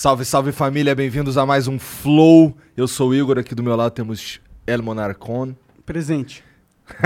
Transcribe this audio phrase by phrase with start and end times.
[0.00, 2.56] Salve, salve família, bem-vindos a mais um Flow.
[2.76, 5.56] Eu sou o Igor, aqui do meu lado temos El Monarcon.
[5.84, 6.44] Presente.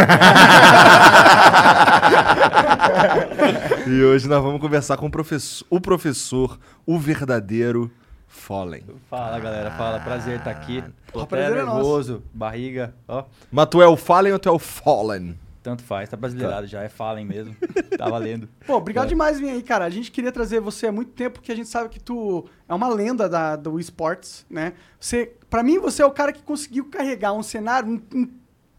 [3.87, 7.91] E hoje nós vamos conversar com o professor, o, professor, o verdadeiro
[8.29, 8.85] Fallen.
[9.09, 10.85] Fala galera, fala, prazer estar aqui.
[11.11, 11.77] Tô O até prazer é nosso.
[11.77, 15.39] nervoso, barriga, ó, Mas tu é o Fallen ou tu é o Fallen?
[15.63, 17.55] Tanto faz, tá brasileirado já, é Fallen mesmo,
[17.97, 18.49] tá valendo.
[18.67, 19.85] Pô, obrigado demais vir aí, cara.
[19.85, 22.75] A gente queria trazer você há muito tempo, porque a gente sabe que tu é
[22.75, 24.73] uma lenda da, do esportes, né?
[24.99, 28.33] Você, pra mim, você é o cara que conseguiu carregar um cenário em, em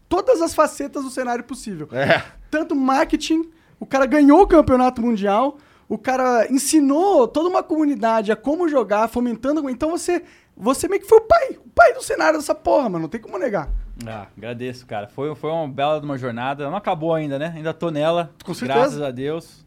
[0.08, 1.88] todas as facetas do cenário possível.
[1.92, 2.22] É.
[2.50, 8.36] Tanto marketing, o cara ganhou o campeonato mundial, o cara ensinou toda uma comunidade a
[8.36, 9.68] como jogar, fomentando.
[9.68, 10.22] Então você,
[10.56, 13.02] você meio que foi o pai, o pai do cenário dessa porra, mano.
[13.02, 13.70] Não tem como negar.
[14.06, 15.06] Ah, agradeço, cara.
[15.06, 17.52] Foi, foi uma bela de uma jornada, não acabou ainda, né?
[17.56, 18.78] Ainda tô nela, Com certeza.
[18.80, 19.64] graças a Deus.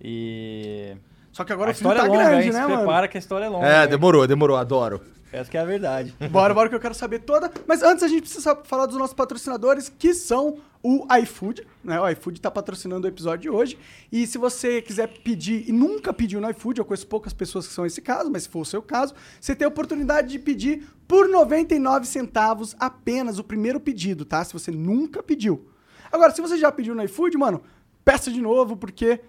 [0.00, 0.96] E
[1.32, 2.52] Só que agora a o filho história tá é longa, grande, hein?
[2.52, 2.76] né, Se mano?
[2.78, 3.66] prepara que a história é longa.
[3.66, 3.88] É, hein?
[3.88, 5.00] demorou, demorou, adoro.
[5.32, 6.14] Essa que é a verdade.
[6.30, 7.50] Bora, bora que eu quero saber toda.
[7.66, 12.00] Mas antes a gente precisa falar dos nossos patrocinadores, que são o iFood, né?
[12.00, 13.78] O iFood tá patrocinando o episódio de hoje.
[14.10, 17.72] E se você quiser pedir e nunca pediu no iFood, eu conheço poucas pessoas que
[17.72, 20.86] são esse caso, mas se for o seu caso, você tem a oportunidade de pedir
[21.08, 24.44] por 99 centavos apenas o primeiro pedido, tá?
[24.44, 25.68] Se você nunca pediu.
[26.10, 27.62] Agora, se você já pediu no iFood, mano,
[28.04, 29.20] peça de novo, porque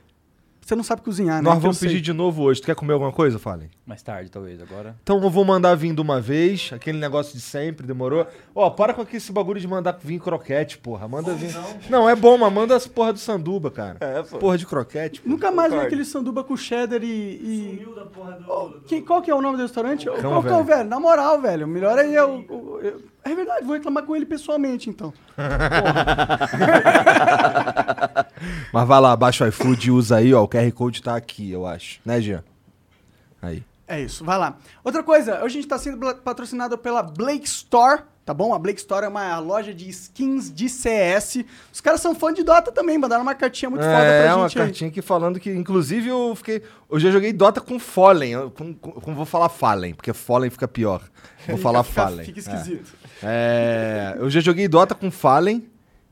[0.68, 1.50] você não sabe cozinhar, né?
[1.50, 1.88] Nós vamos sei.
[1.90, 2.62] pedir de novo hoje.
[2.62, 3.70] Tu quer comer alguma coisa, Fallen?
[3.86, 4.98] Mais tarde, talvez, agora.
[5.02, 8.28] Então eu vou mandar vir de uma vez, aquele negócio de sempre, demorou?
[8.54, 11.08] Ó, para com esse bagulho de mandar vir croquete, porra.
[11.08, 11.56] Manda vir.
[11.90, 13.98] Não, é bom, mas manda as porra do sanduba, cara.
[14.02, 15.22] É, Porra de croquete.
[15.22, 15.30] pô.
[15.30, 17.08] Nunca mais vi aquele sanduba com cheddar e.
[17.08, 17.78] e...
[17.80, 18.52] Sumiu da porra do.
[18.52, 20.06] Ô, quem- qual que é o nome do restaurante?
[20.06, 20.66] Cão qual que é o Velho.
[20.66, 20.90] velho?
[20.90, 21.66] Na moral, velho.
[21.66, 22.82] O melhor aí é o.
[23.32, 25.14] é verdade, vou reclamar com ele pessoalmente, então.
[28.72, 30.44] Mas vai lá, baixa o iFood e usa aí, ó.
[30.44, 32.00] O QR Code tá aqui, eu acho.
[32.06, 32.44] Né, Jean?
[33.42, 33.64] Aí.
[33.88, 34.58] É isso, vai lá.
[34.84, 38.54] Outra coisa, hoje a gente tá sendo patrocinado pela Blake Store, tá bom?
[38.54, 41.46] A Blake Store é uma loja de skins de CS.
[41.72, 44.48] Os caras são fã de Dota também, mandaram uma cartinha muito foda é, pra uma
[44.50, 44.66] gente aí.
[44.66, 46.62] cartinha aqui falando que, inclusive, eu fiquei.
[46.92, 48.32] Eu já joguei Dota com Fallen.
[48.34, 51.02] eu- Com, com, com- vou falar Fallen, porque Fallen fica pior.
[51.48, 52.26] Vou falar Fica- Fallen.
[52.26, 52.42] Fica É.
[52.42, 52.94] esquisito.
[53.24, 55.66] É, eu já joguei Dota com Fallen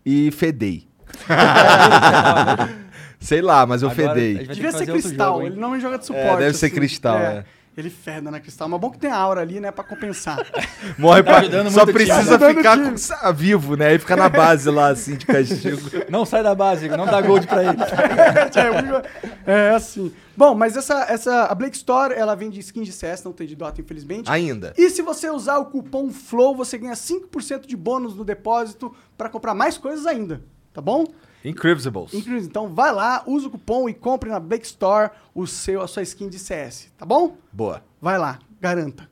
[0.05, 0.87] e fedei.
[3.19, 4.37] Sei lá, mas eu Agora, fedei.
[4.47, 6.27] Devia que ser cristal, jogo, ele não joga de suporte.
[6.27, 6.75] É, deve ser assim.
[6.75, 7.45] cristal, é.
[7.77, 10.37] Ele feda na cristal, mas bom que tem a aura ali, né, pra compensar.
[10.97, 11.39] Morre pra...
[11.39, 11.93] ajudando Só time.
[11.93, 13.95] precisa o ficar com- vivo, né?
[13.95, 15.81] E ficar na base lá, assim, de castigo.
[16.09, 17.77] Não sai da base, não dá gold pra ele.
[19.45, 20.13] é assim.
[20.37, 23.55] Bom, mas essa, essa a Blake Store, ela vende skins de CS, não tem de
[23.55, 24.29] Dota, infelizmente.
[24.29, 24.73] Ainda.
[24.77, 29.29] E se você usar o cupom FLOW, você ganha 5% de bônus no depósito pra
[29.29, 30.41] comprar mais coisas ainda,
[30.73, 31.05] tá bom?
[31.49, 32.13] Incredibles.
[32.45, 36.03] Então vai lá, usa o cupom e compre na Blake Store o seu, a sua
[36.03, 37.37] skin de CS, tá bom?
[37.51, 37.83] Boa.
[38.01, 39.09] Vai lá, garanta.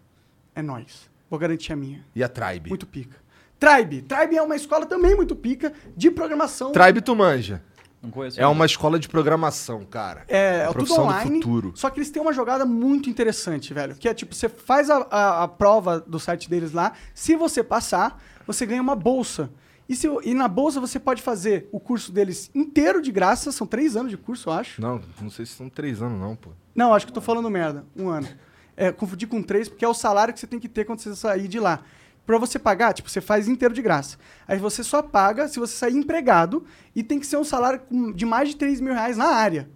[0.56, 1.10] É nóis.
[1.30, 2.06] Vou garantir a minha.
[2.16, 2.70] E a Tribe?
[2.70, 3.18] Muito pica.
[3.60, 4.02] Tribe.
[4.02, 6.72] Tribe é uma escola também muito pica de programação.
[6.72, 7.64] Tribe tu manja.
[8.02, 8.40] Não conheço.
[8.40, 10.26] É uma escola de programação, cara.
[10.28, 11.36] É, A é tudo profissão do online.
[11.42, 11.72] futuro.
[11.74, 13.96] Só que eles têm uma jogada muito interessante, velho.
[13.96, 16.92] Que é tipo, você faz a, a, a prova do site deles lá.
[17.16, 19.50] Se você passar, você ganha uma bolsa.
[19.88, 23.52] E, se, e na bolsa você pode fazer o curso deles inteiro de graça.
[23.52, 24.82] São três anos de curso, eu acho.
[24.82, 26.52] Não, não sei se são três anos, não, pô.
[26.74, 27.86] Não, acho que eu tô falando merda.
[27.96, 28.28] Um ano.
[28.76, 31.16] É, confundi com três, porque é o salário que você tem que ter quando você
[31.16, 31.84] sair de lá.
[32.26, 34.18] Pra você pagar, tipo, você faz inteiro de graça.
[34.48, 36.66] Aí você só paga se você sair empregado
[36.96, 37.82] e tem que ser um salário
[38.16, 39.70] de mais de 3 mil reais na área.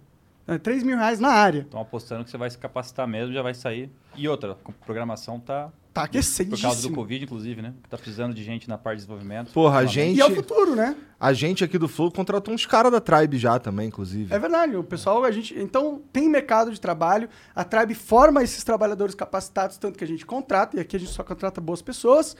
[0.46, 1.60] É, 3 mil reais na área.
[1.60, 3.90] Estão apostando que você vai se capacitar mesmo, já vai sair.
[4.16, 5.70] E outra, com programação tá.
[5.98, 6.94] Tá Por causa do aquecidíssimo.
[6.94, 7.74] Covid, inclusive, né?
[7.82, 9.52] Que tá precisando de gente na parte de desenvolvimento.
[9.52, 10.94] Porra, a gente, E é o futuro, né?
[11.18, 14.32] a gente aqui do Flow contratou uns caras da Tribe já também, inclusive.
[14.32, 15.58] É verdade, o pessoal, a gente.
[15.58, 20.24] Então, tem mercado de trabalho, a Tribe forma esses trabalhadores capacitados, tanto que a gente
[20.24, 22.36] contrata, e aqui a gente só contrata boas pessoas,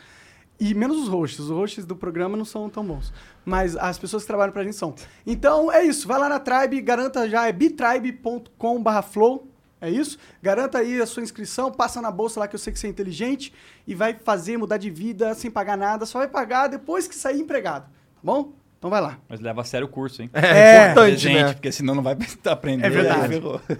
[0.61, 1.40] e menos os hosts.
[1.40, 3.12] Os hosts do programa não são tão bons.
[3.44, 4.94] Mas as pessoas que trabalham pra gente são.
[5.26, 6.06] Então, é isso.
[6.06, 9.48] Vai lá na Tribe, garanta já, é bitribe.com/flow.
[9.80, 10.19] É isso?
[10.42, 12.90] Garanta aí a sua inscrição, passa na bolsa lá que eu sei que você é
[12.90, 13.52] inteligente
[13.86, 17.40] e vai fazer mudar de vida sem pagar nada, só vai pagar depois que sair
[17.40, 18.52] empregado, tá bom?
[18.78, 19.19] Então vai lá.
[19.28, 20.30] Mas leva a sério o curso, hein?
[20.32, 21.52] É, importante, gente, né?
[21.52, 22.16] porque senão não vai
[22.46, 22.86] aprender.
[22.86, 23.34] É verdade.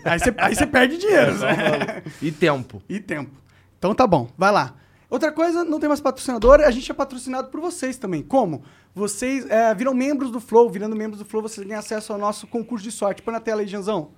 [0.05, 1.39] Aí você, aí você perde dinheiro.
[1.39, 2.03] né?
[2.21, 2.83] E tempo.
[2.89, 3.31] e tempo.
[3.79, 4.75] Então tá bom, vai lá.
[5.09, 8.23] Outra coisa, não tem mais patrocinador, a gente é patrocinado por vocês também.
[8.23, 8.63] Como?
[8.95, 12.47] Vocês é, viram membros do Flow, virando membros do Flow, vocês têm acesso ao nosso
[12.47, 13.23] concurso de sorte.
[13.23, 14.11] Põe na tela aí, Janzão.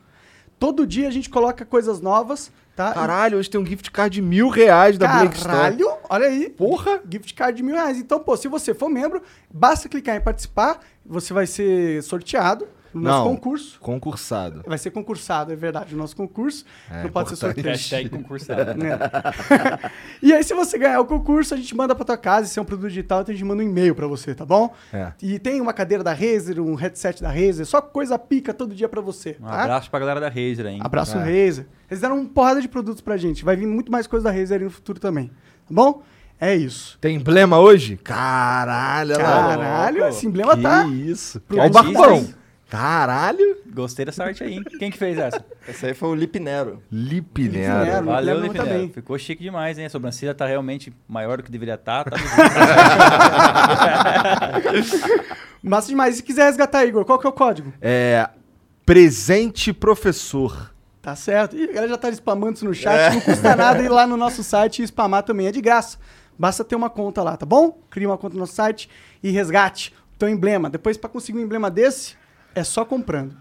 [0.61, 2.93] Todo dia a gente coloca coisas novas, tá?
[2.93, 5.57] Caralho, hoje tem um gift card de mil reais da Blake Store.
[5.57, 6.51] Caralho, olha aí.
[6.51, 7.01] Porra!
[7.11, 7.97] Gift card de mil reais.
[7.97, 13.01] Então, pô, se você for membro, basta clicar em participar, você vai ser sorteado no
[13.03, 13.35] nosso Não.
[13.37, 13.79] concurso.
[13.81, 14.63] Concursado.
[14.67, 16.65] Vai ser concursado, é verdade, o nosso concurso.
[16.91, 17.69] É, não pode ser sorteado.
[17.69, 18.75] Hashtag concursado.
[18.75, 18.99] né?
[20.23, 22.47] e aí, se você ganhar o concurso, a gente manda pra tua casa.
[22.49, 24.73] Se é um produto digital, então a gente manda um e-mail pra você, tá bom?
[24.93, 25.13] É.
[25.23, 28.89] E tem uma cadeira da Razer, um headset da Razer, só coisa pica todo dia
[28.89, 29.37] pra você.
[29.41, 29.63] Um tá?
[29.63, 30.75] abraço pra galera da Razer aí.
[30.75, 30.81] hein?
[30.83, 31.21] Abraço É.
[31.21, 31.67] Razer.
[31.91, 33.45] Eles deram uma porrada de produtos pra gente.
[33.45, 35.29] Vai vir muito mais coisa da Razer aí no futuro também.
[35.29, 35.35] Tá
[35.75, 36.03] bom?
[36.41, 36.97] É isso.
[37.01, 37.99] Tem emblema hoje?
[37.99, 39.15] Caralho.
[39.17, 40.87] Caralho, esse emblema Que tá.
[40.87, 41.43] isso.
[41.53, 42.29] Olha o artista, barbão.
[42.71, 43.57] Caralho.
[43.67, 44.63] Gostei dessa arte aí, hein?
[44.79, 45.45] Quem que fez essa?
[45.69, 46.81] Esse aí foi o Lipnero.
[46.91, 47.81] Lipinero.
[47.81, 48.07] Lipinero.
[48.07, 48.69] Valeu, Lipinero.
[48.69, 48.89] bem.
[48.89, 49.87] Ficou chique demais, hein?
[49.87, 52.05] A sobrancelha tá realmente maior do que deveria estar.
[52.05, 52.17] Tá
[55.61, 56.15] Massa demais.
[56.15, 57.73] E se quiser resgatar, Igor, qual que é o código?
[57.83, 58.29] É.
[58.87, 60.73] Presente professor.
[61.03, 61.57] Tá certo.
[61.57, 63.15] E a galera já tá spamando isso no chat.
[63.15, 65.49] Não custa nada ir lá no nosso site e spamar também.
[65.49, 65.99] É de graça.
[66.39, 67.79] Basta ter uma conta lá, tá bom?
[67.91, 68.89] Cria uma conta no nosso site
[69.23, 70.71] e resgate o teu emblema.
[70.71, 72.15] Depois, pra conseguir um emblema desse,
[72.55, 73.37] é só comprando.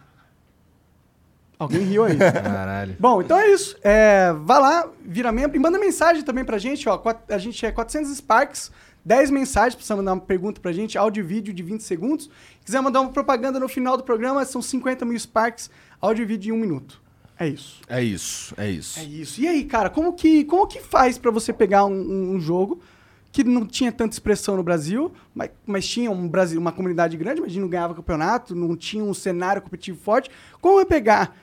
[1.57, 2.15] Alguém riu aí.
[2.17, 2.95] Caralho.
[2.99, 3.75] Bom, então é isso.
[3.83, 6.87] É, vá lá, vira membro e manda mensagem também pra gente.
[6.87, 8.71] Ó, a gente é 400 Sparks,
[9.03, 12.29] 10 mensagens, precisa mandar uma pergunta pra gente, áudio e vídeo de 20 segundos.
[12.63, 15.69] Quiser mandar uma propaganda no final do programa, são 50 mil Sparks,
[16.01, 17.01] áudio e vídeo de um minuto.
[17.37, 17.81] É isso.
[17.89, 18.99] É isso, é isso.
[18.99, 19.41] É isso.
[19.41, 22.81] E aí, cara, como que, como que faz pra você pegar um, um- um jogo
[23.31, 27.41] que não tinha tanta expressão no Brasil, mas, mas tinha um Brasil, uma comunidade grande,
[27.41, 30.29] mas não ganhava campeonato, não tinha um cenário competitivo forte.
[30.59, 31.35] Como é pegar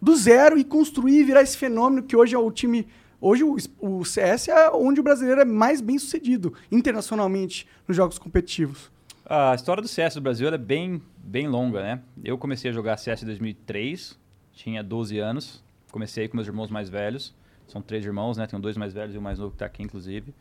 [0.00, 2.86] do zero e construir e virar esse fenômeno que hoje é o time.
[3.20, 8.18] Hoje o, o CS é onde o brasileiro é mais bem sucedido internacionalmente nos jogos
[8.18, 8.90] competitivos.
[9.24, 12.00] A história do CS do Brasil é bem, bem longa, né?
[12.24, 14.18] Eu comecei a jogar CS em 2003,
[14.52, 15.62] tinha 12 anos.
[15.92, 17.34] Comecei com meus irmãos mais velhos.
[17.68, 18.46] São três irmãos, né?
[18.46, 20.34] Tenho dois mais velhos e o mais novo que tá aqui, inclusive.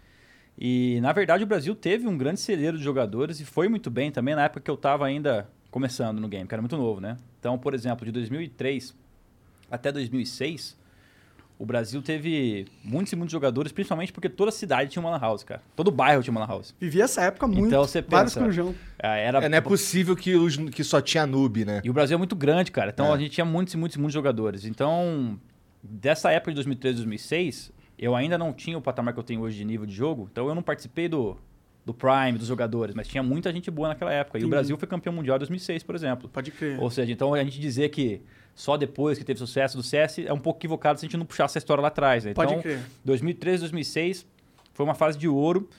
[0.62, 4.12] E, na verdade, o Brasil teve um grande celeiro de jogadores e foi muito bem
[4.12, 7.16] também na época que eu estava ainda começando no game, que era muito novo, né?
[7.40, 8.94] Então, por exemplo, de 2003
[9.72, 10.78] até 2006,
[11.58, 15.44] o Brasil teve muitos e muitos jogadores, principalmente porque toda cidade tinha uma lan house,
[15.44, 15.62] cara.
[15.76, 16.76] Todo bairro tinha uma lan house.
[16.80, 17.68] Vivi essa época muito.
[17.68, 18.74] Então você vários pensa-.
[19.02, 21.82] Ah, Era É, não é possível que, os, que só tinha noob, né?
[21.84, 22.90] e o Brasil é muito grande, cara.
[22.92, 23.14] Então É.
[23.14, 24.66] a gente tinha muitos e muitos e muitos jogadores.
[24.66, 25.40] Então,
[25.82, 29.58] dessa época de 2003, 2006, eu ainda não tinha o patamar que eu tenho hoje
[29.58, 30.28] de nível de jogo.
[30.32, 31.38] Então eu não participei do,
[31.86, 34.40] do Prime, dos jogadores, mas tinha muita gente boa naquela época.
[34.40, 34.50] E o.
[34.50, 36.30] Brasil foi campeão mundial em 2006, por exemplo.
[36.30, 36.80] Pode crer.
[36.82, 38.22] Ou seja, então a gente dizer que
[38.56, 41.26] só depois que teve sucesso do CS é um pouco equivocado se a gente não
[41.26, 42.26] puxar essa história lá atrás.
[42.26, 42.34] Né?
[42.34, 42.80] Pode Então, crer.
[43.06, 44.26] 2003, 2006
[44.74, 45.70] foi uma fase de ouro.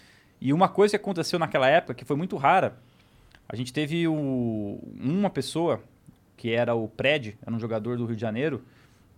[0.40, 2.76] E uma coisa que aconteceu naquela época, que foi muito rara,
[3.46, 5.82] a gente teve o- uma pessoa,
[6.36, 8.62] que era o Pred, era um jogador do Rio de Janeiro,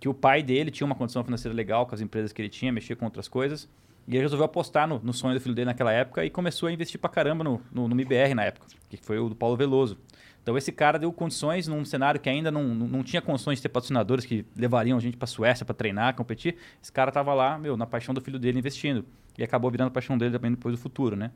[0.02, 2.72] que o pai dele tinha uma condição financeira legal com as empresas que ele tinha,
[2.72, 3.68] mexia com outras coisas.
[4.08, 6.72] E ele resolveu apostar no, no sonho do filho dele naquela época e começou a
[6.72, 9.96] investir pra caramba no, no, no MBR na época, que foi o do Paulo Veloso.
[10.42, 13.62] Então esse cara deu condições num cenário que ainda não, não, não tinha condições de
[13.62, 16.56] ter patrocinadores que levariam a gente pra Suécia pra treinar, competir.
[16.82, 19.04] Esse cara tava lá, meu, na paixão do filho dele investindo.
[19.38, 21.30] E acabou virando a paixão dele também depois do futuro, né?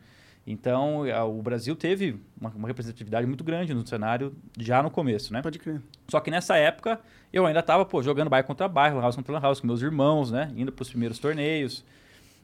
[0.46, 5.32] Então, a- o Brasil teve uma, uma representatividade muito grande no cenário já no começo,
[5.32, 5.42] né?
[5.42, 5.82] Pode crer.
[6.08, 7.00] Só que nessa época
[7.32, 10.52] eu ainda tava, pô, jogando bairro contra bairro, house contra house com meus irmãos, né?
[10.56, 11.84] Indo pros primeiros torneios.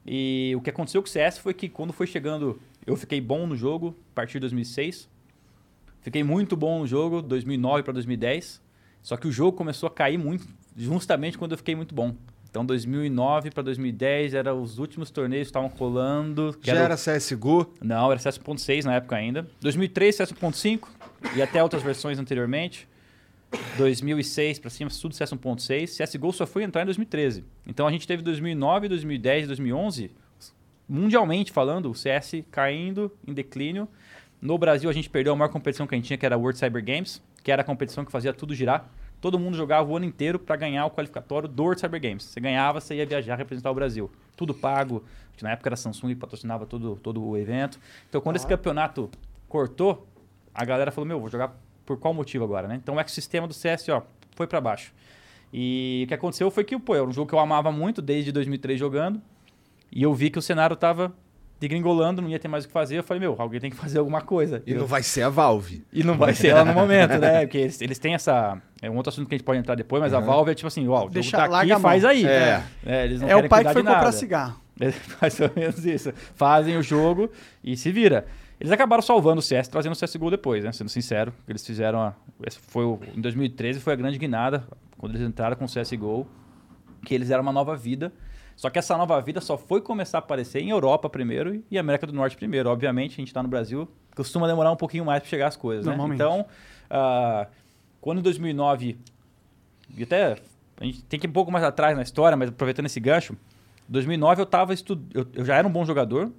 [0.05, 3.47] E o que aconteceu com o CS foi que quando foi chegando, eu fiquei bom
[3.47, 5.09] no jogo a partir de 2006.
[6.01, 8.61] Fiquei muito bom no jogo 2009 para 2010.
[9.01, 10.45] Só que o jogo começou a cair muito
[10.77, 12.17] justamente quando eu fiquei muito bom.
[12.53, 16.55] Então 2009 para 2010 eram os últimos torneios que estavam rolando.
[16.61, 17.73] que Já era era CSGO?
[17.81, 19.49] não, era CS 1.6 na época ainda.
[19.63, 20.87] 2003, CS 1.5
[21.35, 22.87] e até outras versões anteriormente.
[23.79, 26.05] 2006 pra cima, tudo CS 1.6.
[26.05, 27.43] CSGO só foi entrar em 2013.
[27.67, 30.11] Então a gente teve 2009, 2010, 2011
[30.87, 33.89] mundialmente falando, o CS caindo em declínio.
[34.43, 36.39] No Brasil, a gente perdeu a maior competição que a gente tinha, que era a
[36.39, 38.91] World Cyber Games, que era a competição que fazia tudo girar.
[39.23, 42.25] Todo mundo jogava o ano inteiro para ganhar o qualificatório do World Cyber Games.
[42.25, 44.11] Você ganhava, você ia viajar, representar o Brasil.
[44.37, 45.05] Tudo pago.
[45.41, 47.79] Na época era Samsung que patrocinava todo, todo o evento.
[48.09, 49.09] Então, quando esse campeonato
[49.49, 50.09] cortou,
[50.53, 52.75] a galera falou: Meu, vou jogar por qual motivo agora, né?
[52.83, 54.03] Então, o ecossistema do CS, ó,
[54.33, 54.93] foi para baixo.
[55.53, 58.33] E o que aconteceu foi que, pô, era um jogo que eu amava muito desde
[58.33, 59.23] 2003 jogando.
[59.93, 61.15] E eu vi que o cenário tava
[61.63, 62.99] degringolando, não ia ter mais o que fazer.
[62.99, 64.61] Eu falei, meu, alguém tem que fazer alguma coisa.
[64.67, 64.81] E eu...
[64.81, 65.85] não vai ser a Valve.
[65.93, 67.43] E não vai ser ela no momento, né?
[67.43, 68.61] Porque eles, eles têm essa.
[68.81, 70.19] É um outro assunto que a gente pode entrar depois, mas Uhum.
[70.19, 72.27] a Valve é tipo assim, ó, o jogo Deixa- tá aqui, faz aí.
[72.27, 72.63] É.
[72.85, 74.61] É, eles não É o pai que foi comprar cigarro.
[74.81, 76.13] É mais ou menos isso.
[76.35, 77.31] Fazem o jogo
[77.63, 78.27] e se vira.
[78.59, 80.73] Eles acabaram salvando o CS, trazendo o CSGO depois, né?
[80.73, 82.01] Sendo sincero, eles fizeram.
[82.01, 82.15] A,
[82.45, 84.65] esse foi o, em 2013 foi a grande guinada,
[84.99, 86.27] quando eles entraram com o CSGO,
[87.05, 88.13] que eles eram uma nova vida.
[88.57, 92.07] Só que essa nova vida só foi começar a aparecer em Europa primeiro e América
[92.07, 92.69] do Norte primeiro.
[92.69, 95.87] Obviamente, a gente está no Brasil, costuma demorar um pouquinho mais para chegar as coisas,
[95.87, 95.97] né?
[96.15, 96.47] Então,
[96.91, 97.47] ah,
[98.01, 98.99] quando em 2009
[99.97, 100.37] e até
[100.81, 103.37] a gente tem que ir um pouco mais atrás na história, mas aproveitando esse gancho,
[103.89, 105.01] 2009 eu tava estu...
[105.13, 106.33] eu, eu já era um bom jogador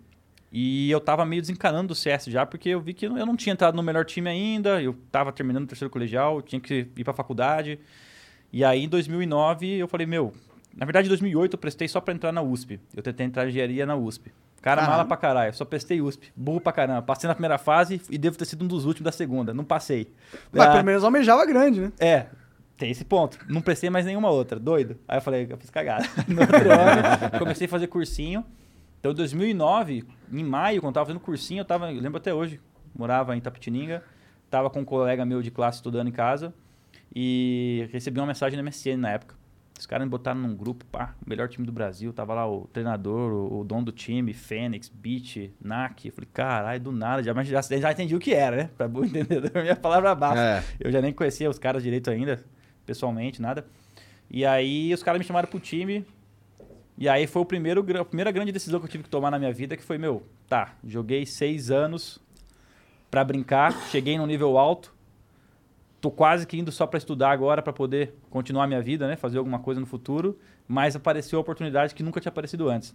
[0.52, 3.54] e eu tava meio desencanando do CS já, porque eu vi que eu não tinha
[3.54, 7.14] entrado no melhor time ainda, eu tava terminando o terceiro colegial, tinha que ir pra
[7.14, 7.80] faculdade.
[8.52, 10.34] E aí em 2009 eu falei, meu,
[10.76, 12.80] na verdade em 2008 eu prestei só pra entrar na USP.
[12.96, 14.32] Eu tentei entrar em engenharia na USP.
[14.62, 14.92] Cara, Caramba.
[14.98, 16.32] mala pra caralho, só prestei USP.
[16.36, 17.02] Burro pra caramba.
[17.02, 19.54] Passei na primeira fase e devo ter sido um dos últimos da segunda.
[19.54, 20.08] Não passei.
[20.52, 21.92] Mas Ah, pelo menos almejava grande, né?
[22.00, 22.28] é,
[22.78, 23.38] tem esse ponto.
[23.50, 24.58] Não prestei mais nenhuma outra.
[24.60, 24.98] Doido.
[25.08, 26.06] Aí eu falei, eu fiz cagada.
[26.30, 28.44] No outro ano, comecei a fazer cursinho.
[29.00, 32.34] Então, em 2009, em maio, quando eu tava fazendo cursinho, eu tava, eu lembro até
[32.34, 32.58] hoje,
[32.98, 34.02] morava em Tapetininga,
[34.50, 36.54] tava com um colega meu de classe estudando em casa
[37.14, 39.36] e recebi uma mensagem no MSN na época.
[39.78, 42.14] Os caras me botaram num grupo, pá, o melhor time do Brasil.
[42.14, 46.08] Tava lá o treinador, o, o dono do time, Fênix, Beat, NAC.
[46.08, 47.24] Eu falei, caralho, do nada.
[47.24, 48.70] Já, já, já entendi o que era, né?
[48.78, 50.40] Pra bom entendedor, minha palavra basta.
[50.40, 50.64] É.
[50.80, 52.44] Eu já nem conhecia os caras direito ainda,
[52.86, 53.66] pessoalmente, nada.
[54.30, 56.06] E aí os caras me chamaram pro time.
[56.98, 59.40] E aí foi o primeiro, a primeira grande decisão que eu tive que tomar na
[59.40, 62.20] minha vida, que foi, meu, tá, joguei seis anos
[63.10, 64.94] pra brincar, cheguei num nível alto,
[66.04, 69.16] tô quase que indo só pra estudar agora pra poder continuar a minha vida, né,
[69.16, 72.94] fazer alguma coisa no futuro, mas apareceu a oportunidade que nunca tinha aparecido antes.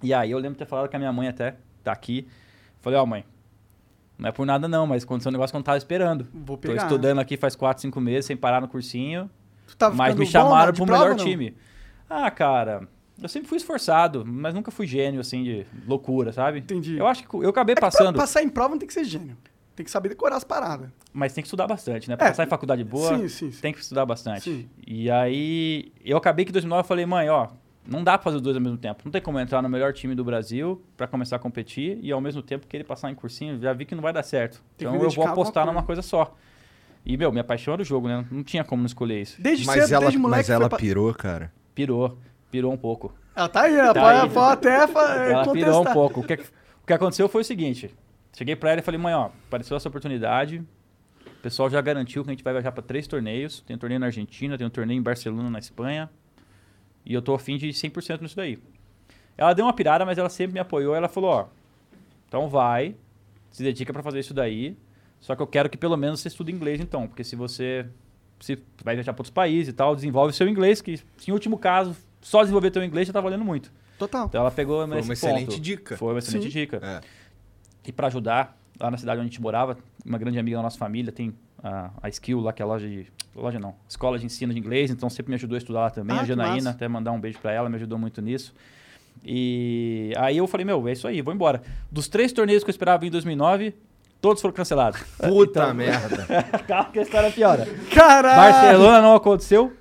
[0.00, 2.28] E aí eu lembro de ter falado com a minha mãe até, tá aqui,
[2.80, 3.24] falei, ó mãe,
[4.16, 6.28] não é por nada não, mas aconteceu um negócio que eu não tava esperando.
[6.32, 6.84] Vou Tô pegar.
[6.84, 9.28] estudando aqui faz 4, 5 meses, sem parar no cursinho.
[9.66, 11.56] Tu tava mas me bom chamaram de pro melhor time.
[12.08, 12.86] Ah, cara,
[13.20, 16.60] eu sempre fui esforçado, mas nunca fui gênio, assim, de loucura, sabe?
[16.60, 16.96] Entendi.
[16.96, 18.94] Eu acho que eu acabei É que pra passando, passar em prova não tem que
[18.94, 19.36] ser gênio.
[19.78, 20.88] Tem que saber decorar as paradas.
[21.12, 22.16] mas tem que estudar bastante, né?
[22.16, 23.60] Pra É, passar em faculdade boa, sim, sim, sim.
[23.60, 24.42] tem que estudar bastante.
[24.42, 24.68] Sim.
[24.84, 27.46] E aí, eu acabei que em 2009 eu falei, mãe, ó,
[27.86, 29.02] não dá pra fazer os dois ao mesmo tempo.
[29.04, 32.20] Não tem como entrar no melhor time do Brasil pra começar a competir e ao
[32.20, 33.60] mesmo tempo querer passar em cursinho.
[33.60, 34.60] Já vi que não vai dar certo.
[34.76, 35.72] Tem então eu vou apostar coisa.
[35.72, 36.34] numa coisa só.
[37.06, 38.26] E, meu, minha paixão era o jogo, né?
[38.32, 39.40] Não tinha como não escolher isso.
[39.40, 40.38] Desde Mas cedo, ela, desde moleque.
[40.40, 41.52] mas ela pra- pirou, cara.
[41.74, 42.18] Pirou.
[42.50, 43.14] Pirou um pouco.
[43.36, 44.28] Ela tá aí, ela Tá pode, aí.
[44.30, 44.74] pode até
[45.32, 45.92] Ela pirou um contestar.
[45.94, 46.20] pouco.
[46.20, 47.94] O que, o que aconteceu foi o seguinte.
[48.38, 50.62] Cheguei pra ela e falei, mãe, ó, apareceu essa oportunidade.
[51.26, 53.62] O pessoal já garantiu que a gente vai viajar pra três torneios.
[53.66, 56.08] Tem um torneio na Argentina, tem um torneio em Barcelona, na Espanha.
[57.04, 58.56] E eu tô afim de 100% nisso daí.
[59.36, 60.94] Ela deu uma pirada, mas ela sempre me apoiou.
[60.94, 61.46] Ela falou, ó,
[62.28, 62.94] então vai,
[63.50, 64.76] se dedica pra fazer isso daí.
[65.18, 67.08] Só que eu quero que pelo menos você estude inglês então.
[67.08, 67.86] Porque se você
[68.38, 70.80] se vai viajar pra outros países e tal, desenvolve seu inglês.
[70.80, 73.72] Que em último caso, só desenvolver teu inglês já tá valendo muito.
[73.98, 74.26] Total.
[74.26, 75.60] Então ela pegou Foi nesse uma excelente ponto.
[75.60, 75.96] dica.
[75.96, 76.50] Foi uma excelente Sim.
[76.50, 76.76] dica.
[76.80, 77.17] É.
[77.88, 80.76] E para ajudar, lá na cidade onde a gente morava, uma grande amiga da nossa
[80.76, 81.32] família tem
[81.64, 83.06] a, a Skill lá, que é a loja de.
[83.34, 86.14] Loja não, escola de ensino de inglês, então sempre me ajudou a estudar lá também.
[86.16, 88.52] Ah, a Janaína, até mandar um beijo para ela, me ajudou muito nisso.
[89.24, 91.62] E aí eu falei, meu, é isso aí, vou embora.
[91.90, 93.74] Dos três torneios que eu esperava em 2009,
[94.20, 95.00] todos foram cancelados.
[95.18, 96.26] Puta Então- merda.
[96.68, 97.66] Calma que a história piora.
[97.94, 98.36] Caralho!
[98.52, 99.72] Barcelona não aconteceu.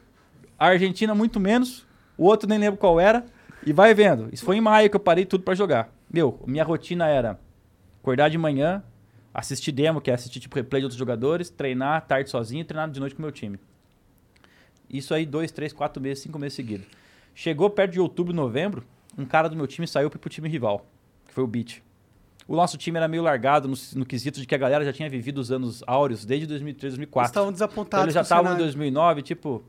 [0.58, 1.86] A Argentina muito menos.
[2.18, 3.26] O outro nem lembro qual era.
[3.66, 4.30] E vai vendo.
[4.32, 5.90] Isso foi em maio que eu parei tudo pra jogar.
[6.12, 7.38] Meu, minha rotina era
[8.08, 8.82] acordar de manhã,
[9.34, 12.90] assistir demo, que é assistir tipo replay de outros jogadores, treinar tarde sozinho e treinar
[12.90, 13.60] de noite com o meu time.
[14.90, 16.88] Isso aí, dois, três, quatro meses, cinco meses seguidos.
[17.36, 18.86] Chegou perto de outubro, novembro,
[19.18, 20.86] um cara do meu time saiu pro time rival,
[21.28, 21.82] que foi o Beat.
[22.48, 25.10] O nosso time era meio largado no, no quesito de que a galera já tinha
[25.10, 27.30] vivido os anos áureos desde 2003, Eles 2004.
[27.30, 28.04] estavam Então, desapontados.
[28.06, 28.64] eles já estavam em cenário.
[28.66, 29.64] 2009, tipo,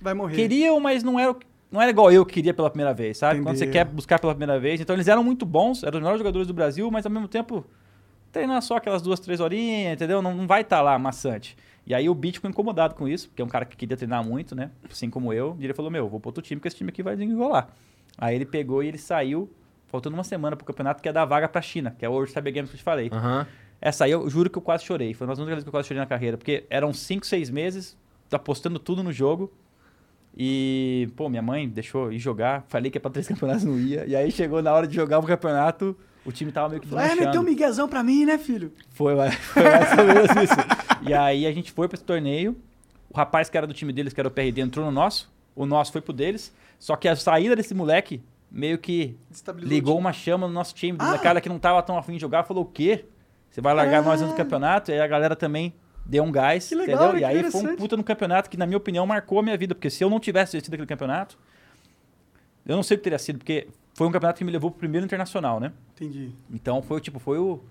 [0.00, 0.36] Vai morrer.
[0.36, 3.18] queriam, mas não era, o que- não era igual eu que queria pela primeira vez,
[3.18, 3.40] sabe?
[3.40, 3.78] Quando você Entendi.
[3.78, 4.80] quer buscar pela primeira vez.
[4.80, 7.64] Então eles eram muito bons, eram os melhores jogadores do Brasil, mas ao mesmo tempo,
[8.32, 10.20] treinar só aquelas duas, três horinhas, entendeu?
[10.20, 11.56] Não, não vai estar lá maçante.
[11.86, 14.24] E aí o Beat ficou incomodado com isso, porque é um cara que queria treinar
[14.24, 14.70] muito, né?
[14.90, 15.56] Assim como eu.
[15.58, 17.68] E ele falou, meu, vou pro outro time, porque esse time aqui vai desenrolar.
[18.18, 19.50] Aí ele pegou e ele saiu,
[19.86, 22.30] faltando uma semana pro campeonato, que é dar vaga pra China, que é o World
[22.30, 23.10] Cyber Games que eu te falei.
[23.12, 23.46] Aham.
[23.80, 25.14] Essa aí eu juro que eu quase chorei.
[25.14, 26.36] Foi uma das únicas vezes que eu quase chorei na carreira.
[26.36, 27.96] Porque eram 5, 6 meses,
[28.30, 29.50] apostando tudo no jogo.
[30.36, 32.64] E, pô, minha mãe deixou ir jogar.
[32.68, 34.06] Falei que é pra três campeonatos, não ia.
[34.06, 37.14] E aí chegou na hora de jogar o campeonato, o time tava meio que Vai
[37.14, 38.72] meter um miguezão pra mim, né, filho?
[38.90, 41.08] Foi, foi mais ou menos isso.
[41.08, 42.56] E aí a gente foi pra esse torneio.
[43.08, 45.32] O rapaz que era do time deles, que era o PRD, entrou no nosso.
[45.54, 46.54] O nosso foi pro deles.
[46.78, 49.16] Só que a saída desse moleque meio que
[49.58, 50.96] ligou uma chama no nosso time.
[51.00, 51.14] Ah!
[51.14, 51.18] Ah.
[51.18, 53.04] cara que não tava tão afim de jogar falou: o quê?
[53.50, 54.90] Você vai largar nós dentro do campeonato?
[54.90, 55.74] E aí a galera também
[56.10, 56.68] deu um gás.
[56.68, 57.20] Que legal, entendeu?
[57.20, 59.74] E aí foi um puta no campeonato que, na minha opinião, marcou a minha vida.
[59.74, 61.38] Porque se eu não tivesse assistido aquele campeonato,
[62.66, 64.80] eu não sei o que teria sido, porque foi um campeonato que me levou pro
[64.80, 65.72] primeiro internacional, né?
[65.94, 66.32] Entendi.
[66.52, 67.62] Então foi tipo, foi o,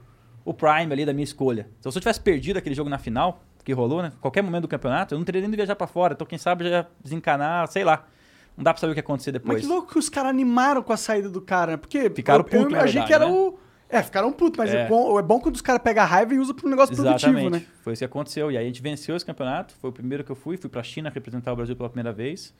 [0.46, 1.68] o prime ali da minha escolha.
[1.80, 4.14] Então se eu tivesse perdido aquele jogo na final, que rolou, né?
[4.22, 6.14] Qualquer momento do campeonato, eu não teria nem ido viajar pra fora.
[6.14, 8.08] Então quem sabe já desencanar, sei lá.
[8.56, 9.62] Não dá pra saber o que acontecer Mas depois.
[9.62, 11.78] que louco que os caras animaram com a saída do cara, né?
[11.78, 13.32] Porque Ficaram eu, eu na achei que era né?
[13.32, 13.58] o...
[13.90, 14.82] É, ficaram putos, mas é.
[14.82, 14.88] É.
[14.88, 17.32] bom, é bom quando os caras pegam a raiva e usam pra um negócio produtivo,
[17.40, 17.64] Exatamente.
[17.66, 17.74] né?
[17.82, 18.52] Foi isso que aconteceu.
[18.52, 19.74] E aí a gente venceu esse campeonato.
[19.82, 20.58] Foi o primeiro que eu fui.
[20.58, 22.54] Fui pra China representar o Brasil pela primeira vez.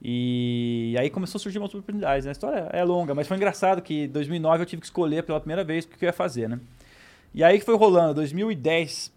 [0.00, 2.24] E aí começou a surgir umas oportunidades.
[2.24, 2.30] né?
[2.30, 5.38] A história é longa, mas foi engraçado que em 2009 eu tive que escolher pela
[5.40, 6.58] primeira vez o que eu ia fazer, né?
[7.34, 8.14] E aí que foi rolando.
[8.14, 9.12] 2010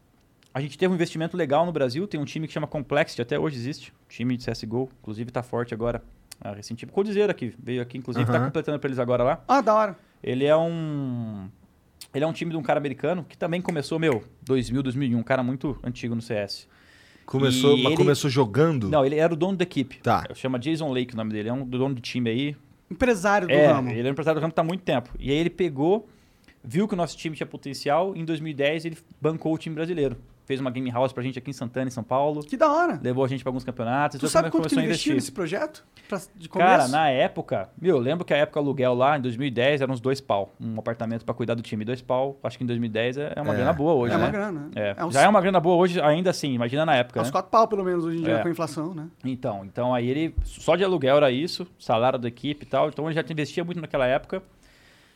[0.54, 2.08] a gente teve um investimento legal no Brasil.
[2.08, 3.94] Tem um time que chama Complexity, até hoje existe.
[4.08, 4.90] Time de CSGO.
[5.02, 6.02] Inclusive tá forte agora.
[6.40, 6.94] Ah, recentemente.
[6.94, 7.54] Codizeiro aqui.
[7.62, 8.26] Veio aqui, inclusive.
[8.26, 8.46] Tá Aham.
[8.46, 9.44] completando pra eles agora lá.
[9.48, 9.98] Ah, da hora.
[10.26, 11.48] Ele é um.
[12.14, 15.24] Ele é um time de um cara americano que também começou, meu, 2000, 2001, um
[15.24, 16.68] cara muito antigo no CS.
[17.26, 18.90] Começou, E mas ele- começou jogando?
[18.90, 20.00] Não, ele era o dono da equipe.
[20.00, 20.24] Tá.
[20.34, 22.56] Chama Jason Lake o nome dele, é um dono de time aí.
[22.90, 23.90] Empresário do É, ramo.
[23.92, 25.10] ele é um empresário do ramo tá há muito tempo.
[25.20, 26.08] E aí ele pegou,
[26.64, 30.18] viu que o nosso time tinha potencial, em 2010 ele bancou o time brasileiro.
[30.46, 32.42] Fez uma game house pra gente aqui em Santana, em São Paulo.
[32.44, 33.00] Que da hora.
[33.04, 34.16] Levou a gente pra alguns campeonatos.
[34.20, 35.84] Tu então sabe come- quanto que ele investiu nesse projeto?
[36.08, 36.70] Pra, de começo?
[36.70, 40.00] Cara, na época, meu, eu lembro que a época aluguel lá, em 2010, eram uns
[40.00, 40.54] dois pau.
[40.62, 42.40] Um apartamento pra cuidar do time, dois pau.
[42.44, 44.24] Acho que em 2010 é é uma É, grana boa hoje, É né?
[44.24, 44.70] uma grana.
[44.76, 45.04] É.
[45.04, 47.32] uns, Já é uma grana boa hoje, ainda assim, imagina na época, é uns né?
[47.32, 48.42] quatro pau, pelo menos, hoje em dia, É.
[48.44, 49.08] com a inflação, né?
[49.24, 53.06] Então, então aí ele, só de aluguel era isso, salário da equipe e tal, então
[53.10, 54.44] ele já investia muito naquela época.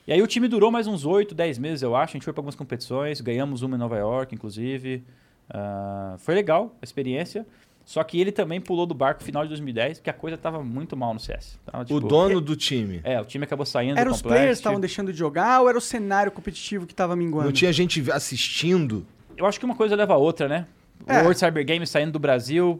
[0.08, 2.34] E aí o time durou mais uns 8, 10 meses, eu acho, a gente foi
[2.34, 5.04] pra algumas competições, ganhamos uma em Nova York, inclusive.
[5.50, 7.46] Ah, foi legal a experiência,
[7.86, 10.64] só que ele também pulou do barco no final de 2010, porque a coisa tava
[10.64, 11.58] muito mal no CS.
[11.66, 13.02] Tava, o tipo, dono do time.
[13.04, 15.78] É, o time acabou saindo Eram os players que estavam deixando de jogar ou era
[15.78, 17.46] o cenário competitivo que tava minguando?
[17.46, 19.06] Não tinha gente assistindo.
[19.36, 20.68] Eu acho que uma coisa leva a outra, né?
[21.08, 21.22] O É.
[21.22, 22.80] World Cyber Games saindo do Brasil,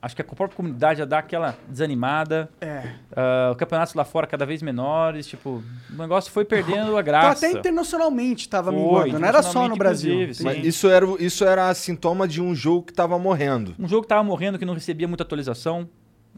[0.00, 2.48] acho que a própria comunidade já dá aquela desanimada.
[2.60, 2.94] É.
[3.14, 7.46] Ah, campeonatos lá fora cada vez menores, tipo, o negócio foi perdendo a Então graça.
[7.46, 10.32] até internacionalmente tava Foi, minguando, não era só no Brasil.
[10.34, 10.44] sim.
[10.44, 13.74] Mas isso era, o- isso era sintoma de um jogo que tava morrendo.
[13.78, 15.88] Um jogo que tava morrendo, que não recebia muita atualização.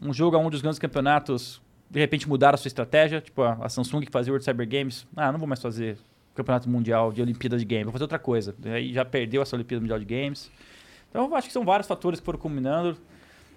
[0.01, 3.21] Um jogo onde os grandes campeonatos, de repente, mudaram a sua estratégia.
[3.21, 5.05] Tipo, a, Samsung que fazia o World Cyber Games.
[5.15, 5.97] Ah, não vou mais fazer
[6.33, 8.55] campeonato mundial de Olimpíada de Games, vou fazer outra coisa.
[8.65, 10.49] Aí já perdeu essa Olimpíada Mundial de Games.
[11.09, 12.97] Então, eu acho que são vários fatores que foram combinando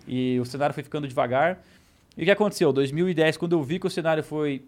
[0.07, 1.61] e o cenário foi ficando devagar.
[2.17, 2.73] E o que aconteceu?
[2.73, 4.65] 2010, quando eu vi que o cenário foi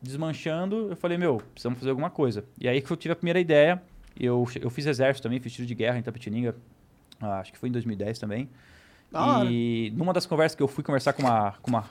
[0.00, 2.44] desmanchando, eu falei, meu, precisamos fazer alguma coisa.
[2.60, 3.82] E aí que eu tive a primeira ideia.
[4.18, 6.54] Eu, eu fiz exército também, fiz tiro de guerra em Tapetininga.
[7.20, 8.48] Ah, acho que foi em 2010 também.
[9.12, 9.48] Hora.
[9.50, 11.52] E numa das conversas que eu fui conversar com uma.
[11.62, 11.84] Com uma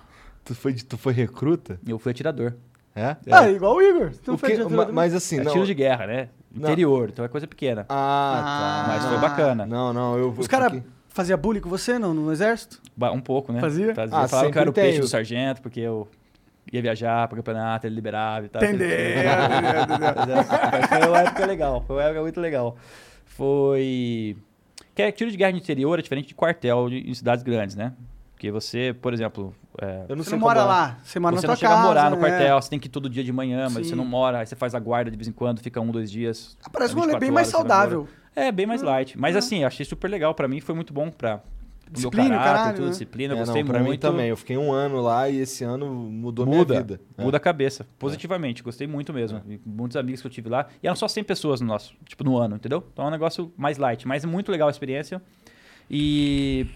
[0.46, 1.78] Tu foi, de- tu foi recruta?
[1.86, 2.54] eu fui atirador.
[2.96, 3.16] É?
[3.30, 4.12] Ah, igual o Igor.
[4.24, 5.52] Tu O fez que- ma- mas assim, é não.
[5.52, 6.30] tiro de guerra, né?
[6.52, 6.64] Não.
[6.70, 7.86] Interior, então é coisa pequena.
[7.90, 8.94] Ah, tá.
[8.94, 9.10] Mas Ah.
[9.10, 9.66] foi bacana.
[9.66, 12.82] Não, não, eu Os caras fiquei- faziam bullying com você não, no exército?
[12.96, 13.60] Ba- Um pouco, né?
[13.60, 13.94] Fazia?
[14.12, 16.08] Ah, Falavam que eu era o peixe do sargento, porque eu
[16.72, 18.64] ia viajar para campeonato, ele liberava e tal.
[18.64, 19.28] Entendeu, Mas é,
[20.72, 22.78] mas foi uma época legal, foi uma época muito legal.
[23.26, 24.36] Foi.
[24.96, 27.76] Que é, tiro de guerra no interior é diferente de quartel de- em cidades grandes,
[27.76, 27.94] né?
[28.34, 29.54] Porque você, por exemplo.
[29.82, 30.76] é, Eu não Você sei não mora como é.
[30.76, 31.84] lá, você mora você na não tua chega casa.
[31.84, 32.22] a morar no né?
[32.22, 33.84] quartel, você tem que ir todo dia de manhã, mas Sim.
[33.92, 36.12] você não mora, aí você faz a guarda de vez em quando, fica um, dois
[36.12, 36.56] dias.
[36.64, 38.08] Ah, Parece um rolê 24 bem mais horas, você saudável.
[38.40, 39.18] É, bem mais light.
[39.18, 39.40] Mas Ah.
[39.40, 42.54] assim, eu achei super legal pra mim, foi muito bom pra pro meu Disciplina, caráter,
[42.54, 42.92] caralho, tudo, né?
[42.92, 43.92] disciplina, eu É, gostei não, pra muito.
[43.92, 44.28] mim também.
[44.28, 47.00] Eu fiquei um ano lá e esse ano mudou Muda, minha vida.
[47.18, 47.24] É.
[47.24, 49.42] muda a cabeça, positivamente, gostei muito mesmo.
[49.48, 52.26] E Muitos amigos que eu tive lá, e eram só 100 pessoas no nosso, tipo,
[52.26, 52.84] no ano, entendeu?
[52.92, 55.22] Então é um negócio mais light, mas é muito legal a experiência.
[55.90, 56.68] E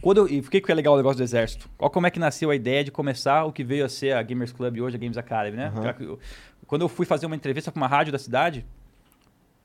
[0.00, 1.70] quando eu, e por que que é legal o negócio do exército?
[1.78, 4.22] Olha como é que nasceu a ideia de começar o que veio a ser a
[4.22, 5.72] Gamers Club hoje, a Games Academy, né?
[6.00, 6.18] Eu-
[6.66, 8.64] Quando eu fui fazer uma entrevista com uma rádio da cidade,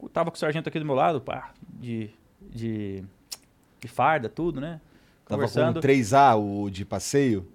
[0.07, 2.09] tava com o sargento aqui do meu lado, pá, de,
[2.41, 3.03] de,
[3.81, 4.79] de farda, tudo, né?
[5.27, 5.77] Tava com Conversando.
[5.77, 7.45] o 3A, o de passeio.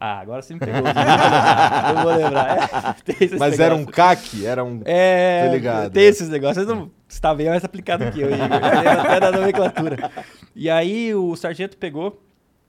[0.00, 0.78] Ah, agora você me pegou.
[0.86, 2.56] eu vou lembrar.
[2.56, 3.96] É, Mas era um negócios.
[3.96, 4.80] CAC, era um.
[4.84, 6.06] É, Tô ligado, tem é.
[6.06, 6.64] esses negócios.
[6.64, 8.46] Você não está bem mais aplicado que eu, Igor.
[8.46, 10.10] Você até da nomenclatura.
[10.54, 12.22] E aí o sargento pegou,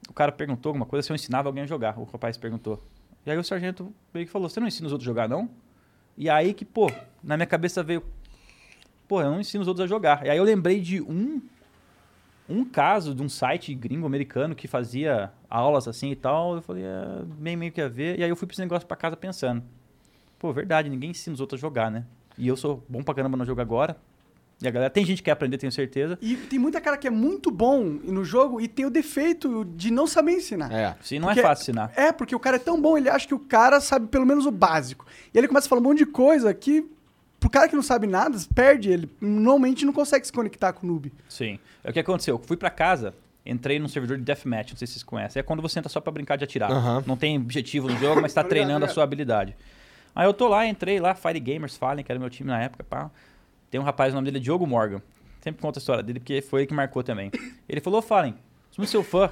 [0.09, 1.99] o cara perguntou alguma coisa, se eu ensinava alguém a jogar.
[1.99, 2.83] O rapaz perguntou.
[3.25, 5.47] E aí o sargento meio que falou, você não ensina os outros a jogar, não?
[6.17, 6.91] E aí que, pô,
[7.23, 8.03] na minha cabeça veio,
[9.10, 10.26] pô, eu não ensino os outros a jogar.
[10.26, 11.41] E aí eu lembrei de um
[12.48, 16.56] um caso de um site gringo americano que fazia aulas assim e tal.
[16.56, 18.17] Eu falei, é, bem meio que a ver.
[18.19, 19.62] E aí eu fui pra esse negócio pra casa pensando.
[20.39, 22.06] Pô, verdade, ninguém ensina os outros a jogar, né?
[22.38, 23.95] E eu sou bom pra caramba no jogo agora.
[24.62, 26.17] E a galera, tem gente que quer aprender, tenho certeza.
[26.22, 29.89] E tem muita cara que é muito bom no jogo e tem o defeito de
[29.91, 30.72] não saber ensinar.
[30.74, 30.95] É.
[31.02, 31.91] Sim, não Porque- é fácil ensinar.
[31.95, 34.45] É, porque o cara é tão bom, ele acha que o cara sabe pelo menos
[34.45, 35.06] o básico.
[35.34, 36.84] E ele começa a falar um monte de coisa que,
[37.39, 39.10] pro cara que não sabe nada, perde ele.
[39.21, 41.12] Normalmente não consegue se conectar com o noob.
[41.28, 41.60] Sim.
[41.84, 42.36] É o que aconteceu.
[42.36, 43.13] Eu fui pra casa,
[43.45, 45.39] entrei num servidor de deathmatch, não sei se vocês conhecem.
[45.39, 46.71] É quando você entra só pra brincar de atirar.
[46.71, 47.04] Aham.
[47.08, 49.56] Não tem objetivo no jogo, mas tá treinando a sua habilidade.
[50.15, 52.84] Aí eu tô lá, entrei lá, Fire Gamers Fallen, que era meu time na época,
[52.84, 53.10] pá.
[53.69, 55.02] Tem um rapaz, o nome dele é Diogo Morgan.
[55.41, 57.32] Sempre conta a história dele, porque foi ele que marcou também.
[57.69, 58.36] Ele falou, Fallen,
[58.71, 59.30] sou seu fã.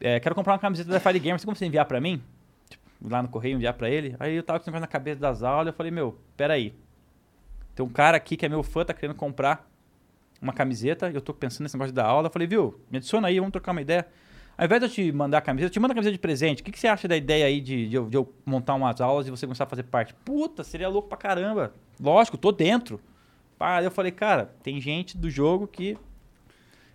[0.00, 2.22] É, quero comprar uma camiseta da Fire Gamers, tem como você enviar pra mim?
[2.68, 4.14] Tipo, lá no correio, enviar pra ele.
[4.20, 6.72] Aí eu tava com esse negócio na cabeça das aulas, eu falei, meu, peraí.
[7.80, 9.66] Tem um cara aqui que é meu fã, tá querendo comprar
[10.38, 12.26] uma camiseta, eu tô pensando nesse negócio da aula.
[12.26, 14.06] Eu falei, viu, me adiciona aí, vamos trocar uma ideia.
[14.58, 16.60] Ao invés de eu te mandar a camiseta, eu te mando a camiseta de presente.
[16.60, 19.00] O que, que você acha da ideia aí de, de eu, de eu montar umas
[19.00, 20.12] aulas e você começar a fazer parte?
[20.12, 21.72] Puta, seria louco pra caramba.
[21.98, 23.00] Lógico, tô dentro.
[23.58, 25.96] Aí eu falei, cara, tem gente do jogo que.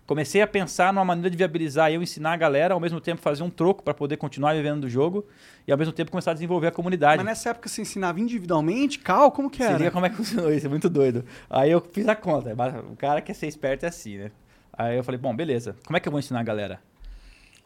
[0.06, 3.42] Comecei a pensar numa maneira de viabilizar eu ensinar a galera, ao mesmo tempo fazer
[3.42, 5.26] um troco pra poder continuar vivendo do jogo
[5.66, 7.16] e ao mesmo tempo começar a desenvolver a comunidade.
[7.16, 9.76] Mas nessa época você ensinava individualmente, cal, como que era?
[9.76, 11.24] liga como é que funcionou isso, é muito doido.
[11.50, 12.54] Aí eu fiz a conta.
[12.92, 14.30] O cara quer ser esperto é assim, né?
[14.72, 15.74] Aí eu falei, bom, beleza.
[15.84, 16.80] Como é que eu vou ensinar a galera?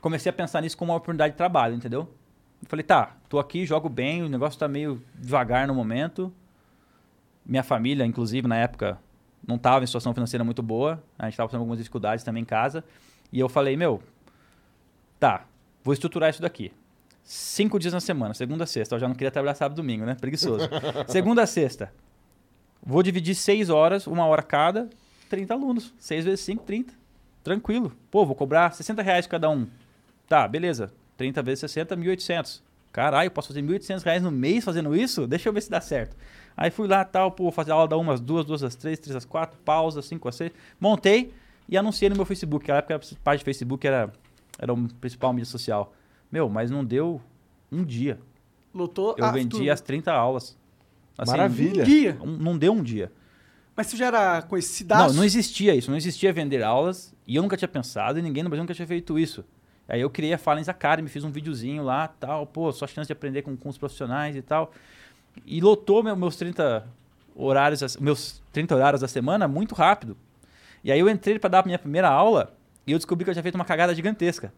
[0.01, 2.09] Comecei a pensar nisso como uma oportunidade de trabalho, entendeu?
[2.63, 6.33] Eu falei, tá, tô aqui, jogo bem, o negócio tá meio devagar no momento.
[7.45, 8.99] Minha família, inclusive, na época,
[9.51, 11.03] não tava em situação financeira muito boa.
[11.19, 12.83] A gente tava passando algumas dificuldades também em casa.
[13.33, 14.03] E eu falei, meu,
[15.19, 15.45] tá,
[15.85, 16.73] vou estruturar isso daqui.
[17.23, 18.95] Cinco dias na semana, segunda a sexta.
[18.95, 20.15] Eu já não queria trabalhar sábado e domingo, né?
[20.15, 20.69] Preguiçoso.
[21.07, 21.93] segunda a sexta.
[22.83, 24.89] Vou dividir seis horas, uma hora cada,
[25.29, 25.95] 30 alunos.
[25.99, 26.95] Seis vezes cinco, 30.
[27.45, 27.93] Tranquilo.
[28.11, 29.67] Pô, vou cobrar 60 reais cada um.
[30.29, 30.93] Tá, beleza.
[31.17, 32.63] 30 vezes 60, 1.800.
[32.93, 35.27] Caralho, eu posso fazer 1.800 reais no mês fazendo isso?
[35.27, 36.17] Deixa eu ver se dá certo.
[36.57, 39.15] Aí fui lá, tal, pô, fazer aula da uma às duas, duas às três, três
[39.17, 40.51] às quatro, pausa, cinco às seis.
[40.81, 41.33] Montei
[41.69, 42.63] e anunciei no meu Facebook.
[42.69, 44.13] Naquela época a página de Facebook era,
[44.59, 45.95] era o principal mídia social.
[46.31, 47.21] Meu, mas não deu
[47.71, 48.19] um dia.
[48.75, 50.57] Lotou Eu vendi as 30 aulas.
[51.17, 51.83] Assim, Maravilha.
[51.83, 52.19] Um dia.
[52.23, 53.13] um- não deu um dia.
[53.77, 54.95] Mas você já era conhecido?
[54.95, 55.91] Não, não existia isso.
[55.91, 57.15] Não existia vender aulas.
[57.27, 59.45] E eu nunca tinha pensado e ninguém no Brasil nunca tinha feito isso.
[59.91, 63.13] Aí eu criei a Falens Academy, fiz um videozinho lá, tal, pô, só chance de
[63.13, 64.73] aprender com, com os profissionais e tal.
[65.45, 66.87] E lotou meu- meus 30
[67.35, 70.17] horários, meus 30 horários da semana muito rápido.
[70.85, 72.55] E aí eu entrei para dar a minha primeira aula
[72.87, 74.53] e eu descobri que eu tinha feito uma cagada gigantesca.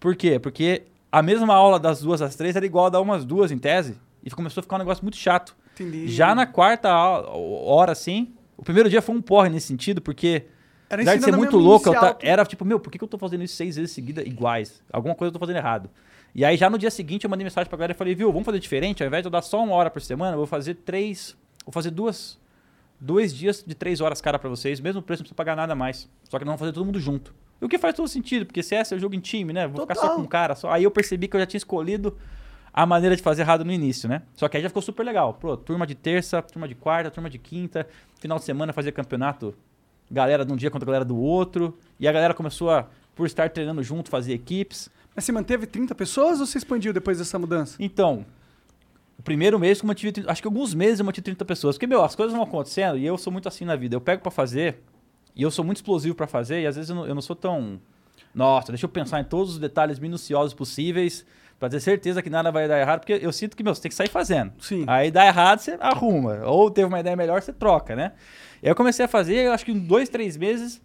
[0.00, 0.38] Por quê?
[0.38, 3.58] Porque a mesma aula das duas às três era igual a dar umas duas em
[3.58, 3.96] tese.
[4.24, 5.54] E começou a ficar um negócio muito chato.
[5.74, 6.08] Entendi.
[6.08, 10.46] Já na quarta aula- hora, assim, o primeiro dia foi um porre nesse sentido, porque
[10.92, 13.16] Era apesar de ser muito louco, ta- era tipo, meu, por que que eu tô
[13.18, 14.82] fazendo isso seis vezes seguida iguais?
[14.92, 15.88] Alguma coisa eu tô fazendo errado.
[16.34, 18.44] E aí já no dia seguinte eu mandei mensagem pra galera e falei, viu, vamos
[18.44, 19.02] fazer diferente?
[19.02, 21.36] Ao invés de eu dar só uma hora por semana, eu vou fazer três.
[21.64, 22.38] Vou fazer duas.
[23.00, 26.08] Dois dias de três horas cara pra vocês, mesmo preço, não precisa pagar nada mais.
[26.28, 27.34] Só que não vamos fazer todo mundo junto.
[27.60, 29.66] O que faz todo sentido, porque CS é jogo em time, né?
[29.66, 30.16] Vou ficar só Total.
[30.16, 30.70] com um cara só.
[30.70, 32.16] Aí eu percebi que eu já tinha escolhido
[32.72, 34.22] a maneira de fazer errado no início, né?
[34.34, 35.34] Só que aí já ficou super legal.
[35.34, 37.86] Pô, turma de terça, turma de quarta, turma de quinta,
[38.20, 39.54] final de semana fazer campeonato,
[40.12, 41.76] galera de um dia contra a galera do outro.
[41.98, 44.90] E a galera começou a, por estar treinando junto, fazer equipes.
[45.14, 47.76] Mas você manteve 30 pessoas ou você expandiu depois dessa mudança?
[47.80, 48.24] Então,
[49.18, 51.76] o primeiro mês que eu mantive, 30 acho que alguns meses eu mantive 30 pessoas.
[51.76, 53.96] Porque, meu, as coisas vão acontecendo e eu sou muito assim na vida.
[53.96, 54.82] Eu pego pra fazer
[55.34, 57.36] e eu sou muito explosivo pra fazer e às vezes eu não, eu não sou
[57.36, 57.80] tão...
[58.34, 61.26] Nossa, deixa eu pensar em todos os detalhes minuciosos possíveis
[61.58, 63.00] pra ter certeza que nada vai dar errado.
[63.00, 64.52] Porque eu sinto que, meu, você tem que sair fazendo.
[64.58, 64.84] Sim.
[64.86, 66.40] Aí dá errado, você arruma.
[66.46, 68.12] Ou teve uma ideia melhor, você troca, né?
[68.62, 70.80] E aí eu comecei a fazer, eu acho que em dois, três meses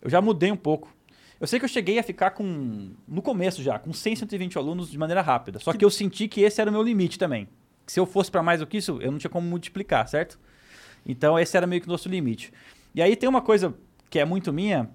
[0.00, 0.94] eu já mudei um pouco.
[1.40, 4.90] Eu sei que eu cheguei a ficar com, no começo já, com 100, 120 alunos
[4.90, 5.58] de maneira rápida.
[5.58, 7.46] Só que eu senti que esse era o meu limite também.
[7.84, 10.38] Que se eu fosse para mais do que isso, eu não tinha como multiplicar, certo?
[11.04, 12.52] Então esse era meio que o nosso limite.
[12.94, 13.74] E aí tem uma coisa
[14.08, 14.88] que é muito minha,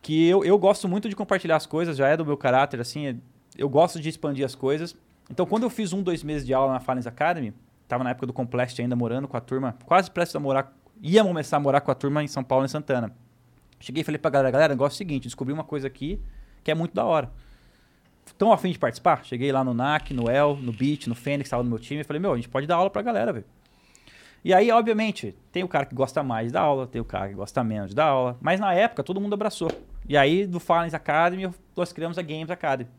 [0.00, 3.06] que eu, eu gosto muito de compartilhar as coisas, já é do meu caráter, assim,
[3.06, 3.16] é-
[3.56, 4.94] eu gosto de expandir as coisas.
[5.30, 7.52] Então quando eu fiz um, dois meses de aula na Falens Academy,
[7.88, 10.72] tava na época do Complexity ainda morando com a turma, quase prestes a morar,
[11.12, 13.14] ia começar a morar com a turma em São Paulo, em Santana.
[13.78, 16.20] Cheguei e falei pra galera, galera, negócio é o seguinte, descobri uma coisa aqui
[16.62, 17.30] que é muito da hora.
[18.26, 19.22] Estão afim de participar?
[19.24, 22.04] Cheguei lá no NAC, no El, no Beat, no Fênix, tava no meu time, e
[22.04, 23.44] falei, meu, a gente pode dar aula pra galera, velho.
[24.42, 27.34] E aí, obviamente, tem o cara que gosta mais da aula, tem o cara que
[27.34, 29.70] gosta menos da aula, mas na época todo mundo abraçou.
[30.08, 32.90] E aí, do Falens Academy, nós criamos a Games Academy.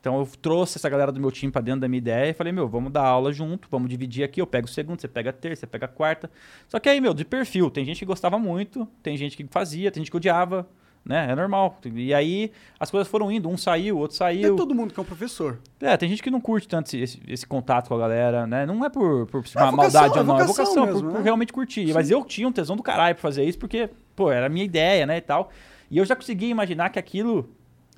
[0.00, 2.52] Então eu trouxe essa galera do meu time pra dentro da minha ideia e falei,
[2.52, 5.32] meu, vamos dar aula junto, vamos dividir aqui, eu pego o segundo, você pega a
[5.32, 6.30] terça, você pega a quarta.
[6.68, 9.90] Só que aí, meu, de perfil, tem gente que gostava muito, tem gente que fazia,
[9.90, 10.66] tem gente que odiava,
[11.04, 11.28] né?
[11.30, 11.78] É normal.
[11.94, 14.56] E aí as coisas foram indo, um saiu, outro É saiu.
[14.56, 15.58] todo mundo que é um professor.
[15.78, 18.64] É, tem gente que não curte tanto esse, esse- esse contato com a galera, né?
[18.64, 21.08] Não é por, por É vocação, maldade é ou não, é vocação vocação, mesmo, por,
[21.08, 21.14] né?
[21.18, 21.92] por realmente curtir.
[21.92, 24.64] Mas eu tinha um tesão do caralho pra fazer isso, porque, pô, era a minha
[24.64, 25.50] ideia, né, e tal.
[25.90, 27.50] E eu já conseguia imaginar que aquilo,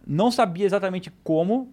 [0.04, 1.72] não sabia exatamente como,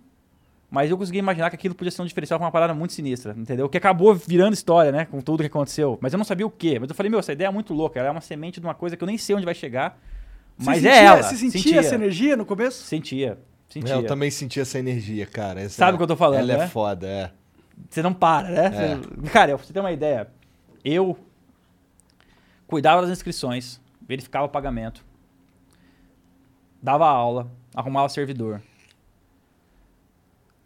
[0.71, 3.33] mas eu conseguia imaginar que aquilo podia ser um diferencial pra uma parada muito sinistra,
[3.37, 3.67] entendeu?
[3.67, 5.97] Que acabou virando história, né, com tudo que aconteceu.
[6.01, 6.77] Mas eu não sabia o quê.
[6.79, 8.73] Mas eu falei, meu, essa ideia é muito louca, ela é uma semente de uma
[8.75, 9.99] coisa que eu nem sei onde vai chegar,
[10.57, 11.23] Você mas sentia, é ela.
[11.23, 12.83] Você sentia, essa energia no começo?
[12.83, 13.37] Sentia,
[13.69, 13.95] sentia.
[13.95, 15.61] É, eu também senti essa energia, cara.
[15.61, 16.63] Essa- Sabe o que eu tô falando, Ela né?
[16.65, 17.31] é foda, é.
[17.89, 18.65] Você não para, né?
[18.65, 18.95] É.
[18.95, 20.27] Você- Cara, pra você ter uma ideia,
[20.83, 21.17] eu
[22.67, 25.03] cuidava das inscrições, verificava o pagamento,
[26.81, 28.61] dava aula, arrumava servidor,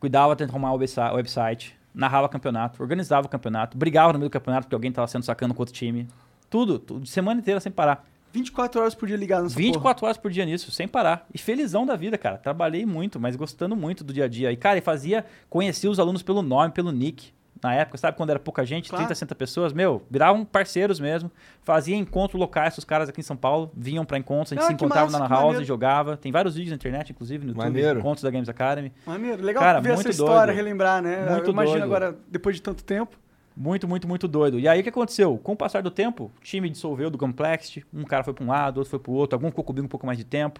[0.03, 4.29] cuidava de arrumar o websi- o website, narrava campeonato, organizava o campeonato, brigava no meio
[4.29, 6.09] do campeonato porque alguém tava sendo sacando com outro time.
[6.49, 8.05] Tudo, tudo, semana inteira sem parar.
[8.33, 11.25] 24 horas por dia ligado nessa 24 horas por dia nisso, sem parar.
[11.33, 12.37] E felizão da vida, cara.
[12.37, 14.51] Trabalhei muito, mas gostando muito do dia a dia.
[14.51, 17.31] E, cara, e fazia, conhecia os alunos pelo nome, pelo nick.
[17.61, 19.05] Na época, sabe quando era pouca gente, Claro.
[19.05, 21.31] 30, 60 pessoas, meu, viravam parceiros mesmo.
[21.61, 24.67] Fazia encontros locais, os caras aqui em São Paulo vinham pra encontros, a gente Ah,
[24.67, 25.63] se encontrava massa, na House maneiro.
[25.63, 26.17] e jogava.
[26.17, 27.99] Tem vários vídeos na internet, inclusive, no YouTube, Maneiro.
[27.99, 28.91] encontros da Games Academy.
[29.05, 30.55] Maneiro, legal Cara, ver essa muito história, doido.
[30.57, 31.29] relembrar, né?
[31.29, 31.83] Muito Eu imagino doido.
[31.95, 33.17] agora, depois de tanto tempo.
[33.55, 34.59] Muito, muito, muito doido.
[34.59, 35.37] E aí o que aconteceu?
[35.37, 38.47] Com o passar do tempo, o time dissolveu do Complexity, um cara foi para um
[38.47, 40.59] lado, outro foi para o outro, algum ficou comigo um pouco mais de tempo.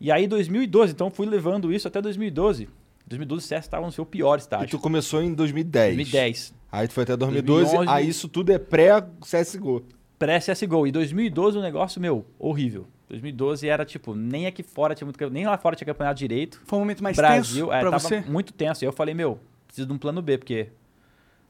[0.00, 2.68] E aí 2012, então fui levando isso até 2012.
[3.08, 4.68] 2012 o CS estava no seu pior E estágio.
[4.68, 5.96] tu começou em 2010.
[5.96, 7.90] 2010, Aí tu foi até 2012, 2011.
[7.90, 9.82] aí isso tudo é pré-CSGO.
[10.18, 10.86] pré-CSGO.
[10.86, 12.86] E 2012 o negócio, meu, horrível.
[13.08, 16.60] 2012 era tipo, nem aqui fora tinha muito, nem lá fora tinha campeonato direito.
[16.66, 18.20] Foi um momento mais Brasil, tenso é, pra tava você?
[18.20, 18.84] muito tenso.
[18.84, 20.68] E eu falei, meu, preciso de um plano B, porque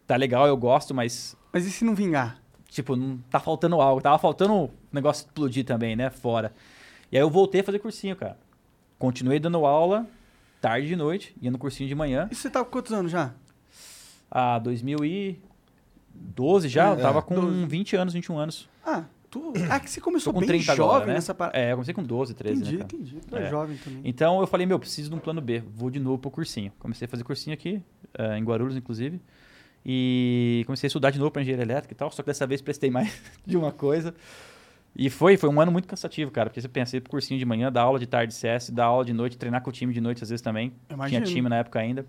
[0.07, 2.40] tá legal, eu gosto, mas Mas e se não vingar?
[2.71, 4.01] tipo, não tá faltando algo.
[4.01, 6.11] Tava faltando o negócio explodir também, né?
[6.11, 6.53] Fora.
[7.11, 8.37] E aí eu voltei a fazer cursinho, cara.
[8.99, 10.07] Continuei dando aula,
[10.61, 12.29] tarde de noite, ia no cursinho de manhã.
[12.31, 13.33] E você tá com quantos anos já?
[14.31, 17.66] A 2012 já, eu É, tava com 12.
[17.66, 18.68] 20 anos, 21 anos.
[18.85, 19.53] Ah, tu...
[19.71, 21.14] ah que você começou com bem 30 jovem agora, né?
[21.14, 21.59] nessa parada.
[21.59, 23.16] É, eu comecei com 12, 13, entendi, né, entendi.
[23.29, 23.51] Tu é, É.
[23.51, 24.01] jovem também.
[24.05, 25.62] Então eu falei, meu, preciso de um plano B.
[25.75, 26.73] Vou de novo pro cursinho.
[26.79, 27.83] Comecei a fazer cursinho aqui,
[28.14, 29.21] eh, em Guarulhos, inclusive.
[29.87, 32.11] E comecei a estudar de novo para engenharia elétrica e tal.
[32.11, 33.12] Só que dessa vez prestei mais
[33.47, 34.14] de uma coisa.
[34.96, 36.51] E foi, foi um ano muito cansativo, cara.
[36.51, 39.05] Porque você pensei pro cursinho de manhã, dar aula de tarde de CS, dar aula
[39.05, 40.72] de noite, treinar com o time de noite às vezes também.
[40.90, 41.24] Imagino.
[41.24, 42.05] Tinha time na época ainda.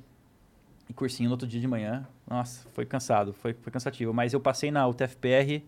[0.90, 2.08] E cursinho no outro dia de manhã.
[2.28, 4.12] Nossa, foi cansado, foi, foi cansativo.
[4.12, 5.62] Mas eu passei na UTFPR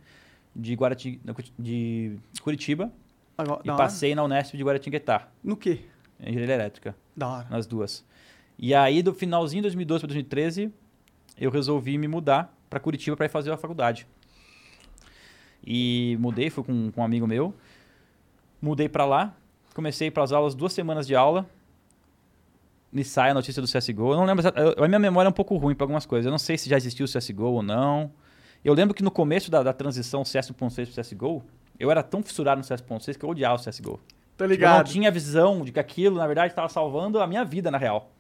[0.56, 1.22] de, Guarati,
[1.60, 2.92] de Curitiba
[3.38, 3.84] Agora, e da hora.
[3.84, 5.82] passei na Unesp de Guaratinguetá, No quê?
[6.20, 7.48] engenharia elétrica Da hora.
[7.52, 8.04] nas duas.
[8.58, 10.72] E aí, do finalzinho de 2012 para 2013,
[11.40, 14.08] eu resolvi me mudar para Curitiba para ir fazer a faculdade.
[15.66, 17.54] E mudei, fui com, com um amigo meu.
[18.62, 19.34] Mudei para lá,
[19.74, 21.46] comecei para as aulas, duas semanas de aula.
[22.92, 24.12] Me sai a notícia do CSGO.
[24.12, 24.46] Eu não lembro,
[24.78, 26.26] eu- a minha memória é um pouco ruim para algumas coisas.
[26.26, 28.12] Eu não sei se já existiu o CSGO ou não.
[28.64, 31.44] Eu lembro que no começo da, da transição CS 1.6 para CSGO,
[31.80, 33.94] eu era tão fissurado no CS 1.6 que eu odiava o CSGO.
[33.94, 34.90] Tô Tipo, eu não ligado.
[34.90, 38.12] tinha visão de que aquilo, na verdade, estava salvando a minha vida, na real.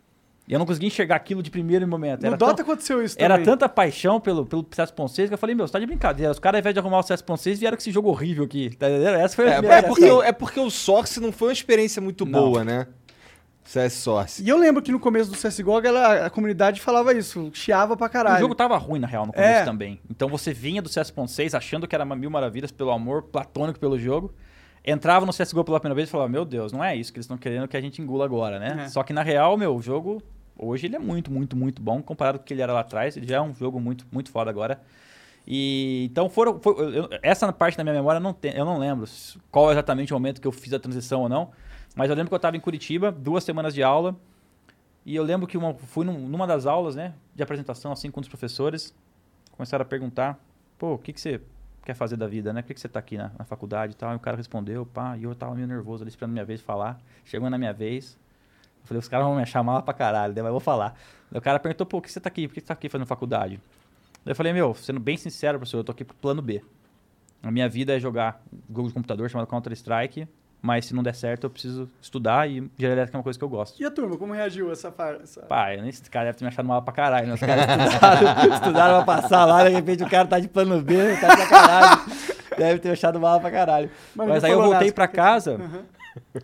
[0.47, 2.21] E eu não conseguia enxergar aquilo de primeiro momento.
[2.21, 3.45] No Era, Dota tão- aconteceu isso era também.
[3.45, 6.31] tanta paixão pelo, pelo CS.6 que eu falei, meu, você tá de brincadeira.
[6.31, 8.75] Os caras, ao invés de arrumar o CS.6, vieram com esse jogo horrível aqui.
[8.75, 9.15] Tá entendendo?
[9.15, 11.53] Essa foi a É, primeira é, porque, o- é porque o Source não foi uma
[11.53, 12.39] experiência muito Não.
[12.41, 12.87] boa, né?
[13.63, 14.43] CS Source.
[14.43, 17.95] E eu lembro que no começo do CSGO, a, galera- a comunidade falava isso, chiava
[17.95, 18.37] pra caralho.
[18.37, 19.63] O jogo tava ruim, na real, no começo É.
[19.63, 20.01] também.
[20.09, 23.97] Então você vinha do CS.6 achando que era uma mil maravilhas pelo amor platônico pelo
[23.97, 24.33] jogo.
[24.83, 27.25] Entrava no CSGO pela primeira vez e falava, meu Deus, não é isso que eles
[27.25, 28.85] estão querendo que a gente engula agora, né?
[28.85, 28.87] É.
[28.89, 30.21] Só que na real, meu, o jogo,
[30.57, 32.01] hoje ele é muito, muito, muito bom.
[32.01, 34.31] Comparado com o que ele era lá atrás, ele já é um jogo muito, muito
[34.31, 34.81] foda agora.
[35.47, 36.59] E então foram.
[36.59, 39.07] foi- eu- essa parte da minha memória eu não, eu não lembro
[39.51, 41.51] qual é exatamente o momento que eu fiz a transição ou não.
[41.95, 44.15] Mas eu lembro que eu estava em Curitiba, duas semanas de aula.
[45.05, 48.19] E eu lembro que uma, fui num- numa das aulas, né, de apresentação, assim, com
[48.21, 48.93] os professores.
[49.51, 50.39] Começaram a perguntar:
[50.77, 51.41] pô, o que, que você
[51.83, 52.61] quer fazer da vida, né?
[52.61, 54.13] Por que, que você tá aqui na, na faculdade e tal?
[54.13, 56.99] E o cara respondeu: pá, e eu tava meio nervoso ali esperando minha vez falar.
[57.25, 58.17] Chegou na minha vez.
[58.81, 60.97] Eu falei: os caras vão me chamar lá pra caralho, né, mas eu vou falar.
[61.31, 62.47] O cara perguntou: pô, por que você tá aqui?
[62.47, 63.59] Por que você tá aqui fazendo faculdade?
[64.23, 66.61] Daí eu falei: meu, sendo bem sincero, professor, eu tô aqui pro plano B.
[67.43, 70.27] A minha vida é jogar jogo de computador chamado Counter-Strike.
[70.61, 73.43] Mas se não der certo, eu preciso estudar e engenharia elétrica é uma coisa que
[73.43, 73.81] eu gosto.
[73.81, 75.23] E a turma, como reagiu essa parte?
[75.49, 77.33] Pai, esse cara deve ter me achado mal pra caralho, né?
[77.33, 80.95] Os caras estudaram, estudaram pra passar lá, de repente o cara tá de plano B,
[81.17, 82.05] tá de sacanagem.
[82.57, 83.89] Deve ter achado mal pra caralho.
[84.15, 85.83] Mas Mas, aí eu voltei nada, pra porque- casa Uhum.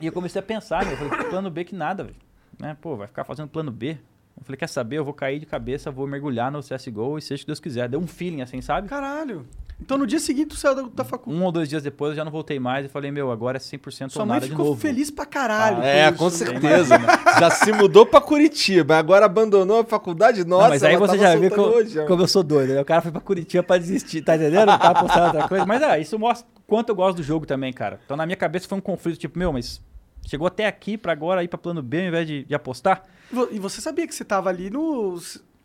[0.01, 2.15] e eu comecei a pensar, meu, eu falei, plano B que nada, velho.
[2.59, 2.75] Né?
[2.81, 3.97] Pô, vai ficar fazendo plano B?
[4.35, 4.97] Eu falei, quer saber?
[4.97, 7.87] Eu vou cair de cabeça, vou mergulhar no CSGO e seja o que Deus quiser.
[7.87, 8.87] Deu um feeling assim, sabe?
[8.87, 9.45] Caralho.
[9.79, 11.39] Então no dia seguinte tu saiu da, da faculdade.
[11.39, 13.59] Um ou dois dias depois eu já não voltei mais e falei, meu, agora é
[13.59, 14.79] 100% Sua ou mãe nada de ficou novo.
[14.81, 15.83] feliz pra caralho.
[15.83, 16.31] É, isso, com né?
[16.31, 16.95] certeza.
[17.39, 20.43] Já se mudou pra Curitiba, agora abandonou a faculdade.
[20.45, 22.73] Nossa, Não, mas aí ela você tava já soltando como, hoje, como eu sou doido.
[22.73, 22.81] né?
[22.81, 24.65] O cara foi pra Curitiba pra desistir, tá entendendo?
[24.65, 25.65] Não tava postando outra coisa.
[25.65, 27.99] Mas é, isso mostra quanto eu gosto do jogo também, cara.
[28.03, 29.79] Então na minha cabeça foi um conflito, tipo, meu, mas
[30.25, 33.03] chegou até aqui pra agora ir pra plano B ao invés de, de apostar?
[33.31, 35.19] E E você sabia que você tava ali no.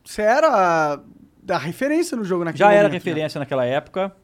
[0.05, 1.01] Você era
[1.43, 2.99] da referência no jogo naquele Já era momento, né?
[3.11, 4.15] referência naquela época.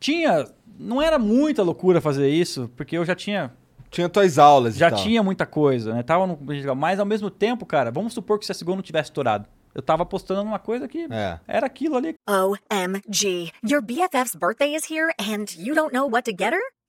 [0.00, 0.44] Tinha.
[0.78, 3.52] Não era muita loucura fazer isso, porque eu já tinha.
[3.90, 4.98] Tinha tuas aulas Já e tal.
[4.98, 6.02] tinha muita coisa, né?
[6.02, 6.36] Tava no.
[6.76, 9.46] Mas ao mesmo tempo, cara, vamos supor que o CSGO não tivesse estourado.
[9.72, 11.38] Eu tava apostando numa coisa que É.
[11.46, 12.14] era aquilo ali.
[12.28, 13.52] OMG.
[13.68, 16.60] Your BFF's birthday is here and you don't know what to get her?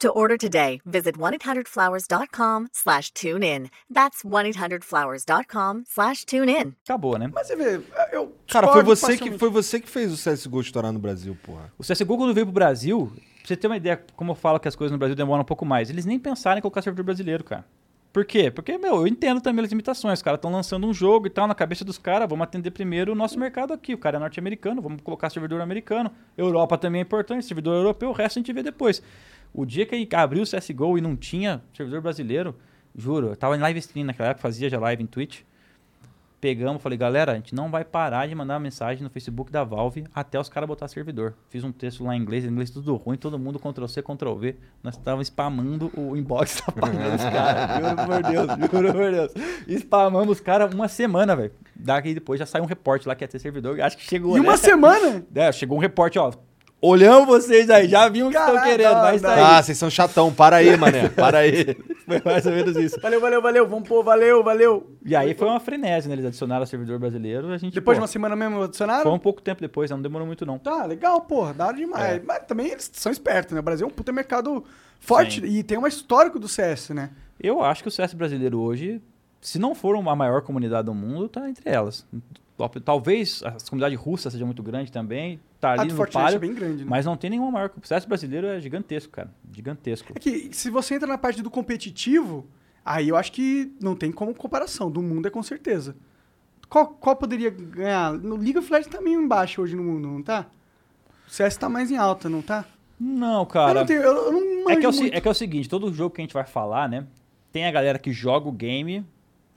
[0.00, 3.70] To order today, visit 1-800-Flowers.com slash tune in.
[3.90, 6.74] That's 1-800-Flowers.com slash tune in.
[6.84, 7.30] Acabou, né?
[7.32, 7.80] Mas você vê,
[8.12, 8.36] eu.
[8.46, 11.72] Cara, foi você, que, foi você que fez o CSGO estourar no Brasil, porra.
[11.78, 14.68] O CSGO, quando veio pro Brasil, pra você ter uma ideia, como eu falo que
[14.68, 17.42] as coisas no Brasil demoram um pouco mais, eles nem pensaram em colocar servidor brasileiro,
[17.42, 17.64] cara.
[18.16, 18.50] Por quê?
[18.50, 20.20] Porque, meu, eu entendo também as limitações.
[20.20, 23.12] Os caras estão lançando um jogo e tal, na cabeça dos caras, vamos atender primeiro
[23.12, 23.92] o nosso mercado aqui.
[23.92, 26.10] O cara é norte-americano, vamos colocar servidor americano.
[26.34, 29.02] Europa também é importante, servidor europeu, o resto a gente vê depois.
[29.52, 32.56] O dia que abriu o CSGO e não tinha servidor brasileiro,
[32.96, 35.42] juro, eu tava em live stream naquela época, fazia já live em Twitch.
[36.46, 40.04] Pegamos, falei, galera, a gente não vai parar de mandar mensagem no Facebook da Valve
[40.14, 41.34] até os caras botar servidor.
[41.48, 44.54] Fiz um texto lá em inglês, em inglês tudo ruim, todo mundo Ctrl-C, Ctrl-V.
[44.80, 47.80] Nós estávamos spamando o inbox da página dos caras.
[47.80, 49.32] Juro por Deus, juro por Deus.
[49.80, 51.50] Spamamos os caras uma semana, velho.
[51.74, 53.80] Daqui depois já saiu um reporte lá que ia ter servidor.
[53.80, 54.56] Acho que chegou, E uma né?
[54.56, 55.26] semana?
[55.34, 56.30] É, chegou um reporte, ó.
[56.80, 59.40] Olhamos vocês aí, já vimos o que estão querendo, não, mas tá aí.
[59.40, 60.32] Ah, vocês são chatão.
[60.32, 61.08] Para aí, mané.
[61.08, 61.74] Para aí.
[62.06, 63.00] Foi mais ou menos isso.
[63.00, 63.66] Valeu, valeu, valeu.
[63.66, 64.96] Vamos pôr, valeu, valeu.
[65.04, 66.14] E aí foi uma frenese, né?
[66.14, 67.50] Eles adicionaram o servidor brasileiro.
[67.50, 69.02] A gente, Depois de pô, uma semana mesmo adicionaram?
[69.02, 70.56] Foi um pouco tempo depois, não demorou muito não.
[70.56, 72.18] Tá, legal, porra, da hora demais.
[72.18, 72.22] É.
[72.24, 73.60] Mas também eles são espertos, né?
[73.60, 74.62] O Brasil é um puta mercado
[75.00, 75.46] forte Sim.
[75.46, 77.10] e tem um histórico do CS, né?
[77.40, 79.02] Eu acho que o CS brasileiro hoje,
[79.40, 82.06] se não for a maior comunidade do mundo, tá entre elas.
[82.84, 86.38] Talvez a comunidade russa seja muito grande também, tá A ali do no é palio,
[86.38, 86.90] bem grande, né?
[86.90, 87.70] mas não tem nenhuma maior.
[87.76, 89.30] O CS brasileiro é gigantesco, cara.
[89.52, 90.12] Gigantesco.
[90.14, 92.46] É que se você entra na parte do competitivo,
[92.84, 94.90] aí eu acho que não tem como comparação.
[94.90, 95.96] Do mundo é com certeza.
[96.68, 98.12] Qual, qual poderia ganhar?
[98.12, 100.46] No League of Legends tá meio embaixo hoje no mundo, não tá?
[101.26, 102.64] O CS tá mais em alta, não tá?
[102.98, 103.74] Não, eu cara.
[103.80, 105.92] não tenho, eu, eu não É que é, o, é que é o seguinte, todo
[105.92, 107.06] jogo que a gente vai falar, né?
[107.52, 109.04] Tem a galera que joga o game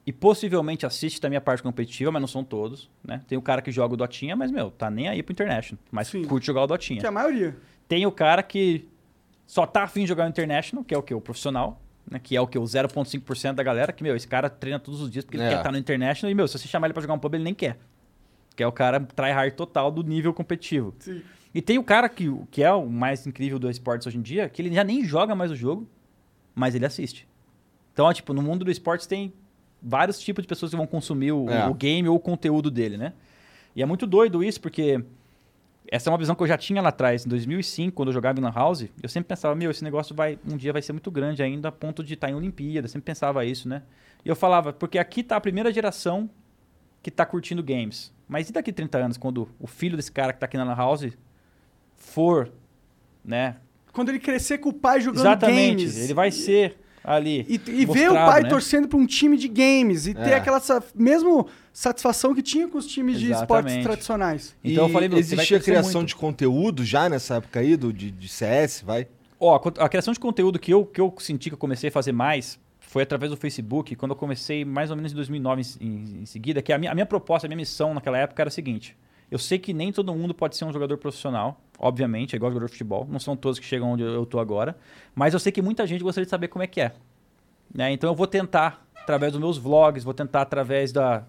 [0.10, 3.22] e possivelmente assiste também a parte competitiva, mas não são todos, né?
[3.28, 5.80] Tem o cara que joga o Dotinha, mas, meu, tá nem aí pro International.
[5.92, 6.24] Mas Sim.
[6.26, 7.00] curte jogar o Dotinha.
[7.00, 7.56] Que é a maioria.
[7.88, 8.88] Tem o cara que
[9.46, 11.14] só tá afim de jogar o International, que é o que?
[11.14, 12.18] O profissional, né?
[12.18, 12.58] Que é o que?
[12.58, 15.42] O 0,5% da galera, que, meu, esse cara treina todos os dias porque É.
[15.42, 17.36] ele quer estar no International e, meu, se você chamar ele pra jogar um pub,
[17.36, 17.78] ele nem quer.
[18.56, 20.96] Que é o cara tryhard total do nível competitivo.
[20.98, 21.22] Sim.
[21.54, 24.50] E tem o cara que, que é o mais incrível do esportes hoje em dia,
[24.50, 25.88] que ele já nem joga mais o jogo,
[26.56, 27.28] mas ele assiste.
[27.94, 29.32] Então, ó, tipo, no mundo do esportes tem
[29.82, 31.68] vários tipos de pessoas que vão consumir o, É.
[31.68, 33.14] o game ou o conteúdo dele, né?
[33.76, 35.04] E é muito doido isso, porque
[35.92, 38.40] essa é uma visão que eu já tinha lá atrás, em 2005, quando eu jogava
[38.40, 41.10] em Lan House, eu sempre pensava, meu, esse negócio vai um dia vai ser muito
[41.10, 43.84] grande ainda, a ponto de estar em Olimpíada, eu sempre pensava isso, né?
[44.24, 46.30] E eu falava, porque aqui tá a primeira geração
[47.02, 48.12] que tá curtindo games.
[48.28, 50.76] Mas e daqui 30 anos, quando o filho desse cara que tá aqui na Lan
[50.76, 51.08] House
[51.96, 52.52] for,
[53.24, 53.56] né?
[53.94, 55.98] Quando ele crescer com o pai jogando Exatamente, games.
[55.98, 57.46] ele vai ser ali.
[57.48, 58.50] E, e ver o pai né?
[58.50, 60.36] torcendo pra um time de games e ter É.
[60.36, 63.84] aquela sa- mesmo satisfação que tinha com os times de esportes Exatamente.
[63.84, 64.56] tradicionais.
[64.64, 66.10] Então eu E falei, meu, você vai existia criação muito.
[66.10, 69.08] de conteúdo já nessa época aí, do, de, de CS, vai?
[69.40, 72.12] Ó, a criação de conteúdo que eu, que eu senti que eu comecei a fazer
[72.12, 76.22] mais foi através do Facebook, quando eu comecei mais ou menos em 2009 em, em-
[76.24, 78.52] em seguida, que a minha, a minha proposta, a minha missão naquela época era a
[78.52, 78.98] seguinte.
[79.32, 82.66] Eu sei que nem todo mundo pode ser um jogador profissional, obviamente, é igual jogador
[82.66, 84.78] de futebol, não são todos que chegam onde eu tô agora,
[85.14, 86.94] mas eu sei que muita gente gostaria de saber como é que é.
[87.74, 87.92] né?
[87.92, 91.26] Então eu vou tentar, através dos meus vlogs, vou tentar através da,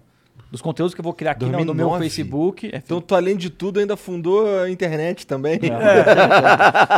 [0.51, 2.03] dos conteúdos que eu vou criar aqui no, no meu 2009?
[2.03, 2.69] Facebook.
[2.73, 5.57] É, Então tu, além de tudo, ainda fundou a internet também.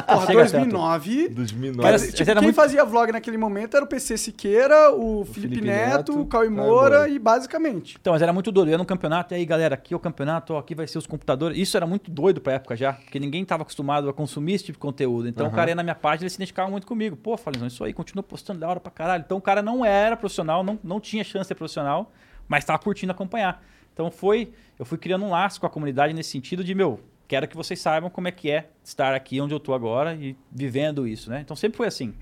[0.07, 1.29] Porra, Chega 2009.
[1.29, 1.81] 2009.
[1.91, 5.55] Mas, Mas tipo, quem muito- fazia vlog naquele momento era o PC Siqueira, o, Felipe,
[5.55, 7.95] Felipe Neto, Neto, o Cauê Caio Moura e basicamente.
[7.99, 8.69] Então, mas era muito doido.
[8.69, 10.97] Eu ia no campeonato, e aí, galera, aqui é o campeonato, ó, aqui vai ser
[10.97, 11.57] os computadores.
[11.57, 14.77] Isso era muito doido pra época já, porque ninguém tava acostumado a consumir esse tipo
[14.77, 15.27] de conteúdo.
[15.27, 17.15] Então, o cara ia na minha página e ele se identificava muito comigo.
[17.15, 19.23] Pô, Falizão, isso aí, continua postando da hora pra caralho.
[19.25, 22.11] Então, o cara não era profissional, não, não tinha chance de ser profissional,
[22.53, 23.63] mas tava curtindo acompanhar.
[23.93, 27.47] Então, foi, eu fui criando um laço com a comunidade nesse sentido de, meu, quero
[27.47, 31.07] que vocês saibam como é que é estar aqui onde eu tô agora e vivendo
[31.07, 31.41] isso, né?
[31.41, 32.13] Então, sempre foi assim.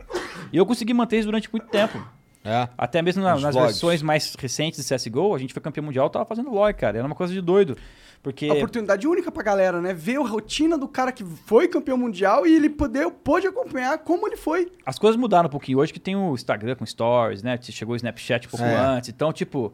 [0.54, 2.02] E eu consegui manter isso durante muito tempo.
[2.46, 2.70] É.
[2.78, 3.74] Até mesmo na- nas vlogs.
[3.74, 6.98] versões mais recentes de CSGO, a gente foi campeão mundial, tava fazendo vlog, cara.
[6.98, 7.78] Era uma coisa de doido.
[8.24, 8.48] Porque.
[8.48, 9.94] A oportunidade única pra galera, né?
[9.94, 14.28] Ver a rotina do cara que foi campeão mundial e ele poder, pôde acompanhar como
[14.28, 14.72] ele foi.
[14.86, 15.78] As coisas mudaram um pouquinho.
[15.80, 17.60] Hoje que tem o Instagram com stories, né?
[17.62, 18.76] Chegou o Snapchat um pouco É.
[18.76, 19.10] antes.
[19.10, 19.74] Então, tipo,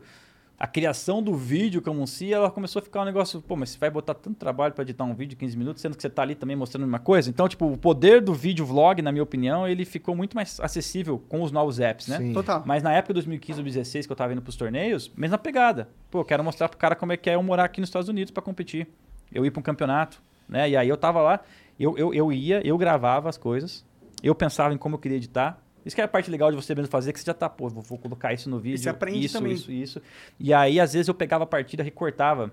[0.59, 3.69] a criação do vídeo como um si, ela começou a ficar um negócio, pô, mas
[3.69, 6.09] você vai botar tanto trabalho pra editar um vídeo de 15 minutos, sendo que você
[6.09, 7.29] tá ali também mostrando uma coisa.
[7.29, 11.21] Então, tipo, o poder do vídeo vlog, na minha opinião, ele ficou muito mais acessível
[11.29, 12.17] com os novos apps, né?
[12.17, 12.33] Sim.
[12.33, 12.63] Total.
[12.65, 15.89] Mas na época de 2015 ou 2016, que eu tava indo pros torneios, mesma pegada.
[16.09, 18.09] Pô, eu quero mostrar pro cara como é que é eu morar aqui nos Estados
[18.09, 18.87] Unidos pra competir.
[19.31, 20.67] Eu ir pra um campeonato, né?
[20.67, 21.39] E aí eu tava lá,
[21.79, 23.85] eu, eu, eu ia, eu gravava as coisas,
[24.23, 25.61] eu pensava em como eu queria editar.
[25.87, 27.69] Isso que é a parte legal de você mesmo fazer, que você já tá, pô,
[27.69, 28.77] vou, vou colocar isso no vídeo.
[28.77, 29.53] você aprende isso, também.
[29.53, 30.01] isso, isso.
[30.37, 32.51] E aí, às vezes, eu pegava a partida, recortava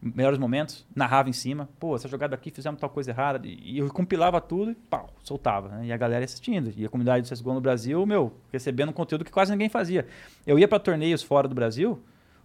[0.00, 3.88] melhores momentos, narrava em cima, pô, essa jogada aqui fizemos tal coisa errada, e eu
[3.88, 5.86] compilava tudo e pau, soltava, né?
[5.86, 8.92] E a galera ia assistindo, e a comunidade do CSGO no Brasil, meu, recebendo um
[8.92, 10.06] conteúdo que quase ninguém fazia.
[10.46, 12.02] Eu ia pra torneios fora do Brasil,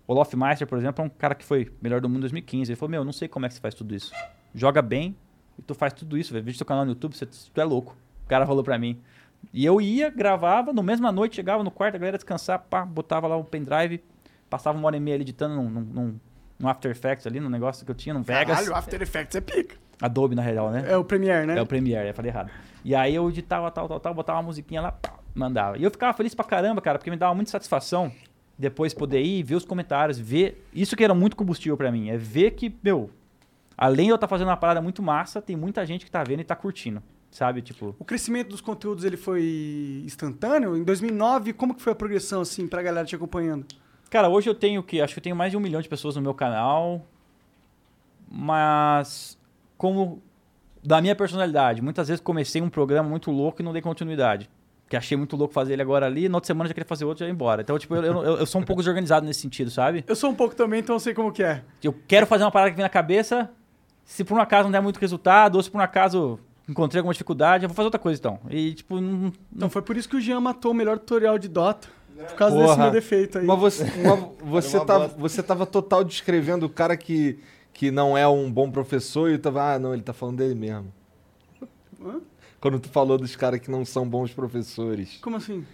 [0.07, 2.71] o Olof Meister, por exemplo, é um cara que foi melhor do mundo em 2015,
[2.71, 4.13] ele falou, meu, não sei como é que você faz tudo isso.
[4.53, 5.15] Joga bem,
[5.57, 7.95] e tu faz tudo isso, velho, vídeo teu canal no YouTube, você, tu é louco.
[8.25, 9.01] O cara falou pra mim.
[9.51, 13.27] E eu ia, gravava, no mesma noite, chegava no quarto, a galera descansar, pá, botava
[13.27, 14.03] lá o pendrive,
[14.49, 16.19] passava uma hora e meia ali editando num, num,
[16.59, 18.57] num, After Effects ali, num negócio que eu tinha, num Vegas.
[18.57, 19.75] Caralho, o After Effects é pica.
[20.01, 20.85] Adobe, na real, né?
[20.87, 21.57] É o Premiere, né?
[21.57, 22.51] É o Premiere, eu falei errado.
[22.85, 25.77] E aí eu editava tal, tal, tal, botava uma musiquinha lá, pá, mandava.
[25.77, 28.11] E eu ficava feliz pra caramba, cara, porque me dava muita satisfação
[28.57, 30.65] depois poder ir, ver os comentários, ver.
[30.73, 33.09] Isso que era muito combustível pra mim, é ver que, meu,
[33.77, 36.41] além de eu estar fazendo uma parada muito massa, tem muita gente que tá vendo
[36.41, 37.01] e tá curtindo,
[37.31, 37.61] sabe?
[37.61, 37.95] Tipo.
[37.99, 40.75] O crescimento dos conteúdos ele foi instantâneo?
[40.75, 43.65] Em 2009, como que foi a progressão, assim, pra galera te acompanhando?
[44.09, 46.15] Cara, hoje eu tenho que acho que eu tenho mais de um milhão de pessoas
[46.15, 47.05] no meu canal,
[48.29, 49.37] mas
[49.77, 50.21] como
[50.83, 54.49] da minha personalidade, muitas vezes comecei um programa muito louco e não dei continuidade.
[54.87, 57.23] Que achei muito louco fazer ele agora ali, na outra semana já queria fazer outro
[57.23, 57.61] e já ia embora.
[57.61, 60.03] Então, tipo, eu, eu, eu sou um pouco desorganizado nesse sentido, sabe?
[60.07, 61.63] Eu sou um pouco também, então eu sei como que é.
[61.83, 63.51] Eu quero fazer uma parada que vem na cabeça,
[64.03, 66.39] se por um acaso não der muito resultado, ou se por um acaso
[66.69, 68.39] encontrei alguma dificuldade, eu vou fazer outra coisa então.
[68.49, 71.47] E, tipo, não, Então foi por isso que o Jean matou o melhor tutorial de
[71.47, 71.87] Dota.
[72.15, 72.67] Por causa Porra.
[72.67, 73.45] desse meu defeito aí.
[73.45, 75.19] Mas você, mas você, uma tava, bosta.
[75.19, 77.39] você tava total descrevendo o cara que,
[77.73, 80.93] que não é um bom professor e tava, ah, não, ele tá falando dele mesmo.
[82.01, 82.19] Hã?
[82.59, 85.17] Quando tu falou dos caras que não são bons professores.
[85.21, 85.65] Como assim?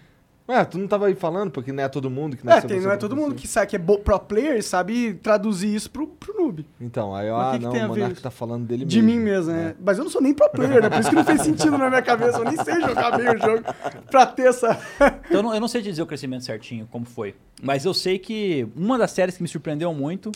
[0.48, 2.80] Ué, tu não tava aí falando, porque não é todo mundo que É, nasceu tem,
[2.80, 5.90] não é todo mundo que sabe que é bo- pro player e sabe traduzir isso
[5.90, 6.64] pro, pro noob.
[6.80, 8.22] Então, aí, eu, Mas o ah, que que não, tem a o ver Monark isso?
[8.22, 9.18] tá falando dele De mesmo.
[9.20, 9.76] mim mesmo, né?
[9.84, 10.90] Mas eu não sou nem pro player, né?
[10.90, 12.38] Por isso que não fez sentido na minha cabeça.
[12.38, 13.64] Eu nem sei jogar bem o jogo
[14.12, 14.80] pra ter essa.
[15.26, 17.34] Então, eu não, eu não sei te dizer o crescimento certinho, como foi.
[17.64, 20.32] Mas eu sei que uma das séries que me surpreendeu muito,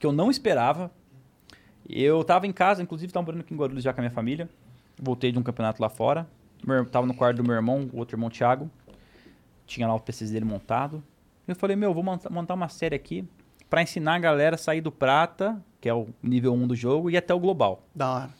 [0.00, 0.90] que eu não esperava,
[1.88, 4.48] eu tava em casa, inclusive tava morando aqui em Guarulhos já com a minha família.
[5.00, 6.26] Voltei de um campeonato lá fora.
[6.66, 8.68] Meu, tava no quarto do meu irmão, o outro irmão Thiago.
[9.66, 11.02] Tinha lá o PC dele montado.
[11.46, 13.24] Eu falei, meu, vou monta- montar uma série aqui
[13.68, 17.10] pra ensinar a galera a sair do prata, que é o nível 1 do jogo,
[17.10, 17.82] e até o global.
[17.94, 18.30] Da hora.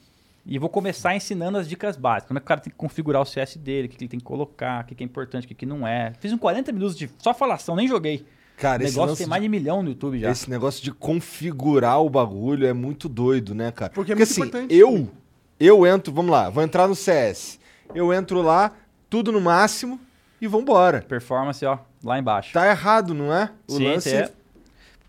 [0.47, 2.29] E vou começar ensinando as dicas básicas.
[2.29, 4.21] Como é que o cara tem que configurar o CS dele, o que ele tem
[4.21, 6.13] que colocar, o que que é importante, o que que não é.
[6.21, 8.27] Fiz um 40 minutos de só falação, nem joguei.
[8.59, 10.31] Cara, o esse negócio tem mais de milhão no YouTube já.
[10.31, 13.91] Esse negócio de configurar o bagulho é muito doido, né, cara?
[13.93, 14.75] Porque é muito assim, importante.
[14.75, 15.11] eu,
[15.59, 17.59] eu entro, vamos lá, vou entrar no CS.
[17.95, 18.71] Eu entro lá,
[19.11, 19.99] tudo no máximo
[20.41, 21.03] e vambora.
[21.03, 22.53] Performance, ó, lá embaixo.
[22.53, 23.51] Tá errado, não é?
[23.69, 24.31] O Sim, lance é-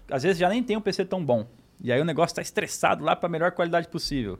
[0.09, 1.47] Às vezes já nem tem um PC tão bom.
[1.81, 4.39] E aí o negócio tá estressado lá pra melhor qualidade possível.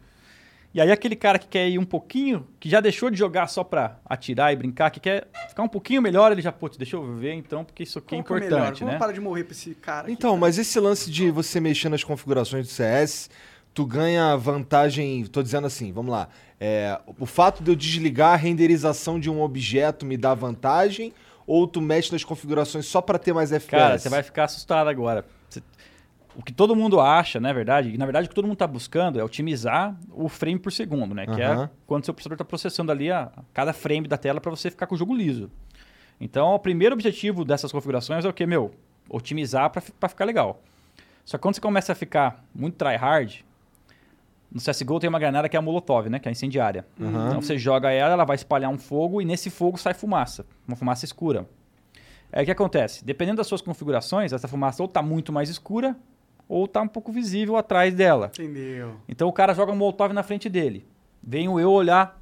[0.74, 3.64] E aí aquele cara que quer ir um pouquinho, que já deixou de jogar só
[3.64, 7.16] pra atirar e brincar, que quer ficar um pouquinho melhor, ele já, putz, deixa eu
[7.16, 8.58] ver então, porque isso aqui é Como melhor?
[8.58, 9.00] importante, Vamos né?
[9.00, 10.02] parar de morrer pra esse cara.
[10.04, 10.12] aqui.
[10.12, 13.30] Então, mas esse lance de você mexer nas configurações do CS,
[13.74, 15.24] tu ganha vantagem.
[15.26, 16.28] Tô dizendo assim, vamos lá.
[16.60, 21.14] É, o fato de eu desligar a renderização de um objeto me dá vantagem?
[21.46, 23.70] Ou tu mexe nas configurações só pra ter mais FPS?
[23.70, 25.26] Cara, você vai ficar assustado agora.
[26.36, 28.68] O que todo mundo acha, na verdade, e na verdade o que todo mundo está
[28.68, 31.26] buscando é otimizar o frame por segundo, né?
[31.26, 34.70] Que é quando seu processador está processando ali a, cada frame da tela para você
[34.70, 35.50] ficar com o jogo liso.
[36.20, 38.74] Então, o primeiro objetivo dessas configurações é o que, meu?
[39.08, 40.62] Otimizar para ficar legal.
[41.24, 43.45] Só que quando você começa a ficar muito tryhard,
[44.52, 46.20] no CSGO tem uma granada que é a Molotov, né?
[46.20, 46.86] Que é a incendiária.
[47.30, 50.46] Então você joga ela, ela vai espalhar um fogo e nesse fogo sai fumaça.
[50.68, 51.48] Uma fumaça escura.
[52.32, 53.04] Aí o que acontece?
[53.04, 55.96] Dependendo das suas configurações, essa fumaça ou tá muito mais escura
[56.48, 58.28] ou tá um pouco visível atrás dela.
[58.28, 58.96] Entendeu?
[59.08, 60.86] Então o cara joga um Molotov na frente dele.
[61.22, 62.20] Venho eu olhar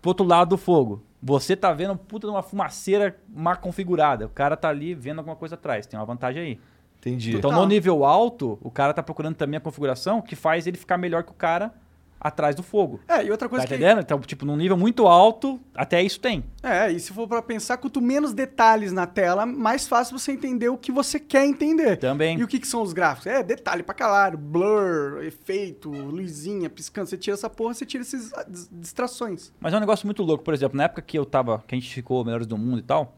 [0.00, 1.02] pro outro lado do fogo.
[1.22, 4.26] Você tá vendo puta de uma fumaceira má configurada.
[4.26, 5.86] O cara tá ali vendo alguma coisa atrás.
[5.86, 6.60] Tem uma vantagem aí.
[7.06, 7.30] Entendi.
[7.30, 7.60] Então Total.
[7.60, 11.22] no nível alto, o cara tá procurando também a configuração que faz ele ficar melhor
[11.22, 11.72] que o cara
[12.18, 12.98] atrás do fogo.
[13.06, 13.74] É, e outra Tá coisa que.
[13.74, 14.00] entendendo?
[14.00, 16.42] Então, tipo, num nível muito alto, até isso tem.
[16.62, 20.68] É, e se for pra pensar, quanto menos detalhes na tela, mais fácil você entender
[20.68, 21.96] o que você quer entender.
[21.98, 22.38] Também.
[22.38, 23.26] E o que, que são os gráficos?
[23.28, 27.08] É, detalhe pra caralho, blur, efeito, luzinha, piscando.
[27.08, 29.52] Você tira essa porra, você tira essas ah, dis- distrações.
[29.60, 30.42] Mas é um negócio muito louco.
[30.42, 32.82] Por exemplo, na época que eu tava, que a gente ficou melhores do mundo e
[32.82, 33.16] tal,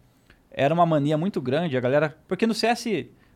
[0.51, 2.19] era uma mania muito grande, a galera.
[2.27, 2.85] Porque no CS,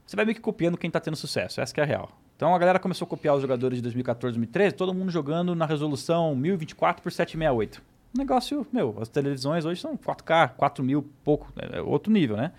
[0.07, 2.11] você vai meio que copiando quem tá tendo sucesso, essa que é a real.
[2.37, 5.67] Então a galera começou a copiar os jogadores de 2014, 2013, todo mundo jogando na
[5.67, 7.83] resolução 1024 por 768.
[8.15, 12.53] Um negócio, meu, as televisões hoje são 4K, 4000, pouco, é outro nível, né?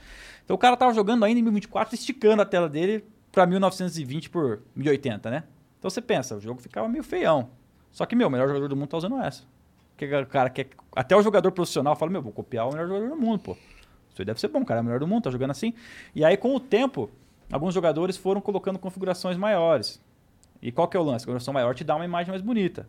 [0.44, 4.62] Então o cara tava jogando ainda em 1024, esticando a tela dele pra 1920 por
[4.76, 5.44] 1080, né?
[5.78, 7.50] Então você pensa, o jogo ficava meio feião.
[7.92, 9.44] Só que, meu, o melhor jogador do mundo tá usando essa.
[9.92, 10.70] Porque o cara quer.
[10.96, 13.52] Até o jogador profissional fala, meu, vou copiar o melhor jogador do mundo, pô.
[14.10, 15.74] Isso aí deve ser bom, o cara é o melhor do mundo, tá jogando assim.
[16.16, 17.10] E aí, com o tempo,
[17.54, 20.02] alguns jogadores foram colocando configurações maiores.
[20.62, 21.24] E qual que é o lance?
[21.24, 22.88] A configuração maior te dá uma imagem mais bonita.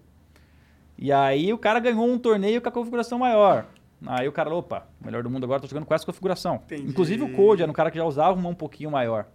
[0.96, 3.66] E aí o cara ganhou um torneio com a configuração maior.
[4.06, 6.56] Aí o cara, opa, melhor do mundo agora, tô jogando com essa configuração.
[6.64, 6.88] Entendi.
[6.88, 9.26] Inclusive o Code era um cara que já usava uma um pouquinho maior.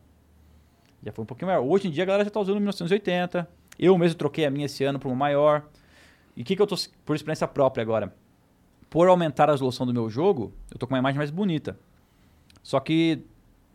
[1.04, 1.64] Já foi um pouquinho maior.
[1.64, 3.48] Hoje em dia a galera já tá usando 1980.
[3.78, 5.64] Eu mesmo troquei a minha esse ano para uma maior.
[6.36, 6.76] E o que, que eu tô,
[7.06, 8.14] por experiência própria agora?
[8.90, 11.78] Por aumentar a resolução do meu jogo, eu tô com uma imagem mais bonita.
[12.64, 13.24] Só que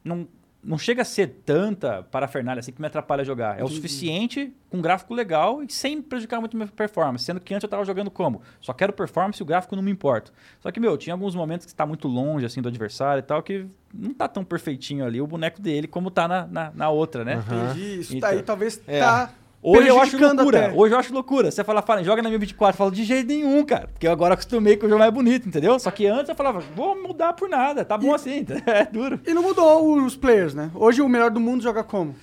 [0.02, 0.28] não,
[0.64, 3.60] não chega a ser tanta parafernália assim que me atrapalha a jogar.
[3.60, 7.24] É o suficiente, com um gráfico legal e sem prejudicar muito minha performance.
[7.24, 8.40] Sendo que antes eu tava jogando como?
[8.60, 10.32] Só quero performance e o gráfico não me importa.
[10.60, 13.22] Só que, meu, tinha alguns momentos que você tá muito longe assim do adversário e
[13.22, 16.90] tal, que não tá tão perfeitinho ali o boneco dele como tá na, na, na
[16.90, 17.42] outra, né?
[17.46, 18.00] Entendi.
[18.00, 19.00] Isso Então, daí talvez é.
[19.00, 19.30] tá.
[19.66, 20.66] Hoje eu acho loucura.
[20.66, 20.76] até.
[20.76, 21.50] Hoje eu acho loucura.
[21.50, 22.74] Você fala, fala, joga na 1024.
[22.74, 23.88] Eu falo, de jeito nenhum, cara.
[23.88, 25.78] Porque eu agora acostumei que o jogo é bonito, entendeu?
[25.78, 27.84] Só que antes eu falava, vou mudar por nada.
[27.84, 28.44] Tá bom assim.
[28.66, 29.18] É duro.
[29.26, 30.70] E não mudou os players, né?
[30.74, 32.14] Hoje o melhor do mundo joga como?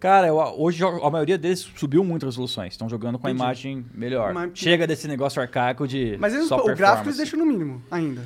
[0.00, 2.72] Cara, eu- hoje a maioria deles subiu muito as resoluções.
[2.74, 3.42] Estão jogando com a Entendi.
[3.44, 4.32] imagem melhor.
[4.32, 6.16] Mas- Chega desse negócio arcaico de.
[6.18, 8.22] Mas eles, o gráfico eles deixam no mínimo ainda.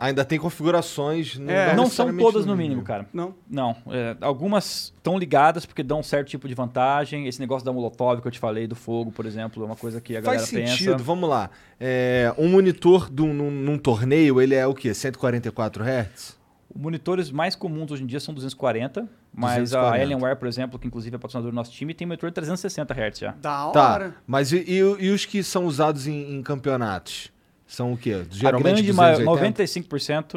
[0.00, 1.36] Ainda tem configurações.
[1.36, 3.06] Não, É, Não são todas no mínimo, cara.
[3.12, 3.34] Não?
[3.48, 3.76] Não.
[3.90, 7.26] é, algumas estão ligadas porque dão um certo tipo de vantagem.
[7.26, 10.00] Esse negócio da Molotov que eu te falei, do fogo, por exemplo, é uma coisa
[10.00, 11.04] que a galera Faz sentido, pensa.
[11.04, 11.50] vamos lá.
[11.78, 14.94] É, um monitor do, num, num torneio, ele é o quê?
[14.94, 16.40] 144 Hz?
[16.74, 19.96] Monitores mais comuns hoje em dia são 240, mas 240.
[19.98, 22.94] a Alienware, por exemplo, que inclusive é patrocinador do nosso time, tem monitor de 360
[22.94, 23.32] Hz já.
[23.32, 24.14] Da Tá, hora.
[24.26, 27.30] mas e, e- e os que são usados em, em campeonatos?
[27.70, 28.14] São o quê?
[28.28, 29.62] a Geralmente grande maioria, 280?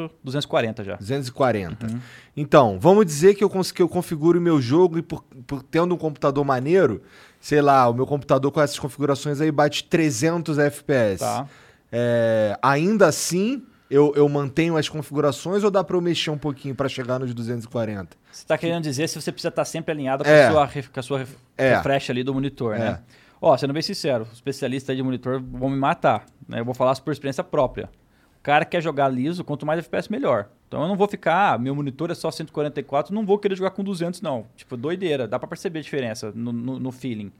[0.06, 0.94] 95% 240 já.
[0.94, 1.86] 240.
[1.86, 1.98] Uhum.
[2.36, 5.92] Então, vamos dizer que eu, que eu configuro o meu jogo e por, por tendo
[5.92, 7.02] um computador maneiro,
[7.40, 11.18] sei lá, o meu computador com essas configurações aí bate 300 FPS.
[11.24, 11.48] Tá.
[11.90, 16.76] É, ainda assim, eu, eu mantenho as configurações ou dá pra eu mexer um pouquinho
[16.76, 18.16] pra chegar nos 240?
[18.30, 20.46] Você está querendo dizer se você precisa estar sempre alinhado com É.
[20.46, 21.26] a sua, com a sua
[21.58, 21.74] É.
[21.76, 23.00] refresh ali do monitor, É.
[23.44, 26.24] Ó, sendo bem sincero, os especialistas aí de monitor vão me matar.
[26.48, 26.60] Né?
[26.60, 27.90] Eu vou falar por experiência própria.
[28.38, 30.48] O cara quer jogar liso, quanto mais FPS, melhor.
[30.66, 33.70] Então eu não vou ficar, ah, meu monitor é só 144, não vou querer jogar
[33.72, 34.46] com 200, não.
[34.56, 37.30] Tipo, doideira, dá pra perceber a diferença no, no- no feeling.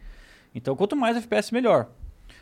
[0.54, 1.86] Então quanto mais FPS, melhor.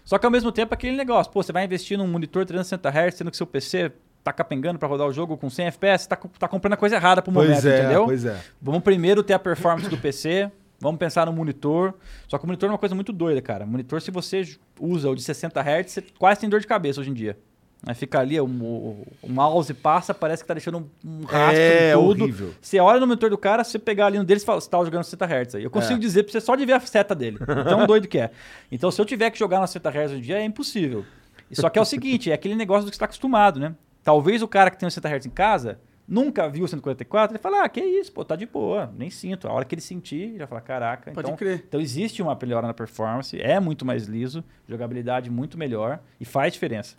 [0.05, 3.15] Só que ao mesmo tempo aquele negócio, pô, você vai investir num monitor 360 Hz,
[3.15, 3.93] sendo que seu PC
[4.25, 7.23] tá capengando pra rodar o jogo com 100 FPS, tá, tá comprando a coisa errada
[7.23, 8.05] pro momento, pois é, entendeu?
[8.07, 8.41] pois é.
[8.61, 10.51] Vamos primeiro ter a performance do PC,
[10.83, 11.95] vamos pensar no monitor.
[12.29, 13.65] Só que o monitor é uma coisa muito doida, cara.
[13.65, 14.43] Monitor, se você
[14.79, 17.39] usa o de 60 Hz, você quase tem dor de cabeça hoje em dia.
[17.87, 21.59] Aí fica ali, o, o- o mouse passa, parece que tá deixando um, um rastro
[21.61, 22.23] É em tudo.
[22.23, 22.55] horrível.
[22.61, 24.71] Você olha no monitor do cara, se você pegar ali no dele, você fala, você
[24.71, 25.65] tá jogando 60 Hz aí.
[25.65, 25.99] Eu consigo É.
[25.99, 27.39] dizer pra você só de ver a seta dele.
[27.39, 28.31] Tão doido que é.
[28.71, 31.05] Então, se eu tiver que jogar na 60 Hz hoje em dia, é impossível.
[31.51, 33.75] Só que é o seguinte, é aquele negócio do que você tá acostumado, né?
[34.05, 37.43] Talvez o cara que tem o 60 Hz em casa nunca viu o 144, ele
[37.43, 39.49] fala, ah, que isso, pô, tá de boa, nem sinto.
[39.49, 41.13] A hora que ele sentir, ele vai falar, caraca.
[41.13, 41.65] Pode então, crer.
[41.67, 46.53] então existe uma melhora na performance, é muito mais liso, jogabilidade muito melhor e faz
[46.53, 46.97] diferença.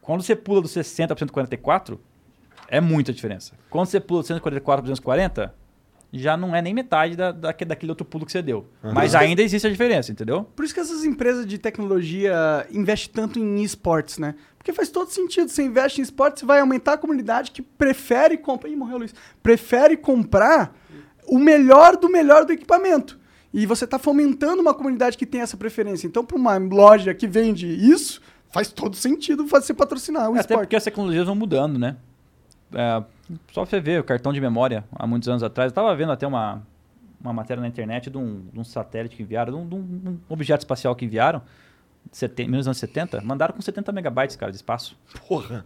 [0.00, 2.00] Quando você pula do 60 para 144,
[2.68, 3.54] é muita diferença.
[3.70, 5.54] Quando você pula do 144 para 240,
[6.12, 8.66] já não é nem metade da, daque- daquele outro pulo que você deu.
[8.82, 10.44] Mas ainda existe a diferença, entendeu?
[10.54, 14.34] Por isso que essas empresas de tecnologia investem tanto em esportes, né?
[14.58, 15.48] Porque faz todo sentido.
[15.48, 18.68] Você investe em esportes, você vai aumentar a comunidade que prefere comprar.
[18.68, 19.14] Ih, morreu o Luiz.
[19.42, 20.76] Prefere comprar
[21.26, 23.18] o melhor do melhor do equipamento.
[23.54, 26.06] E você tá fomentando uma comunidade que tem essa preferência.
[26.06, 30.60] Então, para uma loja que vende isso, faz todo sentido você patrocinar o Até esporte.
[30.60, 31.96] porque as tecnologias vão mudando, né?
[32.74, 33.02] É,
[33.52, 35.70] só você ver o cartão de memória há muitos anos atrás.
[35.70, 36.62] Eu tava vendo até uma,
[37.20, 39.78] uma matéria na internet de um, de um satélite que enviaram, de um, de um-
[40.08, 41.42] um objeto espacial que enviaram,
[42.10, 44.96] seten- nos anos 70, mandaram com 70 megabytes, cara, de espaço.
[45.28, 45.64] Porra.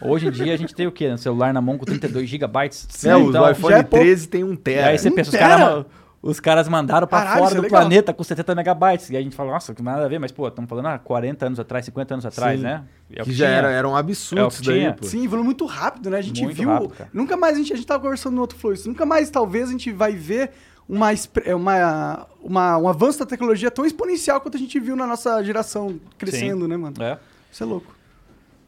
[0.00, 1.08] Hoje em dia a gente tem o quê?
[1.10, 2.86] Um celular na mão com 32 gigabytes.
[3.16, 4.04] o Então, iPhone já é pouco.
[4.04, 4.88] 13 tem um e tera.
[4.88, 5.86] aí você pensa, os, Tera?
[6.22, 7.80] Os caras mandaram pra Caralho, fora é do legal.
[7.80, 9.10] planeta com 70 megabytes.
[9.10, 10.98] E aí a gente fala, nossa, que nada a ver, mas pô, estamos falando há
[10.98, 12.64] 40 anos atrás, 50 anos atrás, Sim.
[12.64, 12.84] né?
[13.12, 14.92] É o que já era, era um É absurdo que isso daí, tinha.
[14.94, 15.04] pô.
[15.04, 16.18] Sim, evoluiu muito rápido, né?
[16.18, 16.68] A gente Muito viu.
[16.68, 18.88] rápido, nunca mais a gente, a gente tava conversando no outro Flow isso.
[18.88, 20.52] Nunca mais, talvez, a gente vai ver
[20.88, 25.06] uma, expre- uma, uma, um avanço da tecnologia tão exponencial quanto a gente viu na
[25.08, 26.94] nossa geração crescendo, né, mano?
[27.02, 27.18] É.
[27.50, 27.92] Isso é louco.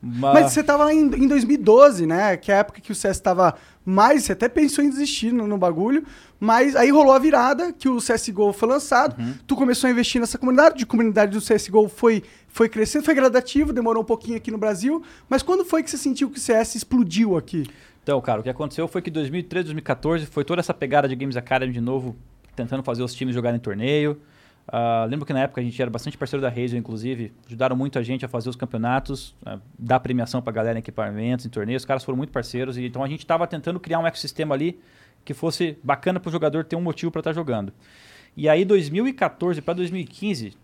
[0.06, 2.36] Mas, Mas você tava lá em, em 2012, né?
[2.36, 4.24] Que é a época que o CS tava mais.
[4.24, 6.04] Você até pensou em desistir no, no bagulho.
[6.40, 9.18] Mas aí rolou a virada, que o CSGO foi lançado.
[9.20, 9.34] Uhum.
[9.46, 10.76] Tu começou a investir nessa comunidade.
[10.76, 15.02] De comunidade do CSGO foi, foi crescendo, foi gradativo, demorou um pouquinho aqui no Brasil.
[15.28, 17.66] Mas quando foi que você sentiu que o CS explodiu aqui?
[18.02, 21.36] Então, cara, o que aconteceu foi que 2013, 2014 foi toda essa pegada de Games
[21.36, 22.14] Academy de novo,
[22.54, 24.20] tentando fazer os times jogarem torneio.
[24.66, 27.98] Ah, lembro que na época a gente era bastante parceiro da Razer, inclusive, ajudaram muito
[27.98, 31.82] a gente a fazer os campeonatos, ah, dar premiação pra galera em equipamentos, em torneios.
[31.82, 34.80] Os caras foram muito parceiros, e então a gente estava tentando criar um ecossistema ali
[35.24, 37.72] que fosse bacana pro jogador ter um motivo para estar jogando.
[38.36, 40.54] E aí, 2014 para 2015,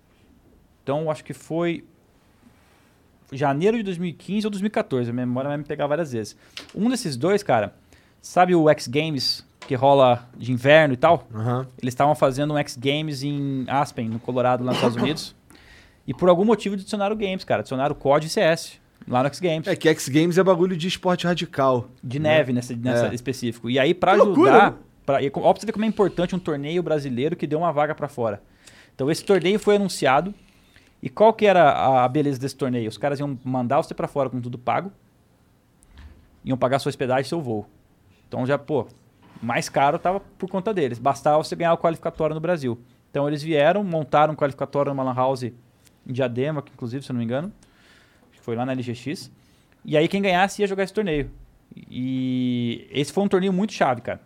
[0.83, 1.85] então acho que foi
[3.33, 6.37] janeiro de 2015 ou 2014, a memória vai me pegar várias vezes.
[6.75, 7.75] Um desses dois, cara,
[8.21, 11.27] sabe o X Games que rola de inverno e tal?
[11.35, 11.67] Aham.
[11.81, 15.35] Eles estavam fazendo um X Games em Aspen, no Colorado, lá nos Estados Unidos.
[16.07, 17.61] E por algum motivo adicionaram games, cara.
[17.61, 19.67] Adicionaram COD e CS lá no X Games.
[19.69, 21.89] É que X Games é bagulho de esporte radical.
[22.03, 23.15] De neve nessa, nessa É.
[23.15, 23.71] específico.
[23.71, 24.71] E aí, loucura, ajudar.
[24.73, 24.77] né?
[25.07, 27.73] Pra, e, ó, pra você ver como é importante um torneio brasileiro que deu uma
[27.73, 28.43] vaga pra fora.
[28.95, 30.35] Então, esse torneio foi anunciado.
[31.03, 32.89] E qual que era a, a beleza desse torneio?
[32.89, 34.91] Os caras iam mandar você pra fora com tudo pago.
[36.45, 37.67] Iam pagar sua hospedagem e seu voo.
[38.29, 38.87] Então, já, pô,
[39.43, 40.99] mais caro tava por conta deles.
[40.99, 42.79] Bastava você ganhar o qualificatório no Brasil.
[43.11, 45.53] Então, eles vieram, montaram um qualificatório numa Lan House em
[46.07, 47.53] Diadema, que, inclusive, se eu não me engano.
[48.43, 49.31] Foi lá na LGX.
[49.85, 51.31] E aí quem ganhasse ia jogar esse torneio.
[51.91, 54.21] E esse foi um torneio muito chave, cara.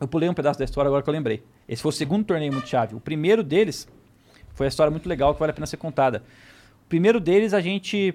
[0.00, 1.42] Eu pulei um pedaço da história agora que eu lembrei.
[1.68, 2.94] Esse foi o segundo torneio muito chave.
[2.94, 3.88] O primeiro deles
[4.52, 6.22] foi a história muito legal que vale a pena ser contada.
[6.84, 8.14] O primeiro deles a gente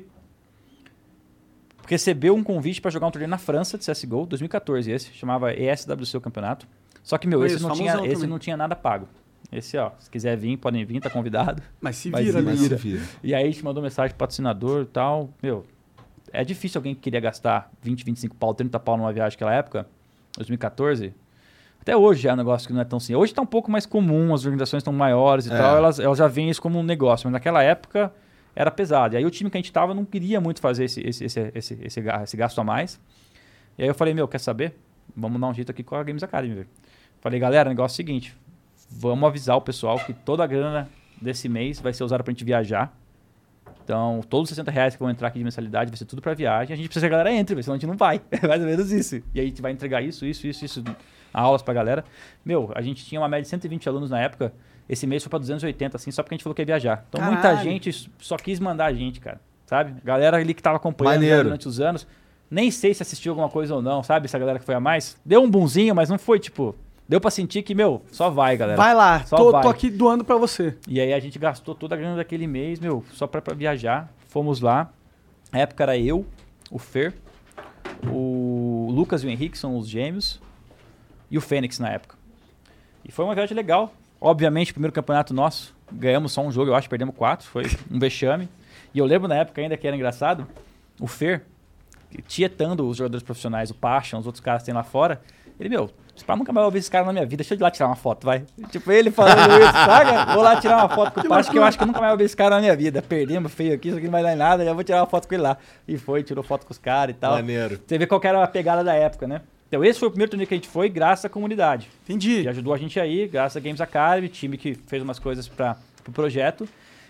[1.95, 6.17] recebeu um convite para jogar um torneio na França de CSGO, 2014 esse, chamava ESWC
[6.17, 6.67] o campeonato.
[7.03, 8.29] Só que, meu, esse, Conheço, não tinha, esse também.
[8.29, 9.07] não tinha nada pago.
[9.51, 11.63] Esse, ó, se quiser vir, podem vir, tá convidado.
[11.81, 12.41] Mas se vira, se né?
[12.41, 12.77] Mas se mano?
[12.77, 13.03] vira.
[13.23, 15.29] E aí a gente mandou mensagem pro patrocinador e tal.
[15.41, 15.65] Meu,
[16.31, 19.87] é difícil alguém que queria gastar 20, 25 pau, 30 pau numa viagem naquela época,
[20.37, 21.13] 2014.
[21.81, 23.15] Até hoje é um negócio que não é tão assim.
[23.15, 25.57] Hoje tá um pouco mais comum, as organizações estão maiores e É.
[25.57, 27.25] tal, elas, elas já veem isso como um negócio.
[27.25, 28.13] Mas naquela época
[28.55, 29.15] era pesado.
[29.15, 31.51] E aí o time que a gente tava não queria muito fazer esse, esse, esse,
[31.53, 32.99] esse, esse, esse gasto a mais.
[33.77, 34.75] E aí eu falei, meu, quer saber?
[35.15, 36.65] Vamos dar um jeito aqui com a Games Academy.
[37.21, 38.35] Falei, galera, o negócio é o seguinte.
[38.89, 40.89] Vamos avisar o pessoal que toda a grana
[41.21, 42.93] desse mês vai ser usada pra gente viajar.
[43.83, 46.33] Então, todos os 60 reais que vão entrar aqui de mensalidade vai ser tudo pra
[46.33, 46.73] viagem.
[46.73, 48.21] A gente precisa que a galera entre, senão a gente não vai.
[48.31, 49.15] É mais ou menos isso.
[49.33, 50.83] E aí a gente vai entregar isso, isso, isso, isso,
[51.33, 52.05] aulas pra galera.
[52.45, 54.53] Meu, a gente tinha uma média de 120 alunos na época.
[54.89, 57.05] Esse mês foi pra 280, assim, só porque a gente falou que ia viajar.
[57.07, 57.61] Então, muita Caralho.
[57.61, 59.39] gente só quis mandar a gente, cara.
[59.67, 59.93] Sabe?
[60.03, 61.43] Galera ali que tava acompanhando Maneiro.
[61.43, 62.07] durante os anos.
[62.49, 64.25] Nem sei se assistiu alguma coisa ou não, sabe?
[64.25, 65.15] Essa galera que foi a mais.
[65.23, 66.75] Deu um bunzinho, mas não foi, tipo...
[67.07, 68.77] Deu pra sentir que, meu, só vai, galera.
[68.77, 69.63] Vai lá, Só tô, vai.
[69.63, 70.77] tô aqui doando pra você.
[70.87, 74.11] E aí a gente gastou toda a grana daquele mês, meu, só pra, pra viajar.
[74.27, 74.91] Fomos lá.
[75.51, 76.23] Na época era eu,
[76.69, 77.15] o Fer,
[78.07, 80.39] o Lucas e o Henrique, são os gêmeos,
[81.31, 82.15] e o Fênix na época.
[83.03, 83.91] E foi uma viagem legal.
[84.21, 88.49] Obviamente, primeiro campeonato nosso, ganhamos só um jogo, eu acho, perdemos quatro, foi um vexame.
[88.93, 90.47] E eu lembro na época ainda que era engraçado,
[90.99, 91.43] o Fer,
[92.27, 95.21] tietando os jogadores profissionais, o Pacha, os outros caras que tem lá fora,
[95.59, 95.89] ele, meu,
[96.25, 97.87] pá nunca mais vou ver esse cara na minha vida, deixa eu ir lá tirar
[97.87, 98.43] uma foto, vai.
[98.69, 100.33] Tipo, ele falando isso, saca?
[100.33, 102.11] Vou lá tirar uma foto com o Pacha, que eu acho que eu nunca mais
[102.11, 103.01] vou ver esse cara na minha vida.
[103.01, 105.27] Perdemos feio aqui, isso aqui não vai dar em nada, já vou tirar uma foto
[105.27, 105.57] com ele lá.
[105.87, 107.33] E foi, tirou foto com os caras e tal.
[107.33, 107.79] Maneiro.
[107.85, 109.41] Você vê qual que era a pegada da época, né?
[109.69, 111.87] Então, esse foi o primeiro torneio que a gente foi, graças à comunidade.
[112.03, 112.41] Entendi.
[112.41, 115.77] Que ajudou a gente aí, graças a Games Academy, time que fez umas coisas para
[115.99, 116.67] o pro projeto.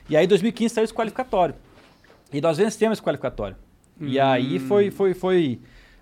[0.09, 1.55] E aí, em 2015, saiu esse qualificatório.
[2.33, 3.55] E nós vencemos esse qualificatório.
[4.01, 5.59] E aí foi, foi, foi.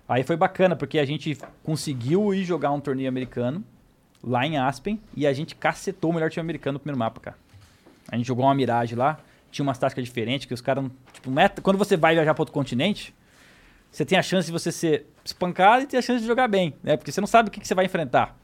[0.08, 3.62] Aí foi bacana, porque a gente conseguiu ir jogar um torneio americano
[4.22, 7.36] lá em Aspen e a gente cacetou o melhor time americano no primeiro mapa, cara.
[8.10, 9.18] A gente jogou uma Mirage lá,
[9.50, 10.84] tinha umas táticas diferentes, que os caras.
[11.12, 13.14] Tipo, não é- quando você vai viajar para outro continente,
[13.90, 16.74] você tem a chance de você ser espancado e tem a chance de jogar bem,
[16.82, 16.96] né?
[16.96, 18.38] Porque você não sabe o que, que você vai enfrentar.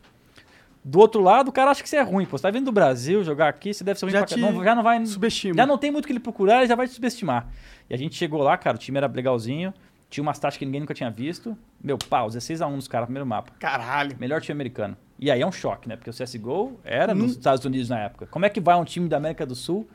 [0.84, 2.26] Do outro lado, o cara acha que você é ruim.
[2.26, 4.38] Pô, você tá vindo do Brasil jogar aqui, você deve ser ruim Já pra te.
[4.38, 5.04] Não, já não vai.
[5.06, 5.54] Subestima.
[5.54, 7.48] Já não tem muito o que ele procurar, ele já vai te subestimar.
[7.88, 9.72] E a gente chegou lá, cara, o time era legalzinho.
[10.10, 11.56] Tinha umas taxas que ninguém nunca tinha visto.
[11.82, 13.52] Meu, pau, 16x1 nos caras, primeiro mapa.
[13.58, 14.14] Caralho.
[14.20, 14.96] Melhor time americano.
[15.18, 15.96] E aí é um choque, né?
[15.96, 18.26] Porque o CSGO era nos Estados Unidos na época.
[18.26, 19.88] Como é que vai um time da América do Sul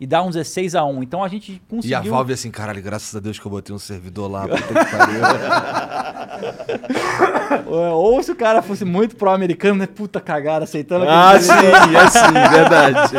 [0.00, 1.02] e dá um 16x1?
[1.02, 1.98] Então a gente E conseguiu...
[1.98, 4.96] a Valve assim, caralho, graças a Deus que eu botei um servidor lá, puta que
[4.96, 5.20] pariu.
[7.92, 9.86] Ou se o cara fosse muito pró-americano, né?
[9.86, 13.12] Puta cagada, aceitando ah, sim, é sim, verdade.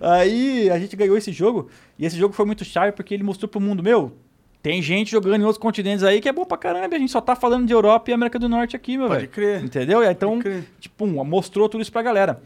[0.00, 1.68] Aí a gente ganhou esse jogo.
[1.98, 4.16] E esse jogo foi muito chave porque ele mostrou pro mundo, meu,
[4.62, 6.96] tem gente jogando em outros continentes aí que é bom pra caramba.
[6.96, 9.30] A gente só tá falando de Europa e América do Norte aqui, meu Pode velho.
[9.32, 9.62] crer.
[9.62, 10.02] Entendeu?
[10.02, 10.40] E aí, Então,
[10.80, 12.40] tipo, um, mostrou tudo isso pra galera.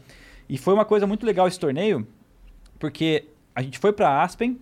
[0.49, 2.05] E foi uma coisa muito legal esse torneio,
[2.81, 3.25] porque
[3.55, 4.59] a gente foi pra Aspen,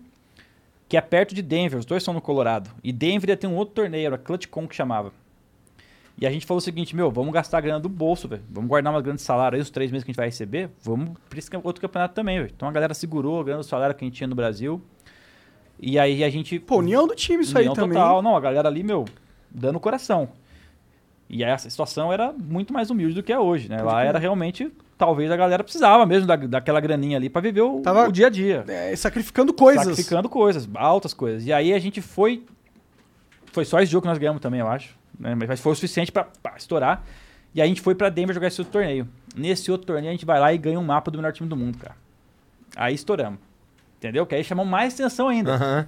[0.89, 2.70] que é perto de Denver, os dois são no Colorado.
[2.84, 5.13] E Denver ia ter um outro torneio, era ClutchCon que chamava.
[6.17, 8.43] E a gente falou o seguinte, meu, vamos gastar a grana do bolso, velho.
[8.49, 10.70] Vamos guardar uma grana de salário aí, os três meses que a gente vai receber.
[10.84, 12.51] Vamos pra esse outro campeonato também, velho.
[12.53, 14.82] Então a galera segurou a grana do salário que a gente tinha no Brasil.
[15.80, 16.59] E aí a gente...
[16.59, 17.97] Pô, união do time isso União aí também.
[17.97, 18.22] total.
[18.22, 19.05] Não, a galera ali, meu,
[19.49, 20.28] dando o coração.
[21.30, 23.82] E essa situação era muito mais humilde do que é hoje, né?
[23.82, 24.70] Lá era realmente...
[24.99, 28.27] Talvez a galera precisava mesmo da, daquela graninha ali pra viver o, Tava- o dia
[28.27, 28.65] a dia.
[28.67, 29.85] É, sacrificando coisas.
[29.85, 31.45] Sacrificando coisas, altas coisas.
[31.45, 32.43] E aí a gente foi.
[33.53, 34.93] Foi só esse jogo que nós ganhamos também, eu acho.
[35.17, 35.33] né?
[35.35, 37.01] Mas foi o suficiente pra, pá, estourar.
[37.55, 39.07] E aí a gente foi pra Denver jogar esse outro torneio.
[39.33, 41.55] Nesse outro torneio a gente vai lá e ganha um mapa do melhor time do
[41.55, 41.95] mundo, cara.
[42.75, 43.39] Aí estouramos.
[43.97, 44.25] Entendeu?
[44.25, 45.55] Que aí chamou mais atenção ainda.
[45.55, 45.87] Aham.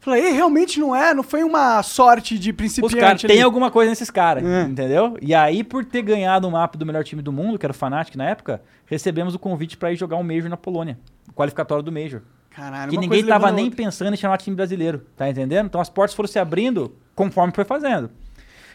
[0.00, 1.12] Falei, "Ei, realmente não é?
[1.12, 4.62] Não foi uma sorte de Os principiante caras, ali." tem alguma coisa nesses caras, É.
[4.62, 5.16] entendeu?
[5.20, 7.74] E aí, por ter ganhado o mapa do melhor time do mundo, que era o
[7.74, 10.98] Fnatic na época, recebemos o convite pra ir jogar um Major na Polônia.
[11.28, 12.22] O qualificatório do Major.
[12.50, 15.66] Caralho, que ninguém tava nem pensando em chamar time brasileiro, tá entendendo?
[15.66, 18.10] Então as portas foram se abrindo conforme foi fazendo.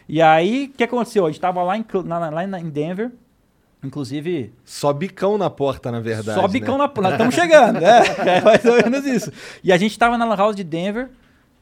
[0.08, 1.26] E aí, o que aconteceu?
[1.26, 3.10] A gente tava lá em, lá em Denver,
[3.86, 6.38] inclusive, Só bicão na porta, na verdade.
[6.38, 6.86] só bicão né?
[6.94, 7.02] na...
[7.02, 8.02] Nós estamos chegando, né?
[8.26, 9.32] É mais ou menos isso.
[9.62, 11.10] E a gente tava na Lan House de Denver,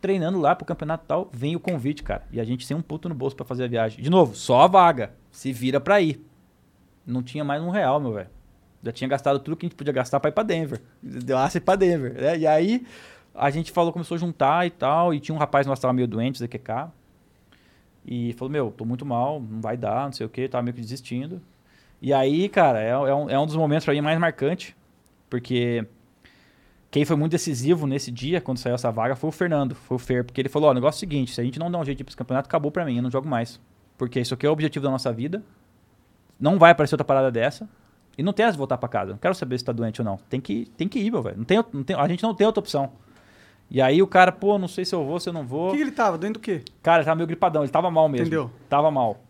[0.00, 2.22] treinando lá pro campeonato e tal, vem o convite, cara.
[2.32, 4.02] E a gente sem um puto no bolso pra fazer a viagem.
[4.02, 5.12] De novo, só a vaga.
[5.30, 6.24] Se vira pra ir.
[7.06, 8.28] Não tinha mais um real, meu velho.
[8.82, 10.80] Já tinha gastado tudo que a gente podia gastar pra ir pra Denver.
[11.02, 12.38] Deu aço pra Denver, né?
[12.38, 12.86] E aí
[13.34, 15.14] a gente falou, começou a juntar e tal.
[15.14, 16.90] E tinha um rapaz nosso que tava meio doente, ZQK.
[18.06, 20.74] E falou, meu, tô muito mal, não vai dar, não sei o que, tava meio
[20.74, 21.40] que desistindo.
[22.04, 24.74] E aí, cara, é, é um, é um dos momentos pra mim mais marcantes.
[25.30, 25.86] Porque
[26.90, 29.98] quem foi muito decisivo nesse dia, quando saiu essa vaga, foi o Fernando, foi o
[29.98, 30.22] Fer.
[30.22, 31.84] Porque ele falou, ó, o negócio é o seguinte, se a gente não der um
[31.84, 33.58] jeito de ir pra esse campeonato, acabou pra mim, eu não jogo mais.
[33.96, 35.42] Porque isso aqui é o objetivo da nossa vida.
[36.38, 37.66] Não vai aparecer outra parada dessa.
[38.18, 39.12] E não tem essa de voltar pra casa.
[39.12, 40.18] Não quero saber se tá doente ou não.
[40.28, 41.38] Tem que, tem que ir, meu velho.
[41.38, 42.92] Não tem, não tem, a gente não tem outra opção.
[43.70, 45.70] E aí o cara, pô, não sei se eu vou, se eu não O vou.
[45.70, 46.18] que, que ele tava?
[46.18, 46.60] Doendo do quê?
[46.82, 48.26] Cara, ele tava meio gripadão, ele tava mal mesmo.
[48.26, 48.50] Entendeu?
[48.68, 49.24] Tava mal.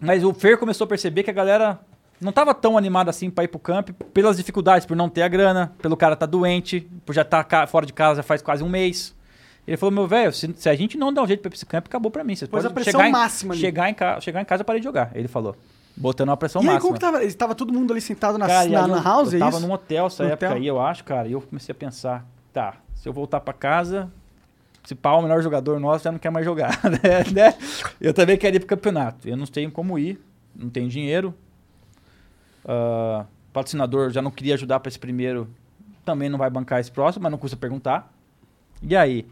[0.00, 1.78] Mas o Fer começou a perceber que a galera
[2.20, 5.28] não tava tão animada assim pra ir pro camp pelas dificuldades, por não ter a
[5.28, 8.62] grana, pelo cara tá doente, por já estar tá fora de casa já faz quase
[8.62, 9.14] um mês.
[9.66, 11.56] Ele falou, meu velho, se, se a gente não der um jeito pra ir pra
[11.56, 12.34] esse camp, acabou pra mim.
[12.34, 13.60] Vocês Pôs a pressão chegar em- máxima ali.
[13.60, 15.54] Chegar em, ca- chegar em casa, eu parei de jogar, ele falou.
[15.96, 16.80] Botando uma pressão e aí, máxima.
[16.88, 17.24] como que tava?
[17.24, 19.60] Estava todo mundo ali sentado na, Cara, e na, na eu, house, eu é tava
[19.60, 20.56] num hotel essa No época hotel?
[20.58, 24.10] aí, eu acho, cara, e eu comecei a pensar, tá, se eu voltar pra casa,
[24.84, 26.78] se pau o melhor jogador nosso já não quer mais jogar,
[27.32, 27.54] né?
[28.00, 29.28] Eu também quero ir pro campeonato.
[29.28, 30.18] Eu não tenho como ir,
[30.56, 31.34] não tenho dinheiro.
[32.64, 35.48] Ah, patrocinador já não queria ajudar pra esse primeiro,
[36.04, 38.12] também não vai bancar esse próximo, mas não custa perguntar.
[38.82, 39.26] E aí?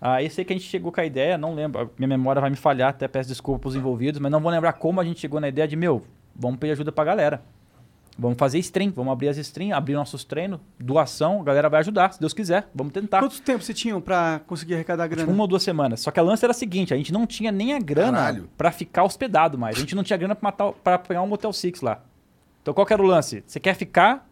[0.00, 2.56] Aí sei que a gente chegou com a ideia, não lembro, minha memória vai me
[2.56, 5.48] falhar, até peço desculpa pros envolvidos, mas não vou lembrar como a gente chegou na
[5.48, 6.04] ideia de, meu,
[6.36, 7.42] vamos pedir ajuda pra galera.
[8.16, 12.12] Vamos fazer stream, vamos abrir as streams, abrir nossos treinos, doação, a galera vai ajudar,
[12.12, 13.18] se Deus quiser, vamos tentar.
[13.18, 15.32] Quanto tempo você tinha pra conseguir arrecadar grana?
[15.32, 16.00] Uma ou duas semanas.
[16.00, 18.70] Só que a lance era a seguinte, a gente não tinha nem a grana pra
[18.70, 19.76] ficar hospedado mais.
[19.76, 22.02] A gente não tinha grana pra, matar, pra pegar um Motel Six lá.
[22.64, 23.44] Então qual que era o lance?
[23.46, 24.26] Você quer ficar,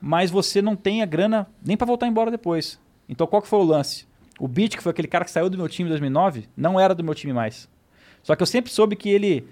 [0.00, 2.80] mas você não tem a grana nem pra voltar embora depois.
[3.06, 4.08] Então qual que foi o lance?
[4.40, 6.94] O Beat, que foi aquele cara que saiu do meu time em 2009, não era
[6.94, 7.68] do meu time mais.
[8.22, 9.46] Só que eu sempre soube que ele...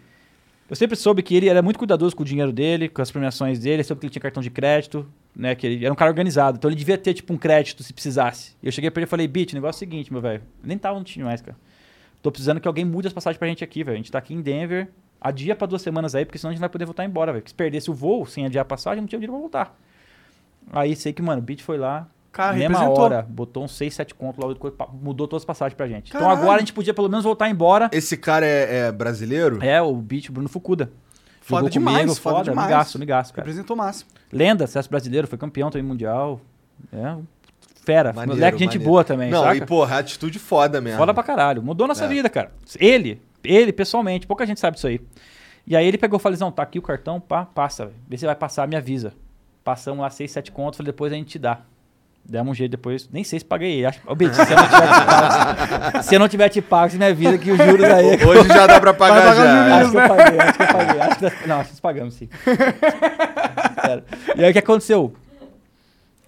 [0.71, 3.59] Eu sempre soube que ele era muito cuidadoso com o dinheiro dele, com as premiações
[3.59, 5.55] dele, soube que ele tinha cartão de crédito, né?
[5.55, 6.57] Que ele era um cara organizado.
[6.57, 8.57] Então ele devia ter, tipo, um crédito se precisasse.
[8.63, 10.43] Eu cheguei pra ele e falei, Beat, o negócio é o seguinte, meu velho.
[10.65, 11.57] Nem tava no time mais, cara.
[12.23, 13.95] Tô precisando que alguém mude as passagens pra gente aqui, velho.
[13.95, 14.89] A gente tá aqui em Denver,
[15.27, 17.43] adia pra duas semanas aí, porque senão a gente não vai poder voltar embora, velho.
[17.43, 19.77] Porque se perdesse o voo sem adiar a passagem, não tinha dinheiro pra voltar.
[20.73, 23.05] Aí sei que, mano, o Beat foi lá, Cara, mesma representou.
[23.05, 26.11] hora, botou uns 6, 7 contos lá, mudou todas as passagens pra gente.
[26.13, 26.33] Caralho.
[26.33, 27.89] Então agora a gente podia pelo menos voltar embora.
[27.93, 29.59] Esse cara é, é brasileiro?
[29.65, 30.91] É, o Beat, Bruno Fukuda.
[31.41, 33.31] Foda Jogou demais, comigo, foda foda, demais.
[33.31, 33.33] cara.
[33.37, 34.11] Representou máximo.
[34.33, 36.41] Lenda, acesso brasileiro, foi campeão também mundial.
[36.93, 37.17] É,
[37.85, 38.13] fera.
[38.13, 38.91] Maneiro, Moleque, gente maneiro.
[38.91, 39.57] boa também, Não, saca?
[39.57, 40.99] e porra, atitude foda mesmo.
[40.99, 41.63] Foda pra caralho.
[41.63, 42.09] Mudou nossa É.
[42.09, 42.51] vida, cara.
[42.81, 45.01] Ele, ele, pessoalmente, pouca gente sabe disso aí.
[45.67, 47.91] E aí ele pegou e falou, não, tá aqui o cartão, pá, passa.
[48.09, 49.13] Vê se vai passar, me avisa.
[49.65, 51.61] Passamos lá 6, 7 contos, falei, depois a gente te dá.
[52.29, 53.85] Demos um jeito depois, nem sei se paguei.
[53.85, 56.99] Acho, Betinho, se eu não tiver te pago, se eu não tiver te pago, você
[56.99, 58.25] me avisa que os juros aí...
[58.25, 59.45] Hoje já dá pra pagar pagar já.
[59.45, 59.73] juros.
[59.73, 61.01] Acho que eu paguei, acho que eu paguei.
[61.01, 62.29] Acho que, não, acho que nós pagamos, sim.
[64.37, 65.15] E aí o que aconteceu?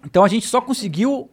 [0.04, 1.28] Então a gente só conseguiu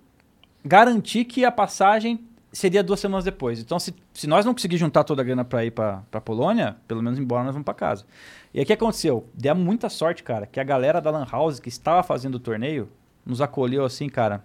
[0.64, 2.20] garantir que a passagem
[2.58, 3.60] seria duas semanas depois.
[3.60, 6.76] Então, se, se nós não conseguir juntar toda a grana pra ir pra, pra Polônia,
[6.88, 8.06] pelo menos embora nós vamos pra casa.
[8.54, 9.26] E aí o que aconteceu?
[9.34, 12.90] Demos muita sorte, cara, que a galera da Lan House que estava fazendo o torneio
[13.26, 14.44] nos acolheu assim, cara.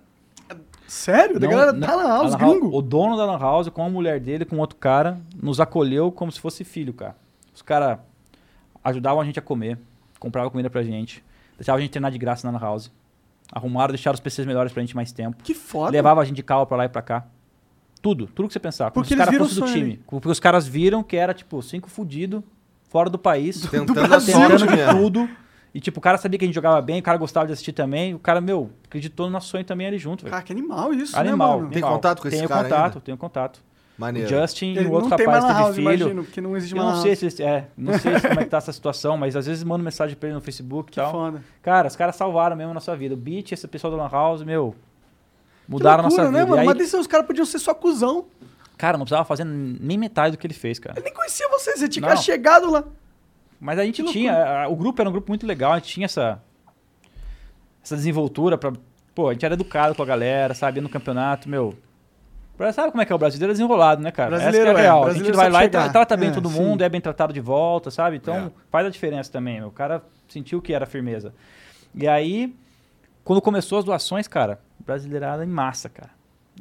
[0.87, 1.39] Sério?
[1.39, 2.75] Da Não- galera não- tá lá, a os Lan House- gringos.
[2.75, 6.33] O dono da Lan House, com a mulher dele, com outro cara, nos acolheu como
[6.33, 7.15] se fosse filho, cara.
[7.55, 7.99] Os caras
[8.83, 9.79] ajudavam a gente a comer,
[10.19, 11.23] compravam comida pra gente,
[11.57, 12.91] deixavam a gente treinar de graça na Lan House.
[13.53, 15.43] Arrumaram, deixaram os PCs melhores pra gente mais tempo.
[15.43, 15.91] Que foda.
[15.93, 17.27] Levava a gente de carro pra lá e pra cá.
[18.03, 18.91] Tudo, tudo que você pensar.
[18.91, 20.01] Porque os caras o do time.
[20.09, 22.43] Porque os caras viram que era, tipo, cinco fudidos,
[22.89, 24.35] fora do país, Tentando a Brasil.
[24.35, 24.93] tentando de mesmo.
[25.01, 25.29] tudo.
[25.73, 27.73] E, tipo, o cara sabia que a gente jogava bem, o cara gostava de assistir
[27.73, 28.13] também.
[28.15, 30.33] O cara, meu, acreditou no nosso sonho também ali junto, velho.
[30.33, 31.49] Cara, que animal isso, Animal.
[31.49, 31.69] né, mano?
[31.69, 31.93] Tem animal.
[31.95, 33.01] contato com esse tenho cara contato, ainda?
[33.01, 33.57] Tenho contato.
[33.97, 34.29] O Maneiro.
[34.29, 35.89] Justin e Ele o outro rapaz teve house, filho.
[35.93, 38.49] imagino, porque não existe Eu não sei se é, não sei se como é que
[38.51, 41.13] tá essa situação, mas às vezes mando mensagem pra ele no Facebook e Que tal.
[41.13, 41.45] foda.
[41.63, 43.15] Cara, os caras salvaram mesmo a nossa vida.
[43.15, 44.75] O Beat, esse pessoal do Lan House, meu,
[45.71, 46.51] mudaram que a loucura, nossa né, vida.
[46.51, 46.57] mano?
[46.57, 48.27] E aí, Mas desse, os caras podiam ser só cuzão.
[48.77, 50.99] cara, não precisava fazer nem metade do que ele fez, cara.
[50.99, 52.17] Eu nem conhecia vocês, você tinha Não.
[52.17, 52.85] chegado lá.
[53.61, 56.05] Mas a gente tinha, a- o grupo era um grupo muito legal, a gente tinha
[56.07, 56.43] essa
[57.83, 58.73] essa desenvoltura pra,
[59.15, 61.75] pô, a gente era educado com a galera, sabe, ia no campeonato, meu.
[62.75, 64.31] Sabe como é que é o brasileiro é desenrolado, né, cara?
[64.37, 64.99] Brasileiro Essa é é, a real.
[64.99, 65.83] A brasileiro gente vai lá e chegar.
[65.85, 66.61] tra- trata bem É, todo sim.
[66.61, 68.17] mundo, é bem tratado de volta, sabe?
[68.17, 68.51] Então É.
[68.71, 69.69] faz a diferença também, meu.
[69.69, 71.33] O cara sentiu que era firmeza.
[71.95, 72.55] E aí,
[73.25, 74.61] quando começou as doações, cara,
[74.91, 76.11] brasileirada em massa, cara.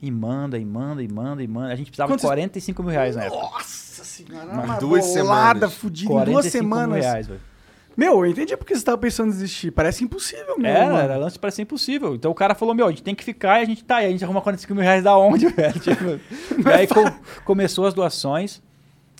[0.01, 1.73] E manda, e manda, e manda, e manda.
[1.73, 3.41] A gente precisava Quantos- de 45 mil reais na época.
[3.41, 5.73] Nossa senhora, uma duas semanas.
[5.73, 7.03] fudida em 45 duas mil semanas.
[7.05, 7.41] reais, velho.
[7.97, 9.71] Meu, eu entendi porque você tava pensando em desistir.
[9.71, 10.67] Parece impossível mesmo.
[10.67, 10.99] Era, mano.
[10.99, 12.15] era lance para ser impossível.
[12.15, 14.05] Então o cara falou, meu, a gente tem que ficar e a gente tá aí.
[14.05, 15.79] A gente arruma 45 mil reais da onde, velho?
[15.81, 17.11] Tipo, e aí co-
[17.43, 18.61] começou as doações.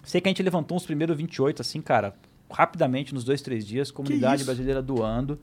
[0.06, 2.14] Sei que a gente levantou uns primeiros 28, assim, cara,
[2.50, 3.92] rapidamente, nos dois, três dias.
[3.92, 5.38] Comunidade brasileira doando.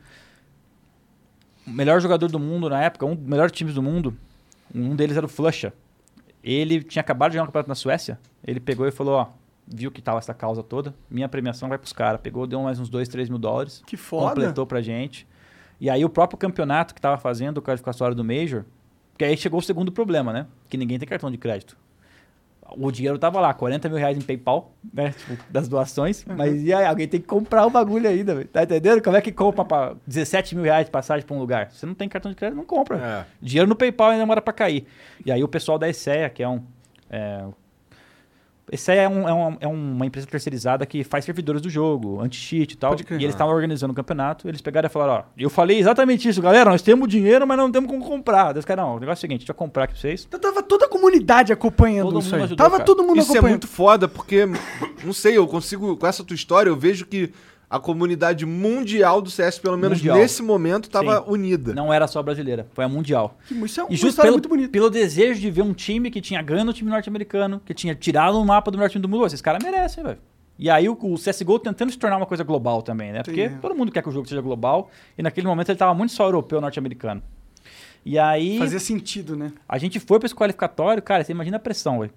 [1.66, 4.16] Melhor jogador do mundo na época, um dos melhores times do mundo,
[4.74, 5.72] um deles era o Flusha.
[6.42, 8.18] Ele tinha acabado de jogar um campeonato na Suécia.
[8.46, 9.26] Ele pegou e falou, ó,
[9.66, 10.94] viu que tava essa causa toda.
[11.10, 12.20] Minha premiação vai pros caras.
[12.20, 14.28] Pegou, deu mais uns 2, 3 mil dólares Que foda.
[14.28, 15.26] completou pra gente.
[15.80, 18.64] E aí o próprio campeonato que tava fazendo o qualificatório do Major,
[19.12, 20.46] porque aí chegou o segundo problema, né?
[20.70, 21.76] Que ninguém tem cartão de crédito.
[22.76, 25.12] O dinheiro tava lá, 40 mil reais em PayPal, né?
[25.16, 26.24] Tipo, das doações.
[26.24, 28.48] Mas e aí, alguém tem que comprar o bagulho ainda, velho.
[28.48, 29.02] Tá entendendo?
[29.02, 31.70] Como é que compra pra 17 mil reais de passagem pra um lugar?
[31.70, 32.98] Você não tem cartão de crédito, não compra.
[32.98, 33.24] É.
[33.40, 34.86] Dinheiro no PayPal ainda demora pra cair.
[35.24, 36.62] E aí o pessoal da ESEA, que é um.
[37.08, 37.44] É,
[38.72, 42.72] ESEA é, um- é um- é uma empresa terceirizada que faz servidores do jogo, anti-cheat
[42.72, 42.96] e tal.
[42.96, 43.20] Crer.
[43.20, 44.48] E eles estavam organizando o campeonato.
[44.48, 46.70] Eles pegaram e falaram: Ó, eu falei exatamente isso, galera.
[46.70, 48.52] Nós temos dinheiro, mas não temos como comprar.
[48.52, 50.00] Daí os caras, não, o negócio é o seguinte: a gente vai comprar aqui pra
[50.00, 50.24] vocês.
[50.26, 52.44] Então tava toda a comunidade acompanhando Todo isso mundo aí.
[52.44, 52.84] ajudou, tava cara.
[52.84, 53.50] todo mundo Isso é acompanhando.
[53.62, 54.46] muito foda, porque,
[55.04, 57.32] não sei, eu consigo, com essa tua história, eu vejo que
[57.68, 60.18] a comunidade mundial do CS, pelo menos Mundial.
[60.18, 61.24] nesse momento, tava Sim.
[61.26, 61.74] unida.
[61.74, 63.36] Não era só brasileira, foi a mundial.
[63.50, 64.68] Isso é uma E justo pelo, muito bonita.
[64.70, 68.38] pelo desejo de ver um time que tinha ganho no time norte-americano, que tinha tirado
[68.38, 70.18] o mapa do melhor time do mundo, esses caras merecem, velho.
[70.58, 73.22] E aí o, o CSGO tentando se tornar uma coisa global também, né?
[73.22, 73.58] Porque Sim.
[73.60, 76.24] todo mundo quer que o jogo seja global, e naquele momento ele tava muito só
[76.24, 77.22] europeu, norte-americano.
[78.04, 79.50] E aí Fazia sentido, né?
[79.68, 82.12] a gente foi pra esse qualificatório, cara, você imagina a pressão, velho.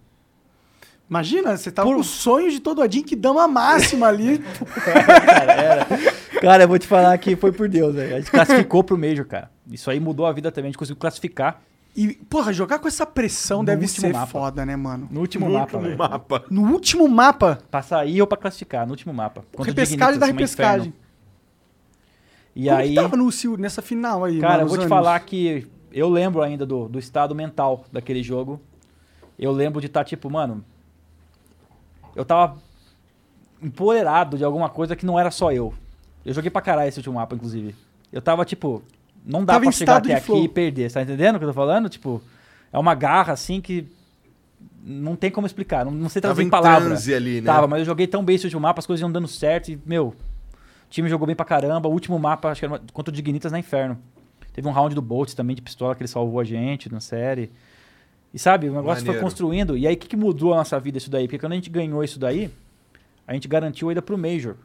[1.09, 4.37] Imagina, você tava Por- com o sonho de todo Odin que dama máxima ali.
[4.85, 5.87] cara, era.
[6.39, 8.15] Cara, eu vou te falar que foi por Deus, velho.
[8.15, 9.49] A gente classificou pro Major, cara.
[9.71, 11.61] Isso aí mudou a vida também, a gente conseguiu classificar
[11.95, 14.27] E, porra, jogar com essa pressão No deve último ser mapa.
[14.27, 15.07] foda, né, mano?
[15.11, 15.97] no último mapa, velho.
[15.97, 16.43] mapa.
[16.49, 19.43] No último mapa, Pra sair ou pra classificar, no último mapa.
[19.55, 20.93] Contra repescagem da repescagem.
[22.55, 24.89] E Como aí, que tava no, nessa final aí, cara, mano, eu vou te ânimos?
[24.97, 28.59] falar que eu lembro ainda do, do estado mental daquele jogo.
[29.37, 30.63] Eu lembro de estar tipo, mano.
[32.19, 32.57] Eu tava
[33.61, 35.73] empolerado de alguma coisa que não era só eu.
[36.25, 37.73] Eu joguei pra caralho esse último mapa, inclusive.
[38.11, 38.83] Eu tava tipo,
[39.25, 40.43] não dá Tava pra chegar até aqui flow.
[40.43, 40.89] e perder.
[40.89, 41.87] Você tá entendendo o que eu tô falando?
[41.89, 42.21] Tipo,
[42.73, 43.87] é uma garra assim que
[44.83, 45.85] não tem como explicar.
[45.85, 47.07] Não, não sei Tava trazer em em palavras.
[47.09, 47.45] ali, né?
[47.45, 49.79] Tava, mas eu joguei tão bem esse último mapa, as coisas iam dando certo e,
[49.85, 50.15] meu, o
[50.89, 51.87] time jogou bem pra caramba.
[51.87, 53.97] O último mapa, acho que era uma- contra o Dignitas na Inferno.
[54.53, 57.49] Teve um round do Boltz também de pistola que ele salvou a gente na série.
[58.33, 59.23] E sabe, o negócio foi Maneiro.
[59.23, 59.77] construindo.
[59.77, 61.27] E aí, o que, que mudou a nossa vida isso daí?
[61.27, 62.51] Porque quando a gente ganhou isso daí,
[63.27, 64.55] a gente garantiu a ida pro Major.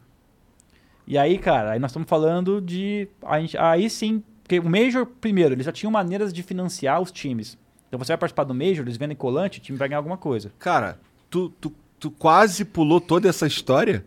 [1.07, 3.09] E aí, cara, aí nós estamos falando de.
[3.41, 7.59] Gente, aí sim, porque o Major, primeiro, eles já tinham maneiras de financiar os times.
[7.89, 10.53] Então você vai participar do Major, eles vendem colante, o time vai ganhar alguma coisa.
[10.59, 10.99] Cara,
[11.31, 14.05] tu, tu, tu quase pulou toda essa história?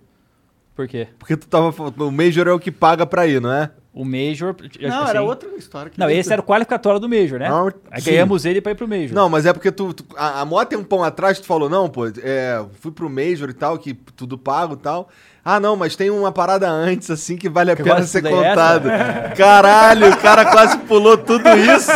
[0.77, 1.07] Por quê?
[1.19, 3.71] Porque tu tava falando, o Major é o que paga pra ir, não é?
[3.91, 4.55] O Major.
[4.79, 5.89] Não, assim, era outra história.
[5.89, 7.49] que Não, esse era o qualificatório do Major, né?
[7.49, 8.11] Não, Aí sim.
[8.11, 9.11] ganhamos ele pra ir pro Major.
[9.11, 12.05] Não, mas é porque tu, tu- a, a mó tempão atrás tu falou, não, pô,
[12.05, 15.09] é, fui pro Major e tal, que tudo pago e tal.
[15.43, 18.29] Ah, não, mas tem uma parada antes, assim, que vale a Que pena ser é
[18.29, 18.87] contado.
[19.35, 21.91] Caralho, o cara quase pulou tudo isso.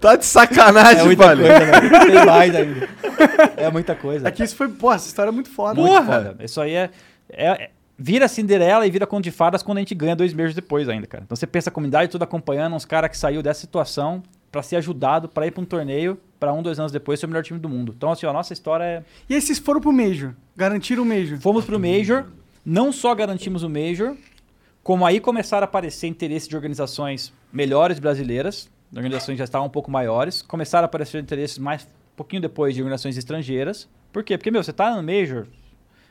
[0.00, 1.40] Tá de é sacanagem, muita velho.
[1.48, 1.90] coisa, velho.
[2.12, 2.88] Tem mais ainda.
[3.56, 4.28] É muita coisa.
[4.28, 5.80] Aqui isso foi, pô, essa história é muito foda.
[5.80, 6.04] Muito Porra!
[6.04, 6.36] foda.
[6.44, 6.90] Isso aí é,
[7.32, 10.54] é- é- Vira Cinderela e vira Conto de Fadas quando a gente ganha dois meses
[10.54, 11.24] depois ainda, cara.
[11.24, 14.76] Então você pensa a comunidade toda acompanhando uns caras que saiu dessa situação pra ser
[14.76, 17.58] ajudado pra ir pra um torneio pra um, dois anos depois ser o melhor time
[17.58, 17.94] do mundo.
[17.96, 19.02] Então, assim, a nossa história é.
[19.28, 21.38] E aí vocês foram pro Major, garantiram o Major.
[21.40, 22.26] Fomos pro Major,
[22.64, 24.16] não só garantimos o Major,
[24.82, 29.70] como aí começaram a aparecer interesse de organizações melhores brasileiras, organizações que já estavam um
[29.70, 33.88] pouco maiores, começaram a aparecer interesses mais um pouquinho depois de organizações estrangeiras.
[34.12, 34.36] Por quê?
[34.36, 35.46] Porque, meu, você tá no Major,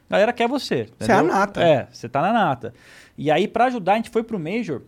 [0.10, 0.88] a galera quer você.
[1.00, 1.62] Você é a nata.
[1.62, 2.74] É, você tá na nata.
[3.18, 4.82] E aí, pra ajudar, a gente foi pro Major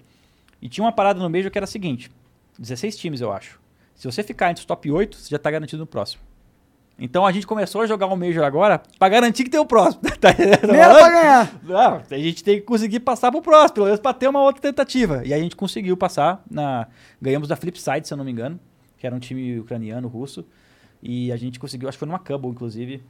[0.62, 2.12] e tinha uma parada no Major que era a seguinte:
[2.60, 3.60] 16 times, eu acho.
[3.96, 6.22] Se você ficar entre os top 8, você já tá garantido no próximo.
[6.98, 10.02] Então a gente começou a jogar o Major agora pra garantir que tem o próximo.
[10.20, 11.60] tá pra ganhar.
[11.64, 14.62] Não, a gente tem que conseguir passar pro próximo, pelo menos pra ter uma outra
[14.62, 15.22] tentativa.
[15.26, 16.88] E a gente conseguiu passar na.
[17.22, 18.60] Ganhamos da Flipside, se eu não me engano,
[18.98, 20.46] que era um time ucraniano, russo.
[21.04, 23.04] E a gente conseguiu, acho que foi numa Cubble, inclusive.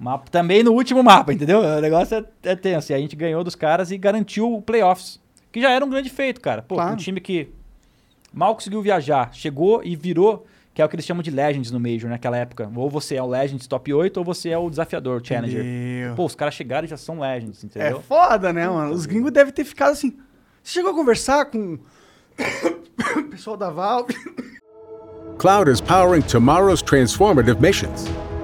[0.00, 1.60] Mapa, também no último mapa, entendeu?
[1.60, 2.90] O negócio é, é tenso.
[2.90, 5.20] E a gente ganhou dos caras e garantiu o playoffs.
[5.52, 6.62] Que já era um grande feito, cara.
[6.62, 6.94] Pô, Claro.
[6.94, 7.50] um time que
[8.32, 11.78] mal conseguiu viajar, chegou e virou, que é o que eles chamam de Legends no
[11.78, 12.70] Major naquela época.
[12.74, 15.60] Ou você é o Legends top 8, ou você é o desafiador, o Challenger.
[15.60, 16.14] Entendeu?
[16.16, 18.00] Pô, os caras chegaram e já são Legends, É entendeu?
[18.00, 18.94] foda, né, mano?
[18.94, 20.16] Os gringos devem ter ficado assim.
[20.62, 21.78] Você chegou a conversar com
[23.18, 24.14] o pessoal da Valve?
[25.36, 28.06] Cloud is powering tomorrow's transformative missions.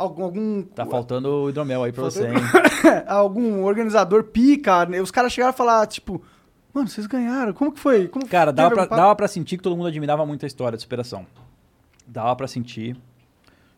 [0.00, 2.34] Algum, algum, Tá faltando o hidromel aí pra você, hein?
[3.06, 5.00] algum organizador pica, né?
[5.00, 6.22] os caras chegaram a falar, tipo,
[6.72, 8.08] mano, vocês ganharam, como que foi?
[8.08, 10.82] Como Cara, dava pra, dava pra sentir que todo mundo admirava muito a história de
[10.82, 11.26] superação.
[12.06, 12.96] Dava pra sentir.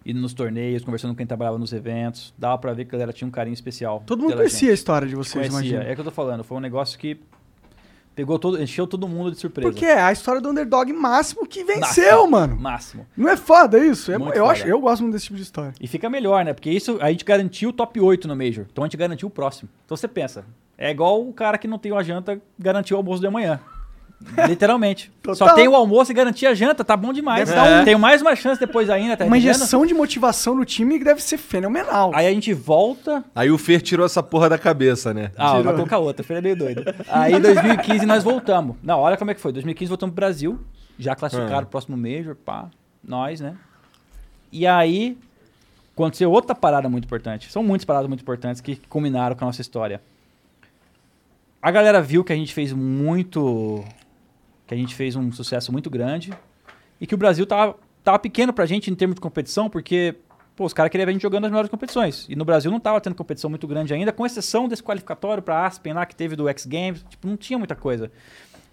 [0.07, 2.33] Indo nos torneios, conversando com quem trabalhava nos eventos.
[2.39, 4.03] Dava pra ver que a galera tinha um carinho especial.
[4.07, 4.79] Todo mundo conhecia a gente.
[4.79, 5.75] história de vocês, Conhecia.
[5.75, 5.91] imagina.
[5.91, 6.43] É que eu tô falando.
[6.45, 7.21] Foi um negócio que
[8.15, 9.71] pegou todo, encheu todo mundo de surpresa.
[9.71, 12.57] Porque é a história do underdog máximo que venceu, mano.
[12.57, 13.07] Máximo.
[13.17, 14.13] Não é foda isso?
[14.13, 14.73] É- eu, acho, foda.
[14.73, 15.73] eu gosto muito desse tipo de história.
[15.81, 16.53] E fica melhor, né?
[16.53, 18.67] Porque isso a gente garantiu o top 8 no Major.
[18.71, 19.69] Então a gente garantiu o próximo.
[19.85, 20.45] Então você pensa,
[20.77, 23.61] é igual o cara que não tem uma janta garantiu o almoço de amanhã.
[24.49, 25.11] Literalmente.
[25.23, 25.49] Total.
[25.49, 27.49] Só tem o almoço e garantir a janta, tá bom demais.
[27.51, 30.99] Dar um- Tenho mais uma chance depois ainda, tá Uma injeção de motivação no time
[30.99, 32.11] que deve ser fenomenal.
[32.15, 33.25] Aí a gente volta.
[33.35, 35.31] Aí o Fer tirou essa porra da cabeça, né?
[35.37, 36.83] Ah, vai colocar outra, filho é meio doido.
[37.09, 38.77] Aí em 2015 nós voltamos.
[38.83, 39.53] Não, olha como é que foi.
[39.53, 40.59] 2015 voltamos pro Brasil,
[40.99, 41.63] já classificaram Ah.
[41.63, 42.67] o próximo Major, pá,
[43.03, 43.55] nós, né?
[44.51, 45.17] E aí
[45.95, 47.51] aconteceu outra parada muito importante.
[47.53, 50.01] São muitas paradas muito importantes que culminaram com a nossa história.
[51.61, 53.85] A galera viu que a gente fez muito.
[54.67, 56.33] Que a gente fez um sucesso muito grande
[57.01, 60.17] e que o Brasil tava, tava pequeno pra gente em termos de competição, porque
[60.55, 62.27] pô, os caras queriam ver a gente jogando nas melhores competições.
[62.29, 65.67] E no Brasil não tava tendo competição muito grande ainda, com exceção desse qualificatório pra
[65.67, 68.11] Aspen lá que teve do X Games, tipo, não tinha muita coisa.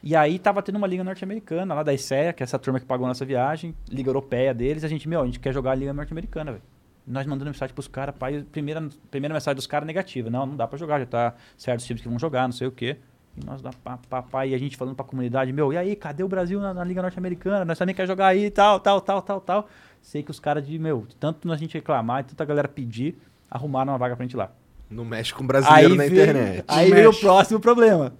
[0.02, 2.86] E aí tava tendo uma liga norte-americana lá da ICEA, que é essa turma que
[2.86, 5.76] pagou a nossa viagem, liga europeia deles, a gente, meu, a gente quer jogar a
[5.76, 6.64] liga norte-americana, velho.
[7.06, 10.30] Nós mandando mensagem pros caras, pai, primeira, primeira mensagem dos caras negativa.
[10.30, 12.72] Não, não dá pra jogar, já tá certos times que vão jogar, não sei o
[12.72, 12.98] quê.
[13.38, 16.28] E nós pá, pá, e a gente falando pra comunidade, meu, e aí, cadê o
[16.28, 17.64] Brasil na, na Liga Norte-Americana?
[17.64, 19.70] Nós também quer jogar aí e tal, tal, tal, tal, tal.
[20.02, 23.18] Sei que os caras de, meu, tanto a gente reclamar e tanta galera pedir,
[23.50, 24.50] arrumaram uma vaga pra gente lá.
[24.90, 26.64] Não mexe com brasileiro na veio- internet.
[26.68, 28.14] Aí veio o próximo problema.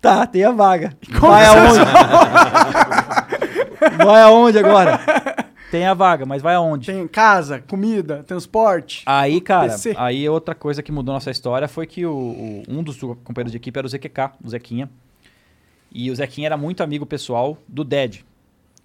[0.00, 0.92] Tá, tem a vaga.
[1.20, 1.80] Vai aonde?
[4.04, 5.00] vai aonde agora?
[5.70, 6.86] Tem a vaga, mas vai aonde?
[6.86, 9.02] Tem casa, comida, transporte.
[9.04, 9.94] Aí, cara, PC.
[9.96, 13.56] aí outra coisa que mudou nossa história foi que o, o- um dos companheiros de
[13.58, 14.88] equipe era o ZQK, o Zequinha.
[15.90, 18.24] E o Zequinha era muito amigo pessoal do Ded,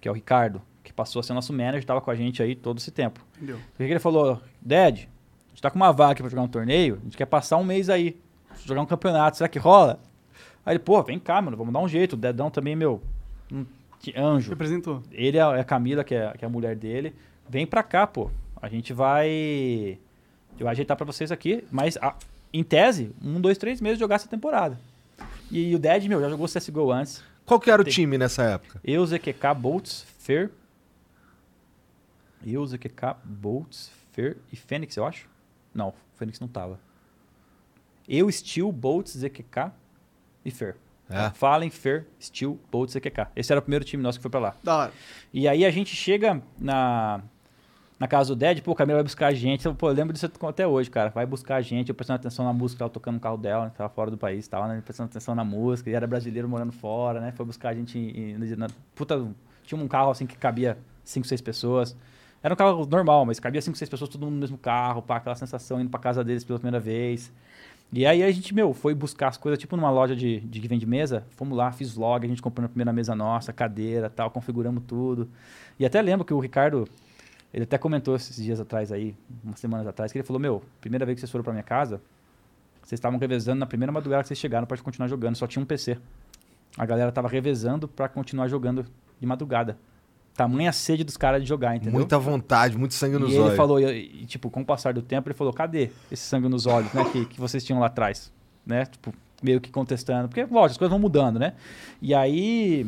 [0.00, 2.54] que é o Ricardo, que passou a ser nosso manager, tava com a gente aí
[2.56, 3.20] todo esse tempo.
[3.36, 3.56] Entendeu?
[3.56, 4.40] O que que ele falou?
[4.60, 5.08] Ded,
[5.46, 7.58] a gente tá com uma vaga aqui pra jogar um torneio, a gente quer passar
[7.58, 8.16] um mês aí,
[8.64, 10.00] jogar um campeonato, será que rola?
[10.66, 12.14] Aí ele, pô, vem cá, mano, vamos dar um jeito.
[12.14, 13.02] O Dedão também, meu,
[14.16, 14.50] anjo.
[14.50, 15.02] Representou.
[15.12, 17.14] Ele é a Camila, que é, que é a mulher dele.
[17.48, 18.30] Vem pra cá, pô.
[18.60, 19.28] A gente vai.
[20.52, 21.64] Eu vou ajeitar pra vocês aqui.
[21.70, 22.16] Mas, a-
[22.52, 24.78] em tese, um, dois, três meses jogar essa temporada.
[25.50, 27.22] E, o Dead, meu, já jogou CSGO antes.
[27.44, 27.92] Qual que era o Tem.
[27.92, 28.80] time nessa época?
[28.84, 30.50] Eu, ZQK, Boltz, Fer.
[32.44, 35.28] Eu, ZQK, Boltz, Fer e Fênix, eu acho.
[35.74, 36.78] Não, o Fênix não tava.
[38.08, 39.70] Eu, Steel, Boltz, ZQK
[40.44, 40.76] e Fer.
[41.12, 41.30] É.
[41.30, 43.28] Fallen, Fer, Steel, Boltz, ZQK.
[43.36, 44.56] Esse era o primeiro time nosso que foi pra lá.
[44.62, 44.92] Da hora.
[45.32, 47.20] E aí a gente chega na,
[47.98, 49.66] na casa do Dead, pô, o Camila vai buscar a gente.
[49.66, 51.10] Eu, pô, eu lembro disso até hoje, cara.
[51.10, 53.72] Vai buscar a gente, eu prestando atenção na música, ela tocando no carro dela, né,
[53.76, 57.20] tava fora do país, tava, né, prestando atenção na música, e era brasileiro morando fora,
[57.20, 57.32] né?
[57.32, 59.24] Foi buscar a gente em- em- na, puta,
[59.64, 61.96] tinha um carro assim que cabia 5, 6 pessoas.
[62.42, 65.16] Era um carro normal, mas cabia 5, 6 pessoas, todo mundo no mesmo carro, pá,
[65.18, 67.32] aquela sensação indo pra casa deles pela primeira vez.
[67.94, 70.66] E aí a gente, meu, foi buscar as coisas, tipo numa loja de, de que
[70.66, 71.26] vende mesa.
[71.30, 75.28] Fomos lá, fiz vlog, a gente comprando a primeira mesa nossa, cadeira tal, configuramos tudo.
[75.78, 76.88] E até lembro que o Ricardo,
[77.52, 79.14] ele até comentou esses dias atrás aí,
[79.44, 82.00] umas semanas atrás, que ele falou, meu, primeira vez que vocês foram pra minha casa,
[82.82, 85.66] vocês estavam revezando na primeira madrugada que vocês chegaram pra continuar jogando, só tinha um
[85.66, 85.98] PC.
[86.78, 88.86] A galera tava revezando pra continuar jogando
[89.20, 89.76] de madrugada.
[90.34, 91.92] Tamanha sede dos caras de jogar, entendeu?
[91.92, 93.56] Muita vontade, muito sangue nos e ele olhos.
[93.56, 96.66] falou, e, e, tipo, com o passar do tempo, ele falou, cadê esse sangue nos
[96.66, 98.32] olhos, né, que, que vocês tinham lá atrás,
[98.64, 99.12] né, tipo,
[99.42, 101.52] meio que contestando, porque, lógico, as coisas vão mudando, né,
[102.00, 102.86] e aí,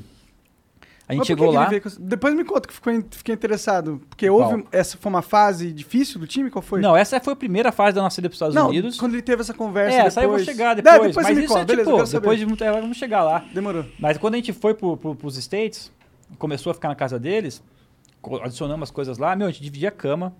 [1.06, 4.00] a gente chegou lá, ele Depois me conta que ficou, fiquei interessado.
[4.08, 4.62] Porque houve.
[4.62, 4.68] Qual?
[4.72, 6.48] Essa foi uma fase difícil do time?
[6.48, 6.80] Qual foi?
[6.80, 9.12] não, essa foi a primeira fase da nossa ida para os Estados Não, Unidos, quando
[9.12, 9.98] ele teve essa conversa.
[9.98, 11.60] é, essa aí eu vou depois- chegar É, depois, depois mas você me isso conta.
[11.62, 12.20] é, Beleza, tipo, eu quero saber.
[12.22, 13.84] depois de muito, é, vamos chegar lá, Demorou.
[14.00, 15.92] mas quando a gente foi pro, pro, pros States,
[16.38, 17.62] começou a ficar na casa deles,
[18.42, 20.34] adicionamos as coisas lá, meu, a gente dividia a cama,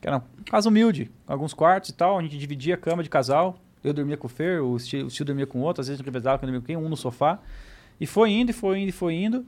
[0.00, 3.08] que era uma casa humilde, alguns quartos e tal, a gente dividia a cama de
[3.08, 6.00] casal, eu dormia com o Fer, o Steve, o dormia com o outro, às vezes
[6.00, 7.38] a gente revezava, quem dormia com quem, um no sofá,
[8.00, 9.46] e foi indo, e foi indo, e foi indo,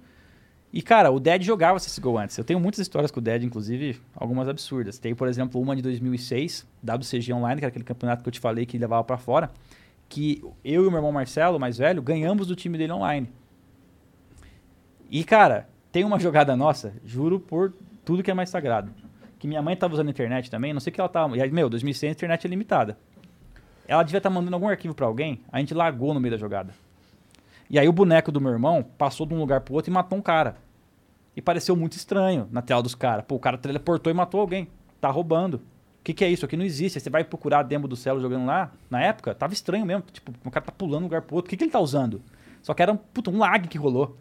[0.72, 4.00] e cara, o Dead jogava CSGO antes, eu tenho muitas histórias com o Dead, inclusive,
[4.14, 8.28] algumas absurdas, tem, por exemplo, uma de 2006, WCG Online, que era aquele campeonato que
[8.28, 9.50] eu te falei que levava pra fora,
[10.08, 13.28] que eu e o meu irmão Marcelo, mais velho, ganhamos do time dele online.
[15.10, 18.92] E, cara, tem uma jogada nossa, juro por tudo que é mais sagrado.
[19.40, 21.36] Que minha mãe tava usando a internet também, não sei o que ela tava.
[21.36, 22.96] E aí, meu, 2006 a internet é limitada.
[23.88, 26.72] Ela devia estar mandando algum arquivo pra alguém, a gente largou no meio da jogada.
[27.68, 30.16] E aí o boneco do meu irmão passou de um lugar pro outro e matou
[30.16, 30.56] um cara.
[31.34, 33.24] E pareceu muito estranho na tela dos caras.
[33.24, 34.68] Pô, o cara teleportou e matou alguém.
[35.00, 35.54] Tá roubando.
[35.54, 36.44] O que, que é isso?
[36.44, 36.98] Aqui não existe.
[36.98, 40.02] Aí você vai procurar a demo do Celo jogando lá, na época, tava estranho mesmo.
[40.12, 41.48] Tipo, o cara tá pulando de um lugar pro outro.
[41.48, 42.20] O que, que ele tá usando?
[42.62, 42.98] Só que era um,
[43.28, 44.16] um lag que rolou.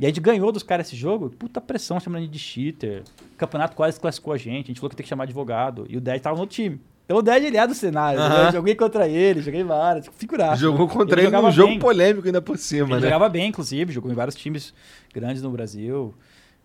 [0.00, 3.02] E a gente ganhou dos caras esse jogo, puta pressão, chamando a gente de cheater.
[3.34, 5.84] O campeonato quase classificou a gente, a gente falou que tem que chamar advogado.
[5.90, 6.80] E o Ded tava no time.
[7.04, 8.18] Então o Ded ele é do cenário.
[8.18, 8.46] Aham.
[8.46, 10.56] Eu joguei contra ele, joguei várias, figuraça.
[10.56, 13.00] Jogou contra Ele ele num jogo polêmico ainda por cima, Ele né?
[13.02, 14.72] jogava bem, inclusive, jogou em vários times
[15.12, 16.14] grandes no Brasil.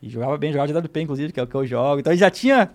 [0.02, 2.00] E jogava bem, jogava de WP, inclusive, que é o que eu jogo.
[2.00, 2.70] Então ele já tinha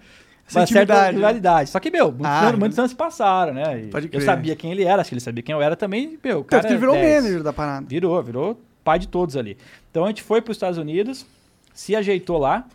[0.53, 1.11] uma certa né?
[1.13, 1.71] rivalidade.
[1.71, 3.85] Só que, meu, muitos, Ah, anos, muitos anos se passaram, né?
[3.85, 6.19] E Pode eu sabia quem ele era, acho que ele sabia quem eu era também.
[6.23, 7.23] Meu, Tanto cara que ele virou é 10.
[7.23, 7.87] manager da parada.
[7.89, 9.57] Virou, virou pai de todos ali.
[9.91, 11.27] Então a gente foi para os Estados Unidos,
[11.73, 12.67] se ajeitou lá,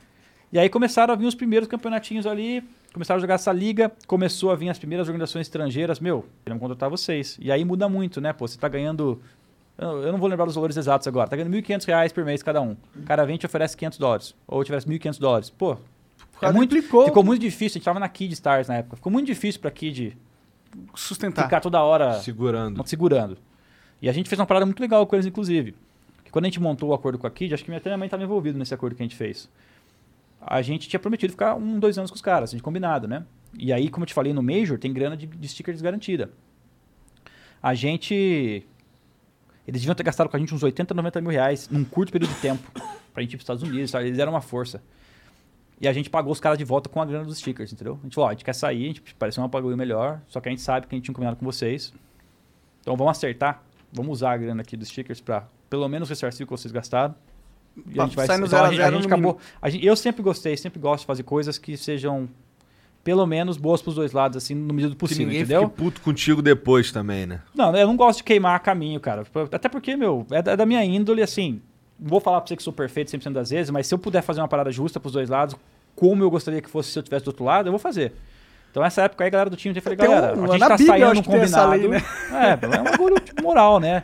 [0.51, 2.63] e aí começaram a vir os primeiros campeonatinhos ali,
[2.93, 6.89] começaram a jogar essa liga, começou a vir as primeiras organizações estrangeiras, meu, queremos contratar
[6.89, 7.37] vocês.
[7.41, 8.31] E aí muda muito, né?
[8.33, 9.21] Pô, você tá ganhando.
[9.77, 12.61] Eu não vou lembrar dos valores exatos agora, tá ganhando 1.500 reais por mês cada
[12.61, 12.77] um.
[12.95, 15.49] O cara vem e te oferece 500 dólares, ou te oferece 1.500 dólares.
[15.49, 15.77] Pô,
[16.41, 17.05] é muito, duplicou.
[17.05, 19.69] ficou muito difícil, a gente tava na Kid Stars na época, ficou muito difícil pra
[19.71, 20.17] Kid
[20.95, 21.43] Sustentar.
[21.43, 22.77] ficar toda hora Segurando.
[22.77, 23.37] não segurando.
[24.01, 25.75] E a gente fez uma parada muito legal com eles, inclusive.
[26.35, 28.21] Quando a gente montou o acordo com a Kid, acho que até minha mãe estava
[28.21, 29.49] envolvido nesse acordo que a gente fez.
[30.41, 33.25] A gente tinha prometido ficar um, dois anos com os caras, a gente combinado, né?
[33.57, 36.29] E aí, como eu te falei, no Major tem grana de, de sticker desgarantida.
[37.63, 38.67] A gente.
[39.65, 42.33] Eles deviam ter gastado com a gente uns 80, 90 mil reais num curto período
[42.33, 42.69] de tempo
[43.13, 44.07] pra gente ir pros Estados Unidos, sabe?
[44.07, 44.83] Eles eram uma força.
[45.79, 47.97] E a gente pagou os caras de volta com a grana dos stickers, entendeu?
[48.01, 50.41] A gente falou, ó, a gente quer sair, a gente pareceu um bagulho melhor, só
[50.41, 51.93] que a gente sabe que a gente tinha combinado com vocês.
[52.81, 53.63] Então vamos acertar,
[53.93, 57.15] vamos usar a grana aqui dos stickers pra pelo menos ressarcir o que vocês gastaram.
[57.93, 59.37] E a gente vai então, zero a a gente, a zero gente acabou.
[59.61, 62.29] a gente- eu sempre gostei, sempre gosto de fazer coisas que sejam
[63.03, 65.63] pelo menos boas pros dois lados, assim, no medida do Que possível, ninguém entendeu?
[65.63, 67.41] fique puto contigo depois também, né?
[67.53, 69.23] Não, eu não gosto de queimar caminho, cara.
[69.51, 71.61] Até porque, meu, é da, é minha índole, assim.
[71.99, 74.21] Não vou falar pra você que sou perfeito 100% das vezes, mas se eu puder
[74.23, 75.55] fazer uma parada justa pros dois lados,
[75.95, 78.13] como eu gostaria que fosse se eu tivesse do outro lado, eu vou fazer.
[78.71, 80.87] Então, nessa época aí, galera do time, eu falei, galera, um- a gente tá Bíblia,
[81.05, 81.71] saindo um que combinado.
[81.71, 82.01] lei, né?
[82.31, 84.03] É, é um bagulho moral, né?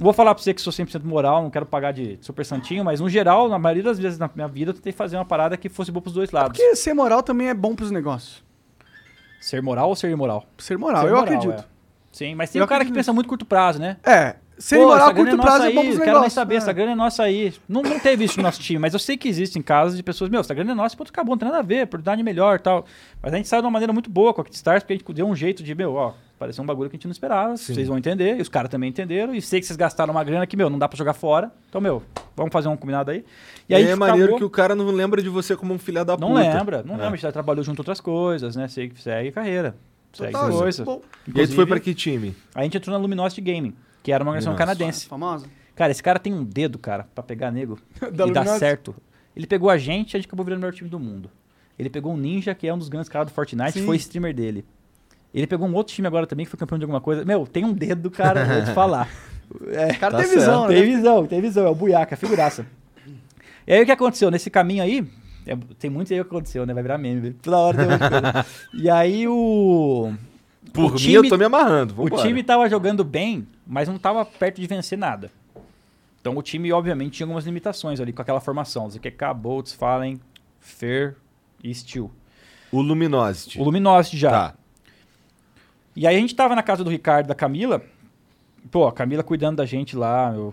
[0.00, 2.82] Não vou falar pra você que sou 100% moral, não quero pagar de super santinho,
[2.82, 5.58] mas no geral, na maioria das vezes na minha vida, eu tentei fazer uma parada
[5.58, 6.56] que fosse boa pros dois lados.
[6.58, 8.42] Porque ser moral também é bom pros negócios.
[9.42, 10.46] Ser moral ou ser imoral?
[10.56, 11.60] Ser moral, Ser eu moral, acredito.
[11.60, 11.64] é.
[12.10, 13.98] Sim, mas tem Eu um cara que pensa muito curto prazo, né?
[14.02, 14.36] É.
[14.60, 16.54] Se ele morar a curto é prazo, nossa é bom aí, pros quero nem saber,
[16.54, 16.58] É.
[16.58, 17.52] essa grana é nossa aí.
[17.68, 20.30] Não, não teve isso no nosso time, mas eu sei que existem casos de pessoas,
[20.30, 22.62] meu, essa grana é nossa, ponto, acabou, não tem nada a ver, oportunidade melhor e
[22.62, 22.84] tal.
[23.22, 25.12] Mas a gente saiu de uma maneira muito boa com a Kickstars, porque a gente
[25.12, 27.88] deu um jeito de, meu, ó, pareceu um bagulho que a gente não esperava, vocês
[27.88, 30.56] vão entender, e os caras também entenderam, e sei que vocês gastaram uma grana que,
[30.56, 31.50] meu, não dá pra jogar fora.
[31.68, 32.02] Então, meu,
[32.36, 33.24] vamos fazer um combinado aí.
[33.68, 35.78] E aí a é maneiro acabou- que o cara não lembra de você como um
[35.78, 36.40] filho da Não puta.
[36.40, 36.98] lembra, não É.
[36.98, 38.68] lembra, a gente já trabalhou junto outras coisas, né?
[38.68, 39.74] Segue, segue carreira.
[40.12, 40.84] Segue Total, coisa.
[41.34, 42.34] E aí tu foi pra que time?
[42.54, 44.64] A gente entrou na Luminosity Gaming, que era uma organização Nossa.
[44.64, 45.06] canadense.
[45.06, 45.46] Famosa.
[45.74, 48.94] Cara, esse cara tem um dedo, cara, pra pegar nego e dar certo.
[49.34, 51.30] Ele pegou a gente e a gente acabou virando o melhor time do mundo.
[51.78, 53.86] Ele pegou o Ninja, que é um dos grandes caras do Fortnite, Sim.
[53.86, 54.64] foi streamer dele.
[55.32, 57.24] Ele pegou um outro time agora também, que foi campeão de alguma coisa.
[57.24, 59.08] Meu, tem um dedo, cara, vou te falar.
[59.68, 60.82] É, O cara Tá tem visão, tem né?
[60.96, 62.66] visão, tem visão, é o Buiaca, figuraça.
[63.66, 64.30] E aí o que aconteceu?
[64.30, 65.06] Nesse caminho aí,
[65.46, 66.74] é, tem muito aí o que aconteceu, né?
[66.74, 67.36] Vai virar meme, velho.
[67.40, 68.46] toda hora tem uma coisa.
[68.74, 70.12] E aí o.
[70.72, 71.94] Por o mim, time- eu tô me amarrando.
[71.94, 72.22] O Vambora.
[72.22, 75.30] time tava jogando bem, mas não tava perto de vencer nada.
[76.20, 78.90] Então o time, obviamente, tinha algumas limitações ali com aquela formação.
[78.90, 80.20] ZQK, Boltz, Fallen,
[80.58, 81.16] Fer
[81.62, 82.10] e Steel.
[82.72, 83.60] O Luminosity.
[83.60, 84.30] O Luminosity já.
[84.30, 84.54] Tá.
[85.94, 87.80] E aí a gente tava na casa do Ricardo e da Camila.
[88.72, 90.52] Pô, a Camila cuidando da gente lá, meu,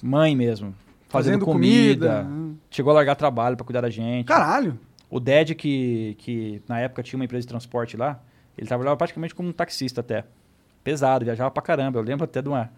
[0.00, 0.72] mãe mesmo.
[1.08, 2.22] Fazendo, Fazendo comida.
[2.22, 2.56] comida.
[2.70, 4.26] Chegou a largar trabalho pra cuidar da gente.
[4.26, 4.78] Caralho.
[5.10, 8.22] O Ded, que, que na época tinha uma empresa de transporte lá,
[8.56, 10.24] ele trabalhava praticamente como um taxista até.
[10.84, 11.98] Pesado, viajava pra caramba.
[11.98, 12.70] Eu lembro até de, uma,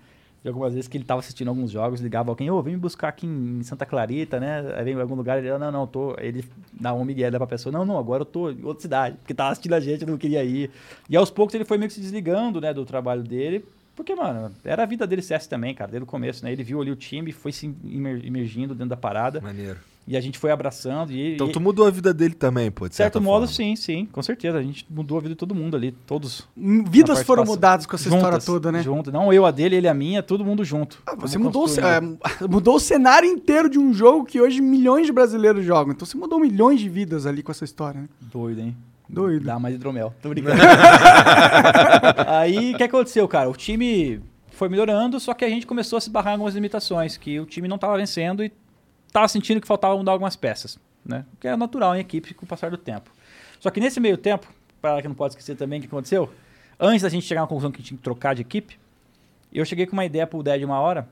[0.43, 3.09] de algumas vezes que ele tava assistindo alguns jogos, ligava alguém, ô, vem me buscar
[3.09, 4.75] aqui em Santa Clarita, né?
[4.77, 6.15] Aí vem em algum lugar, ele, não, não, tô.
[6.19, 9.33] Ele dá um migué pra pessoa, não, não, agora eu tô em outra cidade, porque
[9.35, 10.71] tava assistindo a gente, não queria ir.
[11.09, 13.65] E aos poucos ele foi meio que se desligando, né, do trabalho dele,
[13.97, 16.53] porque, mano, era a vida dele CS também, cara, desde o começo, né?
[16.53, 19.79] Ele viu ali o time, foi se imer- imergindo dentro da parada, Maneiro.
[20.07, 21.13] E a gente foi abraçando.
[21.13, 23.47] E, Então e- tu mudou a vida dele também, pô, de de certo certa modo,
[23.47, 23.53] forma.
[23.55, 24.59] sim, sim, com certeza.
[24.59, 26.47] A gente mudou a vida de todo mundo ali, todos.
[26.57, 28.83] Vidas na foram mudadas com essa história Juntas, toda, né?
[28.83, 29.11] Junto.
[29.13, 31.03] Não eu a dele, ele a minha, todo mundo junto.
[31.07, 32.01] Ah, você mudou o, é,
[32.49, 35.93] mudou o cenário inteiro de um jogo que hoje milhões de brasileiros jogam.
[35.93, 38.09] Então você mudou milhões de vidas ali com essa história, né?
[38.21, 38.77] Doido, hein?
[39.09, 39.45] Doido.
[39.45, 40.15] Dá mais hidromel.
[40.23, 40.57] Tô brincando.
[42.27, 43.49] Aí, o que aconteceu, cara?
[43.49, 44.21] O time
[44.51, 47.45] foi melhorando, só que a gente começou a se barrar em algumas limitações, que o
[47.47, 48.53] time não tava vencendo e
[49.15, 50.77] tava sentindo que faltava mudar algumas peças,
[51.07, 51.25] né?
[51.39, 53.13] Que é natural em equipe com o passar do tempo.
[53.61, 56.29] Só que nesse meio tempo, para que não pode esquecer também o que aconteceu,
[56.81, 58.77] antes da gente chegar na conclusão que tinha que trocar de equipe,
[59.53, 61.09] eu cheguei com uma ideia pro Ded uma hora,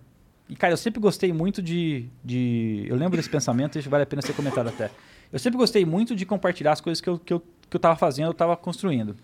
[0.49, 2.85] e cara, eu sempre gostei muito de, de...
[2.89, 4.91] Eu lembro desse pensamento, isso vale a pena ser comentado até.
[5.33, 8.27] Eu sempre gostei muito de compartilhar as coisas que eu, que eu, que eu fazendo,
[8.27, 9.15] eu tava construindo.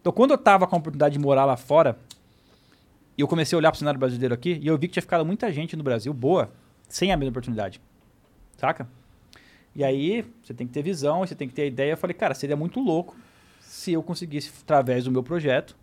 [0.00, 1.98] Então, quando eu tava com a oportunidade de morar lá fora,
[3.16, 5.26] e eu comecei a olhar pro cenário brasileiro aqui, e eu vi que tinha ficado
[5.26, 6.52] muita gente no Brasil boa,
[6.88, 7.80] sem a mesma oportunidade.
[8.56, 8.88] Saca?
[9.74, 11.92] E aí, você tem que ter visão, você tem que ter ideia.
[11.92, 13.16] Eu falei, cara, seria muito louco
[13.60, 15.76] se eu conseguisse, através do meu projeto,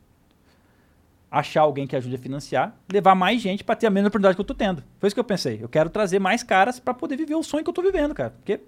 [1.30, 4.42] achar alguém que ajude a financiar, levar mais gente para ter a mesma oportunidade que
[4.42, 4.84] eu tô tendo.
[5.00, 5.60] Foi isso que eu pensei.
[5.62, 8.32] Eu quero trazer mais caras para poder viver o sonho que eu tô vivendo, cara.
[8.32, 8.60] Porque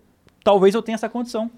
[0.44, 1.50] talvez eu tenha essa condição.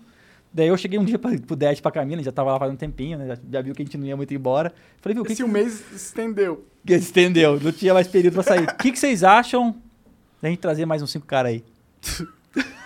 [0.52, 2.76] Daí eu cheguei um dia pra, pro Dad pra Camila, já tava lá faz um
[2.76, 3.28] tempinho, né?
[3.28, 4.74] Já, já viu que a gente não ia muito embora.
[5.00, 6.66] Falei, viu, o que, Esse que um mês estendeu.
[6.86, 7.60] que estendeu?
[7.60, 8.64] Não tinha mais período pra sair.
[8.64, 9.76] O que, que vocês acham
[10.42, 11.64] da gente trazer mais uns cinco caras aí?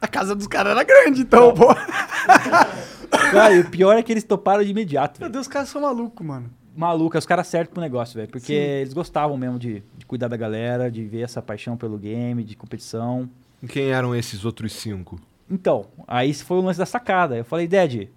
[0.00, 1.68] A casa dos caras era grande, então, pô.
[3.30, 5.32] Cara, e o pior é que eles toparam de imediato, Meu velho.
[5.32, 6.50] Deus, os caras são malucos, mano.
[6.76, 8.28] Maluco, é os caras certos pro negócio, velho.
[8.28, 8.52] Porque Sim.
[8.52, 12.56] eles gostavam mesmo de, de cuidar da galera, de ver essa paixão pelo game, de
[12.56, 13.30] competição.
[13.62, 15.18] E Quem eram esses outros cinco?
[15.48, 17.36] Então, aí esse foi o lance da sacada.
[17.36, 18.08] Eu falei, Dad,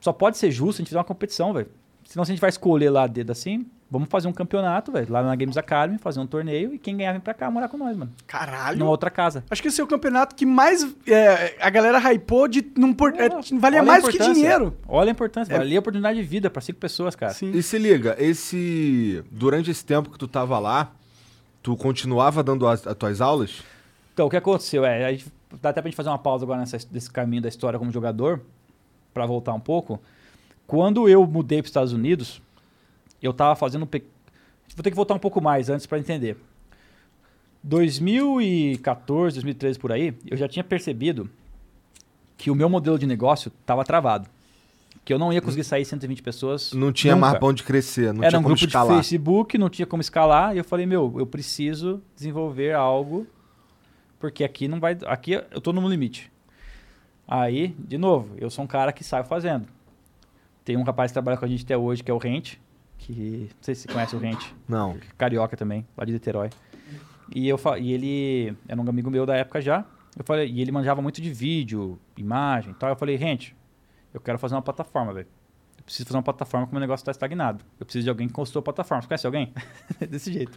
[0.00, 1.68] só pode ser justo a gente fizer uma competição, velho.
[2.10, 5.22] Senão se a gente vai escolher lá dedo assim, vamos fazer um campeonato, velho, lá
[5.22, 7.96] na Games Academy, fazer um torneio e quem ganhar vem pra cá morar com nós,
[7.96, 8.10] mano.
[8.26, 8.80] Caralho.
[8.80, 9.44] Numa outra casa.
[9.48, 12.66] Acho que esse é o campeonato que mais é, a galera hypou de.
[12.76, 13.28] Não por, é,
[13.60, 14.76] valia mais do que dinheiro.
[14.88, 15.58] Olha a importância, É.
[15.58, 17.32] valia a oportunidade de vida pra cinco pessoas, cara.
[17.32, 17.52] Sim.
[17.52, 19.22] E se liga, esse.
[19.30, 20.90] Durante esse tempo que tu tava lá,
[21.62, 23.62] tu continuava dando as, as tuas aulas?
[24.14, 24.84] Então, o que aconteceu?
[24.84, 25.26] É, a gente,
[25.62, 28.40] dá até pra gente fazer uma pausa agora nessa, nesse caminho da história como jogador,
[29.14, 30.00] pra voltar um pouco.
[30.70, 32.40] Quando eu mudei para os Estados Unidos,
[33.20, 33.82] eu tava fazendo.
[33.82, 34.04] um pe-
[34.76, 36.36] Vou ter que voltar um pouco mais antes pra entender.
[37.60, 41.28] 2014, 2013 por aí, eu já tinha percebido
[42.36, 44.28] que o meu modelo de negócio tava travado.
[45.04, 46.72] Que eu não ia conseguir sair 120 pessoas.
[46.72, 47.26] Não tinha nunca.
[47.26, 48.88] mais pra onde crescer, não Era tinha um como grupo escalar.
[48.90, 50.54] de Facebook, não tinha como escalar.
[50.54, 53.26] E eu falei, meu, eu preciso desenvolver algo,
[54.20, 54.96] porque aqui não vai.
[55.06, 56.30] Aqui eu tô no limite.
[57.26, 59.66] Aí, de novo, eu sou um cara que saio fazendo.
[60.70, 62.60] Tem um rapaz que trabalha com a gente até hoje, que é o Rente,
[62.96, 63.48] que.
[63.56, 64.96] Não sei se você conhece o Rente, Não.
[65.18, 66.48] carioca também, lá de Niterói.
[67.34, 69.84] E, eu, e ele era um amigo meu da época já.
[70.16, 72.88] Eu falei, e ele manjava muito de vídeo, imagem e tal.
[72.88, 73.56] Eu falei, Rente,
[74.14, 75.26] eu quero fazer uma plataforma, velho.
[75.76, 77.64] Eu preciso fazer uma plataforma porque o meu negócio está estagnado.
[77.80, 79.02] Eu preciso de alguém que construa a plataforma.
[79.02, 79.52] Você conhece alguém?
[80.08, 80.56] Desse jeito.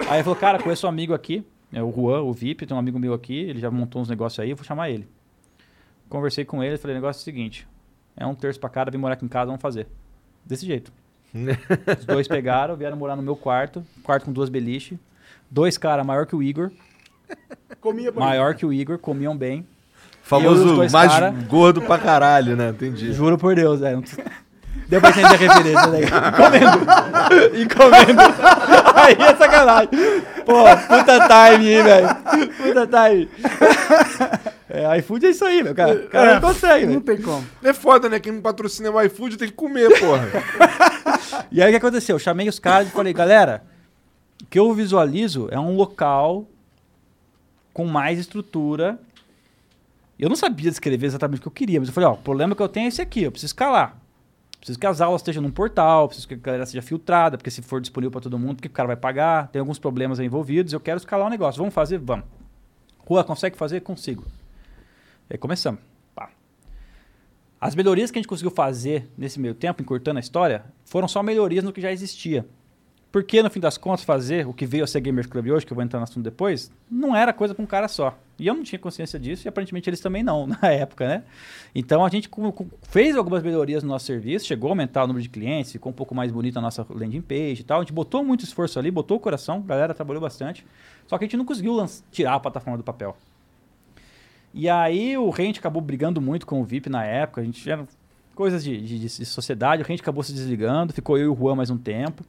[0.00, 2.80] Aí ele falou, cara, conheço um amigo aqui, é o Juan, o VIP, tem um
[2.80, 5.08] amigo meu aqui, ele já montou uns negócios aí, eu vou chamar ele.
[6.10, 7.66] Conversei com ele, falei, o negócio é o seguinte,
[8.16, 9.86] é um terço pra cada, vem morar aqui em casa, vamos fazer.
[10.44, 10.92] Desse jeito.
[11.98, 14.98] Os dois pegaram, vieram morar no meu quarto, quarto com duas beliches,
[15.50, 16.70] dois caras maior que o Igor,
[17.80, 19.66] Comia pra maior que o Igor, comiam bem.
[20.22, 22.70] Famoso mais cara- gordo pra caralho, né?
[22.70, 23.12] Entendi.
[23.12, 23.96] Juro por Deus, é.
[24.88, 26.00] Deu pra entender a referência, né?
[26.36, 27.56] Comendo.
[27.56, 28.22] E comendo.
[28.94, 29.88] Aí é sacanagem.
[30.44, 32.08] Pô, puta time, hein, velho.
[32.56, 33.28] Puta time.
[34.76, 35.94] É, iFood é isso aí, meu cara.
[35.94, 37.42] O cara não consegue, Não tem como.
[37.62, 38.20] É foda, né?
[38.20, 40.28] Quem não patrocina o iFood tem que comer, porra.
[41.50, 42.16] E aí o que aconteceu?
[42.16, 43.64] Eu chamei os caras e falei, galera,
[44.42, 46.46] o que eu visualizo é um local
[47.72, 48.98] com mais estrutura.
[50.18, 52.54] Eu não sabia descrever exatamente o que eu queria, mas eu falei, ó, o problema
[52.54, 53.96] que eu tenho é esse aqui, eu preciso escalar.
[54.58, 57.62] Preciso que as aulas estejam num portal, preciso que a galera seja filtrada, porque se
[57.62, 60.72] for disponível para todo mundo, porque o cara vai pagar, tem alguns problemas aí envolvidos,
[60.72, 61.58] eu quero escalar o negócio.
[61.58, 61.98] Vamos fazer?
[61.98, 62.24] Vamos.
[62.98, 63.80] Rua, consegue fazer?
[63.80, 64.24] Consigo.
[65.28, 65.80] Aí começamos.
[66.14, 66.30] Pá.
[67.60, 71.22] As melhorias que a gente conseguiu fazer nesse meio tempo, encurtando a história, foram só
[71.22, 72.46] melhorias no que já existia.
[73.16, 75.72] Porque, no fim das contas, fazer o que veio a ser Gamers Club hoje, que
[75.72, 78.18] eu vou entrar no assunto depois, não era coisa com um cara só.
[78.38, 81.22] E eu não tinha consciência disso, e aparentemente eles também não, na época, né?
[81.74, 82.28] Então a gente
[82.82, 85.94] fez algumas melhorias no nosso serviço, chegou a aumentar o número de clientes, ficou um
[85.94, 87.78] pouco mais bonita a nossa landing page e tal.
[87.78, 90.66] A gente botou muito esforço ali, botou o coração, a galera trabalhou bastante.
[91.06, 91.74] Só que a gente não conseguiu
[92.10, 93.16] tirar a plataforma do papel.
[94.58, 97.86] E aí o Rente acabou brigando muito com o VIP na época, a gente era
[98.34, 101.54] coisas de, de- de sociedade, o Rente acabou se desligando, ficou eu e o Juan
[101.54, 102.24] mais um tempo.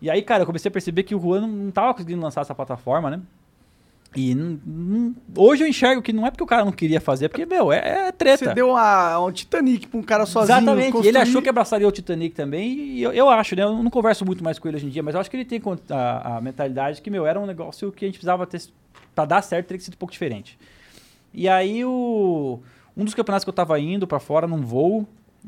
[0.00, 2.42] E aí, cara, eu comecei a perceber que o Juan não, não tava conseguindo lançar
[2.42, 3.20] essa plataforma, né?
[4.16, 7.28] E não- não- hoje eu enxergo que não é porque o cara não queria fazer,
[7.28, 8.44] porque, meu, é, é treta.
[8.46, 10.56] Você deu uma, um Titanic pra um cara sozinho.
[10.58, 11.18] Exatamente, e ele construir.
[11.18, 13.64] achou que abraçaria o Titanic também, e eu, eu acho, né?
[13.64, 15.44] Eu não converso muito mais com ele hoje em dia, mas eu acho que ele
[15.44, 15.60] tem
[15.90, 18.62] a, a mentalidade que, meu, era um negócio que a gente precisava ter.
[19.14, 20.56] Pra dar certo, teria que ser um pouco diferente.
[21.32, 22.60] E aí, o,
[22.96, 25.06] um dos campeonatos que eu tava indo pra fora num voo,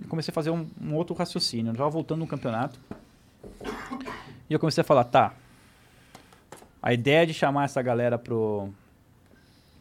[0.08, 1.72] comecei a fazer um, um outro raciocínio.
[1.72, 2.78] Eu tava voltando num campeonato,
[4.48, 5.34] e eu comecei a falar, tá.
[6.82, 8.68] A ideia de chamar essa galera pro,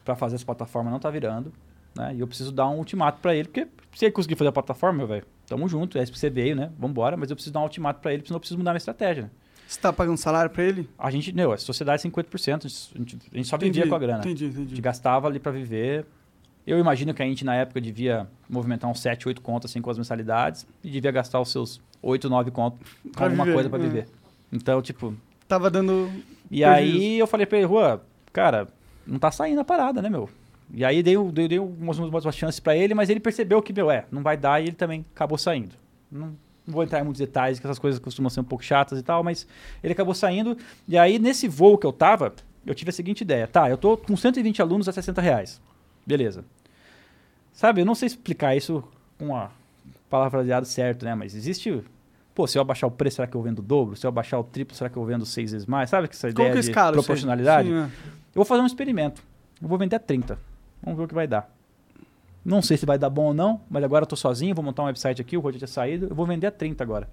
[0.04, 1.52] pra fazer essa plataforma não tá virando
[1.96, 2.16] né?
[2.16, 5.06] E eu preciso dar um ultimato pra ele, porque se ele conseguir fazer a plataforma,
[5.06, 6.72] velho, tamo junto, é isso que você veio, né?
[6.78, 9.24] Vambora, mas eu preciso dar um ultimato pra ele, senão eu preciso mudar minha estratégia,
[9.24, 9.30] né?
[9.70, 10.90] Você tá pagando salário pra ele?
[10.98, 14.00] A gente, meu, a sociedade é 50%, a gente, a gente só vivia com a
[14.00, 14.18] grana.
[14.18, 14.82] Entendi, A gente entendi.
[14.82, 16.08] gastava ali pra viver.
[16.66, 19.92] Eu imagino que a gente, na época, devia movimentar uns 7, 8 contas assim, com
[19.92, 22.80] as mensalidades e devia gastar os seus 8, 9 contas
[23.16, 23.82] com alguma viver, coisa pra é.
[23.84, 24.08] viver.
[24.52, 25.14] Então, tipo,
[25.48, 26.10] Tava dando.
[26.50, 26.98] e Prejuízo.
[26.98, 28.68] aí eu falei pra ele, Rua, cara,
[29.06, 30.28] não tá saindo a parada, né, meu?
[30.74, 33.92] E aí dei, dei, dei umas, umas chances pra ele, mas ele percebeu que, meu,
[33.92, 35.76] é, não vai dar e ele também acabou saindo.
[36.12, 36.36] Não,
[36.70, 39.04] não vou entrar em muitos detalhes, que essas coisas costumam ser um pouco chatas e
[39.04, 39.48] tal, mas
[39.84, 40.56] ele acabou saindo.
[40.88, 42.34] E aí, nesse voo que eu tava,
[42.66, 43.48] eu tive a seguinte ideia.
[43.48, 45.60] Tá, eu tô com 120 alunos a 60 reais.
[46.06, 46.46] Beleza.
[47.52, 48.84] Sabe, eu não sei explicar isso
[49.18, 49.50] com a
[50.10, 51.14] palavreado certo, né?
[51.16, 51.84] Mas existe...
[52.34, 53.98] Pô, se eu abaixar o preço, será que eu vendo o dobro?
[53.98, 55.90] Se eu abaixar o triplo, será que eu vendo seis vezes mais?
[55.90, 56.94] Sabe que essa ideia que de escala?
[56.94, 57.68] proporcionalidade?
[57.68, 57.84] Sim, é.
[57.84, 59.22] Eu vou fazer um experimento.
[59.62, 60.40] Eu vou vender a 30.
[60.82, 61.52] Vamos ver o que vai dar.
[62.44, 64.84] Não sei se vai dar bom ou não, mas agora eu tô sozinho, vou montar
[64.84, 67.10] um website aqui, o Roger tinha saído, eu vou vender a 30 agora.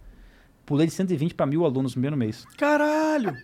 [0.65, 2.45] Pulei de 120 para mil alunos no primeiro mês.
[2.57, 3.37] Caralho!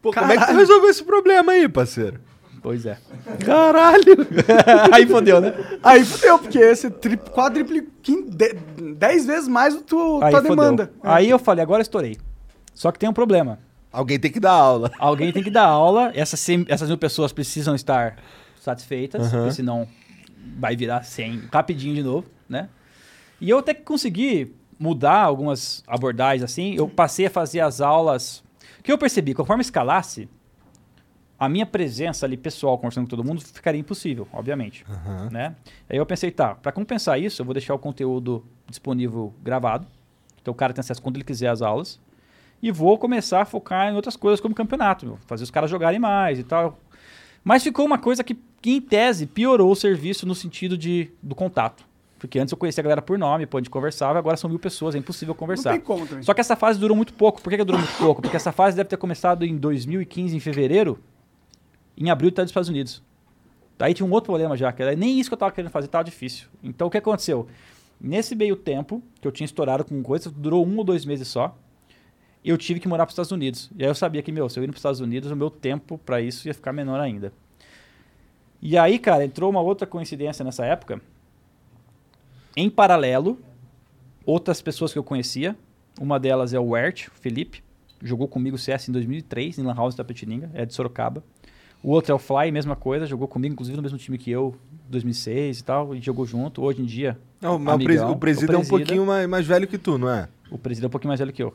[0.00, 2.20] Pô, como é que tu resolveu esse problema aí, parceiro?
[2.62, 2.98] Pois é.
[3.44, 4.26] Caralho!
[4.92, 5.54] Aí fodeu, né?
[5.82, 8.52] Aí fudeu, porque esse tri, quadripliquim, de,
[8.96, 10.56] 10 vezes mais o tu, Aí tua fodeu.
[10.56, 10.92] demanda.
[11.02, 12.18] Aí eu falei, agora estourei.
[12.74, 13.58] Só que tem um problema.
[13.90, 14.90] Alguém tem que dar aula.
[14.98, 18.16] Alguém tem que dar aula, essas, 100 essas mil pessoas precisam estar
[18.60, 19.88] satisfeitas, porque senão
[20.58, 22.68] vai virar 100 rapidinho de novo, né?
[23.40, 28.44] E eu até que consegui mudar algumas abordagens assim, eu passei a fazer as aulas.
[28.78, 30.28] O que eu percebi, conforme escalasse,
[31.38, 34.84] a minha presença ali pessoal conversando com todo mundo ficaria impossível, obviamente,
[35.30, 35.56] né?
[35.88, 39.86] Aí eu pensei, tá, para compensar isso, eu vou deixar o conteúdo disponível gravado.
[40.40, 41.98] Então o cara tem acesso quando ele quiser às aulas.
[42.62, 45.98] E vou começar a focar em outras coisas como campeonato, meu, fazer os caras jogarem
[45.98, 46.78] mais e tal.
[47.42, 51.34] Mas ficou uma coisa que, que, em tese, piorou o serviço no sentido de, do
[51.34, 51.84] contato.
[52.18, 54.58] Porque antes eu conhecia a galera por nome, pô, a gente conversava, agora são mil
[54.58, 55.72] pessoas, é impossível Não conversar.
[55.72, 56.22] tem como também.
[56.22, 57.40] Só que essa fase durou muito pouco.
[57.40, 58.20] Por que, que durou muito pouco?
[58.20, 60.98] Porque essa fase deve ter começado em 2015, em fevereiro.
[61.96, 63.02] Em abril tá dos Estados Unidos.
[63.78, 65.88] Aí tinha um outro problema já, que era nem isso que eu tava querendo fazer,
[65.88, 66.48] tava difícil.
[66.62, 67.46] Então o que aconteceu?
[67.98, 71.56] Nesse meio tempo, que eu tinha estourado com coisa, durou um ou dois meses só,
[72.44, 73.70] eu tive que morar para os Estados Unidos.
[73.76, 75.50] E aí eu sabia que, meu, se eu ir para os Estados Unidos, o meu
[75.50, 77.32] tempo para isso ia ficar menor ainda.
[78.62, 81.00] E aí, cara, entrou uma outra coincidência nessa época.
[82.56, 83.38] Em paralelo,
[84.26, 85.56] outras pessoas que eu conhecia
[86.00, 87.62] Uma delas é o Wert, o Felipe.
[88.02, 91.22] Jogou comigo CS em 2003, em Lan House da Petininga, é de Sorocaba.
[91.82, 94.54] O outro é o Fly, mesma coisa, jogou comigo, inclusive no mesmo time que eu,
[94.88, 96.62] 2006 e tal, e jogou junto.
[96.62, 98.16] Hoje em dia, Não, mas o, presi amigão.
[98.16, 98.76] o presídio é um Presida.
[98.78, 100.28] pouquinho mais, mais velho que tu, não é?
[100.50, 101.54] O presidente é um pouquinho mais velho que eu.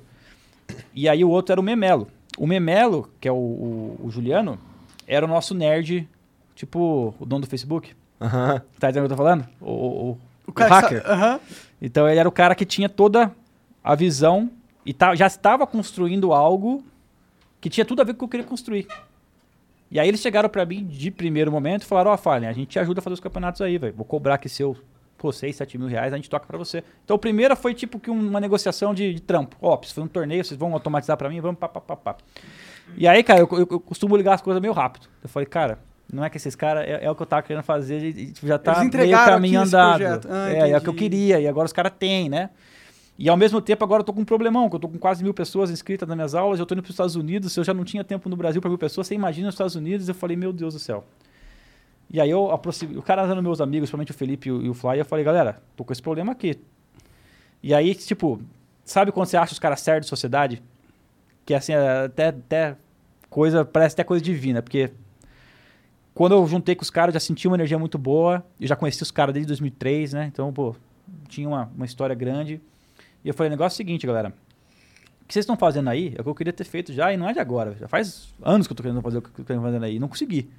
[0.94, 2.08] E aí o outro era o Memelo.
[2.38, 4.60] O Memelo, que é o, o- o Juliano,
[5.08, 6.08] era o nosso nerd,
[6.56, 7.94] tipo o dono do Facebook.
[8.20, 8.62] Aham.
[8.80, 9.48] Tá entendendo o que eu tô falando?
[9.62, 10.18] O, o- o-
[10.48, 11.02] o hacker.
[11.04, 11.40] sa- Aham.
[11.82, 13.32] Então ele era o cara que tinha toda
[13.84, 14.50] a visão
[14.86, 16.84] e tá- já estava construindo algo
[17.60, 18.88] que tinha tudo a ver com o que eu queria construir.
[19.92, 22.70] E aí eles chegaram pra mim de primeiro momento e falaram, ó, Fallen, a gente
[22.70, 23.94] te ajuda a fazer os campeonatos aí, velho.
[23.96, 24.76] Vou cobrar aqui seu,
[25.18, 26.84] pô, 6, 7 mil reais, a gente toca pra você.
[27.04, 29.56] Então o primeiro foi tipo que um- uma negociação de, de trampo.
[29.62, 32.16] Ó, se for um torneio, vocês vão automatizar pra mim, vamos pá, pá, pá, pá.
[32.98, 35.08] E aí, cara, eu, eu- eu costumo ligar as coisas meio rápido.
[35.24, 35.80] Eu falei, cara,
[36.12, 38.48] não é que esses caras, é, é o que eu tava querendo fazer, e, tipo,
[38.48, 40.28] já tá meio caminho andado.
[40.30, 42.50] Ah, é, é o que eu queria, e agora os caras têm, né?
[43.18, 45.24] E ao mesmo tempo, agora eu tô com um problemão, que eu tô com quase
[45.24, 47.64] mil pessoas inscritas nas minhas aulas, eu tô indo para os Estados Unidos, se eu
[47.64, 50.16] já não tinha tempo no Brasil para mil pessoas, você imagina nos Estados Unidos, eu
[50.16, 51.06] falei, meu Deus do céu.
[52.10, 54.70] E aí eu aproximei, o cara era meus amigos, principalmente o Felipe e o, e
[54.70, 56.60] o Fly, eu falei, galera, tô com esse problema aqui.
[57.64, 58.40] E aí, tipo,
[58.84, 60.62] sabe quando você acha os caras certos de sociedade?
[61.46, 62.76] Que assim, é até, até
[63.30, 64.92] coisa, parece até coisa divina, porque
[66.16, 69.04] quando eu juntei com os caras, já senti uma energia muito boa, eu já conheci
[69.04, 70.26] os caras desde 2003, né?
[70.32, 70.74] Então, pô,
[71.28, 72.62] tinha uma, uma história grande.
[73.22, 74.30] E eu falei, o negócio é o seguinte, galera.
[75.22, 77.18] O que vocês estão fazendo aí é o que eu queria ter feito já e
[77.18, 77.76] não é de agora.
[77.78, 80.08] Já faz anos que eu tô querendo fazer o que eu tô fazendo aí não
[80.08, 80.50] consegui.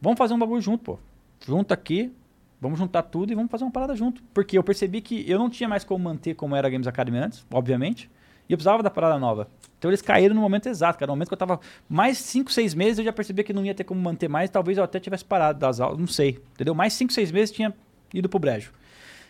[0.00, 0.98] Vamos fazer um bagulho junto, pô.
[1.44, 2.12] Junta aqui,
[2.60, 4.22] vamos juntar tudo e vamos fazer uma parada junto.
[4.32, 7.18] Porque eu percebi que eu não tinha mais como manter como era a Games Academy
[7.18, 8.08] antes, obviamente.
[8.48, 9.48] E eu precisava da parada nova.
[9.78, 11.08] Então eles caíram no momento exato, cara.
[11.08, 13.74] No momento que eu tava mais 5, 6 meses, eu já percebi que não ia
[13.74, 14.50] ter como manter mais.
[14.50, 16.42] Talvez eu até tivesse parado das aulas, não sei.
[16.54, 16.74] Entendeu?
[16.74, 17.74] Mais 5, 6 meses tinha
[18.12, 18.72] ido pro brejo.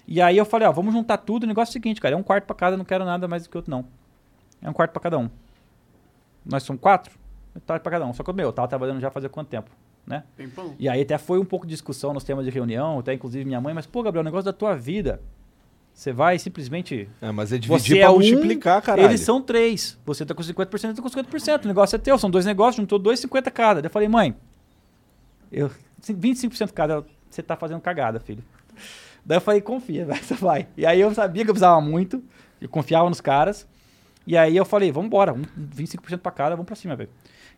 [0.07, 1.45] E aí eu falei, ó, vamos juntar tudo.
[1.45, 3.43] O negócio é o seguinte, cara, é um quarto pra cada, não quero nada mais
[3.43, 3.85] do que outro, não.
[4.63, 5.29] É um quarto pra cada um.
[6.47, 7.15] Nós somos quatro,
[7.55, 8.13] metade pra cada um.
[8.15, 9.71] Só que, meu, eu tava trabalhando já fazia quanto tempo,
[10.07, 10.25] né?
[10.79, 13.61] E aí até foi um pouco de discussão nos temas de reunião, até inclusive minha
[13.61, 15.21] mãe, mas, pô, Gabriel, o negócio da tua vida,
[15.99, 17.09] você vai simplesmente...
[17.21, 19.09] É, mas é Você dividir é pra um, multiplicar, caralho.
[19.09, 19.99] eles são três.
[20.07, 21.65] Você tá com 50%, eu tô com 50%.
[21.65, 23.83] O negócio é teu, são dois negócios, juntou dois, 50 cada.
[23.83, 24.37] Daí eu falei, mãe,
[25.51, 25.69] eu,
[26.01, 28.45] 25% cada, você tá fazendo cagada, filho.
[29.27, 30.69] Daí eu falei, confia, vai, você vai.
[30.77, 32.23] E aí eu sabia que eu precisava muito,
[32.61, 33.67] eu confiava nos caras.
[34.25, 37.11] E aí eu falei, vamos embora, um- 25% pra cada, vamos pra cima, velho.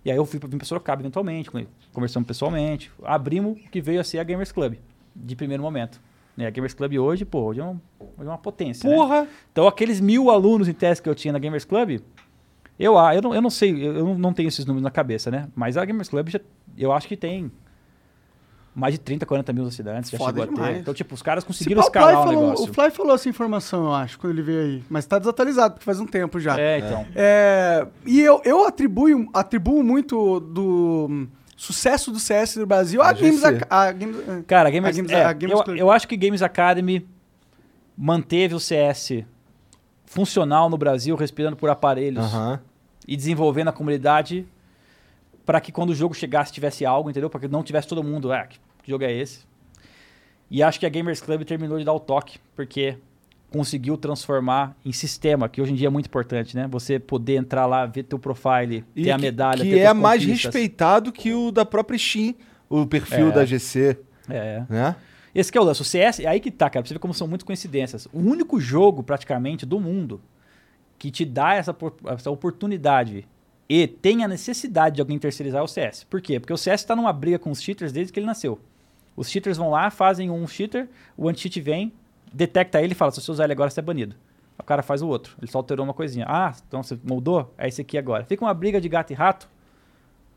[0.03, 1.51] E aí eu fui pra, vim pra Sorocaba eventualmente,
[1.93, 2.91] conversamos pessoalmente.
[3.03, 4.77] Abrimos o que veio a ser a Gamers Club,
[5.15, 6.01] de primeiro momento.
[6.41, 8.97] Né, a Gamers Club hoje, pô, hoje é, um- hoje é uma potência, né?
[8.97, 9.29] Porra!
[9.53, 12.01] Então, aqueles mil alunos em teste que eu tinha na Gamers Club,
[12.79, 15.49] eu, ah, eu, não, eu não sei, eu não- tenho esses números na cabeça, né?
[15.55, 16.41] Mas a Gamers Club, já,
[16.79, 17.53] eu acho que tem
[18.75, 20.75] mais de 30, 40 mil assinantes, já Foda chegou a demais.
[20.77, 20.81] ter.
[20.81, 22.65] Então, tipo, os caras Se conseguiram o, escalar o falou, negócio.
[22.71, 24.85] o Fly falou essa informação, eu acho, quando ele veio aí.
[24.89, 26.59] Mas tá desatualizado, porque faz um tempo já.
[26.59, 27.07] É, então.
[27.15, 31.27] É, e eu, eu atribuo, atribuo muito do
[31.63, 33.45] sucesso do CS no Brasil a A Games...
[33.45, 35.77] Ac- A, Games eh, Cara, a Gamers, a Games- é, a Gamers eu, Club.
[35.79, 37.07] eu acho que Games Academy
[37.97, 39.25] manteve o CS
[40.07, 42.61] funcional no Brasil, respirando por aparelhos Aham.
[43.07, 44.47] e desenvolvendo a comunidade
[45.45, 47.29] para que quando o jogo chegasse tivesse algo, entendeu?
[47.29, 48.59] Para que não tivesse todo mundo, ah, que
[48.91, 49.41] jogo é esse?
[50.51, 52.97] E acho que a Gamers Club terminou de dar o toque, porque
[53.51, 56.69] conseguiu transformar em sistema, que hoje em dia é muito importante, né?
[56.71, 59.93] Você poder entrar lá, ver teu profile, E ter a que- medalha, Que ter é
[59.93, 62.35] mais respeitado que o da própria Steam,
[62.69, 63.33] o perfil É.
[63.33, 63.99] da GC,
[64.29, 64.63] É.
[64.69, 64.97] né?
[65.35, 65.81] Esse que é o lance.
[65.83, 66.83] O CS, é aí que tá, cara.
[66.83, 68.07] Pra você ver como são muitas coincidências.
[68.13, 70.21] O único jogo, praticamente, do mundo
[70.99, 71.75] que te dá essa,
[72.09, 73.27] essa oportunidade
[73.69, 76.05] e tem a necessidade de alguém terceirizar é o CS.
[76.11, 76.39] Por quê?
[76.41, 78.59] Porque o CS tá numa briga com os cheaters desde que ele nasceu.
[79.17, 81.93] Os cheaters vão lá, fazem um cheater, o anti-cheat vem,
[82.33, 84.15] detecta ele e fala: se você usar ele agora, você é banido.
[84.59, 85.35] O cara faz o outro.
[85.41, 86.27] Ele só alterou uma coisinha.
[86.29, 87.53] Ah, então você moldou?
[87.57, 88.25] É esse aqui agora.
[88.25, 89.49] Fica uma briga de gato e rato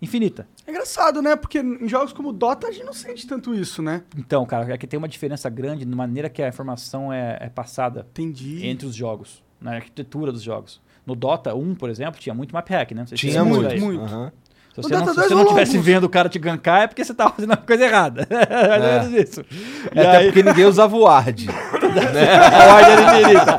[0.02, 0.48] infinita.
[0.68, 1.36] É engraçado, né?
[1.36, 4.04] Porque em jogos como Dota a gente não sente tanto isso, né?
[4.18, 7.50] Então, cara, é que tem uma diferença grande na maneira que a informação é, é
[7.50, 8.66] passada Entendi.
[8.68, 10.82] entre os jogos, na arquitetura dos jogos.
[11.06, 13.02] No Dota 1, por exemplo, tinha muito map hack, né?
[13.02, 13.86] Não sei se Tinha você lembra muito.
[13.86, 14.04] muito.
[14.04, 14.32] Aham.
[14.74, 15.86] Se você não, se 2 você não rolou tivesse alguns.
[15.86, 18.28] vendo o cara te gankar, é porque você tava fazendo a coisa errada.
[18.32, 19.46] É mais ou menos isso.
[19.94, 21.46] E Até aí- porque ninguém usava o Ward.
[22.00, 23.58] a ordem era infinita.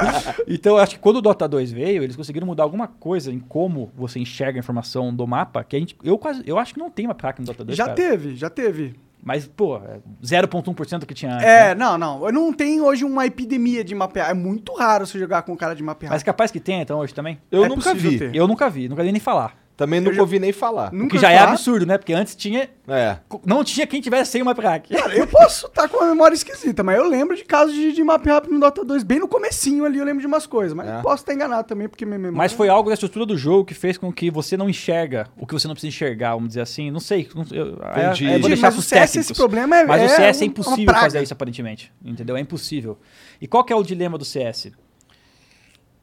[0.49, 3.39] Então, eu acho que quando o Dota 2 veio, eles conseguiram mudar alguma coisa em
[3.39, 6.81] como você enxerga a informação do mapa, que a gente, eu quase, eu acho que
[6.81, 7.97] não tem map hack no Dota 2, Já cara.
[7.97, 8.95] teve, já teve.
[9.27, 11.75] Mas, pô, é 0.1% que tinha antes, É, né?
[11.75, 12.31] não, não.
[12.31, 14.29] Não tem hoje uma epidemia de mapear.
[14.31, 16.13] É muito raro você jogar com um cara de mapear.
[16.13, 17.39] Mas capaz que tenha, então, hoje também.
[17.51, 18.19] Eu É nunca vi.
[18.19, 18.35] ter.
[18.35, 19.57] Eu nunca vi, nunca nem falar.
[19.77, 20.95] Também nunca ouvi nem falar.
[20.95, 21.51] O que já é falar.
[21.51, 21.99] absurdo, né?
[21.99, 22.71] Porque antes tinha.
[22.87, 23.17] É.
[23.45, 24.95] Não tinha quem tivesse sem uma crack.
[24.95, 28.05] Cara, eu posso estar com uma memória esquisita, mas eu lembro de casos de, de
[28.05, 30.87] map rápido no Dota 2, bem no comecinho ali eu lembro de umas coisas, mas
[30.89, 31.03] É.
[31.03, 32.39] posso estar enganado também, porque minha memória...
[32.39, 35.45] Mas foi algo da estrutura do jogo que fez com que você não enxerga o
[35.45, 36.93] que você não precisa enxergar, vamos dizer assim.
[36.93, 37.29] Não sei.
[37.35, 38.25] Não, eu, aí- Entendi.
[38.27, 39.17] eu vou deixar mas o CS técnicos.
[39.31, 41.93] esse problema é- Mas é o CS é impossível fazer isso aparentemente.
[42.05, 42.37] Entendeu?
[42.37, 42.97] É impossível.
[43.41, 44.71] E qual que é o dilema do CS?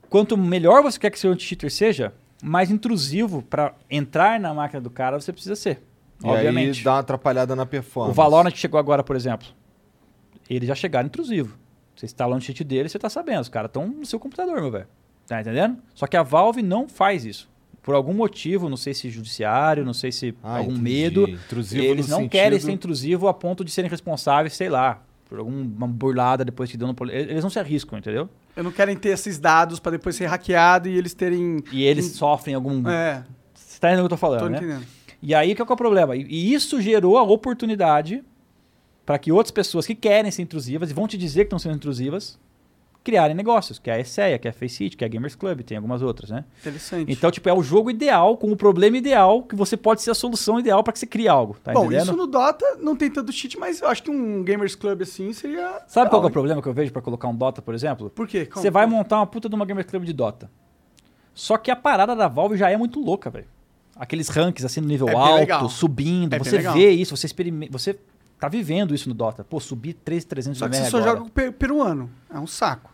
[0.10, 4.89] Quanto melhor você quer que seu anti-cheater seja, mais intrusivo pra entrar na máquina do
[4.89, 5.81] cara você precisa ser.
[6.23, 6.80] E obviamente.
[6.80, 8.11] aí dá uma atrapalhada na performance.
[8.11, 9.47] O Valorant chegou agora, por exemplo,
[10.49, 11.57] eles já chegaram intrusivo.
[11.95, 13.41] Você instala um cheat dele, você tá sabendo.
[13.41, 14.88] Os caras estão no seu computador, meu velho.
[15.27, 15.77] Tá entendendo?
[15.93, 17.49] Só que a Valve não faz isso.
[17.81, 20.81] Por algum motivo, não sei se judiciário, não sei se Ah, algum entendi.
[20.84, 25.01] medo, Intrusivo eles não querem sentido- ser intrusivo a ponto de serem responsáveis, sei lá,
[25.31, 28.29] por alguma burlada depois que poli- Eles não se arriscam, entendeu?
[28.53, 31.63] Eu não quero ter esses dados pra depois ser hackeado e eles terem...
[31.71, 32.85] E eles sofrem algum...
[32.89, 34.57] É, Você tá entendendo o que eu tô falando, tô né?
[34.57, 34.85] entendendo.
[35.21, 36.17] E aí, que é, que é o problema?
[36.17, 38.21] E, e isso gerou a oportunidade
[39.05, 41.75] para que outras pessoas que querem ser intrusivas e vão te dizer que estão sendo
[41.75, 42.37] intrusivas
[43.03, 45.61] criarem negócios, que é a Esseia, que é a Faceit, que é a Gamers Club,
[45.61, 46.45] tem algumas outras, né?
[46.60, 47.11] Interessante.
[47.11, 50.14] Então, tipo, é o jogo ideal, com o problema ideal, que você pode ser a
[50.14, 52.03] solução ideal para que você crie algo, tá Bom, entendendo?
[52.03, 55.34] isso no Dota não tem tanto cheat, mas eu acho que um Gamers Club assim
[55.34, 55.82] seria...
[55.88, 58.10] Sabe qual é o problema que eu vejo para colocar um Dota, por exemplo?
[58.11, 58.45] Por quê?
[58.45, 60.49] Como- Você vai montar uma puta de uma Gamers Club de Dota.
[61.34, 63.48] Só que a parada da Valve já é muito louca, velho.
[63.95, 65.69] Aqueles ranks assim no nível É alto, legal.
[65.69, 66.73] subindo, É você legal.
[66.73, 67.98] vê isso, você experimenta, você
[68.40, 69.44] tá vivendo isso no Dota.
[69.44, 71.19] Pô, subir 3,300 Só que você só agora.
[71.19, 72.10] joga peruano.
[72.34, 72.90] É um saco.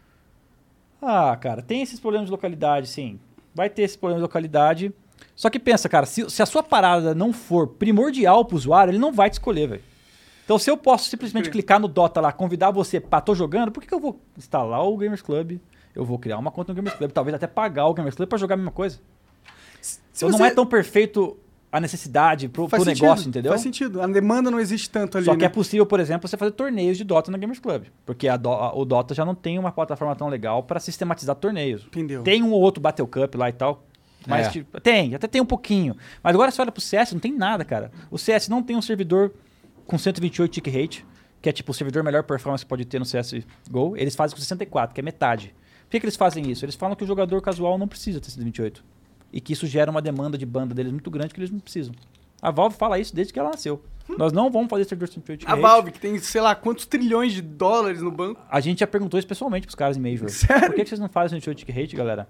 [1.02, 3.19] Ah, cara, tem esses problemas de localidade, sim.
[3.53, 4.94] Vai ter esse problema de localidade.
[5.36, 8.98] Só que pensa, cara, se, se a sua parada não for primordial pro usuário, ele
[8.98, 9.84] não vai te escolher, velho.
[10.45, 11.52] Então, se eu posso simplesmente Sim.
[11.52, 14.84] clicar no Dota lá, convidar você pra tô jogando, por que, que eu vou instalar
[14.84, 15.60] o Gamers Club?
[15.94, 18.38] Eu vou criar uma conta no Gamers Club, talvez até pagar o Gamers Club pra
[18.38, 18.99] jogar a mesma coisa.
[19.82, 21.38] Se Então não você- é tão perfeito
[21.72, 23.52] a necessidade pro, pro sentido, negócio, entendeu?
[23.52, 24.02] Faz sentido.
[24.02, 25.45] A demanda não existe tanto ali, Só que né?
[25.45, 27.85] é possível, por exemplo, você fazer torneios de Dota na Gamers Club.
[28.06, 31.35] Porque a Do- a- o Dota já não tem uma plataforma tão legal pra sistematizar
[31.35, 31.85] torneios.
[31.88, 32.23] Entendeu.
[32.23, 33.84] Tem um ou outro Battle Cup lá e tal.
[34.26, 34.49] Mas É.
[34.52, 35.95] tipo, tem, até tem um pouquinho.
[36.23, 37.91] Mas agora você olha pro CS, não tem nada, cara.
[38.11, 39.34] O CS não tem um servidor
[39.85, 41.06] com 128 tick rate,
[41.41, 43.95] que é tipo o servidor melhor performance que pode ter no CSGO.
[43.95, 45.53] Eles fazem com 64, que é metade.
[45.85, 46.65] Por que, que eles fazem isso?
[46.65, 48.84] Eles falam que o jogador casual não precisa ter 128.
[49.38, 51.93] E que isso gera uma demanda de banda deles muito grande que eles não precisam.
[52.41, 53.84] A Valve fala isso desde que ela nasceu.
[54.18, 55.55] Nós não vamos fazer servidor 128 tick A.
[55.55, 58.41] Valve, que tem, sei lá, quantos trilhões de dólares no banco.
[58.49, 60.27] A gente já perguntou isso pessoalmente pros caras em Major.
[60.27, 60.69] Sério?
[60.69, 62.27] Por que que vocês não fazem 128 tick rate, galera?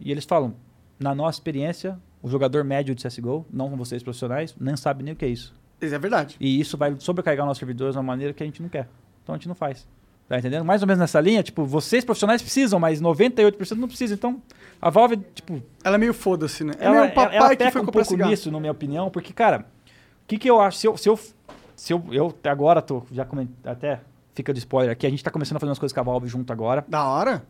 [0.00, 0.56] E eles falam,
[0.98, 5.16] na nossa experiência, o jogador médio de CSGO, não vocês profissionais, nem sabe nem o
[5.16, 5.54] que é isso.
[5.80, 6.34] Isso é verdade.
[6.40, 8.88] E isso vai sobrecarregar nossos servidores de uma maneira que a gente não quer.
[9.22, 9.86] Então a gente não faz.
[10.28, 10.64] Tá entendendo?
[10.64, 14.14] Mais ou menos nessa linha, tipo, vocês profissionais precisam, mas 98% não precisam.
[14.14, 14.42] Então,
[14.80, 16.74] a Valve, tipo, Ela é meio foda-se, né?
[16.78, 18.30] É ela, meio ela, papai ela que peca foi um pouco cigarro.
[18.30, 20.76] nisso, na minha opinião, porque, cara, o que, que eu acho?
[20.76, 21.18] Se eu, se eu,
[21.74, 24.00] se eu, eu até agora tô, já comentei, até
[24.34, 26.28] fica de spoiler aqui, a gente tá começando a fazer umas coisas com a Valve
[26.28, 26.84] junto agora.
[26.86, 27.42] Da hora.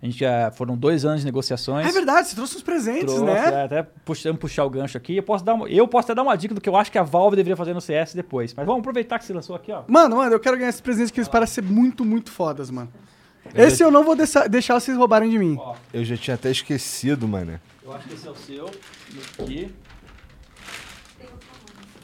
[0.00, 1.86] A gente já foram dois anos de negociações.
[1.86, 3.32] É verdade, você trouxe uns presentes, Trouxe, né?
[3.52, 5.16] é, até puxando puxar o gancho aqui.
[5.16, 6.98] Eu posso, dar uma, eu posso até dar uma dica do que eu acho que
[6.98, 8.52] a Valve deveria fazer no CS depois.
[8.54, 9.82] Mas vamos aproveitar que você lançou aqui, ó.
[9.86, 12.92] Mano, mano, eu quero ganhar esses presentes que eles parecem ser muito, muito fodas, mano.
[13.54, 15.56] Esse eu não vou deixar, deixar vocês roubarem de mim.
[15.58, 17.60] Ó, Eu já tinha até esquecido, mano.
[17.84, 18.66] eu acho que esse é o seu.
[19.38, 19.74] Aqui.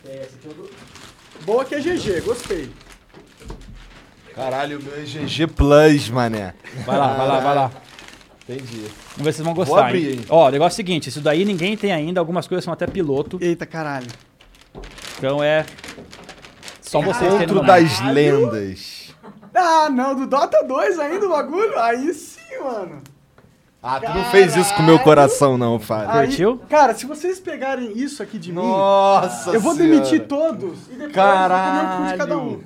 [0.07, 0.71] É, esse aqui é o do...
[1.45, 2.71] Boa que é GG, gostei.
[4.39, 6.55] Caralho, o meu é GG Plus, mané.
[6.87, 7.71] Vai lá, vai lá, vai lá.
[8.49, 8.85] Entendi.
[9.17, 9.87] Vamos ver se vocês vão gostar.
[9.87, 10.19] abrir, hein?
[10.21, 10.27] hein?
[10.31, 12.87] Ó, o negócio é o seguinte: isso daí ninguém tem ainda, algumas coisas são até
[12.87, 13.37] piloto.
[13.43, 14.07] Eita, caralho.
[15.19, 15.67] Então é.
[16.81, 19.13] Só vocês terem Outro das lendas.
[19.53, 21.77] Ah, não, do Dota 2 ainda o bagulho?
[21.79, 23.03] Aí sim, mano.
[23.83, 26.11] Ah, tu não fez isso com o meu coração, não, Fábio.
[26.11, 26.61] Aí- Curtiu?
[26.69, 29.95] cara, se vocês pegarem isso aqui de mim, Nossa eu vou Senhora.
[30.01, 32.61] demitir todos e depois eu vou comer o cu de cada um.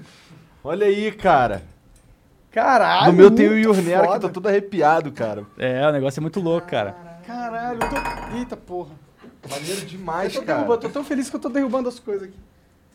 [0.64, 1.62] Olha aí, cara.
[2.50, 3.06] Caralho.
[3.12, 5.44] no meu tem o Yurnera que tá todo arrepiado, cara.
[5.58, 6.94] É, o negócio é muito louco, cara.
[7.26, 8.36] Caralho, eu tô.
[8.36, 8.90] Eita porra.
[9.48, 10.58] Maneiro Eu demais, tô, cara.
[10.58, 12.36] derrubando, tô tão feliz que eu tô derrubando as coisas aqui.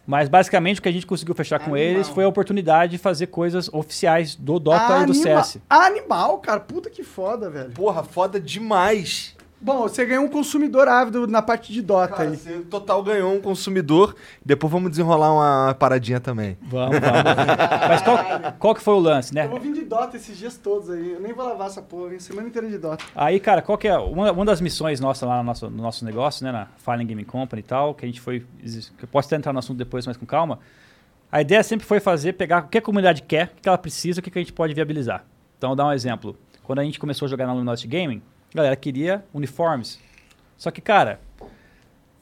[0.05, 1.79] Mas basicamente o que a gente conseguiu fechar com Animal.
[1.79, 5.57] eles foi a oportunidade de fazer coisas oficiais do Dota e do Anima- CS.
[5.69, 6.61] Animal, cara.
[6.61, 7.71] Puta que foda, velho.
[7.71, 9.35] Porra, foda demais.
[9.59, 12.37] Bom, você ganhou um consumidor ávido na parte de Dota Cara, aí.
[12.37, 14.15] você total ganhou um consumidor.
[14.45, 16.57] Depois vamos desenrolar uma paradinha também.
[16.61, 17.23] Vamos, vamos.
[17.89, 18.17] Mas qual,
[18.59, 19.45] qual que foi o lance, né?
[19.45, 21.13] Eu vou vir de Dota esses dias todos aí.
[21.13, 23.03] Eu nem vou lavar essa porra, vem semana inteira de Dota.
[23.15, 26.05] Aí, cara, qual que é uma, uma das missões nossas lá no nosso, no nosso
[26.05, 29.27] negócio, né, na Fallen Gaming Company e tal, que a gente foi, que eu posso
[29.27, 30.59] até entrar no assunto depois, mas com calma.
[31.31, 34.19] A ideia sempre foi fazer, pegar o que a comunidade quer, o que ela precisa,
[34.19, 35.25] o que a gente pode viabilizar.
[35.57, 36.37] Então, vou dar um exemplo.
[36.63, 38.21] Quando a gente começou a jogar na Luminosity Gaming,
[38.53, 39.99] a galera queria uniformes.
[40.57, 41.19] Só que, cara,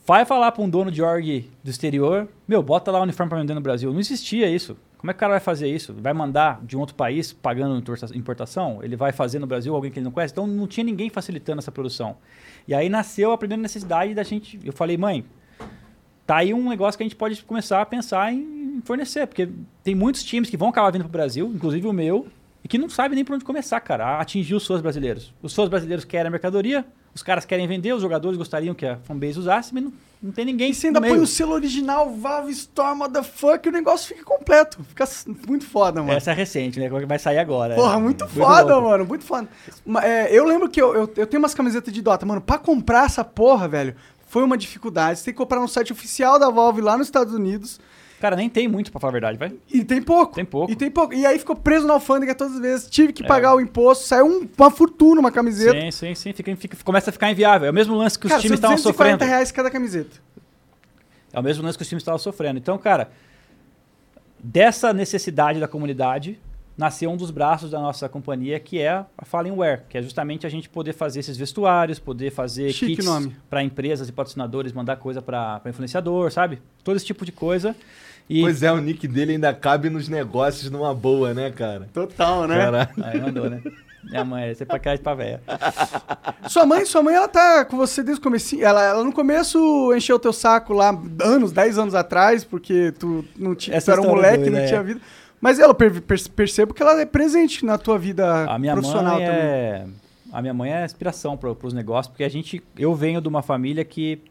[0.08, 3.40] Vai falar pra um dono de org do exterior, meu, bota lá o uniforme pra
[3.40, 3.92] vender no Brasil.
[3.92, 4.78] Não existia isso.
[5.00, 5.96] Como é que o cara vai fazer isso?
[5.98, 8.84] Vai mandar de um outro país pagando importa- importação?
[8.84, 10.32] Ele vai fazer no Brasil alguém que ele não conhece?
[10.32, 12.18] Então não tinha ninguém facilitando essa produção.
[12.68, 14.60] E aí nasceu a primeira necessidade da gente.
[14.64, 15.26] Eu falei, mãe,
[16.24, 19.50] tá aí um negócio que a gente pode começar a pensar em fornecer, porque
[19.84, 22.28] tem muitos times que vão acabar vindo pro Brasil, inclusive o meu,
[22.66, 25.32] e que não sabem nem por onde começar, cara, a atingir os seus brasileiros.
[25.40, 26.84] Os seus brasileiros querem a mercadoria,
[27.14, 30.46] os caras querem vender, os jogadores gostariam que a fanbase usasse, mas não, não tem
[30.46, 30.72] ninguém.
[30.72, 31.24] E você ainda no põe meio.
[31.24, 34.84] o selo original, Valve Store, motherfucker, e o negócio fica completo.
[34.84, 35.08] Fica
[35.48, 36.18] muito foda, mano.
[36.18, 36.90] Essa é recente, né?
[36.90, 37.76] Vai sair agora.
[37.76, 38.02] Porra, é.
[38.02, 38.90] muito foda, louco.
[38.90, 39.48] mano, muito foda.
[40.02, 43.06] É, eu lembro que eu, eu, eu tenho umas camisetas de Dota, mano, pra comprar
[43.06, 45.20] essa porra, velho, foi uma dificuldade.
[45.20, 47.80] Você tem que comprar no site oficial da Valve lá nos Estados Unidos.
[48.20, 49.54] Cara, nem tem muito, pra falar a verdade, vai.
[49.72, 50.34] E tem pouco.
[50.36, 50.72] Tem pouco.
[50.72, 51.14] E tem pouco.
[51.14, 52.90] E aí ficou preso na alfândega todas as vezes.
[52.90, 53.28] Tive que É.
[53.28, 54.06] pagar o imposto.
[54.06, 55.80] Saiu um- uma fortuna uma camiseta.
[55.80, 56.34] Sim, sim, sim.
[56.34, 57.68] Fica, fica- começa a ficar inviável.
[57.68, 59.30] É o mesmo lance que os Cara, times estavam 240 sofrendo.
[59.30, 60.18] reais cada camiseta.
[61.34, 62.58] É o mesmo lance que os times estavam sofrendo.
[62.58, 63.12] Então, cara,
[64.40, 66.40] dessa necessidade da comunidade,
[66.78, 70.50] nasceu um dos braços da nossa companhia, que é a Fallenware, que é justamente a
[70.50, 75.22] gente poder fazer esses vestuários, poder fazer Chique kits para empresas e patrocinadores, mandar coisa
[75.22, 76.62] para influenciador, sabe?
[76.84, 77.76] Todo esse tipo de coisa.
[78.30, 81.88] E Pois é, o nick dele ainda cabe nos negócios numa boa, né, cara?
[81.94, 82.58] Total, né?
[82.58, 82.90] Caralho.
[83.04, 83.62] Aí mandou, né?
[84.04, 85.42] Minha mãe, você é pra crédito pra véia.
[86.48, 88.56] Sua mãe, sua mãe, ela tá com você desde o começo.
[88.62, 93.26] Ela, ela no começo encheu o teu saco lá anos, 10 anos atrás, porque tu
[93.36, 94.68] não tinha, tu era um moleque, doida, não é.
[94.68, 95.02] tinha vida.
[95.42, 99.16] Mas ela per- per- percebo que ela é presente na tua vida A minha profissional
[99.18, 99.42] mãe também.
[99.42, 99.88] é
[100.34, 103.42] a minha mãe é inspiração para os negócios, porque a gente eu venho de uma
[103.42, 104.22] família que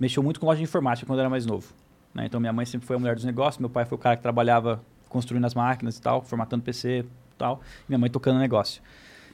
[0.00, 1.72] mexeu muito com loja de informática quando eu era mais novo.
[2.14, 2.24] né?
[2.26, 4.22] Então minha mãe sempre foi a mulher dos negócios, meu pai foi o cara que
[4.22, 7.04] trabalhava construindo as máquinas e tal, formatando PC e
[7.38, 8.82] tal, e minha mãe tocando negócio.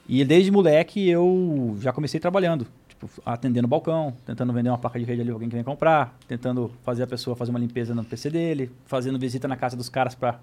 [0.08, 5.04] E desde moleque eu já comecei trabalhando, tipo, atendendo balcão, tentando vender uma placa de
[5.04, 8.28] rede ali alguém que vem comprar, tentando fazer a pessoa fazer uma limpeza no PC
[8.30, 10.38] dele, fazendo visita na casa dos caras para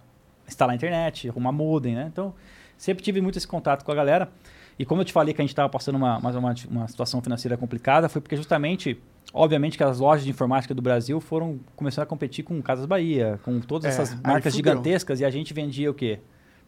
[0.47, 2.09] instalar a internet, arrumar modem, né?
[2.11, 2.33] Então,
[2.77, 4.29] sempre tive muito esse contato com a galera.
[4.77, 7.21] E como eu te falei que a gente estava passando uma, mais uma, uma situação
[7.21, 9.01] financeira complicada, foi porque justamente,
[9.33, 13.39] obviamente, que as lojas de informática do Brasil foram começando a competir com Casas Bahia,
[13.43, 16.19] com todas É, essas marcas gigantescas, e a gente vendia o quê?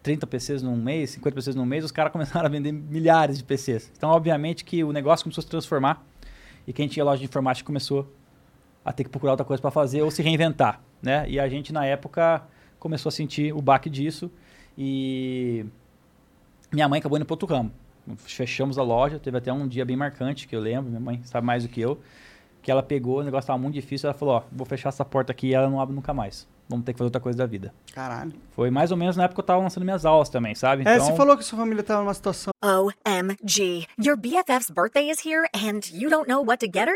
[0.04, 3.44] 30 PCs num mês, 50 PCs num mês, os caras começaram a vender milhares de
[3.44, 3.92] PCs.
[3.98, 6.06] Então, obviamente, que o negócio começou a se transformar
[6.66, 8.10] e quem tinha loja de informática começou
[8.86, 11.26] a ter que procurar outra coisa para fazer ou se reinventar, né?
[11.28, 12.42] E a gente, na época,
[12.80, 14.32] começou a sentir o baque disso
[14.78, 15.66] e
[16.72, 17.72] minha mãe acabou indo para outro ramo.
[18.18, 21.46] Fechamos a loja, teve até um dia bem marcante que eu lembro, minha mãe sabe
[21.46, 22.00] mais do que eu,
[22.62, 25.32] que ela pegou, o negócio estava muito difícil, ela falou, ó, vou fechar essa porta
[25.32, 26.48] aqui e ela não abre nunca mais.
[26.70, 27.74] Vamos ter que fazer outra coisa da vida.
[27.94, 28.34] Caralho.
[28.52, 30.84] Foi mais ou menos na época que eu tava lançando minhas aulas também, sabe?
[30.86, 32.52] É, Então, você falou que sua família tava numa situação.
[32.62, 33.88] OMG.
[34.04, 36.96] Your BFF's birthday is here and you don't know what to get her?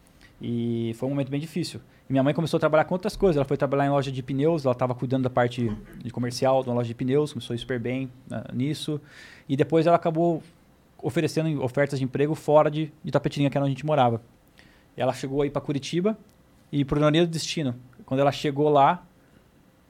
[0.41, 1.79] e foi um momento bem difícil.
[2.09, 3.37] E minha mãe começou a trabalhar com outras coisas.
[3.37, 5.71] Ela foi trabalhar em loja de pneus, ela estava cuidando da parte
[6.03, 8.99] de comercial de uma loja de pneus, começou super bem né, nisso.
[9.47, 10.41] E depois ela acabou
[11.01, 14.21] oferecendo ofertas de emprego fora de, de Tapetininga, que era onde a gente morava.
[14.97, 16.17] Ela chegou aí para Curitiba
[16.71, 19.05] e por ironia do destino, quando ela chegou lá,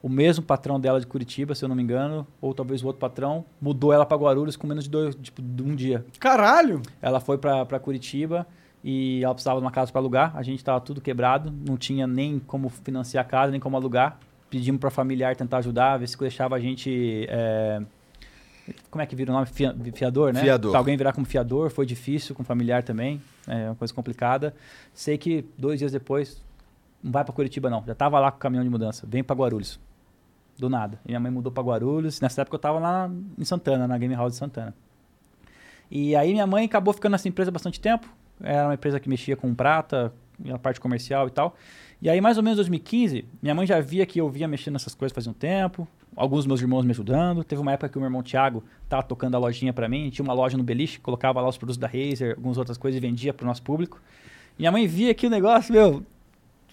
[0.02, 2.98] o mesmo patrão dela de Curitiba, se eu não me engano, ou talvez o outro
[2.98, 6.04] patrão, mudou ela para Guarulhos com menos de, dois, tipo, de um dia.
[6.18, 6.82] Caralho!
[7.00, 8.46] Ela foi pra Curitiba
[8.84, 10.36] e ela precisava de uma casa para alugar.
[10.36, 14.18] A gente tava tudo quebrado, não tinha nem como financiar a casa, nem como alugar.
[14.50, 17.26] Pedimos para familiar tentar ajudar, ver se deixava a gente.
[17.28, 17.80] é,
[18.90, 19.46] Como é que vira o nome?
[19.46, 20.40] Fia- Fiador, né?
[20.40, 20.70] Fiador.
[20.72, 23.20] Pra alguém virar como fiador, foi difícil, com familiar também.
[23.48, 24.54] É uma coisa complicada.
[24.92, 26.42] Sei que dois dias depois,
[27.02, 29.34] não vai para Curitiba não, já tava lá com o caminhão de mudança, vem para
[29.34, 29.80] Guarulhos.
[30.58, 31.00] Do nada.
[31.04, 32.20] Minha mãe mudou para Guarulhos.
[32.20, 34.74] Nessa época eu tava lá em Santana, na Game House de Santana.
[35.90, 38.06] E aí minha mãe acabou ficando nessa empresa bastante tempo.
[38.42, 40.12] Era uma empresa que mexia com prata,
[40.52, 41.56] a parte comercial e tal.
[42.00, 44.72] E aí, mais ou menos em 2015, minha mãe já via que eu via mexendo
[44.72, 45.86] nessas coisas fazia um tempo.
[46.16, 47.44] Alguns dos meus irmãos me ajudando.
[47.44, 50.10] Teve uma época que o meu irmão Thiago tava tocando a lojinha para mim.
[50.10, 53.00] Tinha uma loja no Beliche, colocava lá os produtos da Razer, algumas outras coisas e
[53.00, 54.00] vendia pro nosso público.
[54.58, 56.04] Minha mãe via que o negócio, meu,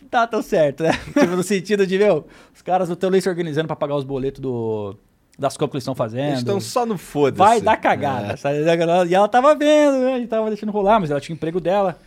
[0.09, 0.91] tá tão certo, né?
[1.13, 4.41] tipo, no sentido de, meu, os caras estão nem se organizando para pagar os boletos
[4.41, 4.97] do,
[5.39, 6.27] das compras que eles estão fazendo.
[6.27, 7.37] Eles estão só no foda-se.
[7.37, 8.35] Vai dar cagada.
[8.43, 9.07] É.
[9.07, 10.15] E ela tava vendo, né?
[10.15, 11.97] A gente tava deixando rolar, mas ela tinha o emprego dela.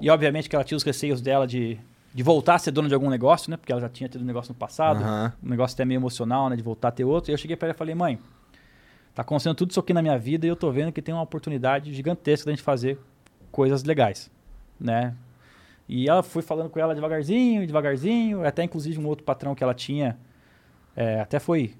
[0.00, 1.78] E obviamente que ela tinha os receios dela de,
[2.14, 3.58] de voltar a ser dona de algum negócio, né?
[3.58, 5.32] Porque ela já tinha tido um negócio no passado, Aham.
[5.44, 6.56] um negócio até meio emocional, né?
[6.56, 7.30] De voltar a ter outro.
[7.30, 8.18] E eu cheguei pra ela e falei, mãe,
[9.14, 11.22] tá acontecendo tudo isso aqui na minha vida e eu tô vendo que tem uma
[11.22, 12.98] oportunidade gigantesca da gente fazer
[13.52, 14.30] coisas legais,
[14.80, 15.14] né?
[15.86, 19.74] E ela foi falando com ela devagarzinho, devagarzinho, até inclusive um outro patrão que ela
[19.74, 20.18] tinha,
[20.96, 21.74] é, até foi,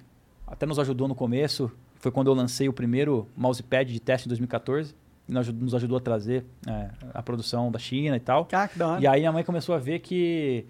[0.51, 4.29] até nos ajudou no começo, foi quando eu lancei o primeiro mousepad de teste em
[4.29, 4.95] 2014,
[5.27, 8.47] e nos ajudou, nos ajudou a trazer é, a produção da China e tal.
[8.51, 9.01] Ah, que da hora.
[9.01, 10.65] E aí a mãe começou a ver que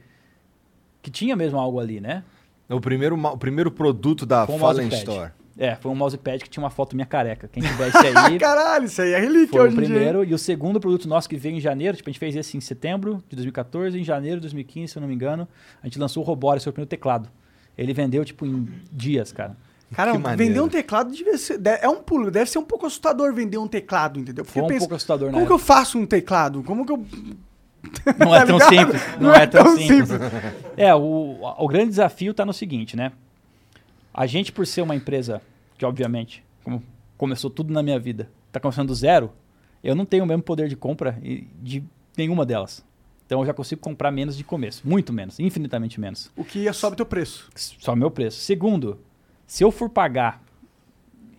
[1.02, 2.24] que tinha mesmo algo ali, né?
[2.70, 4.96] O primeiro, o primeiro produto da o Fallen mousepad.
[4.96, 5.32] Store.
[5.58, 7.48] É, foi um mousepad que tinha uma foto minha careca.
[7.48, 9.86] Quem tivesse aí, Caralho, isso aí é relíquia foi o hoje dia.
[9.86, 10.24] primeiro.
[10.24, 12.62] E o segundo produto nosso que veio em janeiro, tipo, a gente fez esse em
[12.62, 15.48] setembro de 2014, em janeiro de 2015, se eu não me engano,
[15.82, 17.30] a gente lançou o Robore, seu primeiro teclado.
[17.78, 19.58] Ele vendeu, tipo, em dias, cara.
[19.94, 23.68] Cara, vender um teclado ser, é um pulo, deve ser um pouco assustador vender um
[23.68, 24.46] teclado, entendeu?
[24.46, 25.34] Porque Foi um pensa, pouco assustador, né?
[25.34, 26.62] como que eu faço um teclado?
[26.64, 26.98] Como que eu
[28.20, 29.02] Não é Tá tão simples.
[29.20, 30.20] Não, é, tão, simples.
[30.78, 33.12] É, o, o grande desafio está no seguinte, né?
[34.14, 35.42] A gente, por ser uma empresa
[35.78, 36.84] que, obviamente, como
[37.18, 39.32] começou tudo na minha vida, está começando do zero,
[39.84, 41.18] eu não tenho o mesmo poder de compra
[41.62, 41.84] de
[42.18, 42.84] nenhuma delas.
[43.26, 44.82] Então eu já consigo comprar menos de começo.
[44.88, 46.32] Muito menos, infinitamente menos.
[46.36, 47.50] O que sobe teu preço.
[47.56, 48.40] Só meu preço.
[48.40, 49.00] Segundo,
[49.50, 50.44] se eu for pagar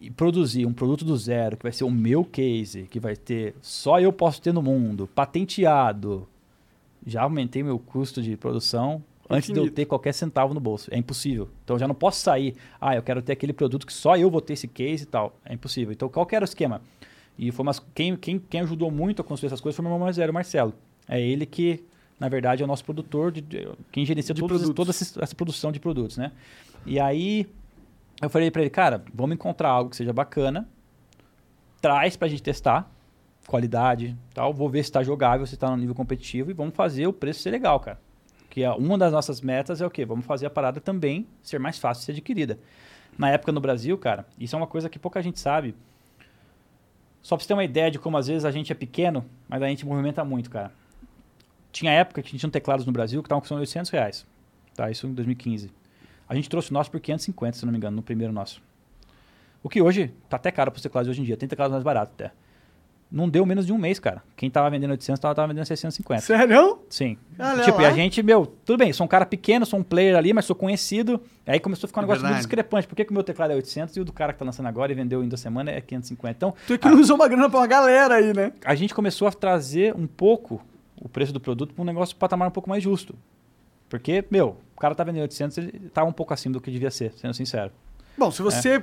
[0.01, 3.55] e produzir um produto do zero, que vai ser o meu case, que vai ter
[3.63, 6.27] só eu posso ter no mundo, patenteado,
[7.07, 9.77] já aumentei meu custo de produção antes de eu Infinito.
[9.77, 10.93] ter qualquer centavo no bolso.
[10.93, 11.49] É impossível.
[11.63, 14.29] Então eu já não posso sair, ah, eu quero ter aquele produto que só eu
[14.29, 15.37] vou ter esse case e tal.
[15.45, 15.93] É impossível.
[15.93, 16.83] Então qual que era o esquema?
[17.39, 20.05] E foi umas, quem, quem, quem ajudou muito a construir essas coisas foi meu irmão
[20.05, 20.75] mais velho, o Marcelo.
[21.09, 21.85] É ele que,
[22.19, 25.35] na verdade, é o nosso produtor, de, de- quem gerencia De todos, toda essa, essa
[25.35, 26.33] produção de produtos, né?
[26.85, 27.47] E aí
[28.21, 30.69] eu falei pra ele, cara, vamos encontrar algo que seja bacana,
[31.81, 32.91] traz pra gente testar,
[33.47, 37.07] qualidade tal, vou ver se tá jogável, se tá no nível competitivo e vamos fazer
[37.07, 37.99] o preço ser legal, cara.
[38.49, 40.05] Que é uma das nossas metas é o quê?
[40.05, 42.59] Vamos fazer a parada também ser mais fácil de ser adquirida.
[43.17, 45.75] Na época no Brasil, cara, isso é uma coisa que pouca gente sabe.
[47.23, 49.63] Só pra você ter uma ideia de como às vezes a gente é pequeno, mas
[49.63, 50.73] a gente movimenta muito, cara.
[51.73, 54.27] Tinha época que a gente tinha teclados no Brasil que estavam custando 800 reais.
[54.75, 55.71] Tá, isso em 2015.
[56.31, 58.63] A gente trouxe o nosso por 550, se não me engano, no primeiro nosso.
[59.65, 61.37] O que hoje tá até caro para os teclados hoje em dia.
[61.37, 62.31] Tem teclados mais baratos até.
[63.11, 64.23] Não deu menos de um mês, cara.
[64.37, 66.21] Quem tava vendendo 800 tava, tava vendendo 650.
[66.23, 66.79] Sério?
[66.89, 67.19] Sim.
[67.37, 70.17] Olha tipo, e a gente, meu, tudo bem, sou um cara pequeno, sou um player
[70.17, 71.21] ali, mas sou conhecido.
[71.45, 72.47] Aí começou a ficar um É negócio muito verdade.
[72.47, 72.87] discrepante.
[72.87, 74.67] Por que, que o meu teclado é 800 e o do cara que tá lançando
[74.67, 76.37] agora e vendeu em duas semanas é 550?
[76.37, 78.53] Então, Tu economizou uma grana pra uma galera aí, né?
[78.65, 80.63] a gente começou a trazer um pouco
[81.03, 83.17] o preço do produto para um negócio de patamar um pouco mais justo.
[83.89, 87.13] Porque, meu, cara tá vendendo 800, ele tava um pouco acima do que devia ser,
[87.17, 87.71] sendo sincero.
[88.19, 88.83] Bom, se você,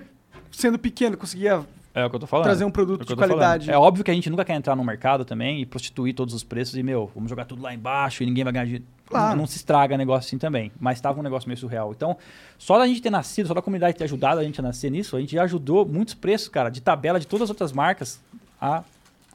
[0.51, 2.45] sendo pequeno, conseguia É o que eu tô falando.
[2.45, 3.37] trazer um produto É de tô falando.
[3.37, 3.71] qualidade.
[3.71, 6.43] É óbvio que a gente nunca quer entrar no mercado também e prostituir todos os
[6.43, 8.85] preços e, meu, vamos jogar tudo lá embaixo e ninguém vai ganhar dinheiro.
[9.07, 9.29] Claro.
[9.29, 10.71] Não, não se estraga negócio assim também.
[10.79, 11.91] Mas tava um negócio meio surreal.
[11.95, 12.17] Então,
[12.57, 15.15] só da gente ter nascido, só da comunidade ter ajudado a gente a nascer nisso,
[15.15, 18.19] a gente já ajudou muitos preços, cara, de tabela de todas as outras marcas
[18.59, 18.83] a,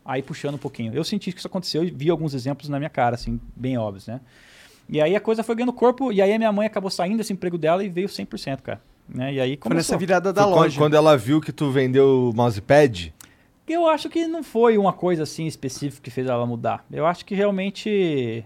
[0.05, 0.93] a ir puxando um pouquinho.
[0.95, 4.07] Eu senti que isso aconteceu e vi alguns exemplos na minha cara, assim, bem óbvios,
[4.07, 4.21] né?
[4.89, 7.33] E aí a coisa foi ganhando corpo, e aí a minha mãe acabou saindo desse
[7.33, 8.81] emprego dela e veio 100%, cara.
[9.09, 9.35] Né?
[9.35, 9.77] E aí Foi começou.
[9.95, 10.79] nessa virada da Foi loja.
[10.79, 13.13] quando ela viu que tu vendeu o mousepad,
[13.69, 16.85] Eu acho que não foi uma coisa assim específica que fez ela mudar.
[16.93, 18.45] Eu acho que realmente.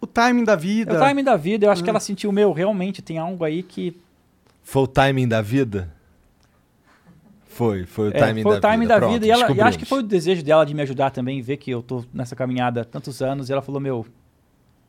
[0.00, 0.92] O timing da vida.
[0.94, 1.66] É o timing da vida.
[1.66, 3.96] Eu acho que ela sentiu, meu, realmente tem algo aí que.
[4.62, 5.92] foi o timing da vida?
[7.48, 8.94] Foi, foi o É, timing foi da o timing vida.
[8.94, 9.26] da Pronto, vida.
[9.26, 11.70] E, ela, e acho que foi o desejo dela de me ajudar também, ver que
[11.70, 13.48] eu tô nessa caminhada há tantos anos.
[13.48, 14.06] E ela falou, meu,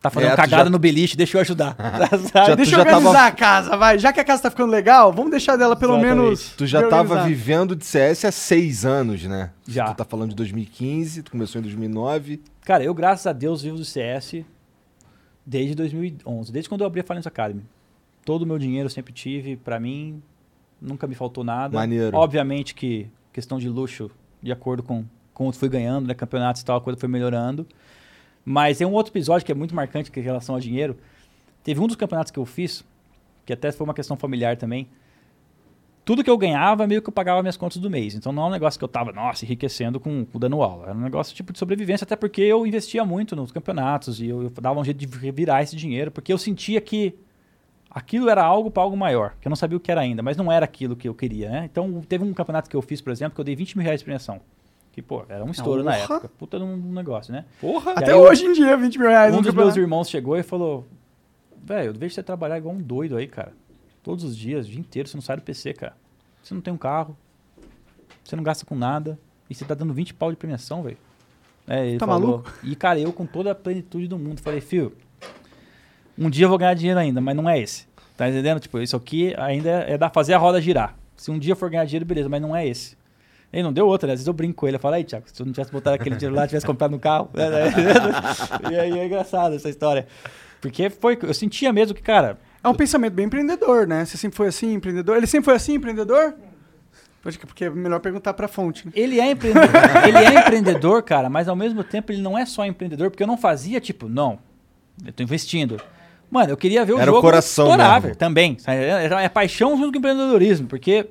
[0.02, 1.76] tá fazendo É, cagada já- no beliche, deixa eu ajudar.
[1.80, 2.56] Já- Sabe?
[2.58, 4.00] Deixa eu organizar tava- a casa, vai.
[4.00, 6.18] Já que a casa tá ficando legal, vamos deixar dela pelo Exatamente.
[6.24, 6.50] menos.
[6.58, 9.52] Tu já tava vivendo de CS há seis anos, né?
[9.68, 9.86] Já.
[9.94, 12.42] Tu tá falando de 2015, tu começou em 2009.
[12.66, 14.44] Cara, eu, graças a Deus, vivo do CS
[15.46, 17.64] desde 2011, desde quando eu abri a Falência Academy.
[18.26, 20.22] Todo o meu dinheiro eu sempre tive, pra mim,
[20.82, 21.76] nunca me faltou nada.
[21.76, 22.16] Maneiro.
[22.16, 24.10] Obviamente que questão de luxo,
[24.42, 25.06] de acordo com
[25.40, 27.66] eu fui ganhando, né, campeonatos e tal, a coisa foi melhorando.
[28.44, 30.98] Mas tem um outro episódio que é muito marcante que em relação ao dinheiro.
[31.64, 32.84] Teve um dos campeonatos que eu fiz,
[33.46, 34.88] que até foi uma questão familiar também.
[36.04, 38.16] Tudo que eu ganhava, meio que eu pagava minhas contas do mês.
[38.16, 40.86] Então não é um negócio que eu tava, nossa, enriquecendo com, com dando aula.
[40.86, 44.44] Era um negócio tipo de sobrevivência, até porque eu investia muito nos campeonatos e eu,
[44.44, 47.14] eu dava um jeito de revirar esse dinheiro, porque eu sentia que
[47.90, 50.36] aquilo era algo para algo maior, que eu não sabia o que era ainda, mas
[50.36, 51.70] não era aquilo que eu queria, né?
[51.72, 54.00] Então teve um campeonato que eu fiz, por exemplo, que eu dei 20 mil reais
[54.00, 54.42] de premiação.
[54.92, 56.30] Que, pô, era um estouro na época.
[56.38, 57.46] Puta de um negócio, né?
[57.62, 57.92] Porra!
[57.92, 59.34] E Até eu- hoje em dia, 20 mil reais.
[59.34, 60.86] um dos meus irmãos chegou e falou:
[61.64, 63.54] Velho, eu vejo você trabalhar igual um doido aí, cara.
[64.04, 65.96] Todos os dias, o dia inteiro, você não sai do PC, cara.
[66.44, 67.16] Você não tem um carro,
[68.24, 69.18] você não gasta com nada,
[69.50, 70.98] e você tá dando 20 pau de premiação, velho.
[71.68, 72.30] É, ele Tá falou.
[72.40, 72.52] maluco?
[72.64, 74.92] E, cara, eu com toda a plenitude do mundo, falei, fio,
[76.18, 77.88] Um dia eu vou ganhar dinheiro ainda, mas não é esse.
[78.18, 78.60] Tá entendendo?
[78.60, 80.96] Tipo, isso aqui ainda é da fazer a roda girar.
[81.16, 82.98] Se um dia eu for ganhar dinheiro, beleza, mas não é esse.
[83.54, 84.14] E não deu outra, né?
[84.14, 85.96] Às vezes eu brinco com ele, eu falo, aí, Thiago, se eu não tivesse botado
[85.96, 87.30] aquele dinheiro lá, tivesse comprado no carro.
[87.36, 88.72] né?
[88.72, 90.08] e aí é engraçado essa história.
[90.62, 94.06] Porque foi, eu sentia mesmo que, cara, É um pensamento bem empreendedor, né?
[94.06, 95.18] Você sempre foi assim, empreendedor?
[95.18, 96.36] Ele sempre foi assim, empreendedor?
[97.26, 98.94] Acho que porque é melhor perguntar pra fonte, né?
[98.96, 99.70] Ele é empreendedor,
[100.08, 103.28] ele é empreendedor, cara, mas ao mesmo tempo ele não é só empreendedor, porque eu
[103.28, 104.40] não fazia, tipo, não,
[105.06, 105.80] eu tô investindo.
[106.32, 108.16] Mano, eu queria ver o Era o jogo coração estourar, mesmo.
[108.16, 108.58] também.
[108.66, 111.10] É, é paixão junto com empreendedorismo, porque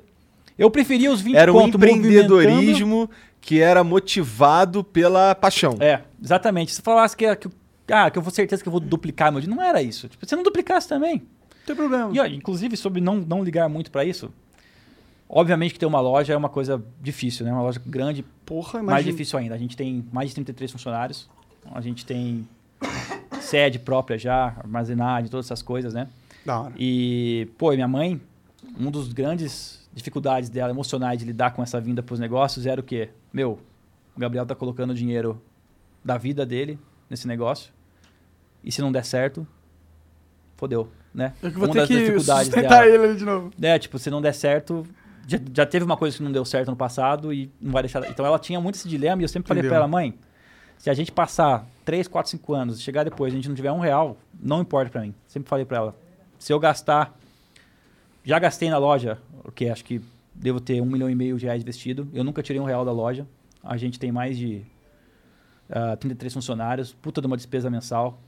[0.57, 3.09] eu preferia os 20 Era um empreendedorismo
[3.39, 5.75] que era motivado pela paixão.
[5.79, 6.73] É, exatamente.
[6.73, 7.49] Se falasse que, que,
[7.89, 10.07] ah, que eu vou certeza que eu vou duplicar meu dinheiro, não era isso.
[10.07, 11.15] Tipo, se não duplicasse também.
[11.15, 12.11] Não tem problema.
[12.13, 14.31] E, ó, inclusive, sobre não, não ligar muito pra isso,
[15.27, 17.51] obviamente que ter uma loja é uma coisa difícil, né?
[17.51, 19.11] Uma loja grande, Porra, mais imagina.
[19.11, 19.55] difícil ainda.
[19.55, 21.29] A gente tem mais de 33 funcionários,
[21.73, 22.47] a gente tem
[23.39, 26.07] sede própria já, armazenagem, todas essas coisas, né?
[26.45, 26.73] Da hora.
[26.77, 28.19] E, pô, e minha mãe,
[28.79, 32.83] um dos grandes dificuldades dela emocionais de lidar com essa vinda pros negócios era o
[32.83, 33.09] quê?
[33.31, 33.59] Meu,
[34.15, 35.41] o Gabriel tá colocando dinheiro
[36.03, 37.71] da vida dele nesse negócio.
[38.63, 39.45] E se não der certo,
[40.55, 41.33] fodeu, né?
[41.41, 42.87] Eu que vou Uma ter que dificuldades sustentar dela.
[42.87, 43.51] ele ali de novo.
[43.61, 44.85] É, tipo, se não der certo,
[45.27, 48.07] já, já teve uma coisa que não deu certo no passado e não vai deixar.
[48.09, 50.17] Então ela tinha muito esse dilema e eu sempre falei pra ela, mãe,
[50.77, 53.79] se a gente passar 3, 4, 5 anos chegar depois a gente não tiver um
[53.79, 55.13] real, não importa pra mim.
[55.27, 55.95] Sempre falei pra ela,
[56.37, 57.17] se eu gastar,
[58.23, 59.17] já gastei na loja,
[59.51, 60.01] o que acho que
[60.33, 62.07] devo ter um milhão e meio de reais investido.
[62.13, 63.27] Eu nunca tirei um real da loja.
[63.63, 64.63] A gente tem mais de
[65.69, 68.19] ah, 33 funcionários, puta de uma despesa mensal.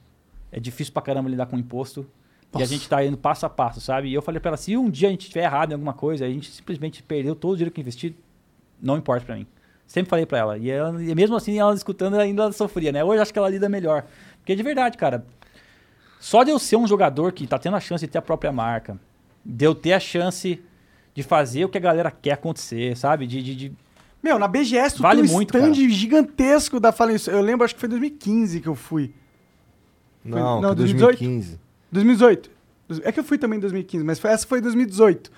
[0.51, 2.05] É difícil pra caramba lidar com imposto.
[2.53, 2.71] E a Nossa.
[2.71, 4.09] gente tá indo passo a passo, sabe?
[4.09, 6.23] E eu falei pra ela, se um dia a gente estiver errado em alguma coisa,
[6.23, 8.15] a gente simplesmente perdeu todo o dinheiro que investi,
[8.79, 9.47] não importa pra mim.
[9.87, 10.57] Sempre falei pra ela.
[10.57, 13.03] E, ela, e mesmo assim, ela escutando, ela ainda sofria, né?
[13.03, 14.05] Hoje acho que ela lida melhor.
[14.37, 15.25] Porque de verdade, cara,
[16.19, 18.51] só de eu ser um jogador que tá tendo a chance de ter a própria
[18.51, 18.99] marca,
[19.43, 20.61] de eu ter a chance
[21.13, 23.27] de fazer o que a galera quer acontecer, sabe?
[23.27, 23.71] De, de, de-
[24.21, 25.89] Meu, na BGS tu Vale tem um muito, stand cara.
[25.89, 29.13] gigantesco da Fallen Eu lembro, acho que foi em 2015 que eu fui.
[30.23, 31.17] Não, Não, que 2018?
[31.19, 31.59] 2015.
[31.91, 32.51] 2018.
[33.03, 35.31] É que eu fui também em 2015, mas foi, essa foi em 2018.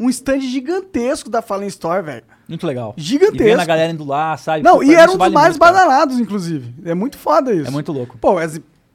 [0.00, 2.24] Um stand gigantesco da Fallen Store, velho.
[2.48, 2.94] muito legal.
[2.96, 3.42] Gigantesco.
[3.42, 4.62] E vendo a galera indo lá, sabe?
[4.62, 6.74] Não, Pô, e era um dos vale mais badalados, inclusive.
[6.84, 7.68] É muito foda isso.
[7.68, 8.16] É muito louco.
[8.18, 8.34] Pô,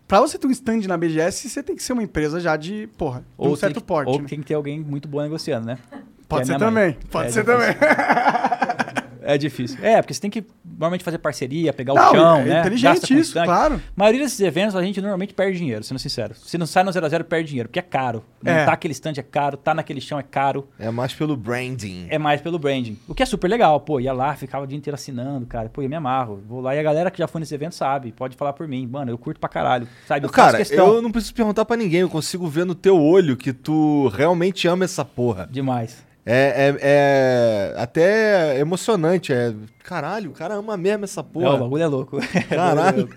[0.08, 2.88] pra você ter um stand na BGS, você tem que ser uma empresa já de,
[2.98, 4.10] porra, de um tem certo que, porte.
[4.10, 4.28] Ou né?
[4.28, 5.78] tem que ter alguém muito bom negociando, né?
[6.28, 6.60] Pode é ser mãe.
[6.60, 6.98] também.
[7.12, 7.74] Pode É ser difícil.
[7.74, 8.98] também.
[9.30, 9.78] É difícil.
[9.82, 12.60] É, porque você tem que normalmente fazer parceria, pegar Não, o chão, é né?
[12.62, 13.76] inteligente isso, claro.
[13.76, 16.34] A maioria desses eventos a gente normalmente perde dinheiro, sendo sincero.
[16.34, 18.24] Se não sai no 0x0, perde dinheiro, porque é caro.
[18.46, 18.60] É.
[18.60, 20.70] Montar aquele stand é caro, tá naquele chão é caro.
[20.80, 22.08] É mais pelo branding.
[22.10, 22.98] É mais pelo branding.
[23.06, 24.00] O que é super legal, pô.
[24.00, 25.68] Ia lá, ficava o dia inteiro assinando, cara.
[25.68, 26.42] Pô, eu me amarro.
[26.48, 28.14] Vou lá e a galera que já foi nesse evento sabe.
[28.14, 28.88] Pode falar por mim.
[28.88, 29.90] Mano, eu curto pra caralho.
[30.08, 30.26] Sabe?
[30.26, 30.88] Eu Cara, faço questão.
[30.94, 34.70] eu não preciso perguntar pra ninguém, eu consigo ver no teu olho que tu realmente
[34.70, 35.50] ama essa porra.
[35.52, 36.07] Demais.
[36.30, 39.32] É, é, é até emocionante.
[39.32, 41.58] É, caralho, o cara ama mesmo essa É, o porra.
[41.58, 42.18] bagulho é louco.
[42.50, 43.08] Caralho.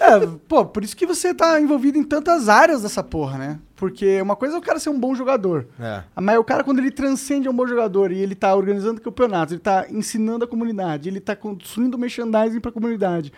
[0.00, 3.58] É, pô, por isso que você tá envolvido em tantas áreas dessa porra, né?
[3.76, 5.66] Porque uma coisa é o cara ser um bom jogador.
[5.78, 6.02] É.
[6.16, 9.52] Mas o cara, quando ele transcende a um bom jogador e ele tá organizando campeonatos,
[9.52, 13.32] ele tá ensinando a comunidade, ele tá construindo merchandising pra comunidade.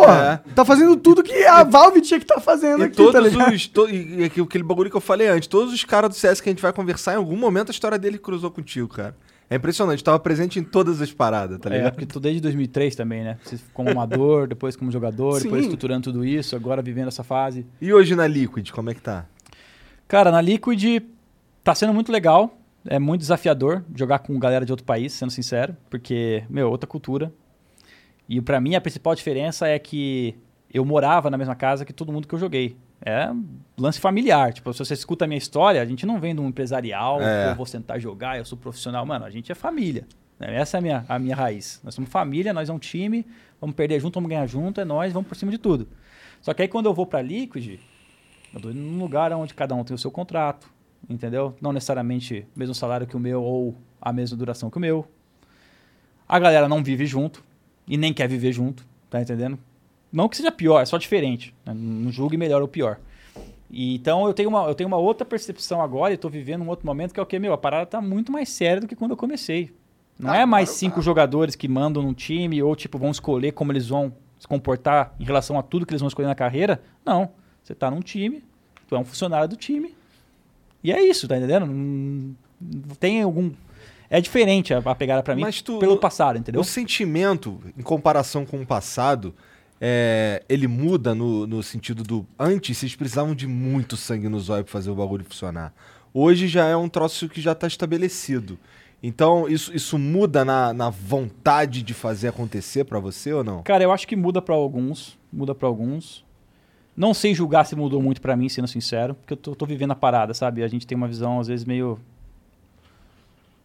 [0.00, 3.32] Porra, tá fazendo tudo que a Valve tinha que tá fazendo E aqui, tá todos
[3.32, 3.52] ligado?
[3.54, 3.66] os.
[3.66, 6.48] to- e, e aquele bagulho que eu falei antes, todos os caras do CS que
[6.48, 9.16] a gente vai conversar, em algum momento a história dele cruzou contigo, cara.
[9.48, 11.92] É impressionante, tava presente em todas as paradas, tá É, ligado?
[11.92, 13.38] porque tu desde 2003 também, né?
[13.44, 15.68] Você como amador, depois como jogador, depois Sim.
[15.68, 17.64] estruturando tudo isso, agora vivendo essa fase.
[17.80, 19.24] E hoje na Liquid, como é que tá?
[20.08, 21.02] Cara, na Liquid
[21.62, 22.58] tá sendo muito legal.
[22.88, 27.32] É muito desafiador jogar com galera de outro país, sendo sincero, porque, meu, outra cultura.
[28.28, 30.36] E pra mim a principal diferença é que
[30.72, 32.76] eu morava na mesma casa que todo mundo que eu joguei.
[33.04, 33.46] É um
[33.78, 34.52] lance familiar.
[34.52, 37.50] Tipo, se você escuta a minha história, a gente não vem de um empresarial, É.
[37.50, 39.04] eu vou sentar jogar, eu sou profissional.
[39.04, 40.06] Mano, a gente é família.
[40.40, 40.54] né?
[40.56, 41.80] Essa é a minha, a minha raiz.
[41.84, 43.24] Nós somos família, nós é um time,
[43.60, 45.88] vamos perder junto, vamos ganhar junto, é nós, vamos por cima de tudo.
[46.42, 47.78] Só que aí quando eu vou pra Liquid,
[48.52, 50.70] eu tô indo num lugar onde cada um tem o seu contrato,
[51.08, 51.54] entendeu?
[51.60, 55.06] Não necessariamente o mesmo salário que o meu ou a mesma duração que o meu.
[56.28, 57.42] A galera não vive junto
[57.86, 59.58] e nem quer viver junto, tá entendendo?
[60.12, 61.54] Não que seja pior, é só diferente.
[61.64, 61.74] né?
[61.74, 62.98] Não julgue melhor ou pior.
[63.70, 66.68] E, então eu tenho, uma, eu tenho uma outra percepção agora e tô vivendo um
[66.68, 68.94] outro momento que é o que, meu, a parada tá muito mais séria do que
[68.96, 69.72] quando eu comecei.
[70.18, 73.52] Não Ah, é mais claro, cinco jogadores que mandam num time ou, tipo, vão escolher
[73.52, 76.80] como eles vão se comportar em relação a tudo que eles vão escolher na carreira.
[77.04, 77.30] Não.
[77.62, 78.42] Você tá num time,
[78.88, 79.94] tu é um funcionário do time.
[80.82, 81.66] E é isso, tá entendendo?
[81.66, 83.50] Não tem algum.
[84.08, 86.60] É diferente a, a pegada pra mim Mas tu- pelo passado, entendeu?
[86.60, 89.34] O sentimento, em comparação com o passado,
[89.80, 92.26] é, ele muda no, no sentido do.
[92.38, 95.74] Antes, vocês precisavam de muito sangue no zóio pra fazer o bagulho funcionar.
[96.14, 98.58] Hoje já é um troço que já tá estabelecido.
[99.02, 103.62] Então, isso, isso muda na, na vontade de fazer acontecer pra você ou não?
[103.62, 105.18] Cara, eu acho que muda pra alguns.
[105.30, 106.24] Muda pra alguns.
[106.96, 109.90] Não sei julgar se mudou muito pra mim, sendo sincero, porque eu tô, tô vivendo
[109.90, 110.62] a parada, sabe?
[110.62, 112.00] A gente tem uma visão, às vezes, meio.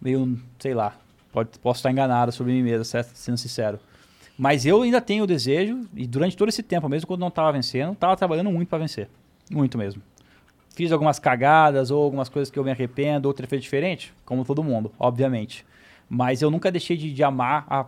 [0.01, 0.39] Meio.
[0.59, 0.95] sei lá.
[1.31, 3.79] Pode, posso estar enganado sobre mim mesmo, sendo sincero.
[4.37, 7.51] Mas eu ainda tenho o desejo, e durante todo esse tempo, mesmo quando não tava
[7.51, 9.07] vencendo, tava trabalhando muito pra vencer.
[9.49, 10.01] Muito mesmo.
[10.75, 14.43] Fiz algumas cagadas ou algumas coisas que eu me arrependo, ou teria feito diferente, como
[14.43, 15.65] todo mundo, obviamente.
[16.09, 17.85] Mas eu nunca deixei de, de amar a,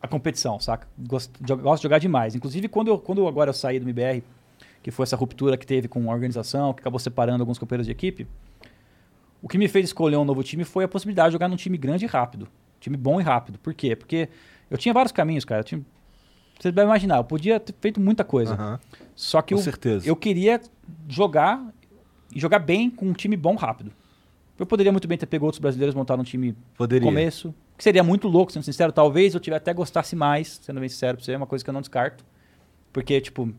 [0.00, 0.88] a competição, saca?
[0.98, 2.34] Gosto, de- gosto de jogar demais.
[2.34, 4.22] Inclusive, quando, eu, quando agora eu saí do MBR,
[4.82, 7.92] que foi essa ruptura que teve com a organização, que acabou separando alguns companheiros de
[7.92, 8.26] equipe,
[9.42, 11.76] o que me fez escolher um novo time foi a possibilidade de jogar num time
[11.76, 12.48] grande e rápido.
[12.80, 13.58] Time bom e rápido.
[13.58, 13.94] Por quê?
[13.96, 14.28] Porque
[14.70, 15.62] eu tinha vários caminhos, cara.
[15.62, 15.82] Tinha-
[16.60, 18.54] Você deve imaginar, eu podia ter feito muita coisa.
[18.54, 18.80] Aham.
[19.16, 19.58] Só que eu,
[20.04, 20.60] eu queria
[21.08, 21.60] jogar
[22.34, 23.92] e jogar bem com um time bom rápido.
[24.58, 27.04] Eu poderia muito bem ter pego outros brasileiros, montar um time Poderia.
[27.04, 27.52] no começo.
[27.76, 28.92] Que seria muito louco, sendo sincero.
[28.92, 31.70] Talvez eu tivesse até gostasse mais, sendo bem sincero pra você, é uma coisa que
[31.70, 32.24] eu não descarto.
[32.92, 33.52] Porque, tipo,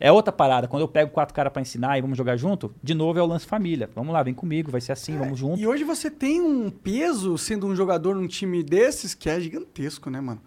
[0.00, 0.68] é outra parada.
[0.68, 3.26] Quando eu pego quatro caras pra ensinar e vamos jogar junto, de novo é o
[3.26, 3.88] lance família.
[3.94, 5.60] Vamos lá, vem comigo, vai ser assim, vamos junto.
[5.60, 10.08] E hoje você tem um peso sendo um jogador num time desses que é gigantesco,
[10.10, 10.40] né, mano?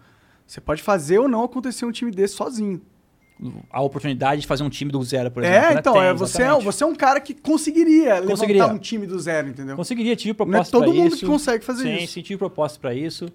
[0.46, 2.80] Você pode fazer ou não acontecer um time desse sozinho.
[3.70, 5.58] A oportunidade de fazer um time do zero, por exemplo.
[5.66, 5.80] é, né?
[5.80, 8.62] então, Tem, é, você, é, você é um cara que conseguiria, Conseguiria.
[8.62, 9.74] levantar um time do zero, entendeu?
[9.74, 11.16] Conseguiria, tive Não é proposta todo mundo isso.
[11.18, 12.12] que consegue fazer Sim, isso.
[12.12, 13.26] sim, tive proposta pra isso.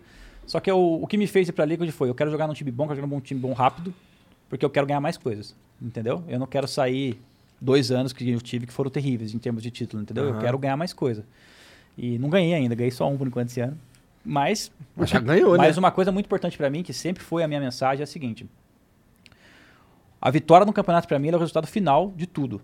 [0.45, 2.53] Só que eu- o que me fez ir pra Liquid foi, eu quero jogar num
[2.53, 3.94] time bom, quero jogar num time bom rápido,
[4.49, 6.23] porque eu quero ganhar mais coisas, entendeu?
[6.27, 7.19] Eu não quero sair
[7.59, 10.25] dois anos que eu tive que foram terríveis em termos de título, entendeu?
[10.25, 10.39] Eu Aham.
[10.39, 11.25] quero ganhar mais coisa.
[11.97, 13.77] E não ganhei ainda, ganhei só um por enquanto esse ano.
[14.23, 15.57] Mas, Mas já ganhou, né?
[15.59, 18.07] mas uma coisa muito importante pra mim, que sempre foi a minha mensagem, é a
[18.07, 18.45] seguinte.
[20.21, 22.61] A vitória no campeonato pra mim é o resultado final de tudo.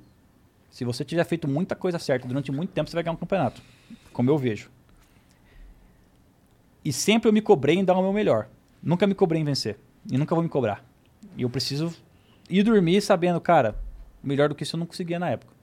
[0.69, 3.61] Se você tiver feito muita coisa certa durante muito tempo, você vai ganhar um campeonato.
[4.11, 4.69] Como eu vejo.
[6.83, 8.47] E sempre eu me cobrei em dar o meu melhor.
[8.81, 9.77] Nunca me cobrei em vencer.
[10.11, 10.83] E nunca vou me cobrar.
[11.37, 11.93] E eu preciso
[12.49, 13.75] ir dormir sabendo, cara,
[14.23, 15.53] melhor do que isso eu não conseguia na época.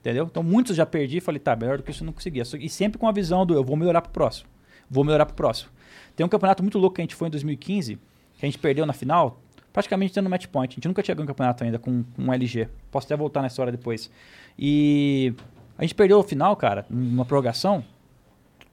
[0.00, 0.24] Entendeu?
[0.24, 2.44] Então muitos já perdi e falei, tá, melhor do que isso eu não conseguia.
[2.60, 4.48] E sempre com a visão do eu vou melhorar pro próximo.
[4.88, 5.70] Vou melhorar pro próximo.
[6.14, 7.96] Tem um campeonato muito louco que a gente foi em 2015,
[8.38, 9.40] que a gente perdeu na final,
[9.72, 10.72] praticamente tendo match point.
[10.72, 12.68] A gente nunca tinha ganho um campeonato ainda com, com um LG.
[12.90, 14.10] Posso até voltar na história depois.
[14.58, 15.34] E
[15.76, 17.84] a gente perdeu o final, cara, numa prorrogação.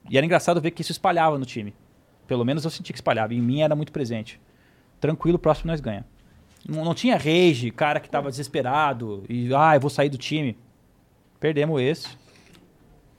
[0.09, 1.73] E era engraçado ver que isso espalhava no time.
[2.27, 3.33] Pelo menos eu senti que espalhava.
[3.33, 4.39] E em mim era muito presente.
[4.99, 6.05] Tranquilo, próximo nós ganha.
[6.67, 10.57] Não, não tinha rage, cara que tava desesperado e, ah, eu vou sair do time.
[11.39, 12.07] Perdemos esse.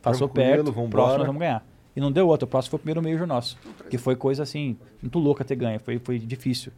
[0.00, 0.90] Passou perto, vambora.
[0.90, 1.66] próximo nós vamos ganhar.
[1.96, 3.58] E não deu outro, o próximo foi o primeiro major nosso.
[3.88, 6.72] Que foi coisa assim, muito louca ter ganho, foi, foi difícil.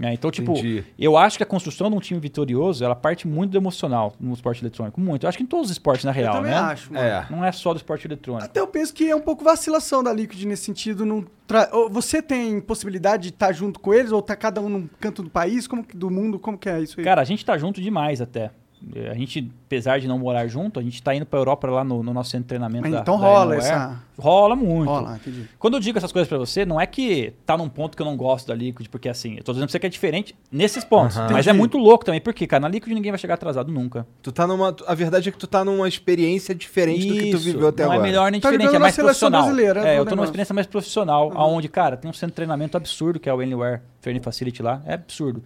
[0.00, 0.84] É, então, tipo, Entendi.
[0.98, 4.32] eu acho que a construção de um time vitorioso, ela parte muito do emocional no
[4.32, 4.98] esporte eletrônico.
[5.00, 5.24] Muito.
[5.24, 6.58] Eu acho que em todos os esportes, na real, eu também né?
[6.58, 7.04] acho, mano.
[7.04, 7.26] É.
[7.30, 8.44] Não é só do esporte eletrônico.
[8.46, 11.04] Até eu penso que é um pouco vacilação da Liquid nesse sentido.
[11.04, 14.88] Não tra- Você tem possibilidade de estar junto com eles ou tá cada um num
[14.98, 16.38] canto do país, como que- do mundo?
[16.38, 17.04] Como que é isso aí?
[17.04, 18.50] Cara, a gente tá junto demais até.
[18.96, 21.84] É, A gente, apesar de não morar junto, a gente tá indo pra Europa lá
[21.84, 22.82] no, no nosso centro de treinamento.
[22.82, 24.88] Mas da, então da rola essa- Rola muito.
[24.90, 25.48] Rola, entendi.
[25.58, 28.06] Quando eu digo essas coisas pra você, não é que tá num ponto que eu
[28.06, 30.84] não gosto da Liquid, porque assim, eu tô dizendo pra você que é diferente nesses
[30.84, 31.16] pontos.
[31.16, 31.28] Aham.
[31.32, 34.06] Mas é muito louco também, porque, cara, na Liquid ninguém vai chegar atrasado nunca.
[34.20, 34.76] Tu tá numa.
[34.86, 37.84] A verdade é que tu tá numa experiência diferente do que tu Isso, viveu até
[37.84, 38.06] não agora.
[38.08, 39.42] é melhor nem Tá diferente, é mais seleção profissional.
[39.42, 40.24] brasileira, é, do eu tô numa negócio.
[40.24, 43.80] experiência mais profissional, aonde, cara, tem um centro de treinamento absurdo, que é o Anywhere
[44.00, 45.42] Training Facility lá, é absurdo.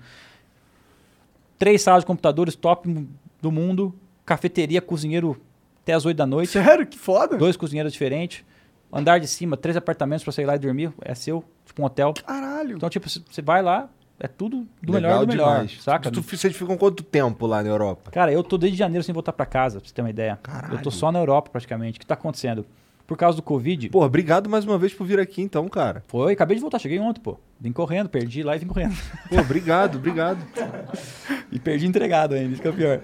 [1.58, 3.06] Três salas de computadores top
[3.40, 3.94] do mundo,
[4.24, 5.36] cafeteria, cozinheiro
[5.82, 6.86] até as 8 da noite, Sério?
[6.86, 7.36] Que foda.
[7.36, 8.44] dois cozinheiros diferentes,
[8.92, 12.12] andar de cima, três apartamentos pra sair lá e dormir, é seu, tipo um hotel.
[12.26, 12.76] Caralho.
[12.76, 13.88] Então, tipo, você vai lá,
[14.18, 15.82] é tudo do Legal melhor do melhor, demais.
[15.82, 16.10] saca?
[16.10, 18.10] Tu, vocês ficam quanto tempo lá na Europa?
[18.10, 20.38] Cara, eu tô desde janeiro sem voltar pra casa, pra você ter uma ideia.
[20.72, 21.98] Eu tô só na Europa praticamente.
[21.98, 22.64] O que tá acontecendo?
[23.06, 26.02] Por causa do Covid, Pô, obrigado mais uma vez por vir aqui então, cara.
[26.08, 27.38] foi, acabei de voltar, cheguei ontem, pô.
[27.60, 28.96] Vim correndo, perdi lá e vim correndo.
[29.28, 30.38] Pô, obrigado, obrigado.
[31.52, 33.00] E perdi entregado ainda, isso que é pior.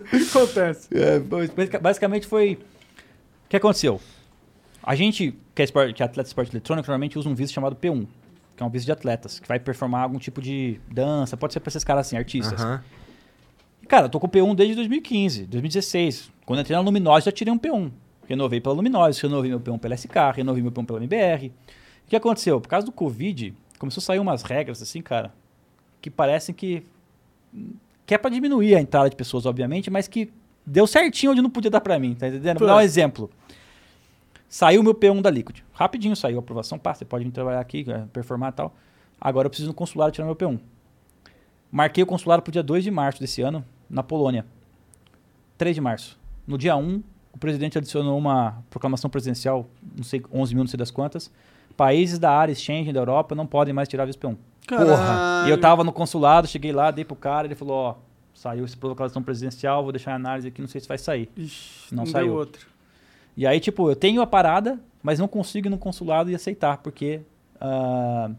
[0.00, 0.88] O que acontece?
[0.92, 2.54] É, basic- basicamente foi.
[2.54, 4.00] O que aconteceu?
[4.82, 7.52] A gente, que é, espor- que é atleta de esporte eletrônico, normalmente usa um visto
[7.52, 8.06] chamado P1,
[8.56, 11.60] que é um visto de atletas, que vai performar algum tipo de dança, pode ser
[11.60, 12.60] pra esses caras assim, artistas.
[12.60, 12.82] Aham.
[12.82, 12.99] E,
[13.90, 16.30] Cara, eu tô com P1 desde 2015, 2016.
[16.46, 17.90] Quando eu entrei na Luminose, já tirei um P1.
[18.28, 21.48] Renovei pela Luminose, renovei meu P1 pela SK, renovei meu P1 pela MBR.
[22.06, 22.60] O que aconteceu?
[22.60, 25.34] Por causa do Covid, começou a sair umas regras assim, cara,
[26.00, 26.84] que parecem que.
[28.06, 30.32] que é pra diminuir a entrada de pessoas, obviamente, mas que
[30.64, 32.60] deu certinho onde não podia dar pra mim, tá entendendo?
[32.60, 33.28] Vou dar um exemplo.
[34.48, 35.64] Saiu meu P1 da Liquid.
[35.72, 38.72] Rapidinho saiu a aprovação, pá, você pode vir trabalhar aqui, eh, performar e tal.
[39.20, 40.60] Agora eu preciso no consulado tirar meu P1.
[41.72, 44.46] Marquei o consulado pro dia 2 de março desse ano, na Polônia.
[45.58, 46.18] 3 de março.
[46.46, 47.02] No dia 1,
[47.32, 51.30] o presidente adicionou uma proclamação presidencial, não sei, 11 mil, não sei das quantas.
[51.76, 54.36] Países da área Schengen da Europa não podem mais tirar visto P1.
[54.66, 55.48] Caralho.
[55.48, 57.94] E eu tava no consulado, cheguei lá, dei pro cara, ele falou, ó,
[58.34, 61.28] saiu essa proclamação presidencial, vou deixar a análise aqui, não sei se vai sair.
[61.36, 62.34] Ixi, Não deu saiu.
[62.34, 62.66] outro.
[63.36, 66.78] E aí, tipo, eu tenho a parada, mas não consigo ir no consulado e aceitar,
[66.78, 67.22] porque.
[67.60, 68.30] ah,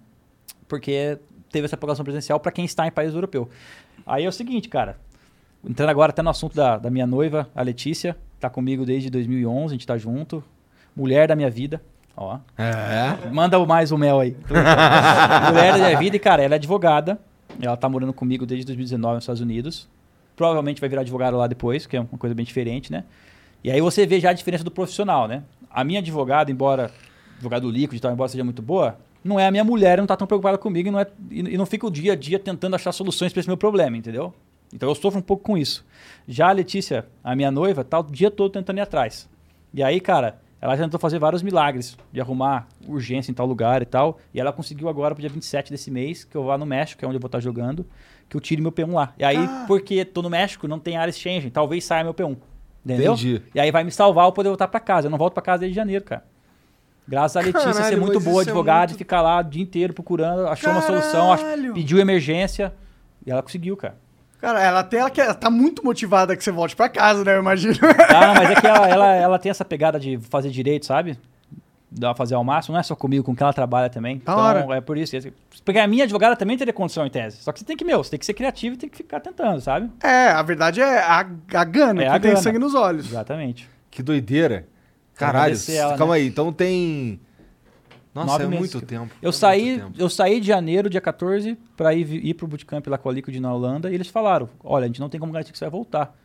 [0.67, 1.17] porque
[1.51, 3.49] teve essa proclamação presidencial para quem está em país europeu.
[4.05, 4.97] Aí é o seguinte, cara.
[5.67, 9.65] Entrando agora até no assunto da, da minha noiva, a Letícia, tá comigo desde 2011,
[9.65, 10.43] a gente tá junto.
[10.95, 11.81] Mulher da minha vida.
[12.17, 12.39] Ó.
[12.57, 13.29] É.
[13.31, 14.35] Manda mais o mel aí.
[14.49, 17.19] Mulher da minha vida e, cara, ela é advogada.
[17.61, 19.87] Ela tá morando comigo desde 2019 nos Estados Unidos.
[20.35, 23.03] Provavelmente vai virar advogada lá depois, que é uma coisa bem diferente, né?
[23.63, 25.43] E aí você vê já a diferença do profissional, né?
[25.69, 26.91] A minha advogada, embora
[27.35, 30.17] advogado líquido e tal, embora seja muito boa, não é a minha mulher, não tá
[30.17, 32.75] tão preocupada comigo e não, é, e, e não fica o dia a dia tentando
[32.75, 34.33] achar soluções para esse meu problema, entendeu?
[34.73, 35.85] Então eu sofro um pouco com isso.
[36.27, 39.29] Já a Letícia, a minha noiva, tá o dia todo tentando ir atrás.
[39.73, 43.81] E aí, cara, ela já tentou fazer vários milagres de arrumar urgência em tal lugar
[43.81, 44.17] e tal.
[44.33, 47.05] E ela conseguiu agora pro dia 27 desse mês, que eu vá no México, que
[47.05, 47.85] é onde eu vou estar jogando,
[48.29, 49.13] que eu tire meu P1 lá.
[49.17, 49.37] E aí,
[49.67, 52.37] porque tô no México, não tem área exchange, talvez saia meu P1.
[52.85, 53.13] Entendeu?
[53.13, 53.41] Entendi.
[53.53, 55.07] E aí vai me salvar eu poder voltar pra casa.
[55.07, 56.23] Eu não volto pra casa desde janeiro, cara.
[57.07, 59.61] Graças a Letícia Caralho, ser muito boa é advogada muito- e ficar lá o dia
[59.61, 61.73] inteiro procurando, achou uma solução, Caralho!
[61.73, 62.73] pediu emergência
[63.25, 63.97] e ela conseguiu, cara.
[64.41, 67.35] Cara, ela, tem, ela, quer- ela tá muito motivada que você volte pra casa, né?
[67.35, 67.75] Eu imagino.
[68.09, 71.17] Ah, mas é que ela, ela, ela tem essa pegada de fazer direito, sabe?
[71.93, 74.15] Dá fazer ao máximo, não é só comigo, com quem ela trabalha também.
[74.17, 74.77] Da então, hora.
[74.77, 75.15] é por isso.
[75.65, 77.37] Porque a minha advogada também teria condição em tese.
[77.43, 79.19] Só que você tem que, meu, você tem que ser criativo e tem que ficar
[79.19, 79.91] tentando, sabe?
[80.01, 81.19] É, a verdade é a,
[81.53, 82.41] a gana, É que a tem gana.
[82.41, 83.07] sangue nos olhos.
[83.09, 83.69] Exatamente.
[83.91, 84.65] Que doideira.
[85.15, 85.55] Caralho.
[85.69, 86.21] ela, Calma né?
[86.21, 87.19] aí, então tem.
[88.13, 88.73] Nossa, é meses.
[88.73, 89.13] muito tempo.
[89.21, 89.91] Eu é saí, tempo.
[89.97, 93.35] eu saí de janeiro, dia 14, pra ir, ir pro bootcamp lá com a Liquid
[93.39, 95.71] na Holanda, e eles falaram: olha, a gente não tem como garantir que você vai
[95.71, 96.15] voltar.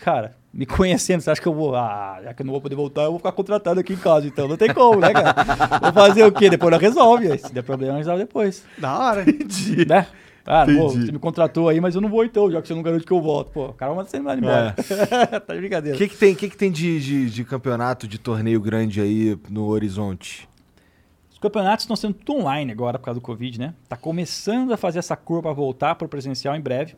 [0.00, 1.76] Cara, me conhecendo, você acha que eu vou.
[1.76, 4.26] Ah, já que eu não vou poder voltar, eu vou ficar contratado aqui em casa,
[4.26, 5.32] então não tem como, né, cara?
[5.80, 6.50] Vou fazer o quê?
[6.50, 7.30] Depois nós resolve.
[7.30, 8.64] aí Se der problema, resolve depois.
[8.78, 9.24] Da hora.
[9.24, 10.06] Né?
[10.44, 11.06] Ah, não Entendi.
[11.06, 13.12] você me contratou aí, mas eu não vou então, já que você não garante que
[13.12, 13.52] eu volto.
[13.52, 14.74] Pô, o cara vai mandar você embora.
[15.46, 15.96] tá de O brincadeira.
[15.96, 19.66] que, que tem, que que tem de, de, de campeonato, de torneio grande aí no
[19.68, 20.48] horizonte?
[21.42, 23.74] Os campeonatos estão sendo tudo online agora por causa do Covid, né?
[23.88, 26.94] Tá começando a fazer essa curva voltar pro presencial em breve.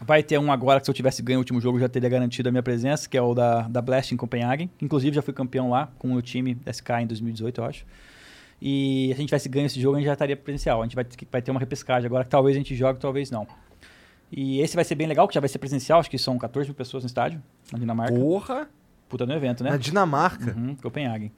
[0.00, 2.48] Vai ter um agora que se eu tivesse ganho o último jogo já teria garantido
[2.48, 4.70] a minha presença, que é o da, da Blast em Copenhagen.
[4.80, 7.84] Inclusive já fui campeão lá com o meu time SK em 2018, eu acho.
[8.62, 10.80] E se a gente tivesse ganho esse jogo, a gente já estaria presencial.
[10.80, 13.28] A gente vai, ter- vai ter uma repescagem agora que talvez a gente jogue, talvez
[13.28, 13.44] não.
[14.30, 16.68] E esse vai ser bem legal, que já vai ser presencial, acho que são 14
[16.68, 17.42] mil pessoas no estádio,
[17.72, 18.14] na Dinamarca.
[18.14, 18.68] Porra!
[19.08, 19.70] Puta no evento, né?
[19.70, 20.54] Na Dinamarca.
[20.56, 21.32] Uhum, Copenhagen.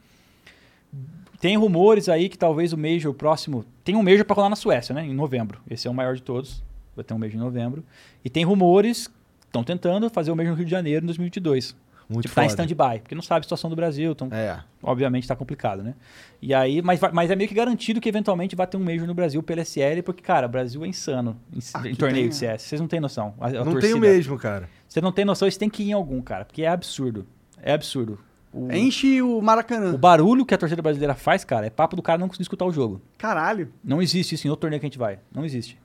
[1.46, 3.64] Tem rumores aí que talvez o Major próximo.
[3.84, 5.04] Tem um Major pra rolar na Suécia, né?
[5.06, 5.60] Em novembro.
[5.70, 6.60] Esse é o maior de todos.
[6.96, 7.84] Vai ter um Major em novembro.
[8.24, 9.08] E tem rumores.
[9.44, 11.76] Estão tentando fazer o Major no Rio de Janeiro em 2022.
[12.08, 12.62] Muito tipo, tá em foda.
[12.64, 12.98] stand-by.
[13.00, 14.10] Porque não sabe a situação do Brasil.
[14.10, 14.58] Então, É.
[14.82, 15.94] obviamente, tá complicado, né?
[16.42, 19.14] E aí, mas, mas é meio que garantido que eventualmente vai ter um Major no
[19.14, 22.34] Brasil pela SL, porque, cara, o Brasil é insano em, Aqui em torneio tem, de
[22.34, 22.62] CS.
[22.62, 23.34] Vocês não têm noção.
[23.38, 23.82] A, a Não torcida.
[23.82, 24.68] tenho mesmo, cara.
[24.88, 26.44] Você não tem noção, você tem que ir em algum, cara.
[26.44, 27.24] Porque é absurdo.
[27.62, 28.18] É absurdo.
[28.58, 29.92] O- Enche o Maracanã.
[29.94, 32.64] o barulho que a torcida brasileira faz, cara, é papo do cara não conseguir escutar
[32.64, 33.00] o jogo.
[33.18, 33.72] Caralho.
[33.84, 35.18] Não existe isso em outro torneio que a gente vai.
[35.34, 35.78] Não existe.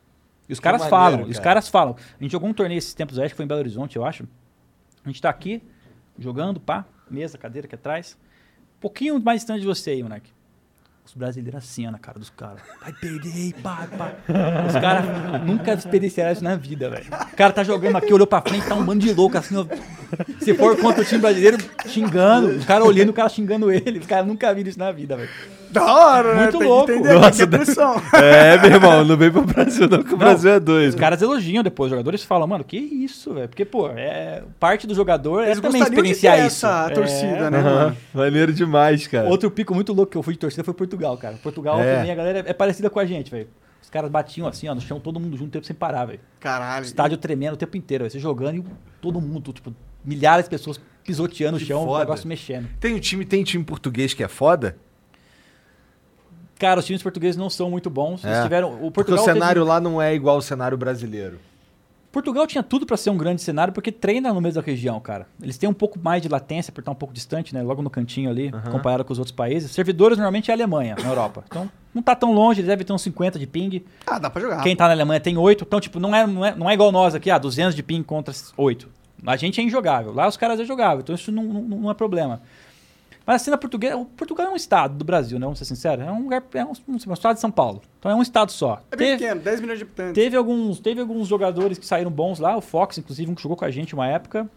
[0.48, 1.43] E os Que caras maneiro, falam, e os cara.
[1.43, 1.95] caras falam.
[2.19, 4.26] A gente jogou um torneio esses tempos acho que foi em Belo Horizonte, eu acho.
[5.03, 5.61] A gente tá aqui,
[6.18, 8.18] jogando, pá, mesa, cadeira aqui atrás.
[8.77, 10.31] Um pouquinho mais distante de você aí, moleque.
[11.12, 12.62] Os brasileiros assim, ó, na cara dos caras.
[12.82, 14.14] Vai perder, pá, pá.
[14.66, 17.08] Os caras nunca experienciaram isso na vida, velho.
[17.34, 19.66] O cara tá jogando aqui, olhou pra frente, tá um bando de louco assim, ó.
[20.40, 22.62] Se for contra o time brasileiro, xingando.
[22.62, 24.00] O cara olhando, o cara xingando ele.
[24.00, 25.30] Os caras nunca viram isso na vida, velho.
[25.72, 26.41] Da hora, né?
[26.43, 26.85] Muito tem louco.
[26.88, 27.56] que entender Nossa, que
[28.18, 28.53] é.
[28.53, 30.89] É, meu irmão, não vem pro Brasil não, que o Não, Brasil é doido.
[30.89, 33.48] Os caras elogiam depois, os jogadores falam, mano, que isso, velho?
[33.49, 36.65] Porque, pô, é, parte do jogador Eles é também gostariam de ter experienciar isso.
[36.65, 36.93] essa É.
[36.93, 37.98] torcida, né, mano?
[38.14, 39.27] Maneiro demais, cara.
[39.30, 41.35] Outro pico muito louco que eu fui de torcida foi Portugal, cara.
[41.41, 41.95] Portugal É.
[41.98, 43.48] também, a galera é parecida com a gente, velho.
[43.81, 46.19] Os caras batiam assim, ó, no chão, todo mundo junto, o tempo sem parar, velho.
[46.39, 46.85] Caralho.
[46.85, 48.11] Estádio tremendo o tempo inteiro, velho.
[48.11, 48.64] Você jogando e
[49.02, 49.73] todo mundo, tipo,
[50.06, 51.99] milhares de pessoas pisoteando Que o chão, o foda.
[51.99, 52.68] negócio mexendo.
[52.80, 54.77] Tem um time, tem time português que é foda?
[56.62, 58.24] Cara, os times portugueses não são muito bons.
[58.24, 58.44] Eles É.
[58.44, 58.70] tiveram.
[58.70, 61.40] O Porque Portugal o teve- cenário lá não é igual ao cenário brasileiro.
[62.12, 65.26] Portugal tinha tudo pra ser um grande cenário porque treina no mesmo da região, cara.
[65.42, 67.64] Eles têm um pouco mais de latência por estar um pouco distante, né?
[67.64, 68.70] Logo no cantinho ali, Aham.
[68.72, 69.72] comparado com os outros países.
[69.72, 71.44] Servidores normalmente é a Alemanha, na Europa.
[71.48, 73.84] Então, não tá tão longe, eles devem ter uns 50 de ping.
[74.06, 74.62] Ah, dá pra jogar.
[74.62, 75.64] Quem tá na Alemanha tem 8.
[75.66, 78.04] Então, tipo, não é, não é, não é igual nós aqui, ah, 200 de ping
[78.04, 78.90] contra 8.
[79.26, 80.14] A gente é injogável.
[80.14, 82.42] Lá os caras é jogável, então isso não, não, não é problema.
[83.26, 85.45] Mas a cena portuguesa, o Portugal é um estado do Brasil, né?
[85.45, 86.06] Vamos ser sinceros.
[86.06, 87.81] É um lugar, é um, um estado de São Paulo.
[87.99, 88.81] Então é um estado só.
[88.91, 90.14] É bem Teve- pequeno, 10 milhões de habitantes.
[90.14, 93.56] Teve alguns, teve alguns jogadores que saíram bons lá, o Fox, inclusive, um que jogou
[93.56, 94.49] com a gente uma época.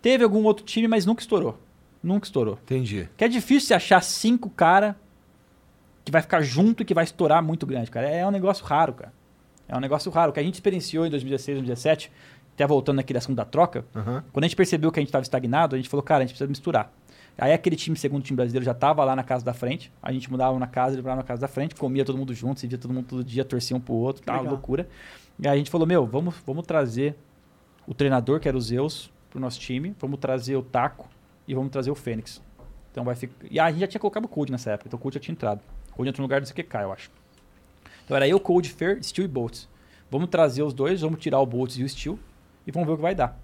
[0.00, 1.58] Teve algum outro time, mas nunca estourou.
[2.02, 2.58] Nunca estourou.
[2.64, 3.08] Entendi.
[3.16, 4.96] Que é difícil você achar cinco cara
[6.04, 8.08] que vai ficar junto e que vai estourar muito grande, cara.
[8.08, 9.12] É um negócio raro, cara.
[9.68, 10.30] É um negócio raro.
[10.30, 12.12] O que a gente experienciou em 2016, 2017,
[12.54, 14.24] até voltando aqui da segunda troca, Aham.
[14.32, 16.30] quando a gente percebeu que a gente estava estagnado, a gente falou, cara, a gente
[16.30, 16.92] precisa misturar.
[17.38, 19.92] Aí aquele time, segundo time brasileiro, já estava lá na casa da frente.
[20.02, 22.60] A gente mudava na casa, ele morava na casa da frente, comia todo mundo junto,
[22.60, 24.52] se via todo mundo todo dia, torcia um pro outro, tal, Legal.
[24.52, 24.88] loucura.
[25.38, 27.14] E aí a gente falou, meu, vamos, vamos trazer
[27.86, 31.08] o treinador, que era o Zeus, pro nosso time, vamos trazer o Taco
[31.46, 32.42] e vamos trazer o Fênix.
[32.90, 33.34] Então vai ficar.
[33.50, 35.34] E a gente já tinha colocado o Cold nessa época, então o Cold já tinha
[35.34, 35.60] entrado.
[35.90, 37.10] O Cold entrou no lugar do ZQK, eu acho.
[38.04, 39.68] Então era eu, Cold, Fer, Steel e Boltz.
[40.10, 42.18] Vamos trazer os dois, vamos tirar o Boltz e o Steel
[42.66, 43.38] e vamos ver o que vai dar.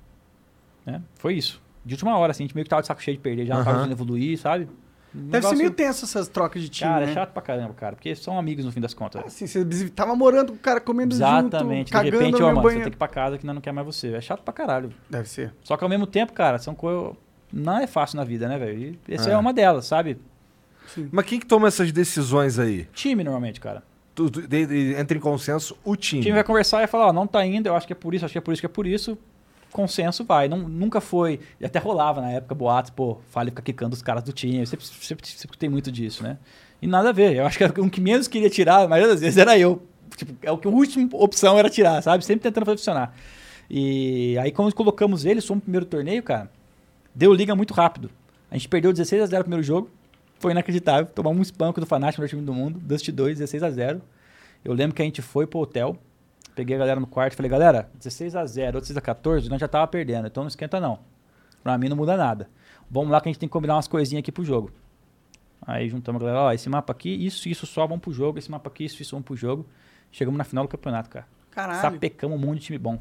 [0.86, 1.02] Né?
[1.16, 1.61] Foi isso.
[1.84, 3.54] De última hora, assim, a gente meio que tava de saco cheio de perder, já
[3.56, 4.68] não tava conseguindo evoluir, sabe?
[5.14, 7.10] Um Deve negócio- ser meio tenso essas trocas de time, Cara, né?
[7.12, 9.22] é chato pra caramba, cara, porque são amigos no fim das contas.
[9.26, 11.88] Assim, você tava morando com o cara comendo Exatamente.
[11.88, 13.60] junto, cagando de repente, ó, mano, você tem que ir pra casa que nós não
[13.60, 14.14] quer mais você.
[14.14, 14.90] É chato pra caralho.
[15.10, 15.52] Deve ser.
[15.62, 17.14] Só que ao mesmo tempo, cara, são coisas.
[17.52, 18.98] Não é fácil na vida, né, velho?
[19.06, 19.34] E essa É.
[19.34, 19.36] é.
[19.36, 20.16] uma delas, sabe?
[21.10, 22.86] Mas quem que toma essas decisões aí?
[22.94, 23.82] Time, normalmente, cara.
[24.14, 26.22] Tu- tu- de- de- entra em consenso o O time.
[26.22, 28.14] time vai conversar e vai falar, ó, não tá indo, eu acho que é por
[28.14, 29.18] isso, acho que é por isso, que é por isso.
[29.72, 30.48] Consenso vai.
[30.48, 31.40] Não, nunca foi.
[31.58, 34.64] E até rolava na época boatos, pô, fale fica quicando os caras do time.
[34.66, 36.38] Sempre, sempre, sempre tem muito disso, né?
[36.80, 37.34] E nada a ver.
[37.34, 39.82] Eu acho que o que menos queria tirar, maioria das vezes era eu.
[40.16, 42.24] Tipo, é o que a última opção era tirar, sabe?
[42.24, 43.14] Sempre tentando fazer funcionar.
[43.70, 46.50] E aí, quando colocamos ele, somos no primeiro torneio, cara,
[47.14, 48.10] deu liga muito rápido.
[48.50, 49.90] A gente perdeu 16 a 0 no primeiro jogo.
[50.38, 51.06] Foi inacreditável.
[51.06, 52.78] Tomamos um espanco do Fnatic, melhor time do mundo.
[52.78, 54.02] Dust 2, 16 a 0
[54.62, 55.96] Eu lembro que a gente foi pro hotel.
[56.54, 59.48] Peguei a galera no quarto e falei, galera, 16 a 0 ou 16 a 14,
[59.48, 60.98] nós já tava perdendo, então não esquenta não.
[61.62, 62.50] Pra mim não muda nada.
[62.90, 64.70] Vamos lá que a gente tem que combinar umas coisinhas aqui pro jogo.
[65.64, 68.50] Aí juntamos a galera, ó, esse mapa aqui, isso, isso só vamos pro jogo, esse
[68.50, 69.66] mapa aqui, isso, isso vamos pro jogo.
[70.10, 71.26] Chegamos na final do campeonato, cara.
[71.50, 71.80] Caralho.
[71.80, 72.98] Sapecamos um monte de time bom.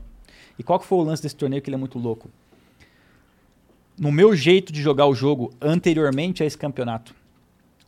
[0.58, 2.30] E qual que foi o lance desse torneio que ele é muito louco?
[4.00, 7.14] No meu jeito de jogar o jogo anteriormente a esse campeonato,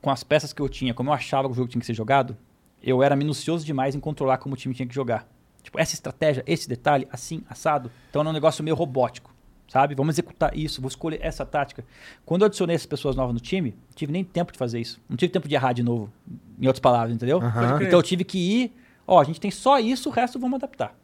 [0.01, 1.93] com as peças que eu tinha, como eu achava que o jogo tinha que ser
[1.93, 2.35] jogado,
[2.81, 5.27] eu era minucioso demais em controlar como o time tinha que jogar.
[5.63, 7.89] Tipo, essa estratégia, esse detalhe, assim, assado.
[8.09, 9.33] Então era um negócio meio robótico,
[9.67, 9.95] sabe?
[9.95, 11.85] Vamos executar isso, vou escolher essa tática.
[12.25, 15.01] Quando eu adicionei essas pessoas novas no time, não tive nem tempo de fazer isso.
[15.09, 16.11] Não tive tempo de errar de novo,
[16.59, 17.37] em outras palavras, entendeu?
[17.41, 17.81] Aham.
[17.81, 18.75] Então eu tive que ir,
[19.07, 20.95] ó, a gente tem só isso, o resto vamos adaptar.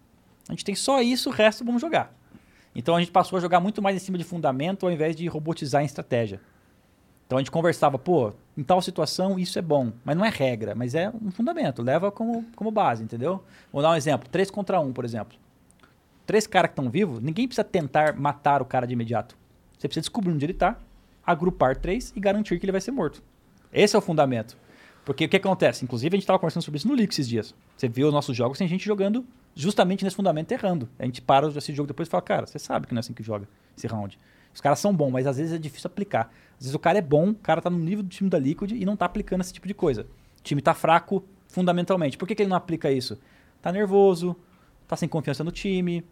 [0.47, 2.13] A gente tem só isso, o resto vamos jogar.
[2.75, 5.25] Então a gente passou a jogar muito mais em cima de fundamento ao invés de
[5.27, 6.41] robotizar em estratégia.
[7.29, 10.73] Então a gente conversava, pô, em tal situação isso é bom, mas não é regra,
[10.73, 13.43] mas é um fundamento, leva como, como base, entendeu?
[13.71, 15.37] Vou dar um exemplo, 3 contra 1, por exemplo.
[16.25, 19.37] Três caras que estão vivos, ninguém precisa tentar matar o cara de imediato.
[19.77, 20.79] Você precisa descobrir onde ele tá,
[21.23, 23.21] agrupar três e garantir que ele vai ser morto.
[23.71, 24.57] Esse é o fundamento.
[25.05, 25.85] Porque o que acontece?
[25.85, 27.53] Inclusive, a gente estava conversando sobre isso no League esses dias.
[27.77, 29.23] Você vê os nossos jogos, tem gente jogando
[29.53, 30.89] justamente nesse fundamento errando.
[30.97, 33.13] A gente para esse jogo depois e fala, cara, você sabe que não é assim
[33.13, 33.47] que joga
[33.77, 34.17] esse round.
[34.59, 36.29] Os caras são bons, mas às vezes é difícil aplicar.
[36.57, 38.73] Às vezes o cara é bom, o cara tá no nível do time da Liquid
[38.73, 40.01] e não tá aplicando esse tipo de coisa.
[40.01, 42.17] O time tá fraco fundamentalmente.
[42.17, 43.17] Por que, que ele não aplica isso?
[43.61, 44.35] Tá nervoso,
[44.85, 46.05] tá sem confiança no time.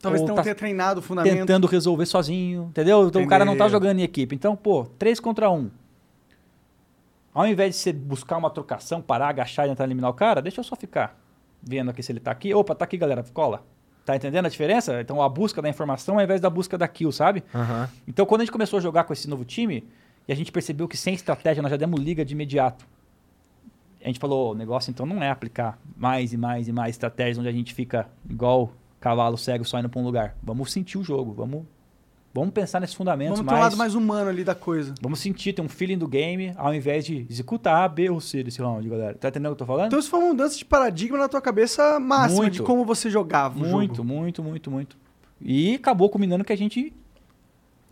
[0.00, 1.32] Talvez não tá tenha treinado o fundamento.
[1.32, 3.06] tentando resolver sozinho, entendeu?
[3.06, 4.34] Então o cara não tá jogando em equipe.
[4.34, 5.70] Então, pô, 3 contra 1.
[7.32, 10.58] Ao invés de você buscar uma trocação, parar, agachar e tentar eliminar o cara, deixa
[10.58, 11.16] eu só ficar
[11.62, 12.52] vendo aqui se ele tá aqui.
[12.52, 13.64] Opa, tá aqui, galera, cola.
[14.04, 15.00] Tá entendendo a diferença?
[15.00, 17.44] Então a busca da informação ao invés da busca da kill, sabe?
[17.54, 17.88] Aham.
[18.06, 19.84] Então quando a gente começou a jogar com esse novo time,
[20.26, 22.86] e a gente percebeu que sem estratégia nós já demos liga de imediato.
[24.02, 27.38] A gente falou, o negócio então não é aplicar mais e mais e mais estratégias
[27.38, 30.36] onde a gente fica igual cavalo cego só indo pra um lugar.
[30.42, 31.64] Vamos sentir o jogo, vamos,
[32.34, 33.72] vamos pensar nesses fundamentos Vamos ter um mais...
[33.72, 34.94] lado mais humano ali da coisa.
[35.00, 38.42] Vamos sentir, ter um feeling do game, ao invés de executar A, B ou C
[38.42, 39.14] desse round, galera.
[39.14, 39.86] Tá entendendo o que eu tô falando?
[39.86, 42.54] Então isso foi uma mudança de paradigma na tua cabeça máxima Muito.
[42.54, 44.08] de como você jogava Muito, jogo.
[44.08, 44.96] muito, muito, muito.
[45.40, 46.92] E acabou culminando que a gente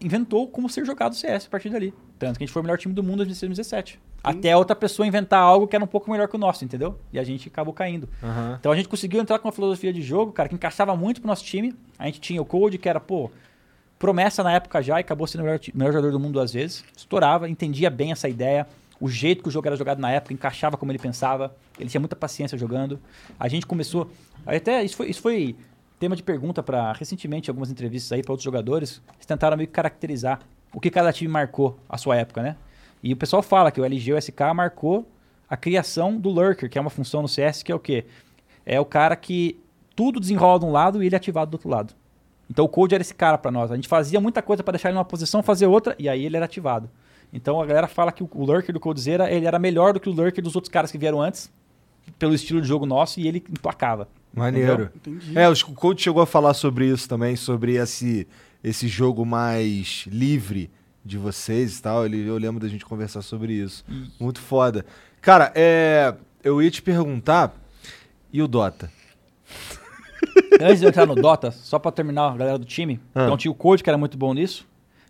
[0.01, 1.93] inventou como ser jogado o CS a partir dali.
[2.19, 4.01] Tanto que a gente foi o melhor time do mundo em 2017.
[4.23, 6.99] Até outra pessoa inventar algo que era um pouco melhor que o nosso, entendeu?
[7.13, 8.09] E a gente acabou caindo.
[8.23, 8.57] Aham.
[8.59, 11.29] Então a gente conseguiu entrar com uma filosofia de jogo, cara, que encaixava muito pro
[11.29, 11.75] nosso time.
[11.99, 13.31] A gente tinha o Code, que era, pô,
[14.01, 16.83] promessa na época já e acabou sendo o melhor, melhor jogador do mundo duas vezes.
[16.97, 18.67] Estourava, entendia bem essa ideia.
[18.99, 21.55] O jeito que o jogo era jogado na época encaixava como ele pensava.
[21.79, 22.99] Ele tinha muita paciência jogando.
[23.39, 24.11] A gente começou.
[24.47, 25.55] Até isso foi, isso foi
[25.99, 29.03] tema de pergunta para recentemente algumas entrevistas aí para outros jogadores.
[29.17, 30.41] Eles tentaram meio que caracterizar
[30.73, 32.57] o que cada time marcou a sua época, né?
[33.03, 35.07] E o pessoal fala que o LG o SK marcou
[35.49, 38.07] a criação do Lurker, que é uma função no CS que é o quê?
[38.65, 39.61] É o cara que
[39.95, 42.00] tudo desenrola de um lado e ele é ativado do outro lado.
[42.51, 43.71] Então o Code era esse cara pra nós.
[43.71, 46.37] A gente fazia muita coisa pra deixar ele numa posição, fazer outra, e aí ele
[46.37, 46.91] era ativado.
[47.33, 50.13] Então a galera fala que o, Lurker do Coldzera ele era melhor do que o
[50.13, 51.51] Lurker dos outros caras que vieram antes,
[52.19, 54.09] pelo estilo de jogo nosso, e ele emplacava.
[54.35, 54.91] Maneiro.
[54.97, 55.39] Entendi.
[55.39, 58.27] É, o coach chegou a falar sobre isso também, sobre esse,
[58.65, 60.69] esse jogo mais livre
[61.05, 62.05] de vocês e tal.
[62.05, 63.85] Ele, eu lembro da gente conversar sobre isso.
[64.19, 64.85] Muito foda.
[65.21, 67.55] Cara, é, eu ia te perguntar,
[68.33, 68.91] e o Dota?
[70.63, 73.25] Antes de entrar no Dota, só pra terminar a galera do time, Ah.
[73.25, 74.67] então tinha o Code que era muito bom nisso.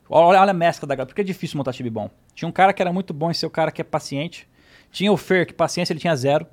[0.08, 2.10] Olha, olha a mescla da galera, porque é difícil montar time bom.
[2.34, 4.48] Tinha um cara que era muito bom em ser o cara que é paciente.
[4.90, 6.46] Tinha o Fer, que paciência ele tinha zero.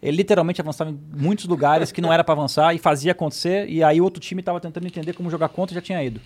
[0.00, 3.68] Ele literalmente avançava em muitos lugares que não era pra avançar e fazia acontecer.
[3.68, 6.20] E aí o outro time tava tentando entender como jogar contra e já tinha ido.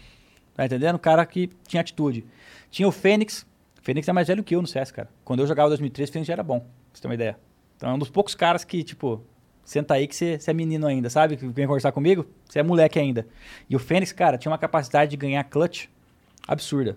[0.55, 0.97] Tá entendendo?
[0.97, 2.25] O cara que tinha atitude.
[2.71, 3.47] Tinha o Fênix.
[3.79, 5.09] O Fênix é mais velho que eu no CS, cara.
[5.25, 7.39] Quando eu jogava em 2003, o Fênix já era bom, pra você ter uma ideia.
[7.77, 9.23] Então é um dos poucos caras que, tipo,
[9.67, 11.37] senta aí que você é menino ainda, sabe?
[11.37, 13.27] Que vem conversar comigo, você é moleque ainda.
[13.69, 15.89] E o Fênix, cara, tinha uma capacidade de ganhar clutch
[16.47, 16.97] absurda.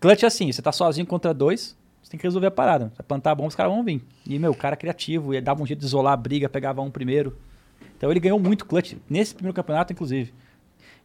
[0.00, 2.90] Clutch é assim, você tá sozinho contra dois, você tem que resolver a parada.
[2.96, 4.02] Você plantar a bomba, os caras vão vir.
[4.26, 6.80] E, meu, o cara é criativo, ele dava um jeito de isolar a briga, pegava
[6.82, 7.38] um primeiro.
[7.96, 10.32] Então ele ganhou muito clutch, nesse primeiro campeonato, inclusive.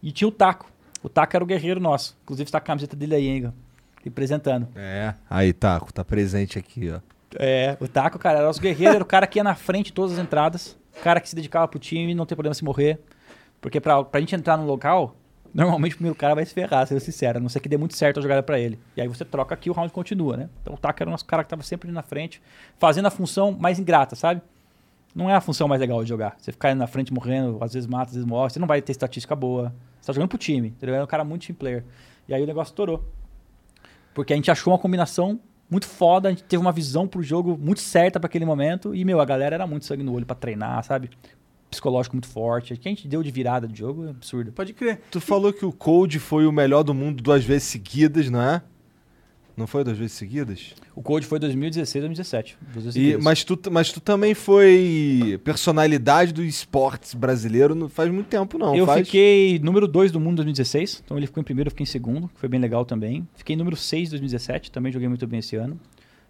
[0.02, 0.72] E tinha o Taco.
[1.04, 2.18] O Taco era o guerreiro nosso.
[2.24, 3.54] Inclusive está a camiseta dele aí, hein,
[4.04, 4.68] representando.
[4.76, 5.14] É.
[5.30, 7.00] Aí, Taco, tá presente aqui, ó.
[7.36, 9.88] É, o Taco, cara, era o nosso guerreiro, era o cara que ia na frente
[9.88, 12.64] de todas as entradas, o cara que se dedicava pro time, não tem problema se
[12.64, 13.00] morrer.
[13.62, 15.16] Porque pra, pra gente entrar no local,
[15.54, 17.96] normalmente o primeiro cara vai se ferrar, sendo sincero, a não ser que dê muito
[17.96, 18.80] certo a jogada pra ele.
[18.96, 20.50] E aí você troca aqui o round continua, né?
[20.62, 22.42] Então o Taco era o nosso cara que tava sempre na frente,
[22.78, 24.42] fazendo a função mais ingrata, sabe?
[25.14, 26.36] Não é a função mais legal de jogar.
[26.38, 28.92] Você ficar na frente morrendo, às vezes mata, às vezes morre, você não vai ter
[28.92, 29.74] estatística boa.
[30.00, 30.96] Você tá jogando pro time, entendeu?
[30.96, 31.84] É um cara muito team player.
[32.28, 33.04] E aí o negócio estourou.
[34.14, 35.40] Porque a gente achou uma combinação
[35.70, 38.96] muito foda, a gente teve uma visão pro jogo muito certa pra aquele momento.
[38.96, 41.10] E, meu, a galera era muito sangue no olho pra treinar, sabe?
[41.70, 42.74] Psicológico muito forte.
[42.74, 44.52] O que a gente deu de virada de jogo é absurdo.
[44.52, 45.02] Pode crer.
[45.12, 48.62] Tu falou que o Cold foi o melhor do mundo duas vezes seguidas, não é?
[49.60, 50.74] Não foi duas vezes seguidas?
[50.96, 52.58] O Code foi 2016, 2017.
[52.62, 53.24] duas vezes E, seguidas.
[53.24, 58.74] mas, tu, mas tu também foi personalidade do esportes brasileiro não faz muito tempo, não.
[58.74, 59.06] eu faz...
[59.06, 61.88] fiquei número 2 do mundo em 2016, então ele ficou em primeiro, eu fiquei em
[61.88, 63.28] segundo, que foi bem legal também.
[63.36, 65.78] Fiquei número 6 em 2017, também joguei muito bem esse ano.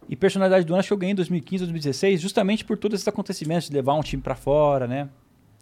[0.10, 3.08] E personalidade do ano acho que eu ganhei em 2015, 2016, justamente por todos esses
[3.08, 5.08] acontecimentos de levar um time pra fora, né?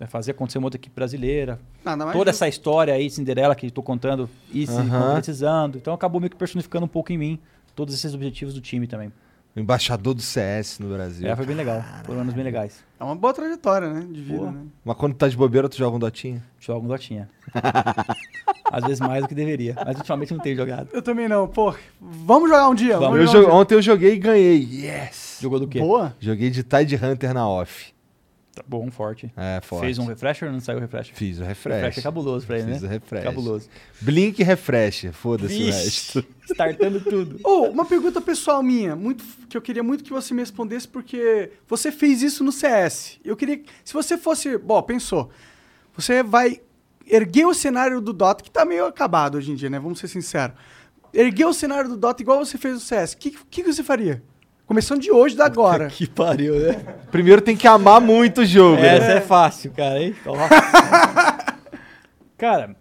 [0.08, 1.60] Fazer acontecer uma outra equipe brasileira.
[1.84, 2.16] Nada mais.
[2.16, 2.44] Toda justo.
[2.44, 5.80] essa história aí, Cinderela, que tô contando, e se concretizando.
[5.80, 7.40] Então acabou meio que personificando um pouco em mim
[7.78, 9.14] todos esses objetivos do time também.
[9.56, 11.28] O embaixador do CS no Brasil.
[11.30, 11.84] É, foi bem legal.
[12.04, 12.84] Foram anos bem legais.
[13.00, 14.08] É uma boa trajetória, né?
[14.12, 14.46] De vida, Pô.
[14.52, 14.64] né?
[14.84, 16.44] Mas quando tá de bobeira, tu joga um dotinha?
[16.60, 17.30] Jogo um Dotinha.
[18.72, 19.76] Às vezes mais do que deveria.
[19.86, 20.90] Mas ultimamente não tenho jogado.
[20.92, 21.48] Eu também não.
[21.48, 22.98] Pô, vamos jogar um dia.
[22.98, 23.18] Vamos.
[23.18, 23.60] Vamos, Eu jogar um dia.
[23.60, 24.68] Ontem eu joguei e ganhei.
[24.72, 25.38] Yes!
[25.40, 25.80] Jogou do quê?
[25.80, 26.16] Boa.
[26.20, 27.94] Joguei de Tide Hunter na off.
[28.58, 29.32] Tá bom, forte.
[29.38, 29.86] É, forte.
[29.86, 31.16] Fez um refresher ou não saiu o refresher?
[31.16, 32.04] Fiz o refresher é refresh.
[32.04, 32.88] cabuloso pra ele, Fiz né?
[32.88, 33.24] o refresh.
[33.24, 33.70] Cabuloso.
[34.02, 35.06] Blink refresh.
[35.14, 36.26] Foda-se o resto.
[36.50, 37.40] startando tudo.
[37.44, 41.52] Ô, uma pergunta pessoal minha, muito que eu queria muito que você me respondesse, porque
[41.68, 43.20] você fez isso no CS.
[43.24, 43.62] Eu queria.
[43.84, 44.58] Se você fosse.
[44.58, 45.30] Bom, pensou.
[45.96, 46.62] Você vai
[47.06, 49.80] erguer o cenário do Dota, que tá meio acabado hoje em dia, né?
[49.80, 50.56] Vamos ser sinceros.
[51.14, 53.14] Erguer o cenário do Dota igual você fez no CS.
[53.14, 54.22] O que, que, que você faria?
[54.68, 55.88] Começando de hoje, da agora.
[55.88, 56.74] Que pariu, né?
[57.10, 58.98] Primeiro tem que amar muito o jogo, né?
[58.98, 60.14] Essa é fácil, cara, hein?
[62.38, 62.76] Cara,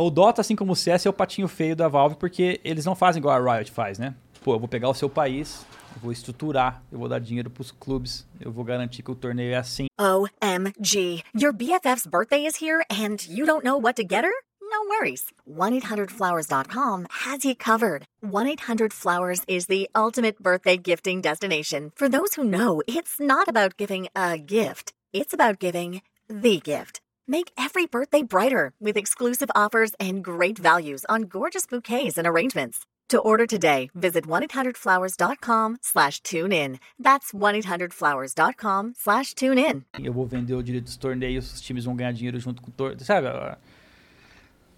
[0.00, 2.96] o Dota, assim como o CS, é o patinho feio da Valve, porque eles não
[2.96, 4.14] fazem igual a Riot faz, né?
[4.42, 7.70] Pô, eu vou pegar o seu país, eu vou estruturar, eu vou dar dinheiro pros
[7.70, 9.86] clubes, eu vou garantir que o torneio é assim.
[10.00, 11.22] OMG.
[11.38, 14.32] Your BFF's birthday is here and you don't know what to get her?
[14.76, 15.32] No worries.
[15.48, 18.04] 1-800-Flowers.com has you covered.
[18.22, 21.92] 1-800-Flowers is the ultimate birthday gifting destination.
[21.96, 24.92] For those who know, it's not about giving a gift.
[25.14, 27.00] It's about giving the gift.
[27.26, 32.84] Make every birthday brighter with exclusive offers and great values on gorgeous bouquets and arrangements.
[33.10, 36.78] To order today, visit 1-800-Flowers.com slash tune in.
[36.98, 39.84] That's 1-800-Flowers.com slash tune in.
[39.98, 42.74] eu vou vender o direito dos torneios, os times vão ganhar dinheiro junto com o
[42.74, 43.02] torneio.
[43.04, 43.28] Sabe?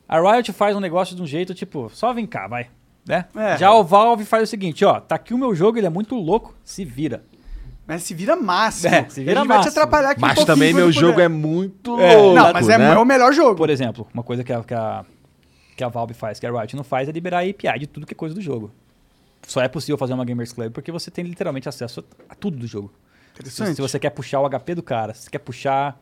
[0.09, 2.69] A Riot faz um negócio de um jeito, tipo, só vem cá, vai.
[3.07, 3.27] Né?
[3.37, 3.57] É.
[3.59, 6.15] Já o Valve faz o seguinte, ó, tá aqui o meu jogo, ele é muito
[6.15, 7.23] louco, se vira.
[7.87, 8.95] Mas se vira máximo.
[8.95, 9.71] É, se vira a gente vai te máximo.
[9.83, 12.77] atrapalhar aqui um Mas pouquinho também meu jogo é muito É, louco, Não, mas é,
[12.77, 12.93] né?
[12.93, 13.57] é o melhor jogo.
[13.57, 15.05] Por exemplo, uma coisa que a, que, a,
[15.75, 18.07] que a Valve faz, que a Riot não faz, é liberar a API de tudo
[18.07, 18.71] que é coisa do jogo.
[19.47, 22.59] Só é possível fazer uma Gamers Club porque você tem literalmente acesso a, a tudo
[22.59, 22.93] do jogo.
[23.45, 25.99] Se, se você quer puxar o HP do cara, se você quer puxar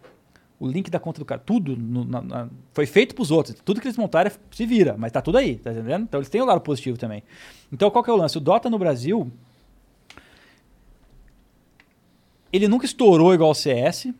[0.58, 3.56] o link da conta do cara, tudo no- na- na- foi feito pros outros.
[3.64, 6.02] Tudo que eles montaram se vira, mas tá tudo aí, tá entendendo?
[6.04, 7.22] Então eles têm o lado positivo também.
[7.72, 8.38] Então qual que é o lance?
[8.38, 9.30] O Dota no Brasil,
[12.52, 14.12] ele nunca estourou igual o CS,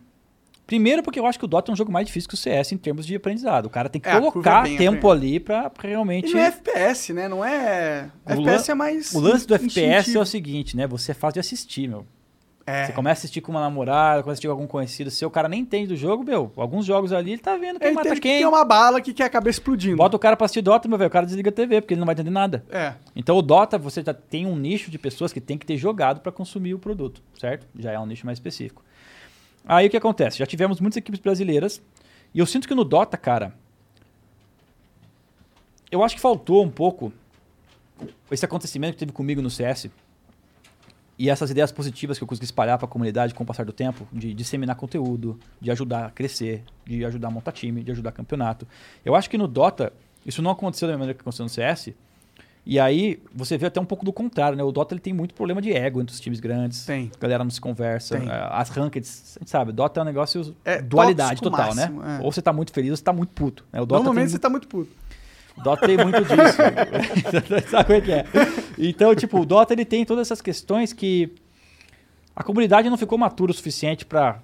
[0.66, 2.72] Primeiro porque eu acho que o Dota é um jogo mais difícil que o CS
[2.72, 3.66] em termos de aprendizado.
[3.66, 6.28] O cara tem que É, colocar é bem tempo ali pra, pra realmente...
[6.28, 7.28] E não é FPS, né?
[7.28, 8.10] Não é.
[8.26, 9.14] O FPS é mais.
[9.14, 10.22] O lance do FPS é instintivo.
[10.22, 10.84] o seguinte, né?
[10.88, 12.04] Você é fácil de assistir, meu.
[12.66, 12.86] É.
[12.86, 15.30] Você começa a assistir com uma namorada, começa a assistir com algum conhecido seu, o
[15.30, 16.50] cara nem entende do jogo, meu.
[16.56, 18.38] Alguns jogos ali ele tá vendo quem Ele mata entende que quem.
[18.38, 19.96] tem uma bala que quer acabar explodindo.
[19.96, 22.00] Bota o cara pra assistir Dota, meu velho, o cara desliga a TV, porque ele
[22.00, 22.64] não vai entender nada.
[22.68, 22.94] É.
[23.14, 26.20] Então o Dota, você já tem um nicho de pessoas que tem que ter jogado
[26.20, 27.66] pra consumir o produto, certo?
[27.78, 28.82] Já é um nicho mais específico.
[29.64, 30.38] Aí o que acontece?
[30.38, 31.80] Já tivemos muitas equipes brasileiras
[32.34, 33.54] e eu sinto que no Dota, cara,
[35.88, 37.12] eu acho que faltou um pouco
[38.30, 39.88] esse acontecimento que teve comigo no CS
[41.18, 44.06] e essas ideias positivas que eu consegui espalhar pra comunidade com o passar do tempo,
[44.12, 48.66] de disseminar conteúdo, de ajudar a crescer, de ajudar a montar time, de ajudar campeonato.
[49.04, 49.92] Eu acho que no Dota
[50.24, 51.94] isso não aconteceu da mesma maneira que aconteceu no CS.
[52.68, 54.62] E aí você vê até um pouco do contrário, né?
[54.64, 56.84] O Dota ele tem muito problema de ego entre os times grandes.
[56.84, 57.12] Tem.
[57.16, 58.18] A galera não se conversa.
[58.18, 58.28] Tem.
[58.28, 62.18] eh, As rankeds, a gente sabe, Dota é um negócio É dualidade total, máximo, né?
[62.20, 62.24] é.
[62.24, 63.64] Ou você tá muito feliz ou você tá muito puto.
[63.72, 63.80] Né?
[63.80, 64.90] O Dota tem Normalmente você muito- tá muito puto.
[65.62, 66.56] Dota tem muito disso.
[67.70, 68.24] Sabe como é que é?
[68.78, 71.32] Então, tipo, o Dota ele tem todas essas questões que
[72.34, 74.38] a comunidade não ficou matura o suficiente pra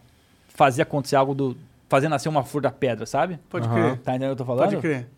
[0.49, 1.57] fazer acontecer algo do.
[1.89, 3.39] fazer nascer uma flor da pedra, sabe?
[3.51, 3.75] Pode Aham.
[3.75, 3.99] crer.
[3.99, 4.71] Tá entendendo o que eu tô falando?
[4.71, 4.97] Pode crer.
[5.01, 5.09] Mas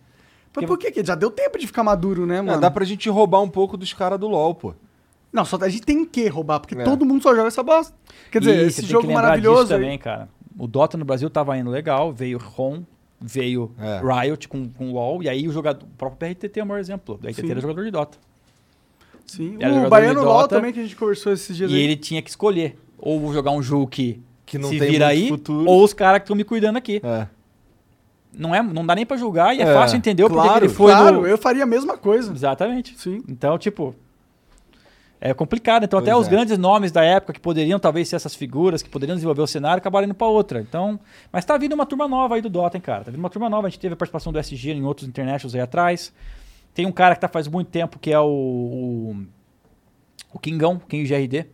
[0.53, 2.61] Porque- por que que já deu tempo de ficar maduro, né, É, mano?
[2.61, 4.75] dá pra gente roubar um pouco dos caras do LoL, pô.
[5.33, 6.85] Não, só a gente tem que roubar, porque É.
[6.85, 7.93] todo mundo só joga essa bosta.
[8.31, 10.29] Quer dizer, E você esse tem jogo maravilhoso disso aí- também, cara.
[10.57, 12.83] O Dota no Brasil tava indo legal, veio ROM,
[13.27, 14.01] veio É.
[14.27, 15.85] Riot com, com LoL, e aí o jogador.
[15.85, 17.15] O próprio PRTT é o maior exemplo.
[17.15, 18.19] O PRTT era jogador de Dota.
[19.27, 19.57] Sim.
[19.59, 21.81] Era O Baiano de LOL Dota, também, que a gente conversou esses dias E aí.
[21.81, 22.77] ele tinha que escolher.
[22.99, 25.69] Ou vou jogar um jogo que, Que não se tem vira muito aí, futuro.
[25.69, 27.01] ou os caras que estão me cuidando aqui.
[27.03, 27.27] É.
[28.37, 30.61] Não, é, não dá nem pra julgar e é, É, fácil entender o porquê claro,
[30.61, 31.27] que ele foi claro, no...
[31.27, 32.33] eu faria a mesma coisa.
[32.33, 32.99] Exatamente.
[32.99, 33.23] Sim.
[33.29, 33.95] Então, tipo...
[35.27, 35.85] É complicado.
[35.85, 36.31] Então, até Pois os é.
[36.31, 39.79] grandes nomes da época que poderiam talvez ser essas figuras, que poderiam desenvolver o cenário,
[39.79, 40.61] acabaram indo pra outra.
[40.61, 41.01] Então...
[41.33, 43.05] Mas tá vindo uma turma nova aí do Dota, hein, cara.
[43.05, 43.67] Tá vindo uma turma nova.
[43.67, 46.13] A gente teve a participação do SG em outros internationals aí atrás.
[46.75, 48.27] Tem um cara que tá faz muito tempo, que é o...
[48.27, 49.17] O,
[50.35, 51.47] o Kingão, King GRD.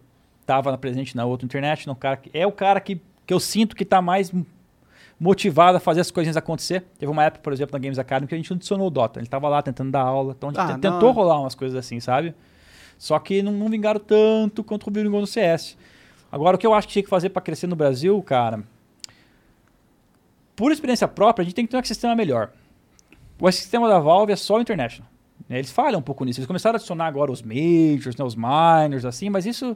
[0.44, 1.94] Tava na- presente na outra international.
[1.94, 4.32] Cara que, é o cara que, que eu sinto que tá mais
[5.20, 6.82] motivado a fazer as coisinhas acontecer.
[6.98, 9.20] Teve uma época, por exemplo, na Games Academy que a gente adicionou o Dota.
[9.20, 10.34] Ele tava lá tentando dar aula.
[10.36, 11.12] Então a gente Ah, tentou hora.
[11.12, 12.34] rolar umas coisas assim, sabe?
[13.00, 15.74] Só que não, não vingaram tanto quanto o vingou no CS.
[16.30, 18.62] Agora, o que eu acho que tinha que fazer para crescer no Brasil, cara,
[20.54, 22.52] por experiência própria, a gente tem que ter um sistema melhor.
[23.40, 25.10] O sistema da Valve é só o International.
[25.48, 25.56] né?
[25.56, 26.40] Eles falham um pouco nisso.
[26.40, 29.74] Eles começaram a adicionar agora os Majors, né, os Minors, assim, mas isso.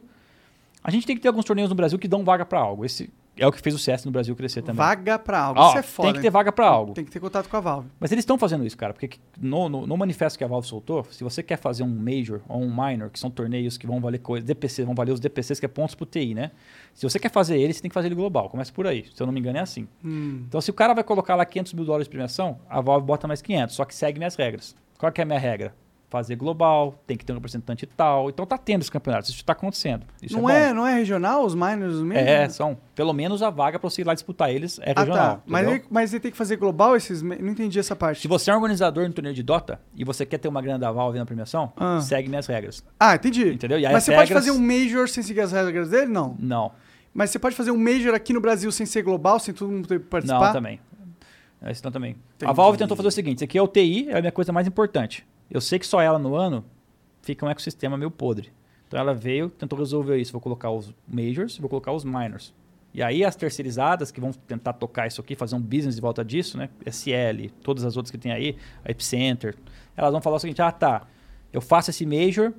[0.82, 2.84] A gente tem que ter alguns torneios no Brasil que dão vaga para algo.
[2.84, 4.76] Esse é o que fez o CS no Brasil crescer também.
[4.76, 5.60] Vaga pra algo.
[5.60, 6.08] Ó, Isso é foda.
[6.08, 6.92] tem que ter vaga para algo.
[6.94, 7.88] Tem que ter contato com a Valve.
[7.98, 11.04] Mas eles estão fazendo isso, cara, porque no, no, no manifesto que a Valve soltou,
[11.10, 14.18] se você quer fazer um Major ou um Minor, que são torneios que vão valer
[14.18, 16.52] coisa, DPC, vão valer os DPCs, que é pontos pro TI, né?
[16.92, 18.48] Se você quer fazer ele, você tem que fazer ele global.
[18.48, 19.06] Começa por aí.
[19.14, 19.88] Se eu não me engano, é assim.
[20.04, 20.44] Hum.
[20.46, 23.26] Então, se o cara vai colocar lá 500 mil dólares de premiação, a Valve bota
[23.26, 24.76] mais 500, só que segue minhas regras.
[24.98, 25.74] Qual que é a minha regra?
[26.14, 28.30] Fazer global, tem que ter um representante tal.
[28.30, 30.06] Então tá tendo esse campeonato, isso está acontecendo.
[30.22, 32.12] Isso não, é, é, não é regional os minors mesmo?
[32.14, 32.78] É, são.
[32.94, 35.36] Pelo menos a vaga para você ir lá disputar eles é Ah, regional.
[35.38, 35.42] tá.
[35.44, 37.20] Mas ele, mas ele tem que fazer global esses.
[37.20, 38.20] Não entendi essa parte.
[38.20, 40.78] Se você é um organizador no torneio de Dota e você quer ter uma grana
[40.78, 42.00] da Valve na premiação, Ah.
[42.00, 42.84] segue minhas regras.
[43.00, 43.48] Ah, entendi.
[43.52, 43.80] Entendeu?
[43.82, 46.06] Mas as você pode regras- fazer um Major sem seguir as regras dele?
[46.06, 46.36] Não.
[46.38, 46.70] Não.
[47.12, 49.88] Mas você pode fazer um Major aqui no Brasil sem ser global, sem todo mundo
[50.02, 50.46] participar?
[50.46, 50.78] Não, também.
[51.60, 52.12] É, Isso não também.
[52.12, 52.52] A Entendi.
[52.54, 54.68] Valve tentou fazer o seguinte: isso aqui é o TI, é a minha coisa mais
[54.68, 55.26] importante.
[55.50, 56.64] Eu sei que só ela no ano
[57.22, 58.50] fica um ecossistema meio podre.
[58.88, 60.32] Então ela veio, tentou resolver isso.
[60.32, 62.54] Vou colocar os majors, vou colocar os minors.
[62.92, 66.24] E aí as terceirizadas que vão tentar tocar isso aqui, fazer um business de volta
[66.24, 66.68] disso, né?
[66.86, 69.56] SL, todas as outras que tem aí, a Epicenter,
[69.96, 71.02] elas vão falar o seguinte: ah, tá,
[71.52, 72.52] eu faço esse major,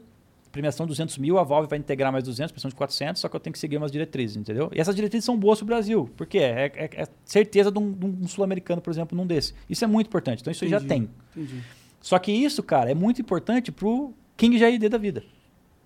[0.52, 3.40] premiação 200 mil, a Valve vai integrar mais 200, premiação de 400, só que eu
[3.40, 4.70] tenho que seguir umas diretrizes, entendeu?
[4.76, 7.96] E essas diretrizes são boas para o Brasil, porque é, é- é certeza de um,
[8.22, 9.54] um sul-americano, por exemplo, num desse.
[9.70, 11.08] Isso é muito importante, então isso aí já Entendi.
[11.34, 11.44] tem.
[11.44, 11.62] Entendi.
[12.06, 15.24] Só que isso, cara, é muito importante pro King JD da vida.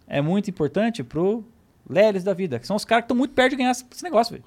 [0.05, 1.45] É muito importante pro
[1.89, 4.33] Lelis da vida, que são os caras que estão muito perto de ganhar esse negócio,
[4.33, 4.43] velho.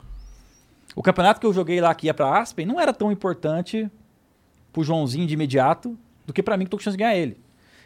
[0.94, 3.90] O campeonato que eu joguei lá, que ia pra Aspen, não era tão importante
[4.70, 5.96] pro Joãozinho de imediato
[6.26, 7.40] do que pra mim que tô com chance de ganhar ele.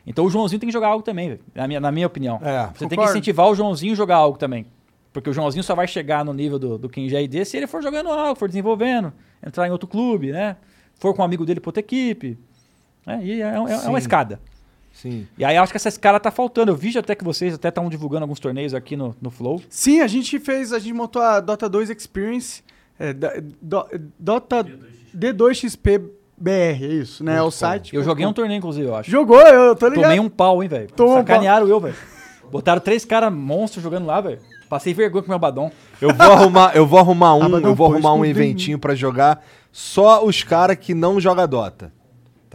[0.04, 2.40] Então o Joãozinho tem que jogar algo também, na minha, na minha opinião.
[2.42, 3.12] É, Você tem que concordo.
[3.12, 4.66] incentivar o Joãozinho a jogar algo também.
[5.12, 7.80] Porque o Joãozinho só vai chegar no nível do, do King JD se ele for
[7.80, 9.12] jogando algo, for desenvolvendo,
[9.46, 10.56] entrar em outro clube, né?
[10.96, 12.36] For com um amigo dele pra outra equipe.
[13.06, 13.20] Né?
[13.22, 13.54] E é, é-
[13.84, 14.40] é uma escada.
[14.92, 15.26] Sim.
[15.36, 16.72] E aí eu acho que essa escala tá faltando.
[16.72, 19.62] Eu vi até que vocês até estavam divulgando alguns torneios aqui no, no Flow.
[19.68, 22.62] Sim, a gente fez, a gente montou a Dota 2 Experience,
[22.98, 23.86] é, do-
[24.18, 24.64] Dota
[25.14, 26.10] D2XPBR,
[26.82, 27.36] é isso, né?
[27.36, 27.94] É o site.
[27.94, 29.10] Eu joguei um torneio, inclusive, eu acho.
[29.10, 30.04] Jogou, eu tô ligado.
[30.04, 30.88] Tomei um pau, hein, velho.
[30.92, 31.94] Tomou um Sacanearam eu, velho.
[32.50, 34.38] Botaram três caras monstros jogando lá, velho.
[34.68, 35.70] Passei vergonha com meu Badon.
[36.00, 40.24] Eu vou arrumar, eu vou arrumar um, eu vou arrumar um eventinho pra jogar só
[40.24, 41.92] os caras que não jogam Dota.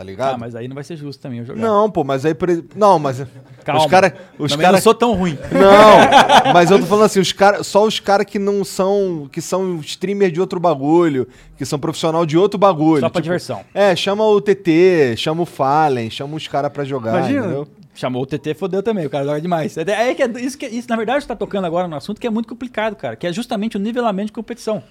[0.02, 0.34] Tá ligado?
[0.34, 1.62] Ah, mas aí não vai ser justo também eu jogar.
[1.62, 3.24] Não, pô, mas aí por ex- não, mas
[3.64, 3.82] Calma.
[3.82, 4.72] os caras os cara...
[4.72, 5.38] não sou tão ruim.
[5.52, 9.40] Não, mas eu tô falando assim, os cara, só os caras que não são, que
[9.40, 13.02] são streamer de outro bagulho, que são profissional de outro bagulho.
[13.02, 13.62] Só pra tipo, diversão.
[13.76, 17.40] É, chama o TT, chama o Fallen, chama os caras pra jogar, Imagina.
[17.42, 17.68] entendeu?
[17.94, 19.78] Chamou o TT, fodeu também, o cara joga demais.
[19.78, 22.20] É, é que é- isso, que, isso, na verdade, você tá tocando agora no assunto
[22.20, 24.82] que é muito complicado, cara, que é justamente o nivelamento de competição.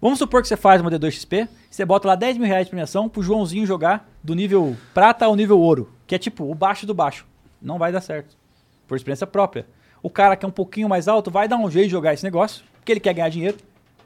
[0.00, 3.08] Vamos supor que você faz uma D2XP, você bota lá 10 mil reais de premiação
[3.08, 6.94] pro Joãozinho jogar do nível prata ao nível ouro, que é tipo o baixo do
[6.94, 7.26] baixo.
[7.60, 8.34] Não vai dar certo.
[8.88, 9.66] Por experiência própria.
[10.02, 12.24] O cara que é um pouquinho mais alto vai dar um jeito de jogar esse
[12.24, 13.58] negócio, porque ele quer ganhar dinheiro,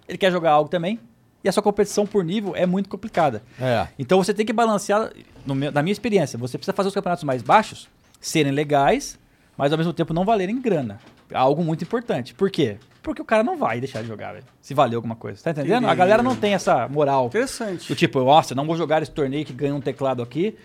[0.08, 0.98] ele quer jogar algo também,
[1.44, 3.40] e a sua competição por nível é muito complicada.
[3.60, 3.86] É.
[3.96, 5.12] Então você tem que balancear,
[5.46, 7.88] no meu- na minha experiência, você precisa fazer os campeonatos mais baixos
[8.20, 9.16] serem legais,
[9.56, 10.98] mas ao mesmo tempo não valerem grana.
[11.32, 12.34] Algo muito importante.
[12.34, 12.76] Por quê?
[13.02, 14.44] Porque o cara não vai deixar de jogar, velho.
[14.60, 15.42] Se valer alguma coisa.
[15.42, 15.86] Tá entendendo?
[15.86, 17.26] A galera não tem essa moral.
[17.26, 17.88] Interessante.
[17.88, 20.56] Do tipo, nossa, não vou jogar esse torneio que ganha um teclado aqui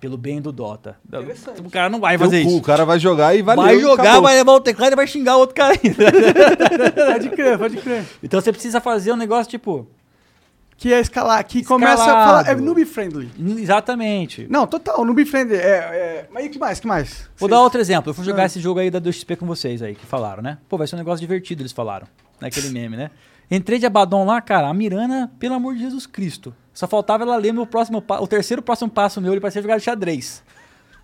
[0.00, 0.96] pelo bem do Dota.
[1.64, 2.58] O cara não vai fazer cu, isso.
[2.58, 4.22] o cara vai jogar e vai e jogar, acabou.
[4.22, 7.12] vai levar o teclado e vai xingar o outro cara ainda.
[7.12, 8.04] Pode crer, pode crer.
[8.22, 9.86] então você precisa fazer um negócio tipo.
[10.82, 12.44] Que é escalar, que começa a Escalado.
[12.44, 12.58] falar.
[12.58, 13.30] É noob friendly.
[13.60, 14.46] Exatamente.
[14.50, 15.54] Não, total, noob friendly.
[15.56, 16.28] É, é...
[16.32, 16.80] Mas e que mais?
[16.80, 17.10] que mais?
[17.36, 18.10] Vou Vocês- dar outro exemplo.
[18.10, 18.46] Eu fui jogar Ah.
[18.46, 20.58] esse jogo aí da 2XP com vocês aí, que falaram, né?
[20.68, 22.06] Pô, vai ser um negócio divertido, eles falaram.
[22.40, 23.10] Naquele meme, né?
[23.50, 26.52] Entrei de Abaddon lá, cara, a Mirana, pelo amor de Jesus Cristo.
[26.74, 30.42] Só faltava ela ler meu próximo o terceiro próximo passo meu, ele parecia jogar xadrez.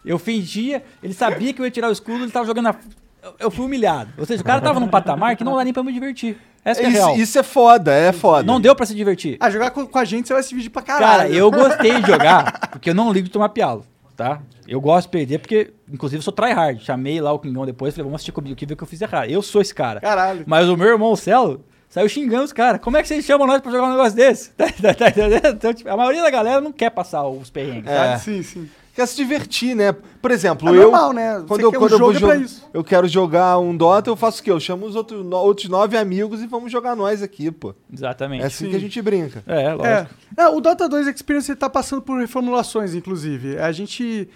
[0.05, 2.75] Eu fingia, ele sabia que eu ia tirar o escudo, ele tava jogando na...
[3.23, 4.11] eu- Eu fui humilhado.
[4.19, 6.37] Ou seja, o cara tava num patamar que não dá nem pra me divertir.
[6.65, 7.13] Essa que é a real.
[7.13, 8.43] Isso, isso é foda, é foda.
[8.43, 9.37] Não deu pra se divertir.
[9.41, 11.07] Ah, jogar com, com a gente você vai se dividir pra caralho.
[11.07, 13.85] Cara, eu gostei de jogar, porque eu não ligo de tomar pialo,
[14.17, 14.41] tá?
[14.67, 16.85] Eu gosto de perder porque, inclusive, eu sou tryhard.
[16.85, 19.01] Chamei lá o Kingão depois, falei, vamos assistir comigo aqui, ver o que eu fiz
[19.01, 19.31] errado.
[19.31, 20.01] Eu sou esse cara.
[20.01, 20.45] Caralho.
[20.47, 22.81] Mas o meu irmão, o Celo, saiu xingando os caras.
[22.83, 24.51] Como é que vocês chamam nós pra jogar um negócio desse?
[24.51, 25.47] Tá, tá- tá entendendo?
[25.55, 27.97] Então, tipo, a maioria da galera não quer passar os perrengues, É.
[27.97, 28.21] sabe?
[28.21, 28.69] Sim, sim.
[28.99, 29.93] Quer se divertir, né?
[29.93, 30.83] Por exemplo, É eu.
[30.91, 31.35] normal, né?
[31.47, 32.45] Quando Você eu, quando eu vou jogo é
[32.75, 34.51] eu quero jogar um Dota, eu faço o quê?
[34.51, 37.73] Eu chamo os outros, no- outros nove amigos e vamos jogar nós aqui, pô.
[37.93, 38.43] Exatamente.
[38.43, 38.71] É assim Sim.
[38.71, 39.45] que a gente brinca.
[39.47, 39.73] É, É.
[39.75, 40.15] lógico.
[40.37, 43.57] É, o Dota 2 Experience tá passando por reformulações, inclusive.
[43.59, 44.29] A gente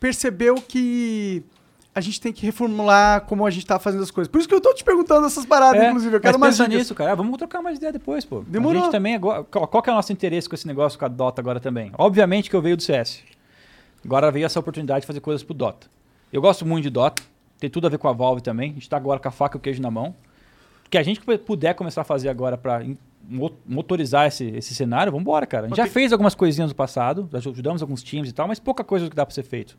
[0.00, 1.44] percebeu que
[1.94, 4.28] a gente tem que reformular como a gente tá fazendo as coisas.
[4.30, 6.16] Por isso que eu tô te perguntando essas paradas, É, inclusive.
[6.16, 6.78] Eu quero mas mais pensa dicas.
[6.82, 7.12] nisso, cara.
[7.12, 8.42] Ah, Vamos trocar mais ideia depois, pô.
[8.46, 8.80] Demorou.
[8.82, 11.04] A gente também agora, qual, qual que é o nosso interesse com esse negócio com
[11.04, 11.90] a Dota agora também?
[11.96, 13.22] Obviamente que eu veio do CS.
[14.04, 15.86] Agora veio essa oportunidade de fazer coisas pro Dota.
[16.32, 17.22] Eu gosto muito de Dota.
[17.58, 18.70] Tem tudo a ver com a Valve também.
[18.70, 20.14] A gente tá agora com a faca e o queijo na mão.
[20.86, 22.58] O que a gente puder começar a fazer agora
[23.28, 25.66] mo- motorizar esse, esse cenário, vamos embora, cara.
[25.66, 28.58] A gente já fez algumas coisinhas no passado, já ajudamos alguns times e tal, mas
[28.58, 29.76] pouca coisa que dá pra ser feito.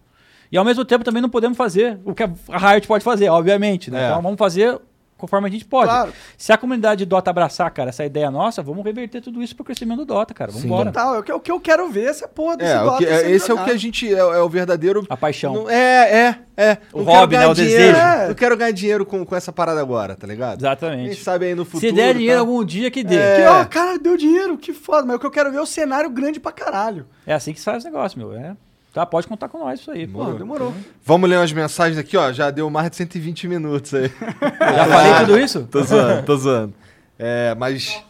[0.52, 2.28] E ao mesmo tempo também não podemos fazer o que a
[2.74, 3.90] Riot pode fazer, obviamente.
[3.90, 4.04] Né?
[4.04, 4.10] É.
[4.10, 4.80] Então vamos fazer
[5.20, 5.90] conforme a gente pode.
[5.90, 6.14] Claro.
[6.38, 9.64] Se a comunidade de Dota abraçar, cara, essa ideia nossa, vamos reverter tudo isso pro
[9.66, 10.50] crescimento do Dota, cara.
[10.52, 10.92] Vamos embora.
[10.92, 12.98] Total, é o que, o que eu quero ver essa porra desse É, o Dota
[12.98, 14.12] que- é, esse é o que a gente.
[14.12, 15.06] É, é o verdadeiro.
[15.10, 15.54] A paixão.
[15.54, 16.78] Não- é, é, é.
[16.94, 17.46] O hobby, né?
[17.48, 17.78] O dinheiro.
[17.78, 17.98] desejo.
[18.00, 18.28] É.
[18.30, 20.60] Não quero ganhar dinheiro com, com essa parada agora, tá ligado?
[20.60, 21.16] Quem Exatamente.
[21.24, 21.82] sabe aí no futuro.
[21.82, 22.40] Se der dinheiro tá?
[22.40, 23.18] algum dia que dê.
[23.18, 23.36] É.
[23.42, 25.06] Que, ó, cara, deu dinheiro, que foda.
[25.06, 27.06] Mas o que eu quero ver é o cenário grande pra caralho.
[27.28, 28.34] É assim que sai os negócios, meu.
[28.34, 28.56] É.
[28.94, 30.08] Tá, pode contar com nós isso aí.
[30.08, 30.74] Pô, Pô, demorou.
[31.06, 32.32] Vamos ler umas mensagens aqui, ó.
[32.32, 34.08] Já deu mais de 120 minutos aí.
[34.60, 35.68] Já falei tudo isso?
[35.72, 36.74] tô zoando, tô zoando.
[37.18, 38.04] É, mas.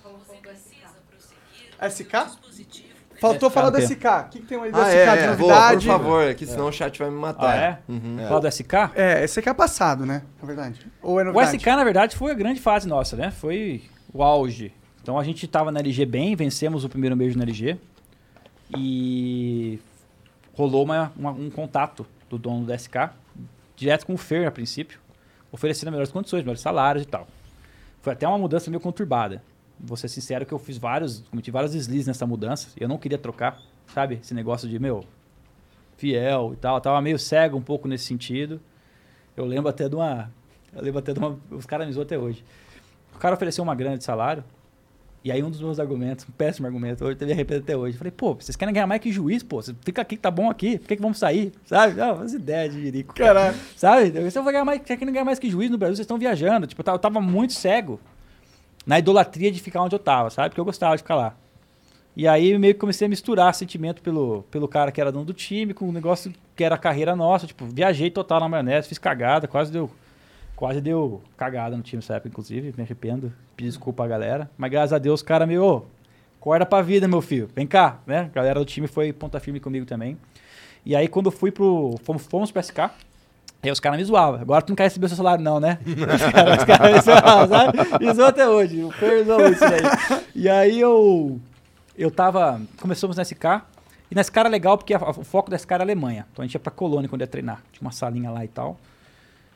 [1.81, 2.39] SK?
[3.19, 3.81] Faltou SK falar do.
[3.81, 4.05] SK.
[4.05, 5.27] O que, que tem aí do Ah, SK é, de é.
[5.27, 5.85] Novidade?
[5.85, 7.49] por favor, que senão o chat vai me matar.
[7.49, 7.79] Ah, é?
[7.89, 8.17] Uhum.
[8.27, 8.73] Falar do SK?
[8.95, 10.21] É, SK é passado, né?
[10.41, 10.79] Na verdade.
[11.01, 11.57] Ou é O novidade?
[11.57, 13.31] SK, na verdade, foi a grande fase nossa, né?
[13.31, 13.81] Foi
[14.13, 14.73] o auge.
[15.01, 17.77] Então a gente tava na LG bem, vencemos o primeiro mês na LG.
[18.77, 19.79] E
[20.59, 23.11] rolou uma- uma- um contato do dono do SK,
[23.77, 24.99] direto com o Fer a princípio,
[25.53, 27.25] oferecendo melhores condições, melhores salários e tal.
[28.01, 29.41] Foi até uma mudança meio conturbada.
[29.79, 32.67] Vou ser sincero que eu fiz vários, cometi vários deslizes nessa mudança.
[32.77, 33.57] Eu não queria trocar,
[33.93, 34.19] sabe?
[34.21, 35.05] Esse negócio de, meu,
[35.95, 36.75] fiel e tal.
[36.75, 38.59] Eu tava meio cego um pouco nesse sentido.
[39.37, 40.29] Eu lembro até de uma.
[40.73, 41.39] Eu lembro até de uma.
[41.51, 42.43] Os caras me zoam até hoje.
[43.15, 44.43] O cara ofereceu uma grana de salário.
[45.23, 47.97] E aí um dos meus argumentos, um péssimo argumento, hoje eu me arrependo até hoje.
[47.97, 49.61] Falei, pô, vocês querem ganhar mais que juiz, pô.
[49.61, 50.77] Você fica aqui que tá bom aqui.
[50.77, 51.51] Por que, que vamos sair?
[51.65, 51.95] Sabe?
[51.95, 53.13] Não, as ideias de jirico.
[53.13, 53.55] Caralho.
[53.75, 54.31] Sabe?
[54.31, 56.67] Se eu vou ganhar mais, quer ganhar mais que juiz no Brasil, vocês estão viajando.
[56.67, 57.99] Tipo, eu tava, eu tava muito cego
[58.85, 60.49] na idolatria de ficar onde eu tava, sabe?
[60.49, 61.35] Porque eu gostava de ficar lá.
[62.15, 65.33] E aí meio que comecei a misturar sentimento pelo, pelo cara que era dono do
[65.33, 67.45] time com o negócio que era a carreira nossa.
[67.45, 69.89] Tipo, viajei total na maionese, fiz cagada, quase deu.
[70.59, 72.73] Quase deu cagada no time nessa época, inclusive.
[72.75, 73.31] Me arrependo.
[73.55, 74.51] Pedi desculpa à galera.
[74.57, 75.63] Mas graças a Deus, o cara meio.
[75.63, 75.83] ô,
[76.37, 77.49] Acorda pra vida, meu filho.
[77.55, 78.19] Vem cá, né?
[78.31, 80.17] A galera do time foi ponta firme comigo também.
[80.85, 81.95] E aí, quando eu fui pro.
[82.03, 82.79] Fomos, fomos pro SK.
[83.63, 84.41] Aí os caras me zoavam.
[84.41, 85.79] Agora tu não quer receber o seu salário, não, né?
[86.57, 88.05] Os caras, me zoavam, sabe?
[88.05, 88.83] Me zoam até hoje.
[88.83, 89.81] O Fer zoou isso daí.
[90.35, 91.39] E aí eu.
[91.97, 92.61] Eu tava.
[92.81, 93.61] Começamos na SK.
[94.11, 96.25] E na SK era legal porque a- a- o foco da SK era a Alemanha.
[96.33, 97.61] Então a gente ia pra Colônia quando ia treinar.
[97.71, 98.77] Tinha uma salinha lá e tal.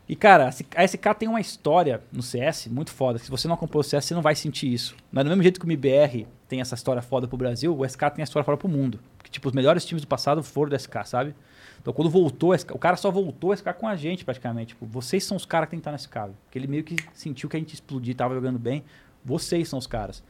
[0.08, 3.18] E, cara, a SK tem uma história no CS muito foda.
[3.20, 4.96] Se você não acompanhou o CS, você não vai sentir isso.
[5.12, 8.00] Mas do mesmo jeito que o MBR tem essa história foda pro Brasil, o SK
[8.14, 9.00] tem a história foda pro mundo.
[9.30, 11.34] Tipo, os melhores times do passado foram do SK, sabe?
[11.82, 14.70] Então, quando voltou, SK o cara só voltou a SK com a gente, praticamente.
[14.70, 16.14] Tipo, vocês são os caras que tem que estar SK.
[16.14, 16.36] velho.
[16.46, 18.84] Porque ele meio que sentiu que a gente explodir, tava jogando bem.
[19.24, 20.22] Vocês são os caras.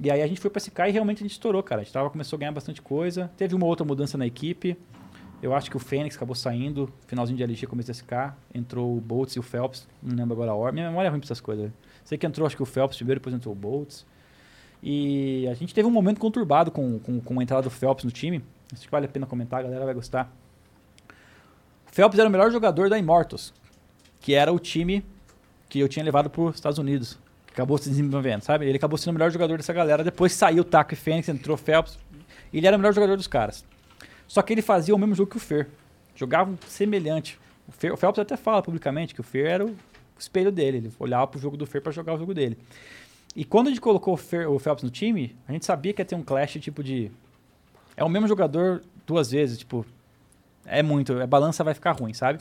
[0.00, 1.80] E aí a gente foi pra SK e realmente a gente estourou, cara.
[1.80, 3.30] A gente tava, começou a ganhar bastante coisa.
[3.36, 4.76] Teve uma outra mudança na equipe.
[5.44, 8.34] Eu acho que o Fênix acabou saindo, finalzinho de LG, começo da SK.
[8.54, 9.86] Entrou o Boltz e o Phelps.
[10.02, 10.72] Não lembro agora a hora.
[10.72, 11.70] Minha memória é ruim pra essas coisas.
[12.02, 14.06] Sei que entrou, acho que o Phelps primeiro, depois entrou o Boltz.
[14.82, 18.10] E a gente teve um momento conturbado com, com, com a entrada do Phelps no
[18.10, 18.42] time.
[18.72, 20.34] Acho que vale a pena comentar, a galera vai gostar.
[21.90, 23.52] O Phelps era o melhor jogador da Immortals,
[24.22, 25.04] que era o time
[25.68, 27.18] que eu tinha levado para os Estados Unidos.
[27.52, 28.64] Acabou se desenvolvendo, sabe?
[28.64, 30.02] Ele acabou sendo o melhor jogador dessa galera.
[30.02, 31.98] Depois saiu o Taco e Fênix, entrou o Phelps.
[32.50, 33.62] Ele era o melhor jogador dos caras.
[34.26, 35.68] Só que ele fazia o mesmo jogo que o Fer.
[36.14, 37.38] Jogavam semelhante.
[37.68, 39.76] O, Fer, o Phelps até fala publicamente que o Fer era o
[40.18, 40.78] espelho dele.
[40.78, 42.58] Ele olhava pro jogo do Fer para jogar o jogo dele.
[43.34, 46.00] E quando a gente colocou o, Fer, o Phelps no time, a gente sabia que
[46.00, 47.10] ia ter um clash tipo de.
[47.96, 49.84] É o mesmo jogador duas vezes, tipo.
[50.64, 51.20] É muito.
[51.20, 52.38] A balança vai ficar ruim, sabe?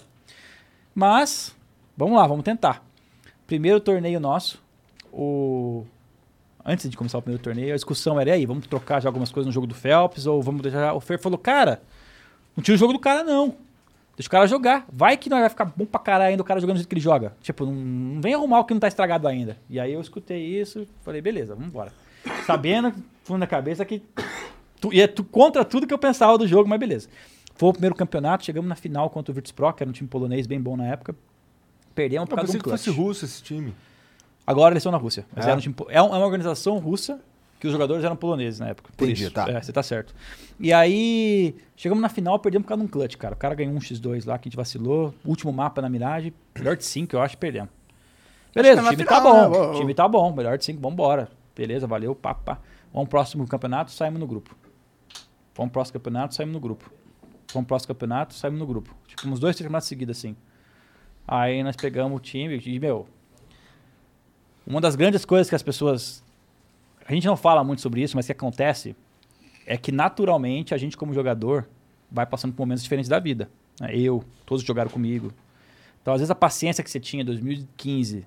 [0.94, 1.56] Mas,
[1.98, 2.86] vamos lá, vamos tentar.
[3.48, 4.64] Primeiro torneio nosso,
[5.12, 5.86] o.
[6.66, 9.32] Antes de começar o primeiro torneio, a discussão era: e aí, vamos trocar já algumas
[9.32, 10.26] coisas no jogo do Phelps?
[10.26, 10.94] Ou vamos deixar.
[10.94, 11.82] O Fer falou: cara,
[12.56, 13.56] não tira o jogo do cara, não.
[14.16, 14.86] Deixa o cara jogar.
[14.92, 16.94] Vai que não vai ficar bom pra caralho ainda o cara jogando do jeito que
[16.94, 17.34] ele joga.
[17.42, 19.58] Tipo, não, não vem arrumar o que não tá estragado ainda.
[19.70, 21.92] E aí eu escutei isso falei, beleza, vamos embora.
[22.46, 24.04] Sabendo, fundo na cabeça que
[24.80, 27.10] tu, ia tu, contra tudo que eu pensava do jogo, mas beleza.
[27.56, 30.08] Foi o primeiro campeonato, chegamos na final contra o Virtus Pro, que era um time
[30.08, 31.16] polonês bem bom na época.
[31.96, 32.98] Perdemos por Eu causa pensei de que um fosse clutch.
[33.00, 33.74] russo esse time.
[34.46, 35.26] Agora eles estão na Rússia.
[35.36, 35.50] Mas É?
[35.50, 37.20] era um time é, um- é uma organização russa
[37.60, 38.92] que os jogadores eram poloneses na época.
[38.98, 39.32] Por Entendi, isso.
[39.32, 39.50] tá.
[39.50, 40.14] É, você tá certo.
[40.60, 43.34] E aí, chegamos na final, perdemos por causa de um clutch, cara.
[43.36, 45.14] O cara ganhou um X2 lá, que a gente vacilou.
[45.24, 47.70] Último mapa na Mirage, melhor de 5, eu acho, perdemos.
[48.54, 49.50] Beleza, é o na time final, tá bom.
[49.50, 49.58] né?
[49.70, 51.30] O time tá bom, melhor de 5, vambora.
[51.56, 52.60] Beleza, valeu, pá, pá.
[52.92, 54.56] Vamos pro próximo campeonato, saímos no grupo.
[55.56, 56.86] Vamos pro próximo campeonato, saímos no grupo.
[57.54, 58.94] Vamos pro próximo campeonato, saímos no grupo.
[59.08, 60.36] Tipo, uns dois, três campeonatos seguidos, assim.
[61.28, 63.08] Aí nós pegamos o time e, meu,
[64.66, 66.24] uma das grandes coisas que as pessoas.
[67.06, 68.96] A gente não fala muito sobre isso, mas que acontece
[69.66, 71.68] é que naturalmente a gente, como jogador,
[72.10, 73.50] vai passando por momentos diferentes da vida.
[73.80, 73.96] né?
[73.96, 75.34] Eu, todos jogaram comigo.
[76.02, 78.26] Então, às vezes, a paciência que você tinha em 2015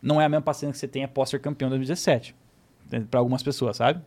[0.00, 2.34] não é a mesma paciência que você tem após ser campeão em 2017.
[3.10, 4.00] Para algumas pessoas, sabe?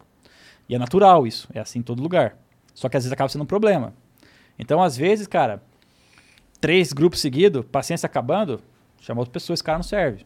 [0.70, 1.48] E é natural isso.
[1.54, 2.38] É assim em todo lugar.
[2.74, 3.94] Só que às vezes acaba sendo um problema.
[4.60, 5.62] Então, às vezes, cara,
[6.62, 8.62] três grupos seguidos, paciência acabando,
[9.00, 10.26] chama outra pessoa, esse cara não serve.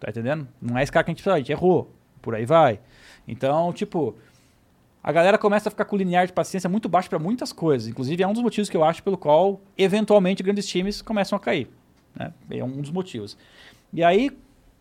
[0.00, 0.48] Tá entendendo?
[0.60, 1.90] Não é esse cara que a gente precisa, a gente errou.
[2.22, 2.80] Por aí vai.
[3.28, 4.14] Então, tipo,
[5.02, 7.86] a galera começa a ficar com o linear de paciência muito baixo para muitas coisas.
[7.88, 11.40] Inclusive, é um dos motivos que eu acho pelo qual, eventualmente, grandes times começam a
[11.40, 11.68] cair.
[12.16, 12.32] Né?
[12.50, 13.36] É um dos motivos.
[13.92, 14.30] E aí,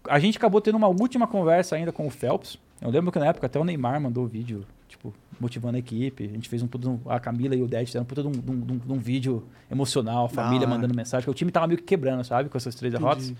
[0.07, 2.57] a gente acabou tendo uma última conversa ainda com o Phelps.
[2.81, 6.23] Eu lembro que na época até o Neymar mandou vídeo, tipo, motivando a equipe.
[6.25, 8.27] A gente fez um puta, um- a Camila e o Ded fizeram um puta de
[8.29, 10.69] um, de um- de um- de vídeo emocional, a família hora.
[10.75, 13.33] mandando mensagem, porque o time tava meio que quebrando, sabe, com essas três derrotas.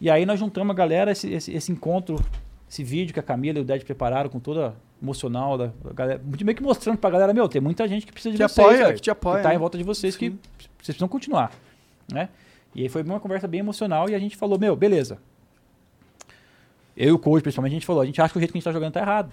[0.00, 2.22] E aí nós juntamos a galera, esse, esse, esse encontro,
[2.68, 6.56] esse vídeo que a Camila e o Ded prepararam com toda emocional da, galera, meio
[6.56, 8.94] que mostrando pra galera, meu, tem muita gente que precisa de Que vocês, apoia, velho,
[8.94, 9.54] que te apoia, tá né?
[9.54, 10.38] em volta de vocês que Sim.
[10.58, 11.52] vocês precisam continuar,
[12.12, 12.28] né?
[12.74, 15.18] E aí foi uma conversa bem emocional e a gente falou, meu, beleza.
[16.96, 18.58] Eu e o coach, principalmente, a gente falou, a gente acha que o jeito que
[18.58, 19.30] a gente tá jogando tá errado.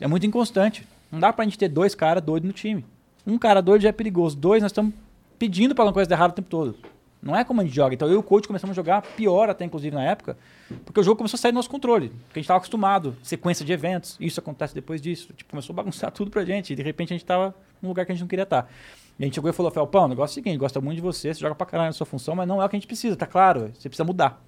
[0.00, 0.86] É muito inconstante.
[1.10, 2.84] Não dá pra gente ter dois caras doidos no time.
[3.26, 4.36] Um cara doido já é perigoso.
[4.36, 4.92] Dois, nós estamos
[5.38, 6.76] pedindo pra uma coisa dar errado o tempo todo.
[7.22, 7.94] Não é como a gente joga.
[7.94, 10.36] Então eu e o coach começamos a jogar pior até, inclusive, na época,
[10.84, 12.08] porque o jogo começou a sair do nosso controle.
[12.08, 15.32] Porque a gente estava acostumado, sequência de eventos, isso acontece depois disso.
[15.32, 16.72] Tipo, começou a bagunçar tudo pra gente.
[16.72, 18.70] E de repente a gente estava num lugar que a gente não queria estar.
[19.18, 21.02] E a gente chegou e falou, Felpão, o negócio é o seguinte, gosta muito de
[21.02, 22.86] você, você joga pra caralho na sua função, mas não é o que a gente
[22.86, 23.72] precisa, tá claro?
[23.74, 24.42] Você precisa mudar.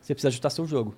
[0.00, 0.94] Você precisa ajustar seu jogo.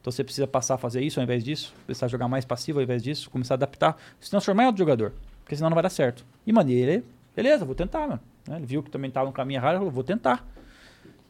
[0.00, 2.82] Então você precisa passar a fazer isso ao invés disso, precisar jogar mais passivo ao
[2.82, 5.12] invés disso, começar a adaptar, se transformar em outro jogador.
[5.44, 6.24] Porque senão não vai dar certo.
[6.46, 7.04] E, mano, ele,
[7.34, 8.20] beleza, vou tentar, mano.
[8.48, 8.56] Né?
[8.56, 10.46] Ele viu que também tava no caminho errado, ele falou, vou tentar.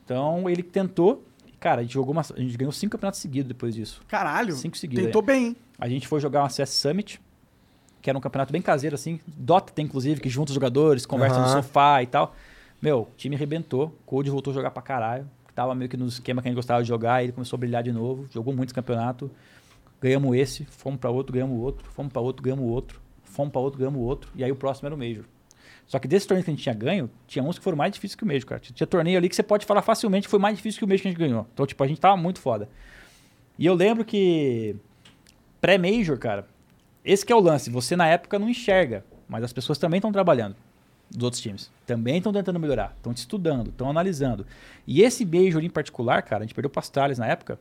[0.05, 3.49] Então ele tentou, e, cara, a gente jogou uma, a gente ganhou cinco campeonatos seguidos
[3.49, 4.01] depois disso.
[4.09, 4.55] Caralho.
[4.55, 5.05] Cinco seguidos.
[5.05, 5.57] Tentou bem, hein?
[5.79, 7.21] A gente foi jogar uma CS Summit,
[8.01, 9.21] que era um campeonato bem caseiro, assim.
[9.27, 11.63] Dota tem, inclusive, que junta os jogadores, conversa no Aham.
[11.63, 12.35] sofá e tal.
[12.81, 13.87] Meu, o time arrebentou.
[13.87, 15.29] O Code voltou a jogar pra caralho.
[15.55, 17.23] Tava meio que no esquema que a gente gostava de jogar.
[17.23, 18.27] Ele começou a brilhar de novo.
[18.33, 19.29] Jogou muitos campeonatos.
[20.01, 21.91] Ganhamos esse, fomos pra outro, ganhamos outro.
[21.91, 23.01] Fomos pra outro, ganhamos outro.
[23.25, 24.31] Fomos pra outro, ganhamos outro.
[24.37, 25.25] E aí o próximo era o Major.
[25.89, 28.15] Só que desses torneios que a gente tinha ganho, tinha uns que foram mais difíceis
[28.15, 28.61] que o Major, cara.
[28.61, 31.01] Tinha torneio ali que você pode falar facilmente que foi mais difícil que o Major
[31.01, 31.47] que a gente ganhou.
[31.53, 32.69] Então, tipo, a gente tava muito foda.
[33.59, 34.77] E eu lembro que
[35.63, 36.47] pré-Major, cara,
[37.03, 37.71] esse que é o lance.
[37.71, 40.55] Você na época não enxerga, mas as pessoas também estão trabalhando
[41.11, 41.71] dos outros times.
[41.87, 44.47] Também estão tentando melhorar, estão te estudando, estão analisando.
[44.87, 46.83] E esse Major em particular, cara, a gente perdeu para
[47.17, 47.59] na época,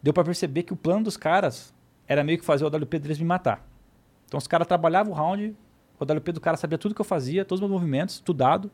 [0.00, 1.74] deu para perceber que o plano dos caras
[2.06, 3.66] era meio que fazer o WP deles me matar.
[4.26, 5.56] Então os caras trabalhavam o round,
[5.98, 8.70] o WP do cara sabia tudo que eu fazia, todos os meus movimentos, estudado.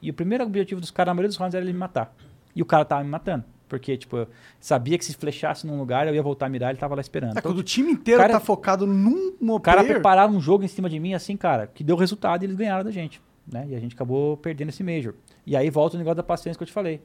[0.00, 2.14] E o primeiro objetivo dos caras na maioria dos rounds era ele me matar.
[2.54, 3.44] E o cara tava me matando.
[3.68, 6.78] Porque, tipo, eu sabia que se flechasse num lugar, eu ia voltar a mirar, ele
[6.78, 7.36] tava lá esperando.
[7.36, 10.40] É, Então, quando o time inteiro cara- tá focado num o cara player, preparava um
[10.40, 13.20] jogo em cima de mim, assim, cara, que deu resultado e eles ganharam da gente.
[13.46, 13.66] Né?
[13.70, 15.14] E a gente acabou perdendo esse Major.
[15.46, 17.02] E aí volta o negócio da paciência que eu te falei.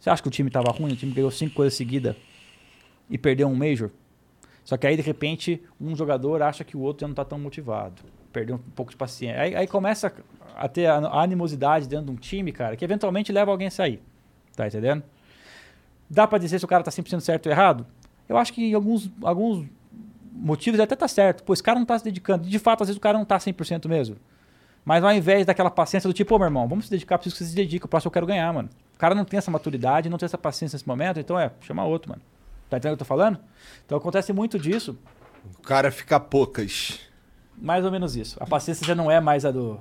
[0.00, 0.92] Você acha que o time tava ruim?
[0.92, 2.16] O time ganhou cinco coisas seguidas
[3.08, 3.90] e perdeu um Major?
[4.64, 7.38] Só que aí, de repente, um jogador acha que o outro já não tá tão
[7.38, 8.02] motivado.
[8.34, 9.40] Perdeu um pouco de paciência.
[9.40, 10.12] Aí, aí começa
[10.56, 13.70] a ter a a animosidade dentro de um time, cara, que eventualmente leva alguém a
[13.70, 14.02] sair.
[14.56, 15.04] Tá entendendo?
[16.10, 17.86] Dá pra dizer se o cara tá 100% certo ou errado?
[18.28, 19.66] Eu acho que em alguns, alguns
[20.32, 21.44] motivos até tá certo.
[21.44, 22.48] Pô, esse cara não tá se dedicando.
[22.48, 24.16] De fato, às vezes o cara não tá 100% mesmo.
[24.84, 27.44] Mas ao invés daquela paciência do tipo, ô meu irmão, vamos se dedicar, preciso que
[27.44, 28.68] você se dedique, o próximo eu quero ganhar, mano.
[28.94, 31.84] O cara não tem essa maturidade, não tem essa paciência nesse momento, então é, chama
[31.84, 32.22] outro, mano.
[32.68, 33.38] Tá entendendo o que eu tô falando?
[33.86, 34.98] Então acontece muito disso,
[35.58, 37.00] O cara fica poucas.
[37.56, 38.36] Mais ou menos isso.
[38.40, 39.80] A paciência já não é mais a do,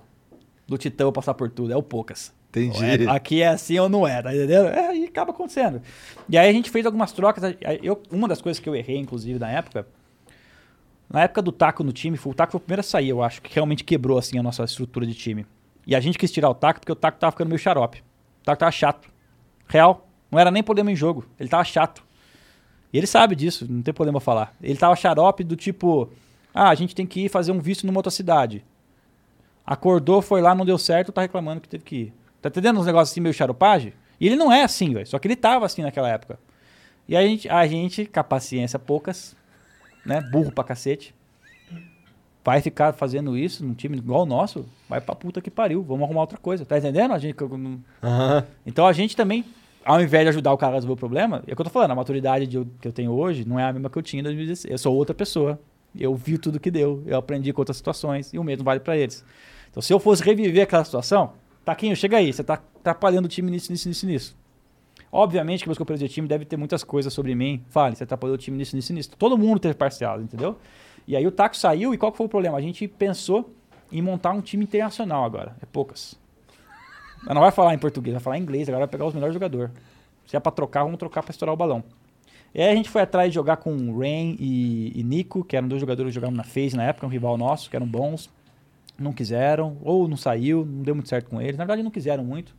[0.68, 2.34] do Titã passar por tudo, é o poucas.
[2.50, 3.06] Entendi.
[3.06, 4.68] É, aqui é assim ou não é, tá entendendo?
[4.68, 5.82] É, e acaba acontecendo.
[6.30, 7.56] E aí a gente fez algumas trocas.
[7.82, 9.88] Eu, uma das coisas que eu errei, inclusive, na época,
[11.10, 13.24] na época do Taco no time, foi, o Taco foi o primeiro a sair, eu
[13.24, 15.48] acho, que realmente quebrou assim a nossa estrutura de time.
[15.86, 18.00] E a gente quis tirar o Taco porque o Taco tava ficando meio xarope.
[18.42, 19.10] O Taco tava chato.
[19.68, 20.08] Real.
[20.32, 21.26] Não era nem problema em jogo.
[21.40, 22.04] Ele tava chato.
[22.92, 24.56] E ele sabe disso, não tem problema falar.
[24.62, 26.10] Ele tava xarope do tipo,
[26.54, 28.64] ah, a gente tem que ir fazer um visto numa outra cidade.
[29.66, 32.14] Acordou, foi lá, não deu certo, tá reclamando que teve que ir.
[32.42, 33.94] Tá entendendo uns negócios assim meio xaropagem?
[34.20, 35.08] E ele não é assim, velho.
[35.08, 36.38] Só que ele tava assim naquela época.
[37.08, 39.36] E a gente, a gente, com a paciência poucas,
[40.06, 40.22] né?
[40.32, 41.16] Burro pra cacete.
[42.44, 45.82] Vai ficar fazendo isso num time igual o nosso, vai pra puta que pariu.
[45.82, 46.66] Vamos arrumar outra coisa.
[46.66, 47.14] Tá entendendo?
[47.14, 47.36] A gente,
[48.66, 49.46] então a gente também,
[49.86, 51.72] ao invés de ajudar o cara a resolver o problema, é o que eu tô
[51.72, 54.20] falando, a maturidade de- que eu tenho hoje não é a mesma que eu tinha
[54.20, 54.70] em 2016.
[54.72, 55.58] Eu sou outra pessoa.
[55.98, 58.98] Eu vi tudo que deu, eu aprendi com outras situações e o mesmo vale pra
[58.98, 59.24] eles.
[59.70, 63.50] Então se eu fosse reviver aquela situação, Taquinho, chega aí, você tá atrapalhando o time
[63.50, 64.38] nisso, nisso, nisso, nisso.
[65.12, 67.64] Obviamente que meus companheiros de time devem ter muitas coisas sobre mim.
[67.70, 69.12] Fale, você atrapalhou o time nisso, nisso, nisso.
[69.18, 70.58] Todo mundo teve parcial, entendeu?
[71.08, 72.58] E aí o Taco saiu e qual foi o problema?
[72.58, 73.54] A gente pensou
[73.92, 75.56] em montar um time internacional agora.
[75.62, 76.16] É poucas.
[77.24, 78.68] Mas não vai falar em português, vai falar em inglês.
[78.68, 79.72] Agora vai pegar os melhores jogadores.
[80.26, 81.84] Se é pra trocar, vamos trocar pra estourar o balão.
[82.54, 85.68] E aí a gente foi atrás de jogar com Rain e, e Nico, que eram
[85.68, 88.30] dois jogadores que jogavam na FaZe na época, um rival nosso, que eram bons.
[88.98, 91.58] Não quiseram, ou não saiu, não deu muito certo com eles.
[91.58, 92.56] Na verdade, não quiseram muito.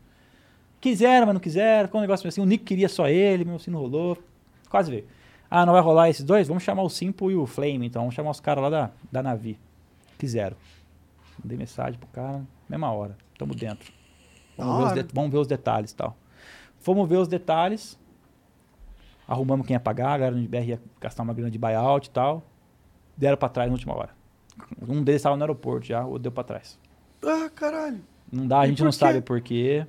[0.80, 1.86] Quiseram, mas não quiseram.
[1.86, 2.40] Ficou um negócio assim.
[2.40, 4.18] O Nico queria só ele, mesmo assim não rolou.
[4.68, 5.04] Quase veio.
[5.48, 6.48] Ah, não vai rolar esses dois?
[6.48, 8.02] Vamos chamar o Simple e o Flame, então.
[8.02, 9.56] Vamos chamar os caras lá da, da Navi.
[10.18, 10.56] Quiseram.
[11.42, 13.16] Mandei mensagem pro cara, mesma hora.
[13.38, 13.92] Tamo dentro.
[14.58, 16.16] Vamos, ver os, de- vamos ver os detalhes e tal.
[16.80, 17.96] Fomos ver os detalhes.
[19.26, 22.10] Arrumamos quem ia pagar, a galera do BR ia gastar uma grana de buyout e
[22.10, 22.42] tal.
[23.16, 24.10] Deram pra trás na última hora.
[24.86, 26.78] Um deles estava no aeroporto já, o outro deu pra trás.
[27.24, 28.00] Ah, caralho.
[28.30, 28.96] Não dá, a E gente não quê?
[28.96, 29.86] sabe por quê.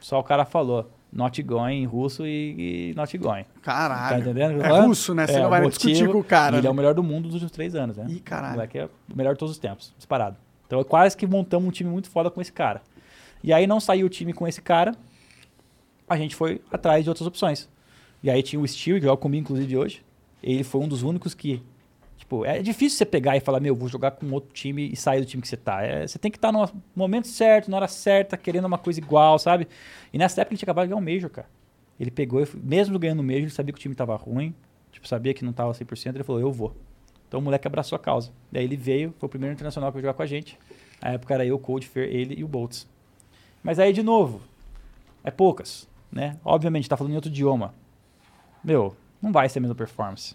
[0.00, 0.90] Só o cara falou.
[1.12, 3.44] Not going em russo e, e not going.
[3.44, 4.20] Tá Caralho.
[4.20, 4.60] entendendo?
[4.62, 5.26] É russo, né?
[5.26, 6.58] Você É, não o vai motivo- discutir com o cara.
[6.58, 6.76] Ele é o né?
[6.76, 8.04] melhor do mundo dos últimos três anos, né?
[8.08, 8.52] Ih, caralho.
[8.52, 10.36] O moleque é o melhor de todos os tempos, disparado.
[10.66, 12.82] Então, quase que montamos um time muito foda com esse cara.
[13.42, 14.92] E aí não saiu o time com esse cara,
[16.08, 17.68] a gente foi atrás de outras opções.
[18.26, 20.04] E aí tinha o Steel, que joga comigo, inclusive, hoje.
[20.42, 21.62] Ele foi um dos únicos que.
[22.16, 25.20] Tipo, é difícil você pegar e falar, meu, vou jogar com outro time e sair
[25.20, 25.80] do time que você tá.
[25.84, 29.38] É, você tem que estar no momento certo, na hora certa, querendo uma coisa igual,
[29.38, 29.68] sabe?
[30.12, 31.48] E nessa época ele tinha acabado de ganhar um Major, cara.
[32.00, 34.52] Ele pegou, mesmo ganhando o Major, ele sabia que o time tava ruim,
[34.90, 36.74] tipo, sabia que não tava 100%, ele falou, eu vou.
[37.28, 38.32] Então o moleque abraçou a causa.
[38.50, 40.58] Daí ele veio, foi o primeiro internacional que veio jogar com a gente.
[41.00, 42.88] Na época era eu, Cold Fair, ele e o Boltz.
[43.62, 44.40] Mas aí, de novo,
[45.22, 46.36] é poucas, né?
[46.44, 47.72] Obviamente, tá falando em outro idioma.
[48.64, 50.34] Meu, não vai ser a mesma performance.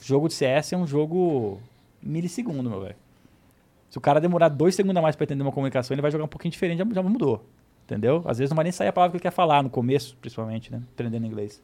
[0.00, 1.60] Jogo de CS é um jogo
[2.02, 2.96] milissegundo, meu velho.
[3.90, 6.24] Se o cara demorar dois segundos a mais pra entender uma comunicação, ele vai jogar
[6.24, 7.44] um pouquinho diferente, já, já mudou.
[7.84, 8.22] Entendeu?
[8.26, 10.72] Às vezes não vai nem sair a palavra que ele quer falar, no começo, principalmente,
[10.72, 10.82] né?
[10.94, 11.62] Aprendendo inglês.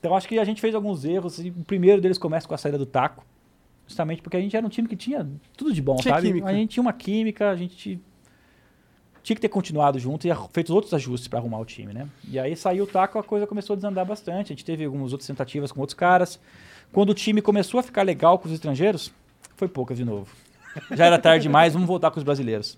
[0.00, 1.38] Então acho que a gente fez alguns erros.
[1.38, 3.24] E o primeiro deles começa com a saída do taco.
[3.86, 5.26] Justamente porque a gente era um time que tinha
[5.56, 6.26] tudo de bom, Tinha sabe?
[6.28, 6.48] química.
[6.48, 8.00] A gente tinha uma química, a gente
[9.24, 12.06] tinha que ter continuado junto e feito outros ajustes para arrumar o time, né?
[12.28, 14.52] E aí saiu o taco, a coisa começou a desandar bastante.
[14.52, 16.38] A gente teve algumas outras tentativas com outros caras.
[16.92, 19.10] Quando o time começou a ficar legal com os estrangeiros,
[19.56, 20.28] foi poucas de novo.
[20.92, 22.76] Já era tarde demais, vamos voltar com os brasileiros.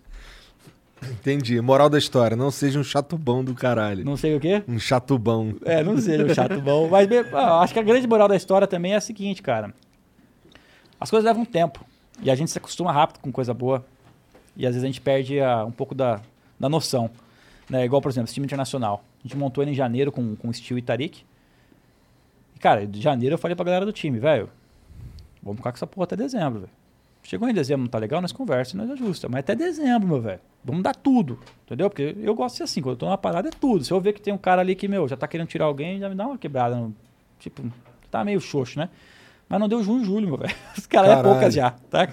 [1.02, 1.60] Entendi.
[1.60, 4.05] Moral da história, não seja um chatubão do caralho.
[4.05, 4.62] Não sei o quê.
[4.68, 5.57] Um chatubão.
[5.65, 6.89] É, não seja um chato bom.
[6.89, 9.75] Mas ah, acho que a grande moral da história também é a seguinte, cara.
[11.00, 11.84] As coisas levam tempo.
[12.23, 13.84] E a gente se acostuma rápido com coisa boa.
[14.57, 16.23] E às vezes a gente perde ah, um pouco da,
[16.59, 17.10] da noção.
[17.68, 17.85] Né?
[17.85, 19.02] Igual, por exemplo, esse time internacional.
[19.25, 21.25] A gente montou ele em janeiro com, com o Steel e Tarik.
[22.55, 24.49] E, cara, de janeiro eu falei pra galera do time, velho,
[25.43, 26.73] vamos ficar com essa porra até dezembro, velho.
[27.23, 29.28] Chegou em dezembro, não tá legal, nós conversa e nós ajusta.
[29.28, 30.39] Mas até dezembro, meu velho.
[30.65, 31.41] Vamos dar tudo.
[31.65, 31.91] Entendeu?
[31.91, 33.85] Porque eu gosto de ser assim, quando eu tô numa parada é tudo.
[33.85, 35.99] Se eu ver que tem um cara ali que, meu, já tá querendo tirar alguém,
[35.99, 36.76] já me dá uma quebrada.
[36.76, 36.94] no-
[37.41, 37.65] Tipo,
[38.12, 38.89] tá meio xoxo, né?
[39.49, 40.55] Mas não deu junho e julho, meu velho.
[40.78, 42.09] Os caras é poucas já, tá?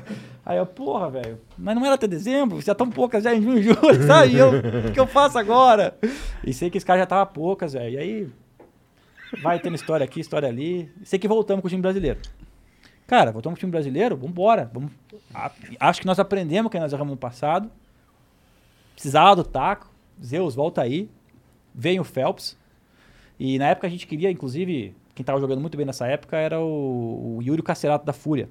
[0.45, 3.63] Aí eu, porra, velho, mas não era até dezembro, já tão poucas já em junho
[3.63, 4.25] julho, tá?
[4.25, 4.51] E eu,
[4.89, 5.97] o que eu faço agora?
[6.45, 7.93] E sei que esse cara já tava poucas, velho.
[7.93, 8.29] E aí,
[9.41, 10.91] vai tendo história aqui, história ali.
[11.03, 12.19] Sei que voltamos com o time brasileiro.
[13.07, 14.69] Cara, voltamos com o time brasileiro, vambora.
[14.73, 14.91] Vamos...
[15.79, 17.71] Acho que nós aprendemos o que nós erramos no passado.
[18.93, 19.89] Precisava do taco.
[20.23, 21.09] Zeus, volta aí.
[21.73, 22.57] Vem o Phelps.
[23.39, 26.59] E na época a gente queria, inclusive, quem tava jogando muito bem nessa época era
[26.59, 28.49] o, o Yuri Cacerato da Fúria.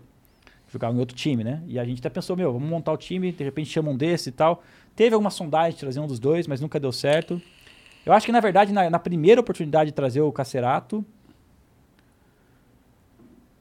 [0.72, 1.62] Jogava em outro time, né?
[1.66, 4.30] E a gente até pensou, meu, vamos montar o time, de repente chama um desse
[4.30, 4.62] e tal.
[4.96, 7.40] Teve alguma sondagem de trazer um dos dois, mas nunca deu certo.
[8.06, 11.04] Eu acho que, na verdade, na, na primeira oportunidade de trazer o Cacerato,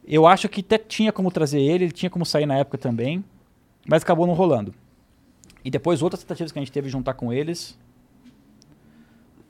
[0.07, 3.21] eu acho que até tinha como trazer ele, ele tinha como sair na época também,
[3.85, 4.73] mas acabou não rolando.
[5.65, 7.77] E depois outras tentativas que a gente teve de juntar com eles.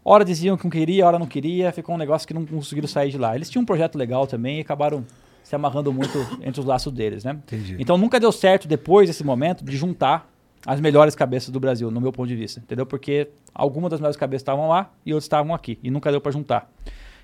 [0.04, 3.12] Hora diziam que não queria, hora não queria, ficou um negócio que não conseguiram sair
[3.12, 3.36] de lá.
[3.36, 5.06] Eles tinham um projeto legal também e acabaram
[5.44, 7.32] se amarrando muito entre os laços deles, né?
[7.32, 7.78] Entendi.
[7.80, 10.30] Então nunca deu certo depois desse momento de juntar
[10.66, 12.86] as melhores cabeças do Brasil, no meu ponto de vista, entendeu?
[12.86, 16.32] Porque algumas das melhores cabeças estavam lá e outras estavam aqui e nunca deu pra
[16.32, 16.72] juntar.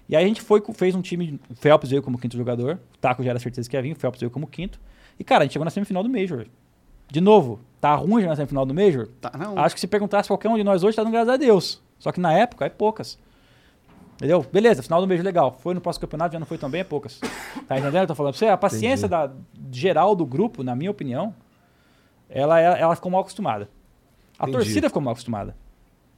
[0.10, 2.98] E aí a gente foi, fez um time, o Phelps veio como quinto jogador, o
[2.98, 4.80] Taco já era certeza que ia vir, o Phelps veio como quinto.
[5.20, 6.46] E cara, a gente chegou na semifinal do Major.
[7.10, 9.08] De novo, tá ruim já na semifinal do Major?
[9.22, 9.58] Tá, não.
[9.58, 11.82] Acho que se perguntasse qualquer um de nós hoje, tá dando graças a Deus.
[12.00, 13.18] Só que na época é poucas.
[14.18, 14.46] Entendeu?
[14.52, 15.58] Beleza, final do Major legal.
[15.60, 17.20] Foi no próximo campeonato, já não foi tão bem, é poucas.
[17.68, 18.02] Tá entendendo?
[18.02, 19.32] Eu tô falando pra você, a paciência da,
[19.72, 21.36] geral do grupo, na minha opinião,
[22.28, 23.70] ela, ela, ela ficou mal acostumada.
[24.40, 24.58] A Entendi.
[24.58, 25.56] torcida ficou mal acostumada.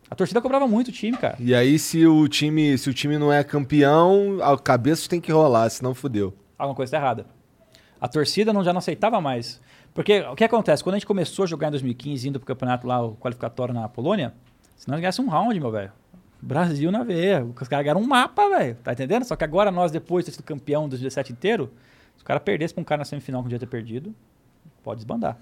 [0.09, 1.35] A torcida cobrava muito o time, cara.
[1.39, 5.31] E aí, se o time, se o time não é campeão, a cabeça tem que
[5.31, 6.33] rolar, senão fudeu.
[6.57, 7.25] alguma coisa tá errada.
[7.99, 9.59] A torcida não, já não aceitava mais.
[9.93, 10.83] Porque o que acontece?
[10.83, 13.89] Quando a gente começou a jogar em 2015, indo pro campeonato lá, o qualificatório na
[13.89, 14.33] Polônia,
[14.77, 15.91] se nós ganhássemos um round, meu velho.
[16.41, 17.43] Brasil na veia.
[17.43, 18.75] Os caras ganharam um mapa, velho.
[18.83, 19.23] Tá entendendo?
[19.23, 21.71] Só que agora nós, depois de ter sido campeão dos 17 inteiro,
[22.15, 24.13] se o cara perdesse pra um cara na semifinal que não devia ter perdido,
[24.83, 25.37] pode desbandar.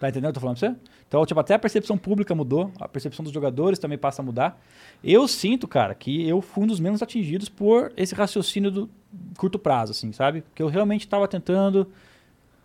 [0.00, 0.76] Tá entendendo o que eu tô falando pra você?
[1.06, 4.58] Então, tipo, até a percepção pública mudou, a percepção dos jogadores também passa a mudar.
[5.04, 8.90] Eu sinto, cara, que eu fui um dos menos atingidos por esse raciocínio do
[9.36, 10.40] curto prazo, assim, sabe?
[10.40, 11.86] Porque eu realmente estava tentando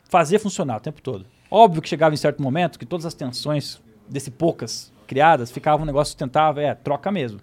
[0.08, 1.26] fazer funcionar o tempo todo.
[1.52, 5.86] Óbvio que chegava em certo momento que todas as tensões desse poucas criadas ficavam um
[5.86, 7.40] negócio sustentável, é, troca mesmo.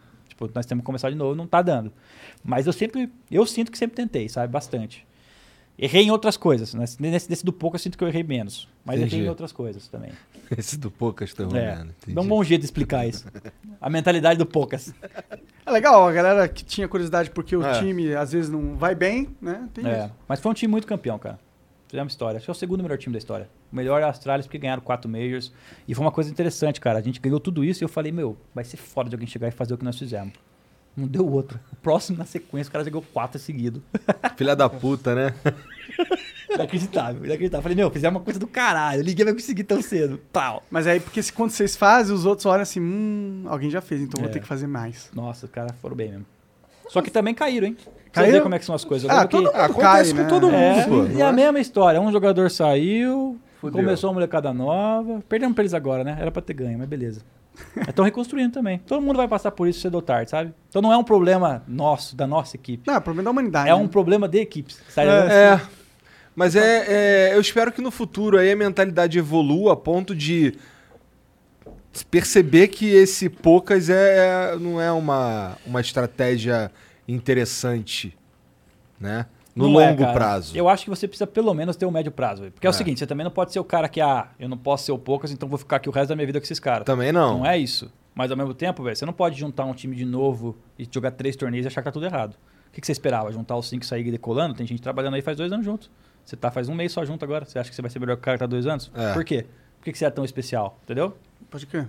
[0.47, 1.93] Tipo, nós temos que começar de novo, não tá dando.
[2.45, 4.53] Mas eu sempre, eu sinto que sempre tentei, sabe?
[4.53, 5.07] Bastante.
[5.79, 6.75] Errei em outras coisas.
[6.75, 6.85] né?
[7.01, 8.69] Nesse, nesse do pouco eu sinto que eu errei menos.
[8.85, 9.15] Mas Entendi.
[9.17, 10.11] errei em outras coisas também.
[10.57, 11.83] Esse do Poucas tá É.
[12.09, 13.27] Dá um bom jeito de explicar isso.
[13.81, 14.93] A mentalidade do poucas.
[15.65, 17.79] É legal, a galera que tinha curiosidade porque o É.
[17.79, 19.67] time às vezes não vai bem, né?
[19.73, 20.15] Tem É, isso.
[20.29, 21.39] mas foi um time muito campeão, cara.
[21.93, 22.39] Fizemos história.
[22.39, 23.51] Acho que é o segundo melhor time da história.
[23.71, 25.53] O melhor é a Astralis, porque ganharam quatro Majors.
[25.87, 26.99] E foi uma coisa interessante, cara.
[26.99, 29.49] A gente ganhou tudo isso e eu falei, meu, vai ser foda de alguém chegar
[29.49, 30.33] e fazer o que nós fizemos.
[30.97, 31.61] Não deu outro.
[31.71, 33.83] O próximo na sequência, o cara jogou quatro seguido.
[34.39, 35.35] Filha da puta, né?
[36.49, 37.63] Inacreditável, inacreditável.
[37.63, 39.05] Falei, meu, fizemos uma coisa do caralho.
[39.05, 40.19] Ninguém vai conseguir tão cedo.
[40.33, 40.63] Pau.
[40.71, 44.01] Mas aí, porque se, quando vocês fazem, os outros olham assim, hum, alguém já fez,
[44.01, 44.33] então vou É.
[44.33, 45.11] ter que fazer mais.
[45.15, 46.27] Nossa, os caras foram bem mesmo.
[46.93, 47.77] Só que também caíram, hein?
[48.13, 48.33] Pra Caíram?
[48.39, 49.09] ver como é que são as coisas.
[49.09, 50.29] Ah, que- todo mundo Acontece cai, com né?
[50.29, 51.07] todo mundo, É, pô.
[51.19, 51.99] e a mesma história.
[51.99, 53.81] Um jogador saiu, Fudeu.
[53.83, 55.23] começou uma molecada nova.
[55.29, 56.19] Perdemos pra eles agora, né?
[56.21, 57.23] Era pra ter ganho, mas beleza.
[57.89, 58.79] Estão reconstruindo também.
[58.87, 60.53] Todo mundo vai passar por isso cedo ou tarde, sabe?
[60.69, 62.83] Então não é um problema nosso, da nossa equipe.
[62.87, 63.69] Não, é problema da humanidade.
[63.71, 63.79] É né?
[63.79, 64.79] um problema de equipes.
[64.91, 65.09] Sabe?
[65.09, 65.59] É.
[66.35, 70.55] Mas é, é, Eu espero que no futuro aí a mentalidade evolua a ponto de
[72.11, 76.71] perceber que esse poucas é, não é uma, uma estratégia
[77.07, 78.17] interessante,
[78.99, 79.27] né?
[79.55, 80.13] No Não é, longo cara.
[80.15, 80.57] prazo.
[80.57, 82.41] Eu acho que você precisa pelo menos ter um médio prazo.
[82.41, 82.53] velho.
[82.53, 82.71] Porque é, É.
[82.71, 84.93] o seguinte, você também não pode ser o cara que, ah, eu não posso ser
[84.93, 86.85] o poucas, então vou ficar aqui o resto da minha vida com esses caras.
[86.87, 87.39] Também não.
[87.41, 87.93] Não é isso.
[88.15, 91.11] Mas ao mesmo tempo, velho, você não pode juntar um time de novo e jogar
[91.11, 92.33] três torneios e achar que tá tudo errado.
[92.69, 93.31] O que, que você esperava?
[93.31, 94.55] Juntar os cinco e sair decolando?
[94.55, 95.91] Tem gente trabalhando aí faz dois anos junto.
[96.25, 97.45] Você tá faz um mês só junto agora.
[97.45, 98.91] Você acha que você vai ser melhor que o cara que tá dois anos?
[98.95, 99.13] É.
[99.13, 99.45] Por quê?
[99.79, 100.79] Por que, que você é tão especial?
[100.85, 101.15] Entendeu?
[101.51, 101.89] Pode crer.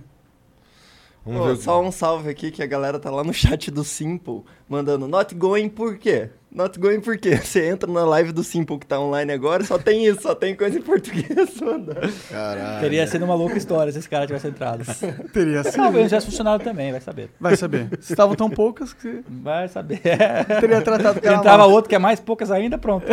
[1.26, 1.56] Vamos ver.
[1.56, 5.34] só um salve aqui que a galera tá lá no chat do Simple, mandando not
[5.34, 6.28] going por quê?
[6.52, 7.38] Not going por quê?
[7.38, 10.54] Você entra na live do Simple que tá online agora, só tem isso, só tem
[10.54, 11.26] coisa em português
[11.62, 12.12] mandando.
[12.28, 12.80] Caralho.
[12.80, 14.84] Teria sido uma louca história se esse cara tivesse entrado.
[15.32, 15.76] Teria sido.
[15.76, 17.30] Talvez não tivesse funcionado também, vai saber.
[17.40, 17.88] Vai saber.
[18.00, 20.00] Se estavam tão poucas que Vai saber.
[20.60, 23.06] teria tratado Entrava outro que é mais poucas ainda, pronto.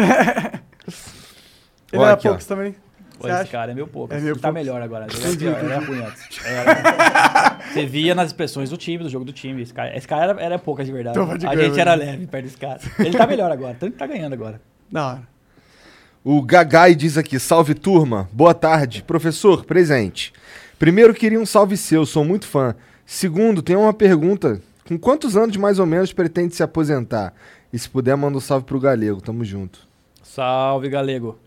[1.91, 2.31] Ele Ó, era aqui, ó.
[2.31, 2.75] poucos também.
[3.21, 3.51] Pô, esse acha?
[3.51, 4.13] cara é meu pouco.
[4.13, 4.53] É Ele meio tá pouco.
[4.53, 5.07] melhor agora.
[5.11, 6.45] Ele era, pior, ele era ruim antes.
[6.45, 9.61] Era- Você via nas expressões do time, do jogo do time.
[9.61, 11.17] Esse cara, esse cara era, era poucas de verdade.
[11.17, 12.79] Então, pode A gente era leve perto desse cara.
[12.99, 14.61] Ele tá melhor agora, tanto que tá ganhando agora.
[14.91, 15.21] Da hora.
[16.23, 19.03] O Gagai diz aqui: salve turma, boa tarde.
[19.03, 20.31] Professor, presente.
[20.77, 22.75] Primeiro, queria um salve seu, sou muito fã.
[23.05, 27.33] Segundo, tenho uma pergunta: com quantos anos mais ou menos pretende se aposentar?
[27.73, 29.79] E se puder, manda um salve pro Galego, tamo junto.
[30.21, 31.37] Salve, galego.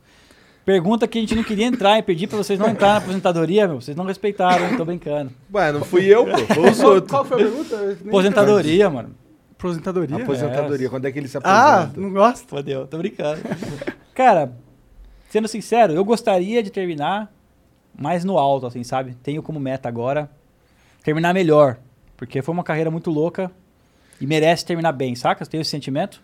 [0.65, 3.69] Pergunta que a gente não queria entrar e pedi pra vocês não entrar na aposentadoria,
[3.69, 3.81] meu.
[3.81, 4.77] Vocês não respeitaram?
[4.79, 5.31] Tô brincando.
[5.53, 7.11] Ué, não fui eu, pô, foi os Qual, outros.
[7.11, 7.99] qual foi a pergunta?
[8.09, 9.15] Aposentadoria, mano.
[9.59, 10.17] Aposentadoria?
[10.17, 12.01] Aposentadoria, quando é que ele se Ah, aposenta?
[12.01, 12.49] não gosta?
[12.49, 13.41] Fodeu, tô brincando.
[14.15, 14.53] Cara,
[15.29, 17.31] sendo sincero, eu gostaria de terminar
[17.99, 19.15] mais no alto, assim, sabe?
[19.23, 20.31] Tenho como meta agora
[21.03, 21.77] terminar melhor.
[22.17, 23.51] Porque foi uma carreira muito louca
[24.21, 25.43] e merece terminar bem, saca?
[25.43, 26.23] Eu tenho esse sentimento.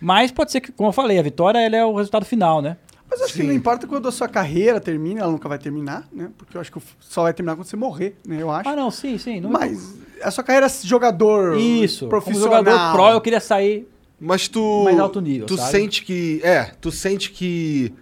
[0.00, 2.76] Mas pode ser que, como eu falei, a vitória ela é o resultado final, né?
[3.14, 6.30] Mas acho que não importa quando a sua carreira termina, ela nunca vai terminar, né?
[6.36, 8.38] Porque eu acho que só vai terminar quando você morrer, né?
[8.40, 8.68] Eu acho.
[8.68, 9.40] Ah, não, sim, sim.
[9.40, 9.50] Não...
[9.50, 12.00] Mas a sua carreira de jogador Isso.
[12.00, 12.58] Como profissional.
[12.64, 13.86] jogador pro, eu queria sair
[14.20, 14.82] Mas tu.
[14.84, 15.70] Mais alto nível, Tu sabe?
[15.70, 16.40] sente que.
[16.42, 17.92] É, tu sente que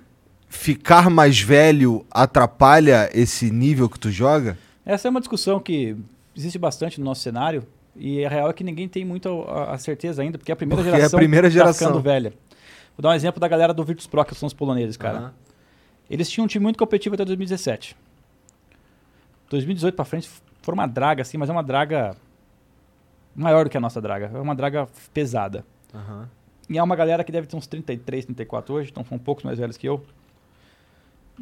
[0.48, 4.56] ficar mais velho atrapalha esse nível que tu joga?
[4.84, 5.96] Essa é uma discussão que
[6.36, 7.64] existe bastante no nosso cenário
[7.96, 10.56] e a real é que ninguém tem muito a, a certeza ainda, porque é a
[10.56, 11.88] primeira Porque é a geração primeira tá geração.
[11.88, 12.32] ficando velha.
[12.96, 15.18] Vou dar um exemplo da galera do Virtus Pro, que são os poloneses, cara.
[15.18, 15.34] Aham.
[16.10, 17.96] Eles tinham um time muito competitivo até 2017.
[19.48, 20.28] 2018 pra frente
[20.60, 22.16] foi uma draga, assim, mas é uma draga
[23.34, 24.30] maior do que a nossa draga.
[24.34, 25.64] É uma draga pesada.
[25.94, 26.28] Aham.
[26.68, 29.44] E é uma galera que deve ter uns 33, 34 hoje, então são um poucos
[29.44, 30.04] mais velhos que eu.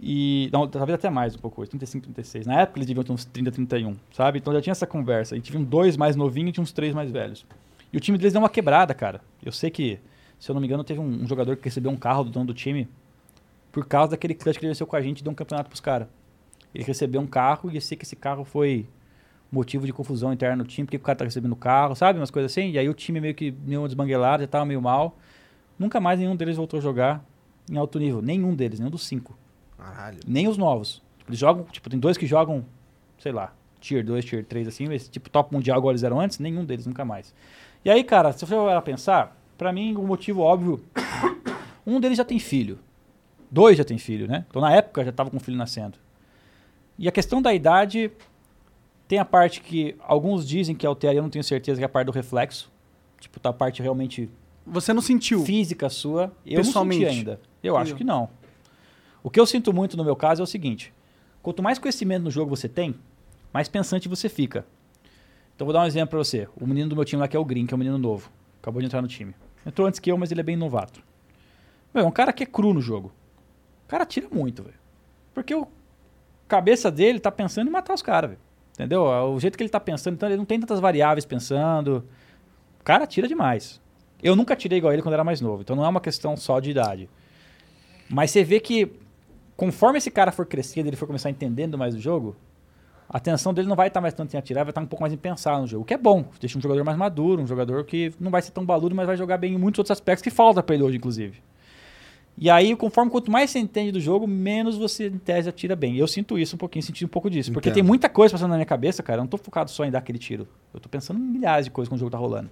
[0.00, 0.48] E.
[0.52, 2.46] Não, talvez até mais um pouco hoje, 35, 36.
[2.46, 4.38] Na época eles deviam ter uns 30, 31, sabe?
[4.38, 5.36] Então já tinha essa conversa.
[5.36, 7.44] E tinha dois mais novinhos e tinha uns três mais velhos.
[7.92, 9.20] E o time deles deu uma quebrada, cara.
[9.44, 9.98] Eu sei que,
[10.40, 12.46] se eu não me engano, teve um, um jogador que recebeu um carro do dono
[12.46, 12.88] do time
[13.70, 15.80] por causa daquele clutch que ele venceu com a gente e deu um campeonato pros
[15.80, 16.08] caras.
[16.74, 18.86] Ele recebeu um carro e eu sei que esse carro foi
[19.52, 22.18] motivo de confusão interna no time, porque o cara tá recebendo o carro, sabe?
[22.18, 22.70] Umas coisas assim.
[22.70, 25.16] E aí o time meio que deu uma desmanguelada, já tava meio mal.
[25.78, 27.24] Nunca mais nenhum deles voltou a jogar
[27.70, 28.22] em alto nível.
[28.22, 29.36] Nenhum deles, nenhum dos cinco.
[29.76, 30.20] Caralho.
[30.26, 31.02] Nem os novos.
[31.26, 32.64] Eles jogam, tipo, tem dois que jogam,
[33.18, 36.38] sei lá, tier 2, tier 3, assim, mas tipo top mundial igual eles eram antes,
[36.38, 37.34] nenhum deles nunca mais.
[37.84, 40.82] E aí, cara, se você for pensar, pra mim o motivo óbvio,
[41.86, 42.78] um deles já tem filho.
[43.50, 44.46] Dois já tem filho, né?
[44.48, 45.98] Então na época já tava com o filho nascendo.
[46.98, 48.10] E a questão da idade
[49.06, 51.90] tem a parte que alguns dizem que altera, eu não tenho certeza que é a
[51.90, 52.72] parte do reflexo.
[53.20, 54.30] Tipo, tá a parte realmente
[54.66, 55.44] Você não sentiu?
[55.44, 57.38] física sua, eu não senti ainda.
[57.62, 58.30] Eu acho que não.
[59.22, 60.90] O que eu sinto muito no meu caso é o seguinte:
[61.42, 62.94] quanto mais conhecimento no jogo você tem,
[63.52, 64.64] mais pensante você fica.
[65.54, 66.48] Então vou dar um exemplo pra você.
[66.58, 68.30] O menino do meu time lá que é o Green, que é um menino novo,
[68.62, 69.34] acabou de entrar no time.
[69.64, 71.02] Entrou antes que eu, mas ele é bem novato.
[71.92, 73.12] Meu, é um cara que é cru no jogo.
[73.86, 74.78] O cara tira muito, velho.
[75.34, 75.66] Porque o
[76.48, 78.42] cabeça dele tá pensando em matar os caras, velho.
[78.74, 79.04] Entendeu?
[79.04, 82.04] O jeito que ele tá pensando, então ele não tem tantas variáveis pensando.
[82.80, 83.80] O cara tira demais.
[84.22, 86.60] Eu nunca tirei igual ele quando era mais novo, então não é uma questão só
[86.60, 87.08] de idade.
[88.08, 88.90] Mas você vê que
[89.56, 92.36] conforme esse cara for crescendo, ele for começar entendendo mais o jogo,
[93.12, 95.12] a atenção dele não vai estar mais tanto em atirar, vai estar um pouco mais
[95.12, 96.24] em pensar no jogo, o que é bom.
[96.40, 99.16] Deixa um jogador mais maduro, um jogador que não vai ser tão baludo, mas vai
[99.16, 101.42] jogar bem em muitos outros aspectos que falta pra ele hoje, inclusive.
[102.38, 105.96] E aí, conforme quanto mais você entende do jogo, menos você, em tese, atira bem.
[105.96, 107.52] Eu sinto isso um pouquinho, senti um pouco disso.
[107.52, 107.74] Porque Entendo.
[107.74, 109.18] tem muita coisa passando na minha cabeça, cara.
[109.18, 110.46] Eu não tô focado só em dar aquele tiro.
[110.72, 112.48] Eu tô pensando em milhares de coisas quando o jogo tá rolando.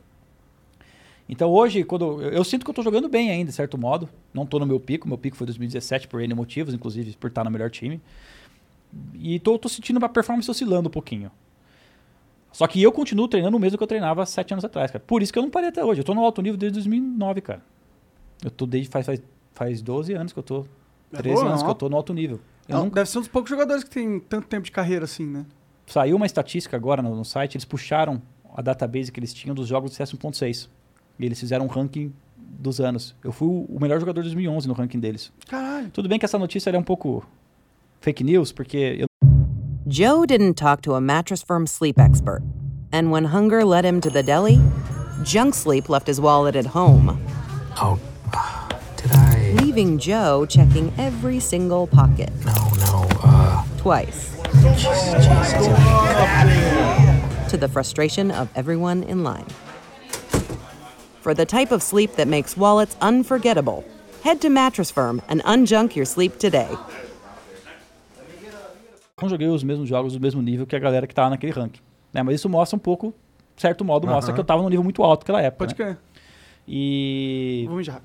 [1.29, 4.09] Então hoje, quando eu, eu sinto que eu tô jogando bem ainda, de certo modo.
[4.35, 5.07] Não tô no meu pico.
[5.09, 8.01] Meu pico foi 2017 por N motivos, inclusive por estar no melhor time.
[9.15, 11.31] E tô, tô sentindo a performance oscilando um pouquinho.
[12.53, 15.05] Só que eu continuo treinando o mesmo que eu treinava sete anos atrás, cara.
[15.07, 16.01] Por isso que eu não parei até hoje.
[16.01, 17.63] Eu tô no alto nível desde 2009, cara.
[18.43, 20.65] Eu tô desde faz, faz, faz 12 anos que eu tô.
[21.13, 21.67] É 13 boa, anos não?
[21.67, 22.41] que eu tô no alto nível.
[22.69, 25.27] Não, nunca- Deve ser um dos poucos jogadores que tem tanto tempo de carreira assim,
[25.27, 25.45] né?
[25.87, 28.21] Saiu uma estatística agora no, no site, eles puxaram
[28.55, 30.69] a database que eles tinham dos jogos do CS 1.6.
[31.19, 33.15] E eles fizeram um ranking dos anos.
[33.23, 35.33] Eu fui o melhor jogador de 2011 no ranking deles.
[35.49, 35.91] Caralho.
[35.91, 37.25] Tudo bem que essa notícia é um pouco
[38.01, 39.07] fake news, porque eu
[39.87, 42.43] Joe didn't talk to a mattress firm sleep expert.
[42.93, 44.61] And when hunger led him to the deli,
[45.25, 47.19] Junk Sleep left his wallet at home,
[47.81, 47.99] Oh,
[48.97, 49.55] did I?
[49.63, 53.09] leaving Joe checking every single pocket No, no.
[53.23, 54.37] Uh, twice.
[54.77, 55.67] Jesus.
[57.51, 59.47] to the frustration of everyone in line.
[61.21, 63.85] For the type of sleep that makes wallets unforgettable,
[64.23, 66.69] head to Mattress Firm and unjunk your sleep today.
[69.23, 71.81] Não joguei os mesmos jogos do mesmo nível que a galera que tava naquele ranking.
[72.13, 72.23] Né?
[72.23, 73.15] Mas isso mostra um pouco,
[73.55, 75.67] de certo modo, mostra que eu tava num nível muito alto naquela época.
[75.67, 75.85] Pode né?
[75.85, 75.99] crer.
[76.67, 78.01] E Vamos já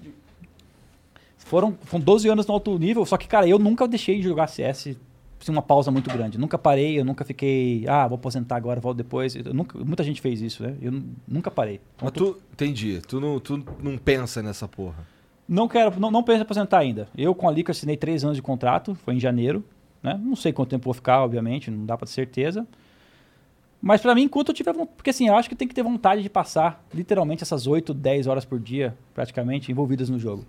[1.37, 4.47] foram, foram 12 anos no alto nível, só que, cara, eu nunca deixei de jogar
[4.47, 4.95] CS
[5.39, 6.37] sem uma pausa muito grande.
[6.37, 9.35] Nunca parei, eu nunca fiquei, ah, vou aposentar agora, volto depois.
[9.35, 10.75] Eu nunca, muita gente fez isso, né?
[10.81, 11.81] Eu nu- nunca parei.
[11.95, 13.01] Então, Mas tu, entendi.
[13.05, 15.05] Tu não, tu não pensa nessa porra.
[15.47, 17.09] Não quero, não, não penso em aposentar ainda.
[17.15, 19.63] Eu com a Lica assinei três anos de contrato, foi em janeiro.
[20.03, 20.19] Né?
[20.21, 22.67] Não sei quanto tempo vou ficar, obviamente, não dá pra ter certeza.
[23.81, 24.95] Mas pra mim, enquanto eu tiver vontade.
[24.97, 28.27] Porque assim, eu acho que tem que ter vontade de passar literalmente essas 8, 10
[28.27, 30.45] horas por dia, praticamente, envolvidas no jogo.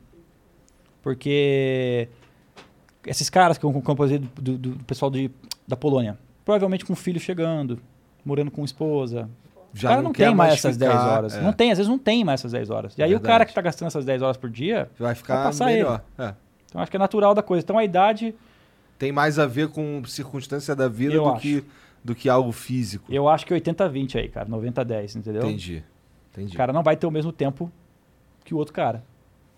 [1.03, 2.09] Porque
[3.07, 5.31] esses caras que eu composei do, do- do pessoal de,
[5.69, 7.79] da Polônia, provavelmente com filho chegando,
[8.25, 9.29] morando com esposa,
[9.75, 11.35] Já o cara não não, tem mais mais essas ficar, 10 horas.
[11.35, 11.41] é.
[11.43, 12.97] Não tem, às vezes não tem mais essas 10 horas.
[12.97, 13.27] E aí o Verdade.
[13.33, 16.03] cara que tá gastando essas 10 horas por dia, Vai ficar passar melhor.
[16.19, 16.33] É.
[16.69, 17.63] então acho que é natural da coisa.
[17.63, 18.35] Então a idade,
[19.05, 21.43] Tem mais a ver com circunstância da vida Eu do acho.
[21.43, 21.65] que,
[22.03, 23.13] do que algo físico.
[23.13, 24.49] eu acho que 80-20 aí, cara.
[24.49, 25.43] 90-10, entendeu?
[25.43, 25.85] Entendi.
[26.33, 26.55] Entendi.
[26.55, 27.71] O cara não vai ter o mesmo tempo
[28.43, 29.05] que o outro cara.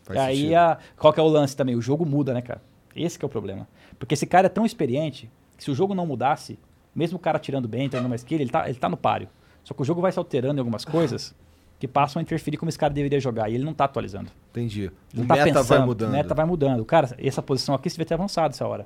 [0.03, 1.77] Faz e aí, a, qual que é o lance também?
[1.77, 2.61] O jogo muda, né, cara?
[2.93, 3.69] Esse que é o problema.
[4.01, 6.59] Porque esse cara é tão experiente que se o jogo não mudasse,
[6.93, 9.29] mesmo o cara tirando bem, tendo mais skill, ele tá, ele tá no páreo.
[9.63, 11.33] Só que o jogo vai se alterando em algumas coisas
[11.79, 13.49] que passam a interferir como esse cara deveria jogar.
[13.49, 14.29] E ele não tá atualizando.
[14.51, 14.91] Entendi.
[15.15, 16.09] Ele O tá meta vai pensando, mudando.
[16.09, 16.85] O meta vai mudando.
[16.85, 18.85] Cara, essa posição aqui você devia ter avançado essa hora.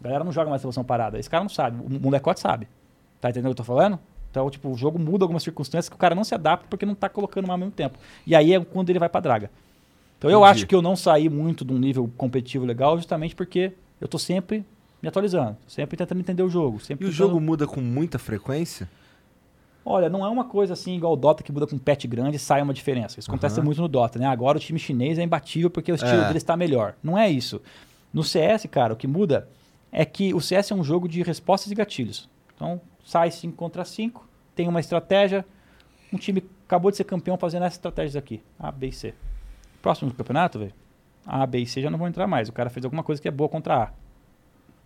[0.00, 1.18] A galera não joga mais posição parada.
[1.18, 1.78] Esse cara não sabe.
[1.84, 2.66] O molecote sabe.
[3.20, 3.98] Tá entendendo o que eu tô falando?
[4.30, 6.94] Então, tipo, o jogo muda algumas circunstâncias que o cara não se adapta porque não
[6.94, 7.98] tá colocando mais ao mesmo tempo.
[8.26, 9.50] E aí é quando ele vai pra draga.
[10.18, 10.50] Então eu Entendi.
[10.52, 14.18] acho que eu não saí muito de um nível competitivo legal justamente porque eu tô
[14.18, 14.64] sempre
[15.02, 15.56] me atualizando.
[15.66, 16.78] Sempre tentando entender o jogo.
[16.78, 18.88] Sempre E o tentando- jogo muda com muita frequência?
[19.84, 22.38] Olha, não é uma coisa assim igual o Dota que muda com patch grande e
[22.38, 23.18] sai uma diferença.
[23.18, 23.64] Isso acontece Aham.
[23.64, 24.26] muito no Dota, né?
[24.26, 26.26] Agora o time chinês é imbatível porque o estilo É.
[26.26, 26.94] dele está melhor.
[27.02, 27.60] Não é isso.
[28.12, 29.48] No CS, cara, o que muda
[29.92, 32.28] é que o CS é um jogo de respostas e gatilhos.
[32.54, 35.44] Então, sai 5 contra 5, tem uma estratégia,
[36.12, 39.14] um time acabou de ser campeão fazendo essas estratégias aqui, A, B e C.
[39.82, 40.74] Próximo do campeonato, velho,
[41.26, 42.48] A, B e C já não vão entrar mais.
[42.48, 43.92] O cara fez alguma coisa que é boa contra A.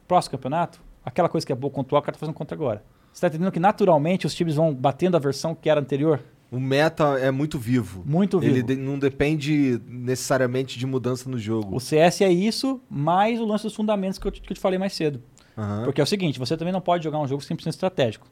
[0.07, 2.55] Próximo campeonato, aquela coisa que é boa contra o A, o cara tá fazendo contra
[2.55, 2.83] agora.
[3.12, 6.20] Você tá entendendo que naturalmente os times vão batendo a versão que era anterior?
[6.55, 8.02] O meta é muito vivo.
[8.07, 8.52] Muito vivo.
[8.52, 11.74] Ele de- não depende necessariamente de mudança no jogo.
[11.76, 14.60] O CS é isso, mais o lance dos fundamentos que eu te, que eu te
[14.60, 15.20] falei mais cedo.
[15.58, 15.84] Aham.
[15.84, 18.26] Porque é o seguinte, você também não pode jogar um jogo 100% estratégico.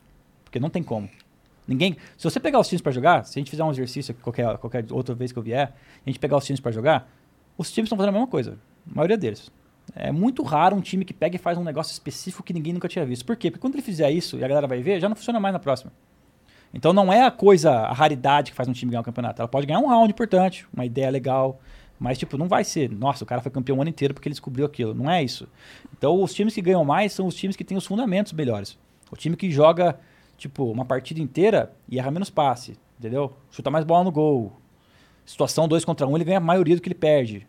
[0.45, 1.09] Porque não tem como.
[1.67, 1.97] Ninguém.
[2.17, 4.85] Se você pegar os times pra jogar, se a gente fizer um exercício qualquer, qualquer
[4.91, 7.11] outra vez que eu vier, a gente pegar os times pra jogar,
[7.57, 8.59] os times estão fazendo a mesma coisa.
[8.91, 9.51] A maioria deles.
[9.95, 12.89] É muito raro um time que pega e faz um negócio específico que ninguém nunca
[12.89, 13.25] tinha visto.
[13.25, 13.51] Por quê?
[13.51, 15.59] Porque quando ele fizer isso e a galera vai ver, já não funciona mais na
[15.59, 15.93] próxima.
[16.75, 19.43] Então não é a coisa, a raridade que faz um time ganhar um campeonato.
[19.43, 21.61] Ela pode ganhar um round importante, uma ideia legal,
[21.99, 24.35] mas tipo, não vai ser, nossa, o cara foi campeão o ano inteiro porque ele
[24.35, 24.95] descobriu aquilo.
[24.95, 25.47] Não é isso.
[25.97, 28.79] Então os times que ganham mais são os times que têm os fundamentos melhores.
[29.11, 29.99] O time que joga,
[30.39, 33.33] tipo, uma partida inteira e erra menos passe, entendeu?
[33.51, 34.53] Chuta mais bola no gol.
[35.27, 37.47] Situação 2 contra 1, um, ele ganha a maioria do que ele perde.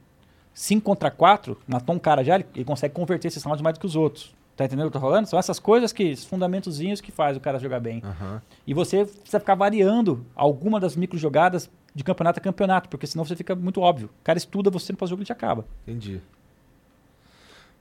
[0.54, 3.80] 5 contra 4, matou um cara já, ele, ele consegue converter esses rounds mais do
[3.80, 4.36] que os outros.
[4.56, 5.26] Tá entendendo o que eu tô falando?
[5.26, 8.02] São essas coisas que, esses fundamentozinhos que faz o cara jogar bem.
[8.04, 8.42] Aham.
[8.68, 13.26] E você precisa ficar variando alguma das micro jogadas de campeonato a campeonato, porque senão
[13.26, 14.10] você fica muito óbvio.
[14.22, 15.66] O cara estuda você no pós-jogo e te acaba.
[15.88, 16.22] Entendi.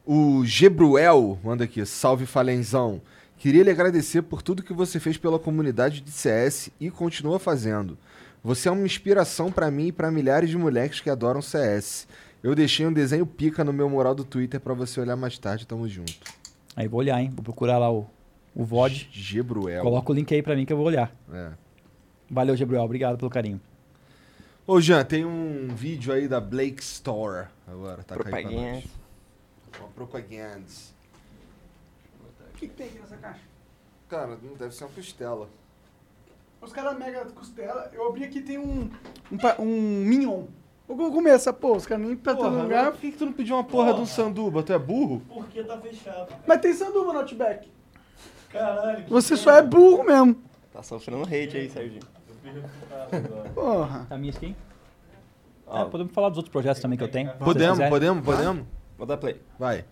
[0.04, 3.00] O Gebruel manda aqui, salve Falenzão.
[3.36, 7.98] Queria lhe agradecer por tudo que você fez pela comunidade de CS e continua fazendo.
[8.42, 12.08] Você é uma inspiração pra mim e pra milhares de moleques que adoram CS.
[12.42, 15.66] Eu deixei um desenho pica no meu mural do Twitter pra você olhar mais tarde,
[15.66, 16.41] tamo junto.
[16.74, 17.30] Aí vou olhar, hein?
[17.34, 18.06] Vou procurar lá o,
[18.54, 19.08] o VOD.
[19.12, 19.82] Gebruel.
[19.82, 21.14] Coloca o link aí pra mim que eu vou olhar.
[21.32, 21.52] É.
[22.30, 22.82] Valeu, Gabriel.
[22.82, 23.60] Obrigado pelo carinho.
[24.66, 28.72] Ô Jean, tem um vídeo aí da Blake Store agora, tá caindo pra Propaganda.
[28.72, 28.84] nós.
[29.78, 30.64] Uma propaganda.
[32.54, 33.40] O que, que tem aqui nessa caixa?
[34.08, 35.48] Cara, não deve ser uma costela.
[36.60, 37.90] Os caras mega costela.
[37.92, 38.88] Eu abri aqui tem um.
[39.32, 40.44] Um, um mignon.
[40.88, 42.90] Vou começar, pô, os caras nem pra todo Porra, lugar.
[42.92, 44.62] por que, que tu não pediu uma porra, de um sanduba?
[44.62, 45.22] Tu é burro?
[45.28, 46.34] Porque tá fechado.
[46.46, 47.70] Mas tem sanduba no Outback.
[48.50, 49.04] Caralho.
[49.08, 50.36] Você só é burro mesmo.
[50.72, 52.02] Tá sofrendo hate aí, Serginho.
[52.28, 53.50] Eu fui recuperado agora.
[53.50, 54.06] Porra.
[54.08, 54.54] Tá minha skin?
[55.72, 57.32] É, podemos falar dos outros projetos também que eu tenho.
[57.38, 58.66] Podemos, podemos, podemos?
[58.98, 59.40] Vou dar play.
[59.58, 59.84] Vai.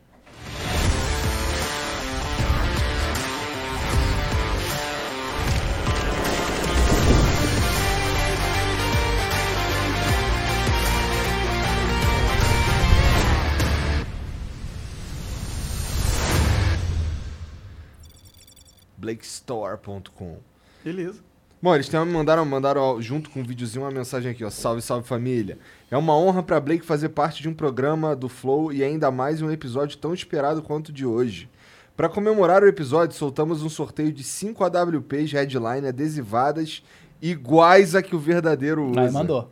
[19.10, 20.38] blakestore.com
[20.84, 21.20] Beleza.
[21.62, 24.48] Bom, eles tem, mandaram, mandaram junto com um videozinho uma mensagem aqui, ó.
[24.48, 25.58] Salve, salve família.
[25.90, 29.42] É uma honra pra Blake fazer parte de um programa do Flow e ainda mais
[29.42, 31.50] um episódio tão esperado quanto o de hoje.
[31.94, 36.82] Pra comemorar o episódio, soltamos um sorteio de 5 AWPs headline adesivadas
[37.20, 39.02] iguais a que o verdadeiro usa.
[39.02, 39.50] Aí mandou.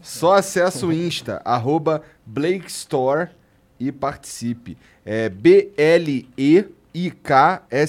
[0.00, 3.28] Só acesse o Insta, arroba Blake Store
[3.78, 4.78] e participe.
[5.04, 5.28] É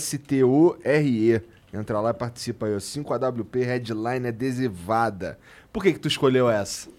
[0.07, 1.41] B-L-E-I-K-S-T-O-R-E.
[1.73, 2.79] Entra lá e participa aí, ó.
[2.79, 5.37] 5 AWP Headline adesivada.
[5.71, 6.89] Por que que tu escolheu essa?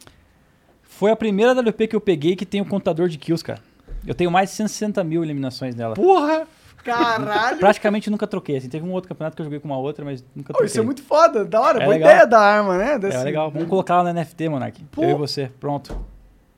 [0.83, 3.61] Foi a primeira WP que eu peguei que tem o contador de kills, cara.
[4.07, 5.95] Eu tenho mais de 160 mil eliminações nela.
[5.95, 6.47] Porra!
[6.85, 7.59] Caralho!
[7.61, 8.57] Praticamente nunca troquei.
[8.57, 10.67] Assim, teve um outro campeonato que eu joguei com uma outra, mas nunca troquei.
[10.67, 11.79] isso é muito foda, da hora.
[11.81, 12.11] É Boa legal.
[12.11, 12.99] ideia da arma, né?
[12.99, 13.51] Desse- É legal.
[13.51, 14.85] Vamos colocar ela na NFT, Monark.
[14.93, 15.03] Pô.
[15.03, 15.51] Eu e você.
[15.59, 15.99] Pronto.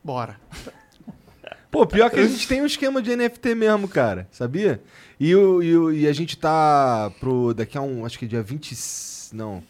[0.02, 0.36] Bora.
[1.70, 4.26] Pô, pior que a gente tem um esquema de NFT mesmo, cara.
[4.32, 4.82] Sabia?
[5.18, 7.54] E, o, e, o- e a gente tá pro.
[7.54, 8.04] Daqui a um.
[8.04, 8.76] Acho que dia 20.
[9.32, 9.62] Não.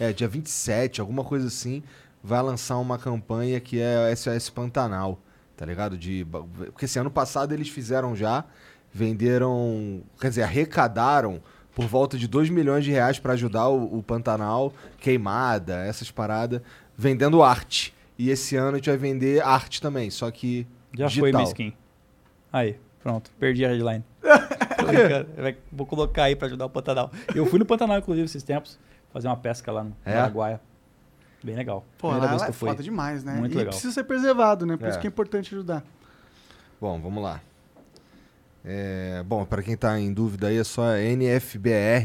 [0.00, 1.82] É, dia 27, alguma coisa assim.
[2.24, 5.20] Vai lançar uma campanha que é SOS Pantanal.
[5.56, 5.96] Tá ligado?
[5.98, 6.26] De,
[6.72, 8.44] porque esse ano passado eles fizeram já.
[8.92, 10.02] Venderam.
[10.20, 11.42] Quer dizer, arrecadaram
[11.74, 16.60] por volta de 2 milhões de reais pra ajudar o, o Pantanal, queimada, essas paradas,
[16.96, 17.94] vendendo arte.
[18.18, 20.66] E esse ano a gente vai vender arte também, só que.
[20.94, 21.22] Já digital.
[21.22, 21.72] foi minha skin.
[22.52, 23.30] Aí, pronto.
[23.38, 24.04] Perdi a headline.
[25.72, 27.10] Vou colocar aí pra ajudar o Pantanal.
[27.34, 28.78] Eu fui no Pantanal, inclusive, esses tempos,
[29.12, 30.18] fazer uma pesca lá no É?
[30.18, 30.60] Araguaia.
[31.42, 31.84] Bem legal.
[31.98, 33.34] Pô, Primeira lá, vez que é foda demais, né?
[33.36, 33.70] Muito e legal.
[33.72, 34.76] precisa ser preservado, né?
[34.76, 34.90] Por É.
[34.90, 35.82] isso que é importante ajudar.
[36.80, 37.40] Bom, vamos lá.
[38.64, 40.84] É, bom, para quem tá em dúvida aí, é só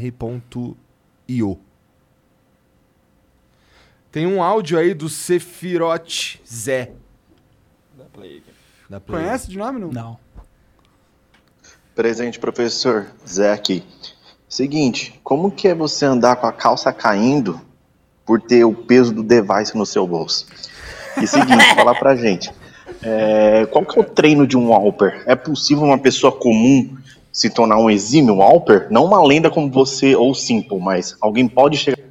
[0.08, 1.60] nfbr.io.
[4.10, 6.92] Tem um áudio aí do Sephiroth Zé.
[8.88, 9.22] Da Play.
[9.22, 9.90] Conhece de nome, não?
[9.90, 10.18] Não.
[11.94, 13.06] Presente, professor.
[13.28, 13.84] Zé aqui.
[14.48, 17.60] Seguinte, como que é você andar com a calça caindo
[18.24, 20.46] por ter o peso do device no seu bolso?
[21.20, 22.50] E seguinte, falar pra gente.
[23.02, 25.22] é, qual que é o treino de um Alper?
[25.26, 26.96] É possível uma pessoa comum
[27.30, 28.86] se tornar um exímio Alper?
[28.90, 32.07] Não uma lenda como você ou Simple, mas alguém pode chegar...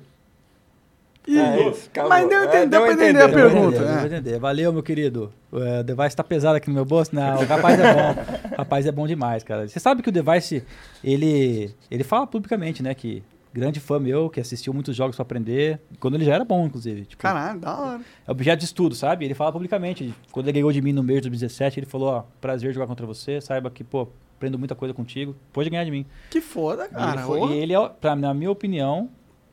[1.29, 3.75] É isso, mas deu, É, entender, deu deu a pra entender a entender, pra pergunta.
[3.75, 4.17] entender, deu pra né?
[4.17, 4.39] entender.
[4.39, 5.33] Valeu, meu querido.
[5.53, 7.13] É, O device tá pesado aqui no meu bolso?
[7.13, 8.11] Não, o rapaz é bom.
[8.53, 9.67] O rapaz é bom demais, cara.
[9.67, 10.63] Você sabe que o device,
[11.03, 12.93] ele, ele fala publicamente, né?
[12.93, 13.21] Que
[13.53, 15.79] grande fã meu, que assistiu muitos jogos pra aprender.
[15.99, 17.05] Quando ele já era bom, inclusive.
[17.05, 18.01] Tipo, Caralho, da hora.
[18.27, 19.25] é objeto de estudo, sabe?
[19.25, 20.13] Ele fala publicamente.
[20.31, 23.05] Quando ele ganhou de mim no mês de 2017, ele falou: Ó, prazer jogar contra
[23.05, 23.41] você.
[23.41, 24.07] Saiba que, pô,
[24.37, 25.35] aprendo muita coisa contigo.
[25.51, 26.05] Pode ganhar de mim.
[26.29, 27.13] Que foda, E cara.
[27.19, 29.09] ele, foi, e ele é, pra, na minha opinião,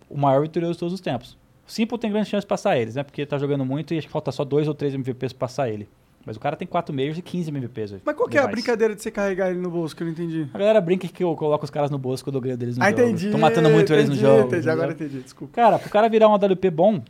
[0.09, 1.37] o maior vitorioso de todos os tempos.
[1.67, 3.03] Simple tem grande chance de passar eles, né?
[3.03, 5.69] Porque tá jogando muito e acho que falta só dois ou três MVPs pra passar
[5.69, 5.89] ele.
[6.27, 7.93] Mas o cara tem 4 meios e 15 MVPs.
[7.93, 10.07] hoje, Mas qual que é a brincadeira de você carregar ele no bolso, que eu
[10.07, 10.49] não entendi?
[10.55, 12.83] A galera brinca que eu coloco os caras no bolso quando eu ganho deles no
[12.83, 13.03] ah, jogo.
[13.03, 13.31] entendi.
[13.31, 14.49] Tô matando muito eles no entendi, jogo.
[14.49, 15.53] Entendi, agora entendi, desculpa.
[15.55, 17.03] Cara, pro cara virar um AWP bom,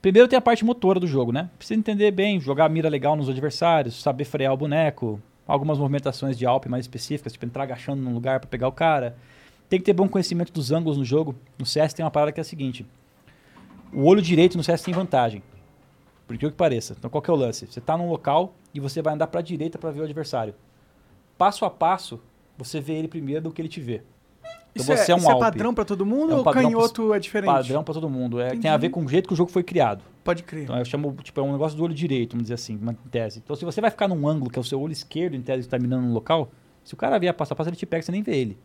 [0.00, 1.50] primeiro tem a parte motora do jogo, né?
[1.58, 6.38] Precisa entender bem, jogar a mira legal nos adversários, saber frear o boneco, algumas movimentações
[6.38, 9.16] de Alp mais específicas, tipo entrar agachando num lugar pra pegar o cara.
[9.68, 11.34] Tem que ter bom conhecimento dos ângulos no jogo.
[11.58, 12.86] No CS tem uma parada que é a seguinte:
[13.92, 15.42] o olho direito no CS tem vantagem.
[16.26, 16.94] Por que que pareça.
[16.98, 17.66] Então qual que é o lance?
[17.66, 20.54] Você tá num local e você vai andar pra direita pra ver o adversário.
[21.36, 22.20] Passo a passo,
[22.56, 24.02] você vê ele primeiro do que ele te vê.
[24.74, 26.44] Então Isso, você é, é um isso é padrão pra todo mundo É um ou
[26.44, 27.52] canhoto é diferente?
[27.52, 28.40] Padrão pra todo mundo.
[28.40, 30.02] É, tem a ver com o jeito que o jogo foi criado.
[30.24, 30.64] Pode crer.
[30.64, 33.40] Então eu chamo, tipo, é um negócio do olho direito, vamos dizer assim, uma tese.
[33.44, 35.64] Então se você vai ficar num ângulo que é o seu olho esquerdo, em tese,
[35.64, 36.50] que tá mirando no local,
[36.82, 38.58] se o cara vier passo a passo, ele te pega, você nem vê ele.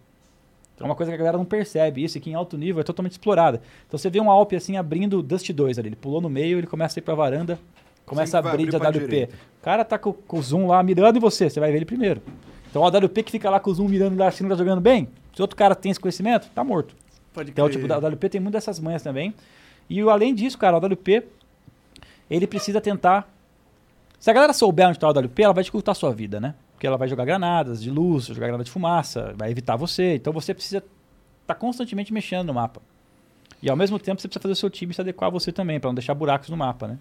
[0.80, 3.14] É uma coisa que a galera não percebe, isso aqui em alto nível é totalmente
[3.14, 3.62] explorada.
[3.88, 6.68] Então você vê um Alp assim abrindo Dust 2 ali, ele pulou no meio, ele
[6.68, 7.58] começa a ir pra varanda,
[8.06, 9.30] começa a abrir de abrir pra AWP.
[9.60, 11.86] O cara tá com, com o zoom lá mirando em você, você vai ver ele
[11.86, 12.22] primeiro.
[12.70, 14.82] Então o AWP que fica lá com o zoom mirando lá, achando que tá jogando
[14.82, 16.96] bem, se outro cara tem esse conhecimento, tá morto.
[17.34, 17.82] Pode Então, crer.
[17.82, 19.34] tipo, o AWP tem muitas dessas manhas também.
[19.90, 21.24] E o- além disso, cara, o AWP,
[22.30, 23.32] ele precisa tentar.
[24.20, 26.54] Se a galera souber onde tá o AWP, ela vai dificultar a sua vida, né?
[26.78, 30.14] Porque ela vai jogar granadas de luz, jogar granada de fumaça, vai evitar você.
[30.14, 30.84] Então você precisa
[31.42, 32.80] estar constantemente mexendo no mapa.
[33.64, 35.80] E ao mesmo tempo você precisa fazer o seu time se adequar a você também,
[35.80, 37.00] para não deixar buracos no mapa, né?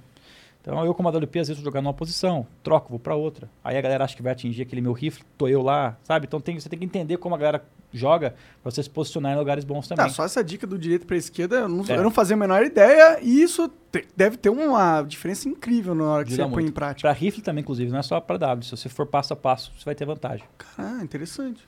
[0.60, 3.48] Então eu, como AWP, às vezes vou jogar numa posição, troco, vou para outra.
[3.62, 6.26] Aí a galera acha que vai atingir aquele meu rifle, tô eu lá, sabe?
[6.26, 8.30] Então tem, você tem que entender como a galera joga
[8.62, 10.04] pra você se posicionar em lugares bons também.
[10.06, 11.96] Tá, só essa dica do direito pra esquerda, eu não, É.
[11.96, 16.04] eu não fazia a menor ideia, e isso te- deve ter uma diferença incrível na
[16.04, 16.72] hora que Ajuda você põe muito.
[16.72, 17.08] em prática.
[17.08, 18.64] Pra rifle também, inclusive, não é só pra W.
[18.64, 20.44] Se você for passo a passo, você vai ter vantagem.
[20.76, 21.62] Ah, interessante.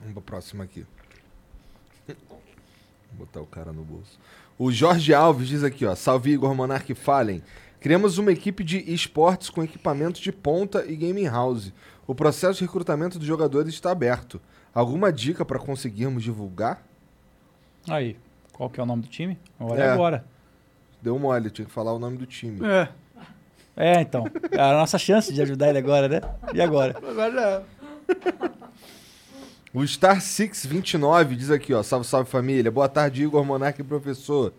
[0.00, 0.86] Vamos pra próxima aqui.
[2.08, 2.46] Vou
[3.26, 4.18] botar o cara no bolso.
[4.62, 5.94] O Jorge Alves diz aqui, ó.
[5.94, 7.42] Salve Igor Monark Fallen.
[7.80, 11.72] Criamos uma equipe de esportes com equipamentos de ponta e gaming house.
[12.06, 14.38] O processo de recrutamento dos jogadores está aberto.
[14.74, 16.86] Alguma dica para conseguirmos divulgar?
[17.88, 18.18] Aí,
[18.52, 19.38] qual que é o nome do time?
[19.58, 19.86] Agora É.
[19.86, 20.24] é agora.
[21.00, 22.60] Deu mole, tinha que falar o nome do time.
[22.62, 22.88] É.
[23.74, 24.26] É, então.
[24.50, 26.20] É a nossa chance de ajudar ele agora, né?
[26.52, 26.98] E agora?
[26.98, 27.62] Agora já.
[29.72, 31.82] O Star 629 diz aqui, ó.
[31.82, 32.70] Salve, salve família.
[32.70, 34.52] Boa tarde, Igor, Monarque e professor.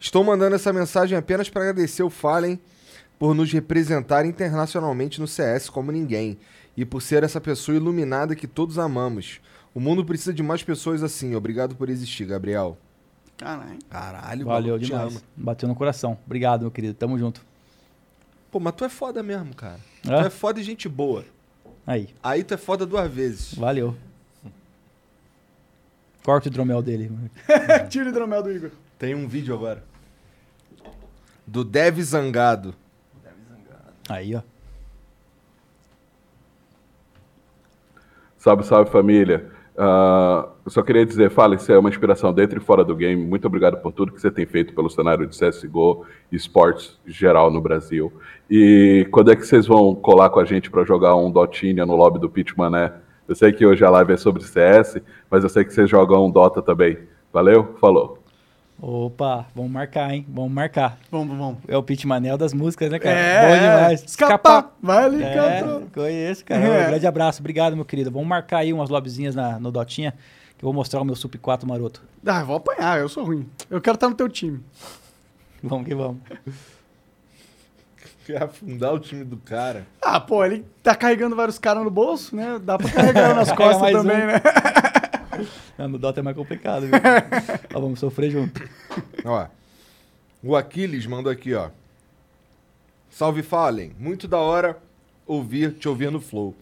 [0.00, 2.58] Estou mandando essa mensagem apenas para agradecer o Fallen
[3.18, 6.38] por nos representar internacionalmente no CS como ninguém
[6.76, 9.40] e por ser essa pessoa iluminada que todos amamos.
[9.74, 11.34] O mundo precisa de mais pessoas assim.
[11.34, 12.76] Obrigado por existir, Gabriel.
[13.36, 13.78] Caralho.
[13.88, 15.22] Caralho, Valeu demais.
[15.36, 16.18] Bateu no coração.
[16.26, 16.94] Obrigado, meu querido.
[16.94, 17.44] Tamo junto.
[18.50, 19.78] Pô, mas tu é foda mesmo, cara.
[20.02, 20.26] Tu É?
[20.26, 21.24] é foda e gente boa.
[21.86, 23.54] Aí, Aí tu é foda duas vezes.
[23.54, 23.96] valeu.
[26.24, 27.10] Corta o hidromel dele.
[27.88, 28.70] Tira o hidromel do Igor.
[28.98, 29.82] Tem um vídeo agora.
[31.46, 32.74] Do Dev Zangado.
[34.08, 34.42] Aí, ó.
[38.36, 39.50] Salve, salve família.
[39.80, 43.24] Ah, eu só queria dizer, fala, isso é uma inspiração dentro e fora do game.
[43.24, 47.48] Muito obrigado por tudo que você tem feito pelo cenário de CSGO e esportes geral
[47.50, 48.12] no Brasil.
[48.50, 51.94] E quando é que vocês vão colar com a gente para jogar um Dotinha no
[51.94, 52.92] lobby do Pitch Mané?
[53.28, 55.00] Eu sei que hoje a live é sobre CS,
[55.30, 56.98] mas eu sei que vocês jogam um Dota também.
[57.32, 57.76] Valeu?
[57.80, 58.18] Falou.
[58.80, 60.24] Opa, vamos marcar, hein?
[60.28, 60.98] Vamos marcar.
[61.10, 61.58] Vamos, vamos.
[61.66, 63.18] É o Pit Manel das músicas, né, cara?
[63.18, 64.04] É, Bom demais.
[64.04, 64.76] Escapar.
[64.80, 65.90] Vai ali, É, canto.
[65.92, 66.64] conheço, cara.
[66.64, 66.84] É.
[66.84, 67.40] Um grande abraço.
[67.40, 68.10] Obrigado, meu querido.
[68.10, 70.12] Vamos marcar aí umas lobbyzinhas na, no Dotinha,
[70.56, 72.02] que eu vou mostrar o meu Sup 4 maroto.
[72.24, 73.48] Ah, eu vou apanhar, eu sou ruim.
[73.68, 74.60] Eu quero estar no teu time.
[75.62, 76.18] Vamos que vamos.
[78.28, 79.86] Quer afundar o time do cara.
[80.02, 82.60] Ah, pô, ele tá carregando vários caras no bolso, né?
[82.62, 84.26] Dá pra carregar nas É, costas também, um.
[84.26, 84.42] né?
[85.88, 86.90] No Dota é mais complicado, viu?
[87.72, 88.62] Ó, vamos sofrer junto.
[89.24, 89.46] Ó.
[90.42, 91.70] O Aquiles mandou aqui, ó.
[93.08, 93.94] Salve Fallen.
[93.98, 94.76] Muito da hora
[95.26, 96.54] ouvir, te ouvir no Flow.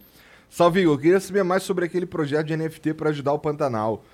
[0.49, 4.05] Salve Igor, eu queria saber mais sobre aquele projeto de NFT para ajudar o Pantanal.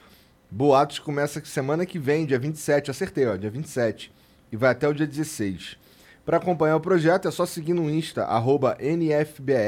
[0.51, 4.11] Boatos começa semana que vem, dia 27, acertei, ó, dia 27.
[4.51, 5.82] E vai até o dia 16.
[6.25, 8.77] Para acompanhar o projeto é só seguir no Insta, arroba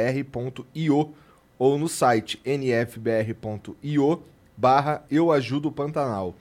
[0.05, 1.13] nfbr.io
[1.59, 4.23] ou no site nfbr.io
[4.57, 6.35] barra eu ajudo o Pantanal.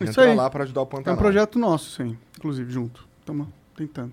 [0.00, 0.34] Isso Entra aí.
[0.36, 1.14] lá para ajudar o É Pantanal.
[1.14, 2.18] um projeto nosso, sim.
[2.36, 3.06] Inclusive, junto.
[3.24, 4.12] Tamo tentando.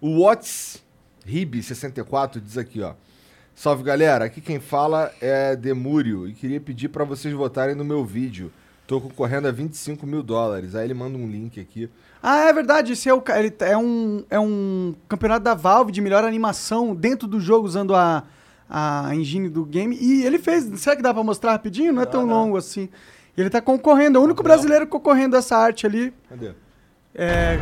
[0.00, 0.82] O Watts
[1.26, 2.94] Rib64 diz aqui, ó.
[3.54, 8.04] Salve galera, aqui quem fala é Demúrio e queria pedir pra vocês votarem no meu
[8.04, 8.50] vídeo.
[8.88, 10.74] Tô concorrendo a 25 mil dólares.
[10.74, 11.90] Aí ele manda um link aqui.
[12.22, 12.94] Ah, é verdade.
[12.94, 17.28] Esse é, o, ele é, um, é um campeonato da Valve de melhor animação dentro
[17.28, 18.24] do jogo, usando a,
[18.66, 19.94] a engine do game.
[20.00, 20.64] E ele fez.
[20.80, 21.92] Será que dá pra mostrar rapidinho?
[21.92, 22.88] Não é tão longo assim.
[23.36, 24.16] Ele tá concorrendo.
[24.16, 26.10] É o único brasileiro concorrendo a essa arte ali.
[26.26, 26.54] Cadê?
[27.14, 27.58] É.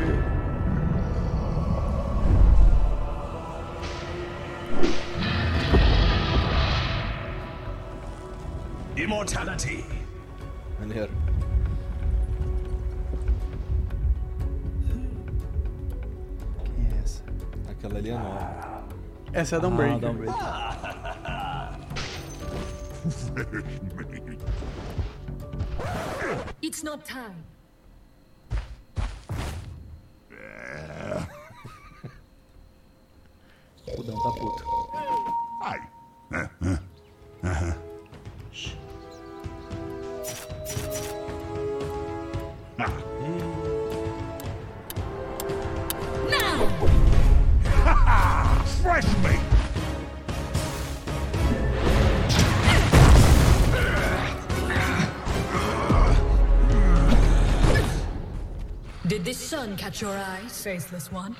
[8.97, 9.96] Immortality.
[10.87, 11.11] Maneiro.
[16.65, 17.25] Quem é essa?
[17.69, 18.85] Aquela ali é nova.
[19.33, 20.01] Essa é a Ah, Dawnbreaker.
[20.01, 20.37] Dawnbreaker.
[26.63, 27.45] It's not time.
[33.99, 34.65] O Dão tá puto.
[42.77, 42.93] Fresh
[49.23, 49.41] meat.
[59.07, 61.35] Did this sun catch your eyes, faceless one?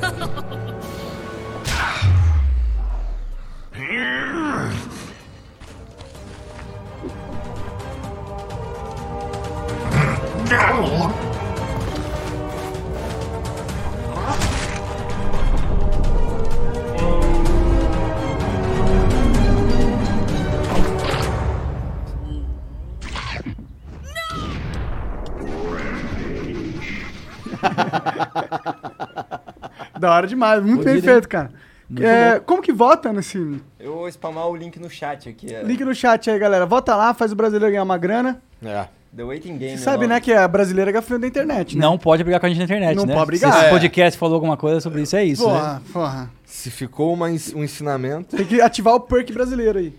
[30.00, 30.60] Da hora demais.
[30.64, 31.52] Muito bem Fodido, feito, cara.
[32.00, 33.62] É, como que vota nesse.
[33.78, 35.54] Eu vou spamar o link no chat aqui.
[35.54, 35.62] É.
[35.62, 36.66] Link no chat aí, galera.
[36.66, 38.42] Vota lá, faz o brasileiro ganhar uma grana.
[38.64, 38.86] É.
[39.14, 39.76] The Waiting Game.
[39.76, 41.82] Você sabe, né, que a brasileira é frente da internet, né?
[41.84, 43.14] Não pode brigar com a gente na internet, Não né?
[43.14, 43.52] pode brigar.
[43.52, 43.70] Se esse É.
[43.70, 45.80] podcast falou alguma coisa sobre isso, é isso, Porra, né?
[45.92, 46.30] porra.
[46.44, 48.36] Se ficou uma um ensinamento.
[48.36, 49.94] Tem que ativar o perk brasileiro aí.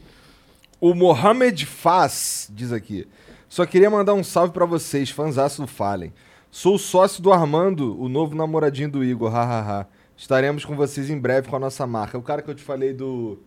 [0.80, 3.08] O Mohamed Faz diz aqui.
[3.50, 6.14] Só queria mandar um salve pra vocês, fãzaço do Fallen.
[6.50, 9.88] Sou sócio do Armando, o novo namoradinho do Igor, hahaha.
[10.18, 12.18] Estaremos com vocês em breve com a nossa marca.
[12.18, 13.40] O cara que eu te falei do.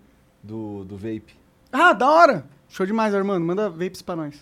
[0.42, 1.34] do, do vape.
[1.72, 2.44] Ah, da hora.
[2.68, 3.44] Show demais, Armando.
[3.44, 4.34] Manda vapes pra nós.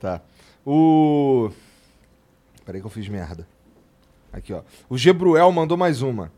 [0.00, 0.20] Tá.
[0.66, 1.50] O.
[2.64, 3.46] Peraí que eu fiz merda.
[4.32, 4.62] Aqui, ó.
[4.88, 6.32] O Gebruel mandou mais uma.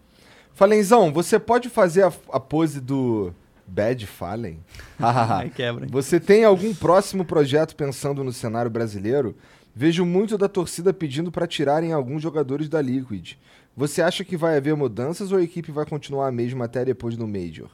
[0.53, 3.33] Falenzão, você pode fazer a, a pose do
[3.67, 4.59] Bad Fallen?
[4.99, 9.37] Aí quebra, você tem algum próximo projeto pensando no cenário brasileiro?
[9.75, 13.35] Vejo muito da torcida pedindo para tirarem alguns jogadores da Liquid.
[13.77, 17.15] Você acha que vai haver mudanças ou a equipe vai continuar a mesma até depois
[17.17, 17.69] do Major?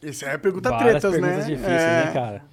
[0.00, 1.54] Isso é pergunta Várias tretas, perguntas né?
[1.54, 2.04] difíceis, É.
[2.06, 2.44] né, cara?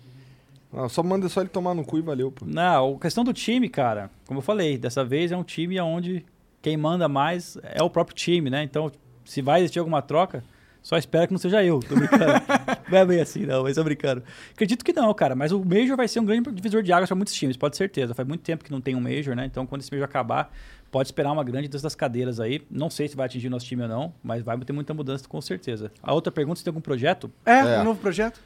[0.72, 2.46] Ah, só manda só ele tomar no cu e valeu, pô.
[2.46, 6.26] Não, a questão do time, cara, como eu falei, dessa vez é um time onde
[6.62, 8.64] quem manda mais é o próprio time, né?
[8.64, 8.92] Então,
[9.26, 10.44] se vai existir alguma troca,
[10.82, 11.80] só espera que não seja eu.
[11.80, 12.26] Tô brincando.
[12.90, 14.24] não é bem assim, não, mas tô brincando.
[14.54, 17.16] Acredito que não, cara, mas o Major vai ser um grande divisor de águas para
[17.16, 18.14] muitos times, pode ter certeza.
[18.14, 19.46] Faz muito tempo que não tem um Major, né?
[19.46, 20.52] Então, quando esse Major acabar,
[20.92, 22.62] pode esperar uma grande das cadeiras aí.
[22.70, 25.42] Não sei se vai atingir nosso time ou não, mas vai ter muita mudança com
[25.42, 25.92] certeza.
[26.02, 27.32] A outra pergunta, se tem algum projeto?
[27.46, 28.40] É, um novo projeto?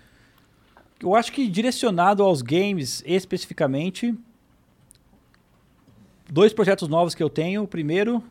[1.03, 4.15] Eu acho que direcionado aos games especificamente,
[6.31, 7.63] dois projetos novos que eu tenho.
[7.63, 8.23] O primeiro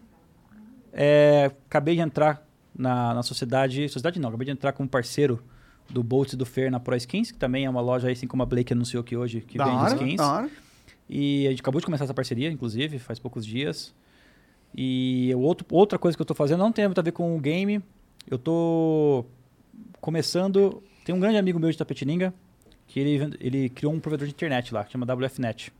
[0.90, 2.42] é acabei de entrar
[2.74, 5.42] na, na sociedade, sociedade não, acabei de entrar como parceiro
[5.90, 8.26] do Bolt e do Fer na Pro Skins, que também é uma loja aí, assim
[8.26, 10.16] como a Blake anunciou aqui hoje, que Da vende hora, skins.
[10.16, 10.50] da hora.
[11.10, 13.94] E a gente acabou de começar essa parceria, inclusive, faz poucos dias.
[14.74, 17.38] E outro, outra coisa que eu tô fazendo não tem muito a ver com o
[17.38, 17.82] game.
[18.26, 19.26] Eu tô
[20.00, 20.82] começando.
[21.04, 22.32] Tem um grande amigo meu de Tapetininga
[22.92, 25.72] que ele, ele criou um provedor de internet lá, que chama WFNet.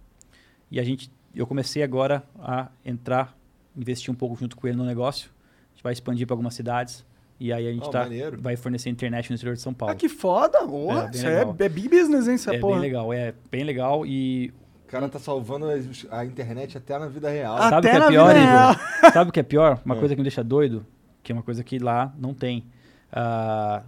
[0.70, 3.36] E a gente, eu comecei agora a entrar,
[3.76, 5.28] investir um pouco junto com ele no negócio.
[5.28, 7.04] A gente vai expandir para algumas cidades.
[7.38, 8.40] E aí a gente Oh, tá, maneiro.
[8.40, 9.92] vai fornecer internet no interior de São Paulo.
[9.92, 10.66] Ah, que foda!
[10.66, 11.56] Porra, É, bem isso é, legal.
[11.58, 12.72] é big business, hein, essa é porra.
[12.74, 14.06] bem legal, é bem legal.
[14.06, 14.50] E
[14.86, 15.66] O cara tá salvando
[16.10, 17.58] a internet até na vida real.
[17.58, 19.12] Sabe o que é pior, Igor?
[19.12, 19.80] Sabe o que é pior?
[19.84, 20.86] Uma coisa que me deixa doido,
[21.22, 22.64] que é uma coisa que lá não tem.
[23.12, 23.82] Ah,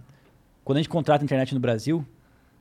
[0.63, 2.05] quando a gente contrata internet no Brasil,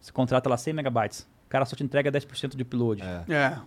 [0.04, 1.20] você contrata lá 100 megabytes.
[1.46, 3.02] O cara só te entrega 10% de upload.
[3.02, 3.58] É.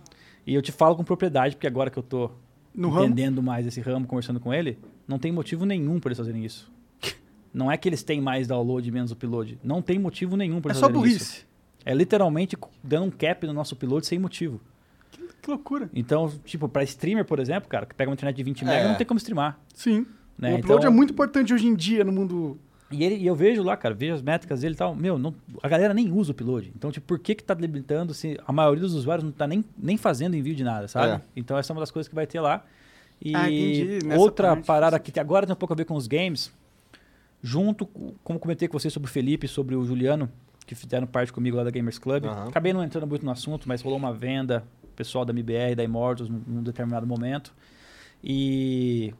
[0.46, 2.30] E eu te falo com propriedade, porque agora que eu tô
[2.74, 3.06] No ramo?
[3.06, 6.70] entendendo mais esse ramo, conversando com ele, não tem motivo nenhum para eles fazerem isso.
[7.52, 9.58] Não é que eles têm mais download e menos upload.
[9.64, 11.24] Não tem motivo nenhum para É eles só fazerem burrice.
[11.38, 11.46] isso.
[11.84, 14.60] É literalmente dando um cap no nosso upload sem motivo.
[15.40, 15.88] Que loucura.
[15.94, 18.88] Então, tipo, para streamer, por exemplo, cara, que pega uma internet de 20 mega, É.
[18.88, 19.58] não tem como streamar.
[19.72, 20.06] Sim.
[20.38, 20.52] Né?
[20.54, 22.58] O upload Então- é muito importante hoje em dia no mundo.
[22.90, 24.94] E, ele- e eu vejo lá, cara, vejo as métricas dele e tal.
[24.94, 26.72] Meu, não- a galera nem usa o upload.
[26.74, 29.64] Então, tipo, por que que tá limitando se a maioria dos usuários não tá nem,
[29.76, 31.12] nem fazendo envio de nada, sabe?
[31.12, 31.20] É.
[31.36, 32.64] Então, essa é uma das coisas que vai ter lá.
[33.20, 33.98] E Ah, entendi.
[34.16, 36.50] Outra parte, parada que agora tem um pouco a ver com os games,
[37.42, 40.30] junto, com- como comentei com vocês sobre o Felipe e sobre o Juliano,
[40.66, 42.24] que fizeram parte comigo lá da Gamers Club.
[42.24, 42.48] Aham.
[42.48, 44.64] Acabei não entrando muito no assunto, mas rolou uma venda,
[44.96, 47.52] pessoal da MBR, da Immortals, num, num determinado momento.
[48.22, 49.12] E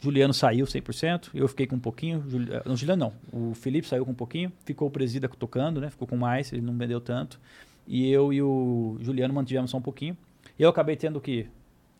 [0.00, 2.24] Juliano saiu 100%, eu fiquei com um pouquinho.
[2.28, 3.50] Juli- eh, Não, Juliano não.
[3.50, 5.90] O Felipe saiu com um pouquinho, ficou o Presida tocando, né?
[5.90, 7.38] Ficou com mais, ele não vendeu tanto.
[7.86, 10.16] E eu e o Juliano mantivemos só um pouquinho.
[10.58, 11.46] Eu acabei tendo que.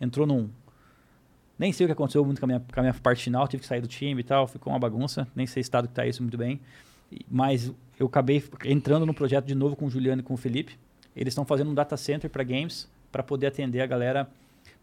[0.01, 0.49] Entrou num.
[1.59, 3.61] Nem sei o que aconteceu muito com a minha, com a minha parte final, tive
[3.61, 5.29] que sair do time e tal, ficou uma bagunça.
[5.37, 6.59] Nem sei estado que tá isso muito bem.
[7.13, 10.37] E- Mas eu acabei entrando no projeto de novo com o Juliano e com o
[10.39, 10.79] Felipe.
[11.15, 14.31] Eles estão fazendo um data center para games, para poder atender a galera,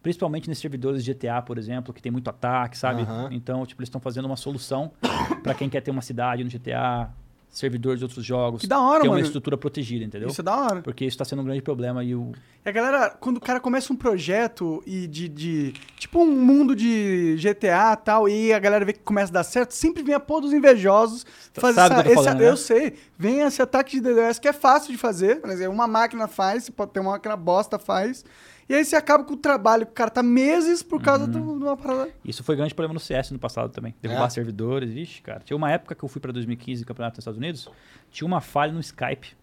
[0.02, 3.02] principalmente nesses servidores de GTA, por exemplo, que tem muito ataque, sabe?
[3.02, 3.30] Aham.
[3.32, 4.92] Então, tipo, eles estão fazendo uma solução
[5.44, 7.10] para quem quer ter uma cidade no GTA,
[7.50, 8.62] servidores de outros jogos.
[8.62, 9.20] Que da hora, ter mano.
[9.20, 10.28] uma estrutura protegida, entendeu?
[10.30, 10.82] Isso é da hora.
[10.82, 12.32] Porque isso está sendo um grande problema e o
[12.64, 16.76] E a galera, quando o cara começa um projeto e de, de- Tipo um mundo
[16.76, 20.14] de GTA e tal, e a galera vê que começa a dar certo, sempre vem
[20.14, 21.26] a pôr dos invejosos.
[21.54, 22.50] Fazer Sabe essa, que eu tô esse- falando, né?
[22.50, 22.94] Eu sei.
[23.18, 25.42] Vem esse ataque de DDoS que é fácil de fazer.
[25.42, 28.24] Por exemplo, uma máquina faz, pode ter uma máquina bosta faz.
[28.70, 31.32] E aí você acaba com o trabalho que o cara tá meses por causa Uhum.
[31.32, 32.10] do- de uma parada.
[32.26, 33.96] Isso foi grande problema no CS no passado também.
[34.02, 34.30] Derrubar É?
[34.30, 34.92] servidores.
[34.92, 35.40] Vixe, cara.
[35.40, 37.70] Tinha uma época que eu fui para 2015 campeonato nos Estados Unidos,
[38.12, 39.36] tinha uma falha no Skype.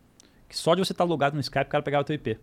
[0.48, 2.38] Que só de você estar logado no Skype, o cara pegava o teu IP.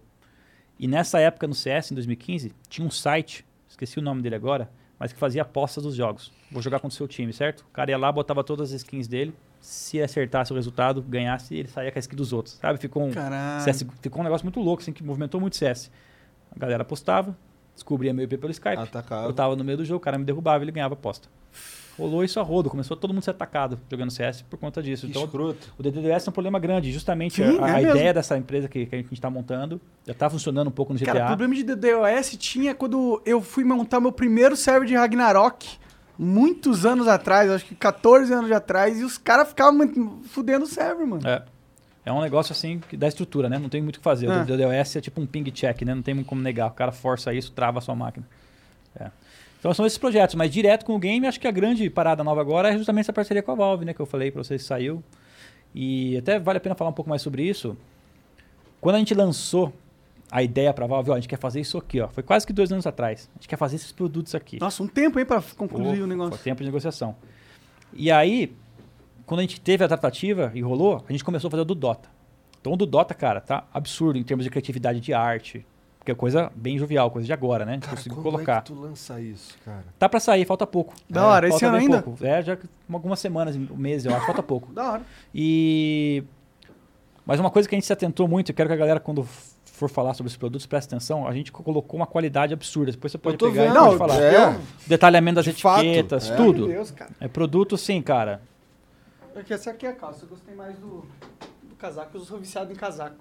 [0.80, 4.68] E nessa época no CS, em 2015, tinha um site, esqueci o nome dele agora,
[4.98, 6.32] mas que fazia apostas dos jogos.
[6.52, 7.62] Vou jogar contra o seu time, certo?
[7.62, 9.34] O cara ia lá, botava todas as skins dele.
[9.60, 12.56] Se acertasse o resultado, ganhasse, ele saía com a skin dos outros.
[12.56, 12.80] Sabe?
[12.80, 13.12] Ficou um.
[13.64, 15.92] CS ficou um negócio muito louco, assim, que movimentou muito CS.
[16.56, 17.36] A galera apostava,
[17.74, 18.78] descobria meu IP pelo Skype.
[18.78, 19.28] Atacava.
[19.28, 21.28] Eu tava no meio do jogo, o cara me derrubava e ele ganhava a aposta.
[21.98, 25.06] Rolou isso a rodo, começou todo mundo a ser atacado jogando CS por conta disso.
[25.06, 25.74] Que então, escroto.
[25.78, 26.92] o DDoS é um problema grande.
[26.92, 27.92] Justamente Sim, a, é a mesmo.
[27.92, 31.00] ideia dessa empresa que, que a gente está montando já está funcionando um pouco no
[31.00, 31.12] GTA.
[31.14, 35.68] Cara, o problema de DDoS tinha quando eu fui montar meu primeiro server de Ragnarok,
[36.18, 40.68] muitos anos atrás, acho que 14 anos atrás, e os caras ficavam muito- fudendo o
[40.68, 41.28] server, mano.
[41.28, 41.44] É.
[42.06, 43.60] É um negócio assim que dá estrutura, né?
[43.60, 44.28] Não tem muito o que fazer.
[44.28, 44.42] É.
[44.42, 45.94] O DDoS é tipo um ping check, né?
[45.94, 46.68] Não tem como negar.
[46.68, 48.28] O cara força isso, trava a sua máquina.
[49.00, 49.12] É.
[49.60, 52.42] Então são esses projetos, mas direto com o game, acho que a grande parada nova
[52.42, 53.94] agora é justamente essa parceria com a Valve, né?
[53.94, 55.04] Que eu falei pra vocês que saiu.
[55.74, 57.78] E até vale a pena falar um pouco mais sobre isso.
[58.82, 59.72] Quando a gente lançou
[60.32, 62.08] a ideia pra Valve, ó, a gente quer fazer isso aqui, ó.
[62.08, 63.30] Foi quase que dois anos atrás.
[63.36, 64.60] A gente quer fazer esses produtos aqui.
[64.60, 66.32] Nossa, um tempo, hein, pra concluir Pô, o negócio.
[66.32, 67.16] Foi tempo de negociação.
[67.94, 68.56] E aí,
[69.26, 71.76] quando a gente teve a tratativa e rolou, a gente começou a fazer o do
[71.76, 72.10] Dota.
[72.60, 75.66] Então o do Dota, cara, tá absurdo em termos de criatividade de arte.
[75.98, 77.74] Porque é coisa bem jovial, coisa de agora, né?
[77.74, 78.58] A gente Cara, conseguiu quando colocar.
[78.58, 79.84] é que tu lança isso, cara?
[80.00, 80.96] Tá pra sair, falta pouco.
[81.08, 82.02] Da hora, esse falta ano ainda?
[82.02, 82.26] Pouco.
[82.26, 82.58] É, já
[82.92, 84.74] algumas semanas, meses, eu acho, falta pouco.
[84.74, 85.02] Da hora.
[85.34, 86.24] E.
[87.24, 89.28] Mas uma coisa que a gente se atentou muito, eu quero que a galera, quando
[89.64, 92.92] for falar sobre os produtos, preste atenção, a gente colocou uma qualidade absurda.
[92.92, 94.20] Depois você pode tô pegar vendo, e pode não, falar.
[94.20, 94.60] é.
[94.88, 96.36] Detalhamento das De fato, etiquetas, é.
[96.36, 96.68] tudo.
[96.68, 97.12] Meu Deus, cara.
[97.20, 98.42] É produto, sim, cara.
[99.34, 100.26] Porque essa aqui é a calça.
[100.26, 101.06] Eu gostei mais do,
[101.64, 102.10] do casaco.
[102.18, 103.16] Eu sou viciado em casaco.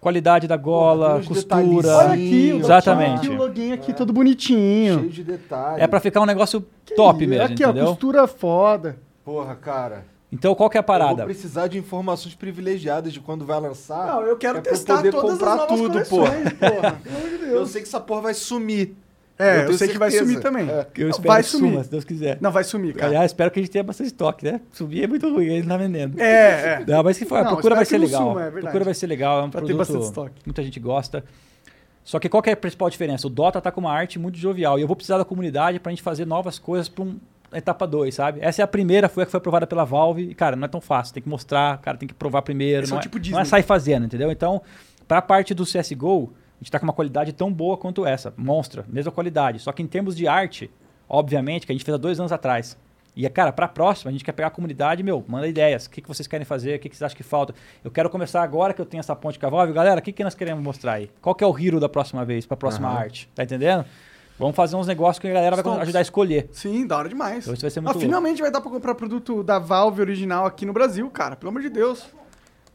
[0.00, 1.96] Qualidade da gola, uns costura.
[1.96, 3.26] Olha aqui, o Exatamente.
[3.26, 4.98] Aqui, o login aqui todo bonitinho.
[4.98, 5.82] Cheio de detalhes.
[5.82, 6.60] É pra ficar um negócio
[6.94, 7.86] top Ih, mesmo, Aqui, ó, entendeu?
[7.86, 8.98] costura foda.
[9.24, 10.04] Porra, cara.
[10.30, 11.24] Então qual que é a Eu vou parada?
[11.24, 14.06] precisar de informações privilegiadas de quando vai lançar.
[14.08, 16.70] Não, eu quero é pra testar poder todas comprar as novas tudo, coleções, porra.
[16.74, 17.00] porra.
[17.30, 17.52] De Deus.
[17.52, 18.94] Eu sei que essa porra vai sumir.
[19.38, 20.68] É, eu, tenho sei que vai sumir também.
[20.68, 20.86] É.
[20.96, 21.70] Eu espero vai que sumir.
[21.72, 22.38] suma, se Deus quiser.
[22.40, 23.08] Não, vai sumir, cara.
[23.08, 24.60] Aliás, espero que a gente tenha bastante estoque, né?
[24.72, 26.20] Subir é muito ruim, ele não tá vendendo.
[26.20, 26.84] É, é.
[26.86, 28.28] Não, mas que foi, a procura vai ser legal.
[28.28, 30.42] suma, é a procura vai ser legal, é um Pra ter produto bastante estoque.
[30.46, 31.24] muita gente gosta.
[32.04, 33.26] Só que qual que é a principal diferença?
[33.26, 35.90] O Dota tá com uma arte muito jovial e eu vou precisar da comunidade pra
[35.90, 37.18] gente fazer novas coisas pra um
[37.52, 38.40] etapa 2, sabe?
[38.42, 40.68] Essa é a primeira, foi a que foi aprovada pela Valve e, cara, não é
[40.68, 43.18] tão fácil, tem que mostrar, cara, tem que provar primeiro, Esse é não é, tipo
[43.30, 44.30] não é sair fazendo, entendeu?
[44.30, 44.60] Então,
[45.08, 48.84] pra parte do CSGO, a gente tá com uma qualidade tão boa quanto essa, monstra,
[48.88, 49.58] mesma qualidade.
[49.58, 50.70] Só que em termos de arte,
[51.08, 52.76] obviamente, que a gente fez há dois anos atrás.
[53.16, 55.86] E, cara, pra próxima, a gente quer pegar a comunidade, meu, manda ideias.
[55.86, 56.76] O que, que vocês querem fazer?
[56.76, 57.54] O que, que vocês acham que falta?
[57.84, 59.72] Eu quero começar agora que eu tenho essa ponte com a Valve.
[59.72, 61.08] Galera, o que, que nós queremos mostrar aí?
[61.22, 62.98] Qual que é o hero da próxima vez, pra próxima Aham.
[62.98, 63.28] arte?
[63.32, 63.84] Tá entendendo?
[64.36, 66.48] Vamos fazer uns negócios que a galera vai ajudar a escolher.
[66.50, 67.44] Sim, da hora demais.
[67.44, 68.00] Então isso vai ser Ah, muito louco.
[68.08, 71.36] finalmente vai dar pra comprar produto da Valve original aqui no Brasil, cara.
[71.36, 72.04] Pelo amor de Deus.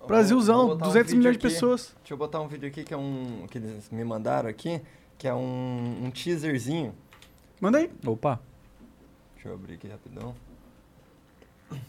[0.10, 1.54] Brasilzão, Vou botar um 200 vídeo milhões de aqui.
[1.54, 1.96] pessoas.
[2.00, 3.46] Deixa eu botar um vídeo aqui que é um.
[3.50, 4.82] que eles me mandaram aqui,
[5.20, 6.96] que é um, um teaserzinho.
[7.62, 7.92] Manda aí.
[8.04, 8.40] Opa.
[9.36, 10.36] Deixa eu abrir aqui rapidão.
[11.70, 11.80] Tem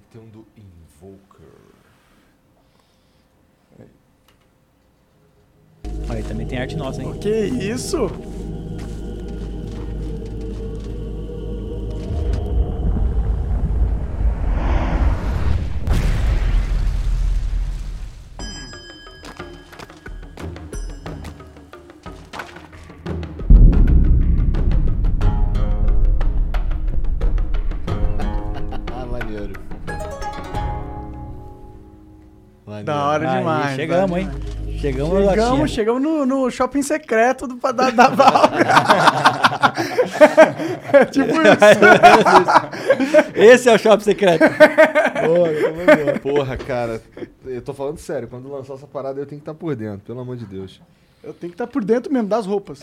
[0.00, 1.48] que ter um do Invoker.
[6.08, 7.18] Aí também tem arte nossa, hein?
[7.18, 8.06] Que isso?
[33.76, 33.76] Demais.
[33.76, 34.28] chegamos, hein?
[34.28, 34.52] demais.
[34.80, 38.64] Chegamos, no Chegamos, chegamos no, no shopping secreto do, da, da Valve.
[40.92, 41.40] é tipo isso.
[43.34, 44.42] Esse é o shopping secreto.
[45.24, 46.18] Boa.
[46.20, 47.00] Porra, cara.
[47.44, 48.26] Eu tô falando sério.
[48.26, 50.00] Quando lançar essa parada, eu tenho que estar por dentro.
[50.00, 50.80] Pelo amor de Deus.
[51.22, 52.82] Eu tenho que estar por dentro mesmo das roupas.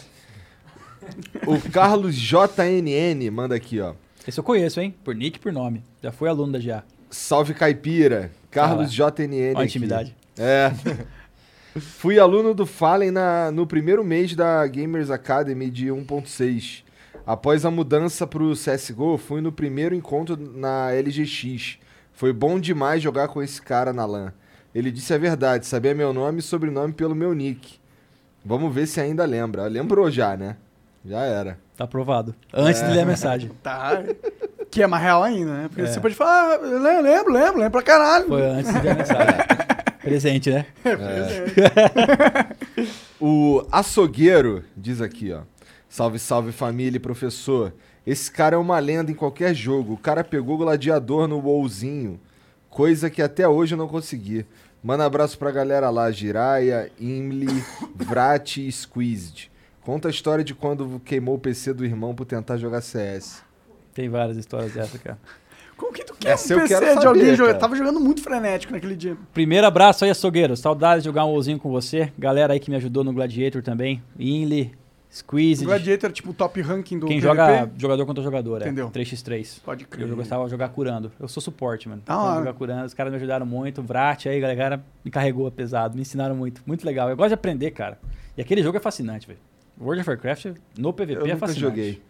[1.46, 3.94] O Carlos JNN manda aqui, ó.
[4.26, 4.96] Esse eu conheço, hein?
[5.04, 5.84] Por nick e por nome.
[6.02, 6.84] Já fui aluno da GA.
[7.10, 8.32] Salve Caipira.
[8.52, 9.12] Carlos Ah.
[9.12, 9.52] JNN.
[9.56, 9.64] Aqui.
[9.66, 10.16] intimidade.
[10.40, 10.72] É.
[11.80, 16.84] Fui aluno do Fallen na, no primeiro mês da Gamers Academy de 1.6.
[17.28, 21.78] Após a mudança pro CSGO, fui no primeiro encontro na LGX.
[22.12, 24.34] Foi bom demais jogar com esse cara na LAN.
[24.74, 27.80] Ele disse a verdade, sabia meu nome e sobrenome pelo meu nick.
[28.44, 29.68] Vamos ver se ainda lembra.
[29.68, 30.58] Lembrou já, né?
[31.06, 31.60] Já era.
[31.78, 32.34] Tá aprovado.
[32.54, 32.88] Antes É.
[32.88, 33.52] de ler a mensagem.
[33.62, 34.04] Tá.
[34.72, 35.68] Que é mais real ainda, né?
[35.68, 35.86] Porque É.
[35.86, 38.28] você pode falar, ah, lembro, lembro, lembro pra caralho.
[38.28, 39.36] Foi antes de ler a mensagem.
[40.10, 40.66] Presente, né?
[40.86, 42.84] É,
[43.20, 45.42] O açougueiro diz aqui, ó.
[45.90, 47.74] Salve, salve família e professor.
[48.06, 49.94] Esse cara é uma lenda em qualquer jogo.
[49.94, 52.20] O cara pegou o gladiador no WoWzinho.
[52.70, 54.46] Coisa que até hoje eu não consegui.
[54.82, 57.64] Manda abraço pra galera lá, Jiraya, Imli,
[57.96, 59.52] Vrat e Squeezed.
[59.82, 63.44] Conta a história de quando queimou o PC do irmão por tentar jogar CS.
[63.94, 65.18] Tem várias histórias dessa, cara.
[65.80, 67.48] Como que tu quer Essa um eu PC quero de saber, alguém jogando?
[67.48, 67.60] cara.
[67.60, 69.16] Tava jogando muito frenético naquele dia.
[69.34, 70.58] Primeiro abraço aí, açougueiro.
[70.58, 72.12] Saudades de jogar um WoWzinho com você.
[72.20, 74.04] Galera aí que me ajudou no Gladiator também.
[74.20, 74.74] Inly,
[75.12, 75.64] Squeeze.
[75.64, 77.28] O Gladiator é tipo o top ranking do Quem PVP.
[77.28, 78.88] joga jogador contra jogador, Entendeu.
[78.88, 78.90] é.
[78.92, 79.62] 3x3.
[79.64, 80.08] Pode crer.
[80.08, 81.12] Eu gostava de jogar curando.
[81.20, 82.02] Eu sou suporte, mano.
[82.04, 82.40] Então, hora.
[82.40, 82.86] jogar curando.
[82.86, 83.82] Os caras me ajudaram muito.
[83.82, 85.96] Vrat aí, galera me carregou pesado.
[85.96, 86.62] Me ensinaram muito.
[86.66, 87.10] Muito legal.
[87.10, 87.98] Eu gosto de aprender, cara.
[88.38, 89.40] E aquele jogo é fascinante, velho.
[89.82, 90.46] World of Warcraft
[90.78, 91.60] no PVP Eu é nunca fascinante.
[91.62, 92.02] joguei.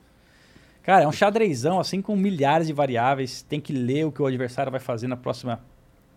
[0.89, 3.43] Cara, é um xadrezão, assim, com milhares de variáveis.
[3.43, 5.61] Tem que ler o que o adversário vai fazer na próxima,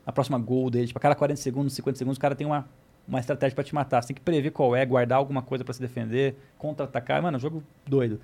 [0.07, 0.87] na próxima gol dele.
[0.87, 2.67] Tipo, a cada 40 segundos, 50 segundos, o cara tem uma,
[3.07, 4.01] uma estratégia pra te matar.
[4.01, 7.21] Você tem que prever qual é, guardar alguma coisa pra se defender, contra-atacar.
[7.21, 8.19] Mano, é um jogo doido.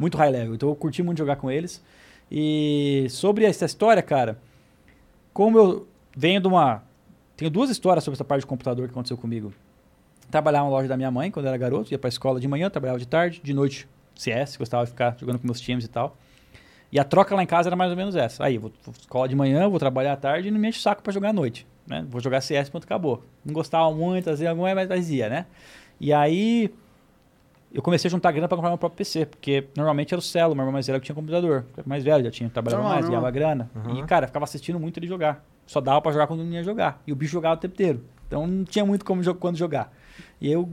[0.00, 0.54] Muito high level.
[0.54, 1.84] Então eu curti muito jogar com eles.
[2.32, 4.38] E sobre essa história, cara,
[5.34, 6.82] como eu venho de uma.
[7.36, 9.52] Tenho duas histórias sobre essa parte de computador que aconteceu comigo.
[10.30, 12.70] Trabalhava na loja da minha mãe quando eu era garoto, ia pra escola de manhã,
[12.70, 16.16] trabalhava de tarde, de noite CS, gostava de ficar jogando com meus times e tal.
[16.92, 18.44] E a troca lá em casa era mais ou menos essa.
[18.44, 20.82] Aí, vou, vou escola de manhã, vou trabalhar à tarde e não me enche o
[20.82, 21.66] saco pra jogar à noite.
[21.86, 22.04] Né?
[22.08, 23.22] Vou jogar CS, ponto, acabou.
[23.44, 25.46] Não gostava muito, às vezes alguma, mas, mas ia, né?
[26.00, 26.72] E aí,
[27.72, 30.54] eu comecei a juntar grana pra comprar meu próprio PC, porque normalmente era o Celo,
[30.54, 31.64] meu irmão mais velho que tinha computador.
[31.86, 33.70] Mais velho, já tinha trabalhado Normal, mais, ganhava grana.
[33.96, 35.44] E, cara, ficava assistindo muito ele jogar.
[35.66, 37.00] Só dava pra jogar quando não ia jogar.
[37.06, 38.04] E o bicho jogava o tempo inteiro.
[38.26, 39.92] Então não tinha muito como quando jogar.
[40.40, 40.68] E eu,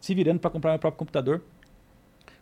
[0.00, 1.42] se virando pra comprar meu próprio computador,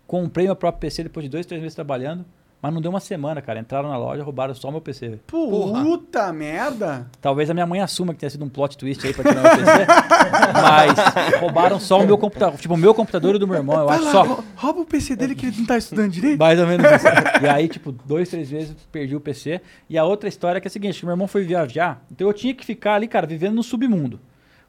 [0.09, 2.25] comprei meu próprio PC depois de dois, três meses trabalhando.
[2.61, 3.61] Mas não deu uma semana, cara.
[3.61, 5.21] Entraram na loja, roubaram só meu PC.
[5.29, 7.07] Puta merda.
[7.21, 9.51] Talvez a minha mãe assuma que tenha sido um plot twist aí pra tirar meu
[9.65, 9.87] PC.
[10.61, 12.59] mas roubaram só o meu computador.
[12.59, 13.79] Tipo, o meu computador e o do meu irmão.
[13.79, 14.23] Eu Vai acho lá, só.
[14.25, 16.37] rou- rouba o PC dele que ele não tá estudando direito.
[16.41, 17.07] Mais ou menos isso.
[17.45, 19.61] E aí, tipo, dois, três vezes perdi o PC.
[19.89, 22.33] E a outra história é que é a seguinte: meu irmão foi viajar, então eu
[22.33, 24.19] tinha que ficar ali, cara, vivendo no submundo.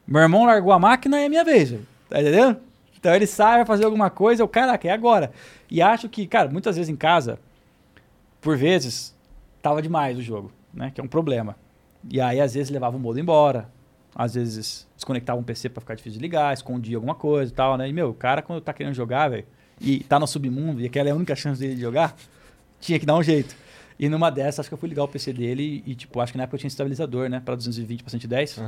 [0.06, 1.86] Meu irmão largou a máquina e é minha vez, velho.
[2.08, 2.56] tá entendendo?
[3.00, 5.32] Então ele sai, vai fazer alguma coisa, eu, caraca, é agora.
[5.70, 7.38] E acho que, cara, muitas vezes em casa,
[8.42, 9.16] por vezes,
[9.62, 10.92] tava demais o jogo, né?
[10.94, 11.56] Que é um problema.
[12.08, 13.68] E aí, às vezes, levava o modo embora.
[14.14, 17.78] Às vezes, desconectava um PC pra ficar difícil de ligar, escondia alguma coisa e tal,
[17.78, 17.88] né?
[17.88, 19.46] E, meu, o cara, quando tá querendo jogar, velho,
[19.80, 22.14] e tá no submundo, e aquela é a única chance dele de jogar,
[22.80, 23.56] tinha que dar um jeito.
[23.98, 26.38] E numa dessas, acho que eu fui ligar o PC dele e, tipo, acho que
[26.38, 27.40] na época eu tinha estabilizador, né?
[27.42, 28.58] Pra 220 pra 110.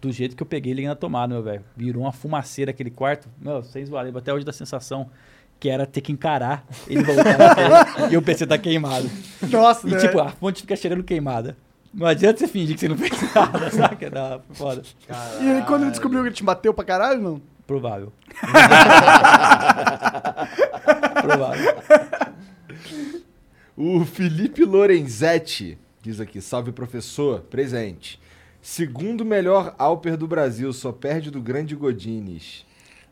[0.00, 1.62] Do jeito que eu peguei, liguei na tomada, meu velho.
[1.76, 3.28] Virou uma fumaceira aquele quarto.
[3.40, 5.10] Meu, sem zoar, lembro até hoje da sensação
[5.58, 9.10] que era ter que encarar ele voltar na tela e o PC tá queimado.
[9.50, 9.98] Nossa, E né?
[9.98, 11.54] tipo, a fonte fica cheirando queimada.
[11.92, 14.08] Não adianta você fingir que você não fez nada, saca?
[14.10, 14.80] Não, foda.
[15.42, 17.42] E ele, quando ele descobriu que ele te bateu pra caralho, não?
[17.66, 18.10] Provável.
[21.20, 21.74] Provável.
[23.76, 28.20] O Felipe Lorenzetti diz aqui: salve professor, presente.
[28.62, 32.64] Segundo melhor Alper do Brasil, só perde do grande Godines.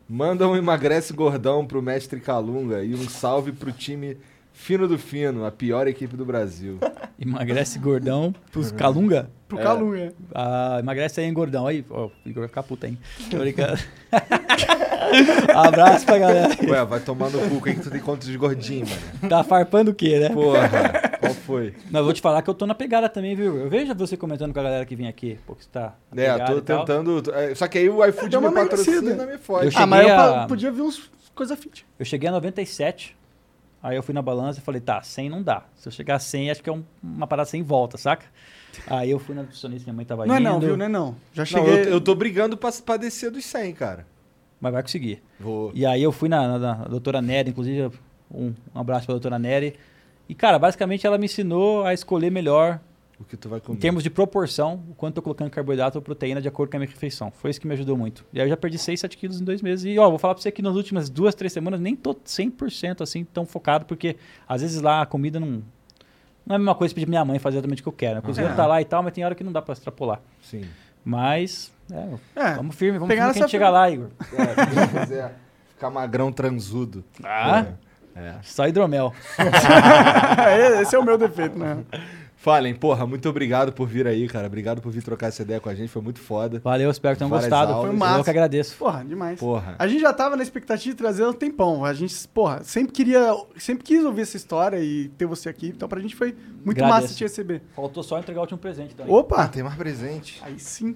[0.09, 4.17] Manda um emagrece gordão pro mestre Calunga e um salve pro time
[4.53, 6.79] Fino do Fino, a pior equipe do Brasil.
[7.21, 9.31] Emagrece gordão pros Calunga?
[9.47, 9.63] Pro É.
[9.63, 10.13] Calunga.
[10.35, 11.67] Ah, emagrece aí, hein, gordão.
[11.67, 12.99] Aí, ó, o Igor vai ficar puta, hein?
[13.31, 13.79] Tô brincando.
[15.55, 16.57] Abraço pra galera.
[16.69, 19.29] Ué, vai tomar no cu, quem que tu tem contra de gordinho, mano?
[19.29, 20.29] Tá farpando o quê, né?
[20.31, 20.69] Porra,
[21.35, 21.75] qual foi?
[21.87, 23.57] Mas eu vou te falar que eu tô na pegada também, viu?
[23.57, 25.39] Eu vejo você comentando com a galera que vem aqui.
[25.47, 27.23] Pô, que você tá na É, tô e tentando.
[27.35, 29.67] é, Só que aí o iFood Deu me uma patrocina me fode.
[29.67, 31.87] Eu Ah, mas eu a- podia ver uns coisa fit.
[31.99, 33.17] Eu cheguei a 97,
[33.83, 35.63] aí eu fui na balança e falei, tá, 100 não dá.
[35.77, 38.27] Se eu chegar a 100, acho que é um- uma parada sem volta, saca?
[38.87, 40.45] Aí eu fui na nutricionista, minha mãe tava Não é indo.
[40.51, 40.77] não, viu?
[40.77, 41.15] Não é não.
[41.33, 41.73] Já Não, cheguei...
[41.85, 44.07] eu, eu tô brigando pra, pra descer dos 100, cara.
[44.61, 45.23] Mas vai conseguir.
[45.39, 45.71] Vou.
[45.75, 47.91] E aí eu fui na, na, na doutora Nery, inclusive
[48.31, 49.75] um, um abraço pra doutora Nery.
[50.29, 52.79] E, cara, basicamente ela me ensinou a escolher melhor,
[53.19, 53.79] O que tu vai em comer.
[53.79, 56.81] termos de proporção, o quanto eu tô colocando carboidrato ou proteína de acordo com a
[56.81, 57.31] minha refeição.
[57.33, 58.25] Foi isso que me ajudou muito.
[58.33, 59.85] E aí eu já perdi 6, 7 quilos em dois meses.
[59.87, 63.01] E, ó, vou falar pra você que nas últimas duas, três semanas nem tô 100%
[63.03, 64.17] assim tão focado, porque
[64.47, 65.63] às vezes lá a comida não...
[66.47, 68.19] Não é a mesma coisa pedir minha mãe fazer exatamente o que eu quero.
[68.21, 68.55] A cozinha É.
[68.55, 70.21] tá lá e tal, mas tem hora que não dá pra extrapolar.
[70.43, 70.63] Sim.
[71.05, 71.97] Mas, é,
[72.37, 74.09] É, vamos firme, vamos pegar firme que a gente nessa chega lá, Igor.
[74.33, 75.35] É, se quiser
[75.71, 77.05] ficar magrão transudo.
[77.23, 77.88] Ah, É.
[78.43, 79.13] só hidromel.
[80.81, 81.79] Esse é o meu defeito, né?
[82.41, 84.47] Falem, porra, muito obrigado por vir aí, cara.
[84.47, 86.61] Obrigado por vir trocar essa ideia com a gente, foi muito foda.
[86.63, 87.73] Valeu, espero que tenham Várias gostado.
[87.73, 87.89] aulas.
[87.91, 88.21] Foi massa.
[88.21, 88.77] Eu que agradeço.
[88.77, 89.41] Porra, demais.
[89.41, 89.75] Porra.
[89.77, 91.85] A gente já tava na expectativa de trazer um tempão.
[91.85, 95.67] A gente, porra, sempre queria, sempre quis ouvir essa história e ter você aqui.
[95.77, 96.29] Então pra gente foi
[96.65, 97.03] muito Agradeço.
[97.03, 97.61] massa te receber.
[97.75, 98.95] Faltou só entregar o último presente.
[98.95, 99.11] Então.
[99.11, 99.43] Opa!
[99.43, 100.41] Ah, tem mais presente.
[100.45, 100.95] Aí sim.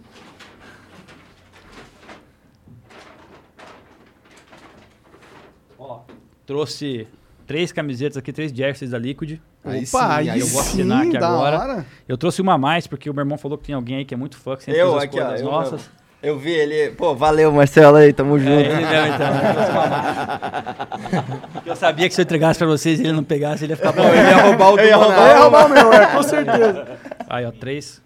[6.47, 7.07] Trouxe
[7.47, 9.41] três camisetas aqui, três jerseys da Liquid.
[9.65, 11.59] Aí Opa, sim, aí aí eu vou sim, assinar aqui da agora.
[11.59, 11.87] hora.
[12.09, 14.13] Eu trouxe uma a mais, porque o meu irmão falou que tem alguém aí que
[14.13, 15.31] é muito fã, que sempre Eu, usa as aqui, ó.
[15.37, 15.91] Eu, nossas.
[16.21, 16.91] eu vi ele.
[16.97, 18.51] Pô, valeu, Marcelo aí, tamo junto.
[18.51, 19.27] É, ele então.
[19.37, 21.43] Eu trouxe uma a mais.
[21.67, 23.93] Eu sabia que se eu entregasse pra vocês e ele não pegasse, ele ia ficar
[23.93, 24.03] bom.
[24.09, 25.17] Ele ia roubar o do Eu ia roubar.
[25.17, 26.99] Vai roubar o meu, é, com certeza.
[27.31, 28.03] Aí, ó, três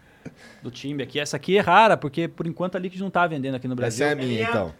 [0.62, 1.18] do time aqui.
[1.18, 3.81] Essa aqui é rara, porque por enquanto a Liquid não tá vendendo aqui no Essa
[3.81, 4.06] Brasil.
[4.06, 4.74] é a minha, então.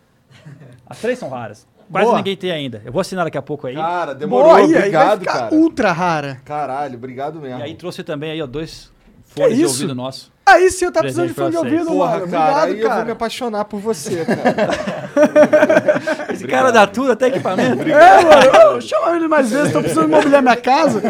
[0.87, 1.67] As três são raras.
[1.91, 2.17] Quase Boa.
[2.19, 2.83] ninguém tem ainda.
[2.85, 3.75] Eu vou assinar daqui a pouco aí.
[3.77, 4.81] Cara, demorou, Boa, aí, aí vai
[5.15, 5.55] obrigado, ficar cara.
[5.55, 6.41] ultra rara.
[6.45, 7.61] Caralho, obrigado mesmo.
[7.61, 8.91] E aí trouxe também aí, ó, dois
[9.25, 9.73] fones de isso?
[9.75, 10.33] ouvido nosso.
[10.45, 12.31] Aí sim, eu tava precisando de fone de ouvido, Porra, mano.
[12.31, 13.13] cara, Obrigado, aí eu vou me cara.
[13.13, 16.33] apaixonar por você, cara.
[16.33, 17.83] Esse cara dá tudo, até equipamento.
[17.83, 21.03] É, mano, eu chamo ele mais vezes, tô precisando mobiliar minha casa.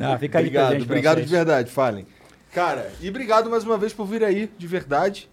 [0.00, 1.28] Ah, fica aí de obrigado, obrigado vocês.
[1.28, 2.06] de verdade, falem.
[2.52, 5.28] Cara, e obrigado mais uma vez por vir aí, de verdade.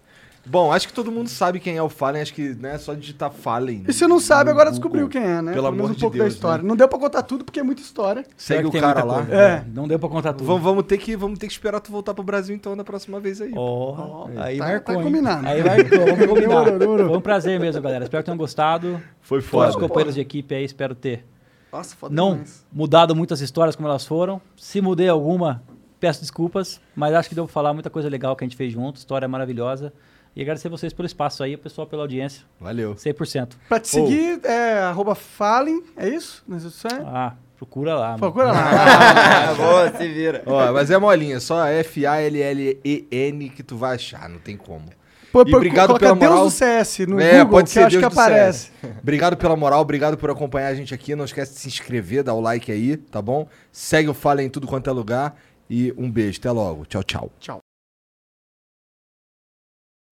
[0.50, 2.92] Bom, acho que todo mundo sabe quem é o Fallen, acho que né, é só
[2.92, 3.84] digitar Fallen.
[3.86, 5.20] E se não sabe, agora no descobriu Google.
[5.22, 5.52] quem é, né?
[5.52, 6.62] Pelo menos amor um de pouco Deus, da história.
[6.62, 6.68] né?
[6.68, 8.24] Não deu pra contar tudo, porque é muita história.
[8.36, 9.14] Segue o cara lá.
[9.18, 9.48] coisa, É.
[9.60, 9.66] né?
[9.72, 10.44] Não deu pra contar tudo.
[10.46, 13.20] Vamos, vamos ter que, vamos ter que esperar tu voltar pro Brasil então da próxima
[13.20, 13.52] vez aí.
[13.56, 15.46] Ó, aí tá- marcou, tá combinado.
[15.46, 16.64] Aí marcou, vamos combinar.
[17.08, 18.02] Foi um prazer mesmo, galera.
[18.04, 19.00] Espero que tenham gostado.
[19.20, 19.68] Foi Todos foda.
[19.70, 21.24] os companheiros de equipe aí, espero ter
[21.72, 22.66] Nossa, foda não demais.
[22.72, 24.40] mudado muitas histórias como elas foram.
[24.56, 25.62] Se mudei alguma,
[26.00, 28.72] peço desculpas, mas acho que deu pra falar muita coisa legal que a gente fez
[28.72, 29.92] junto, história maravilhosa.
[30.34, 32.44] E agradecer vocês pelo espaço aí, o pessoal pela audiência.
[32.60, 32.94] Valeu.
[32.94, 33.52] 100%.
[33.68, 36.44] Pra te seguir, é arroba Fallen, é isso?
[36.46, 37.04] Nas redes sociais?
[37.06, 38.06] Ah, procura lá.
[38.10, 38.18] mano.
[38.20, 39.54] Procura lá.
[39.58, 40.42] Boa, se vira.
[40.46, 44.86] Ó, mas é molinha, só F-A-L-L-E-N que tu vai achar, não tem como.
[45.32, 46.44] Pô, E obrigado pela Deus moral.
[46.46, 48.70] do CS no é, Google, pode que ser eu acho Deus que aparece.
[48.80, 48.92] CS.
[49.02, 51.14] Obrigado pela moral, obrigado por acompanhar a gente aqui.
[51.14, 53.46] Não esquece de se inscrever, dar o like aí, tá bom?
[53.70, 55.36] Segue o Fallen em tudo quanto é lugar.
[55.68, 56.84] E um beijo, até logo.
[56.86, 57.30] Tchau, tchau.
[57.38, 57.60] Tchau.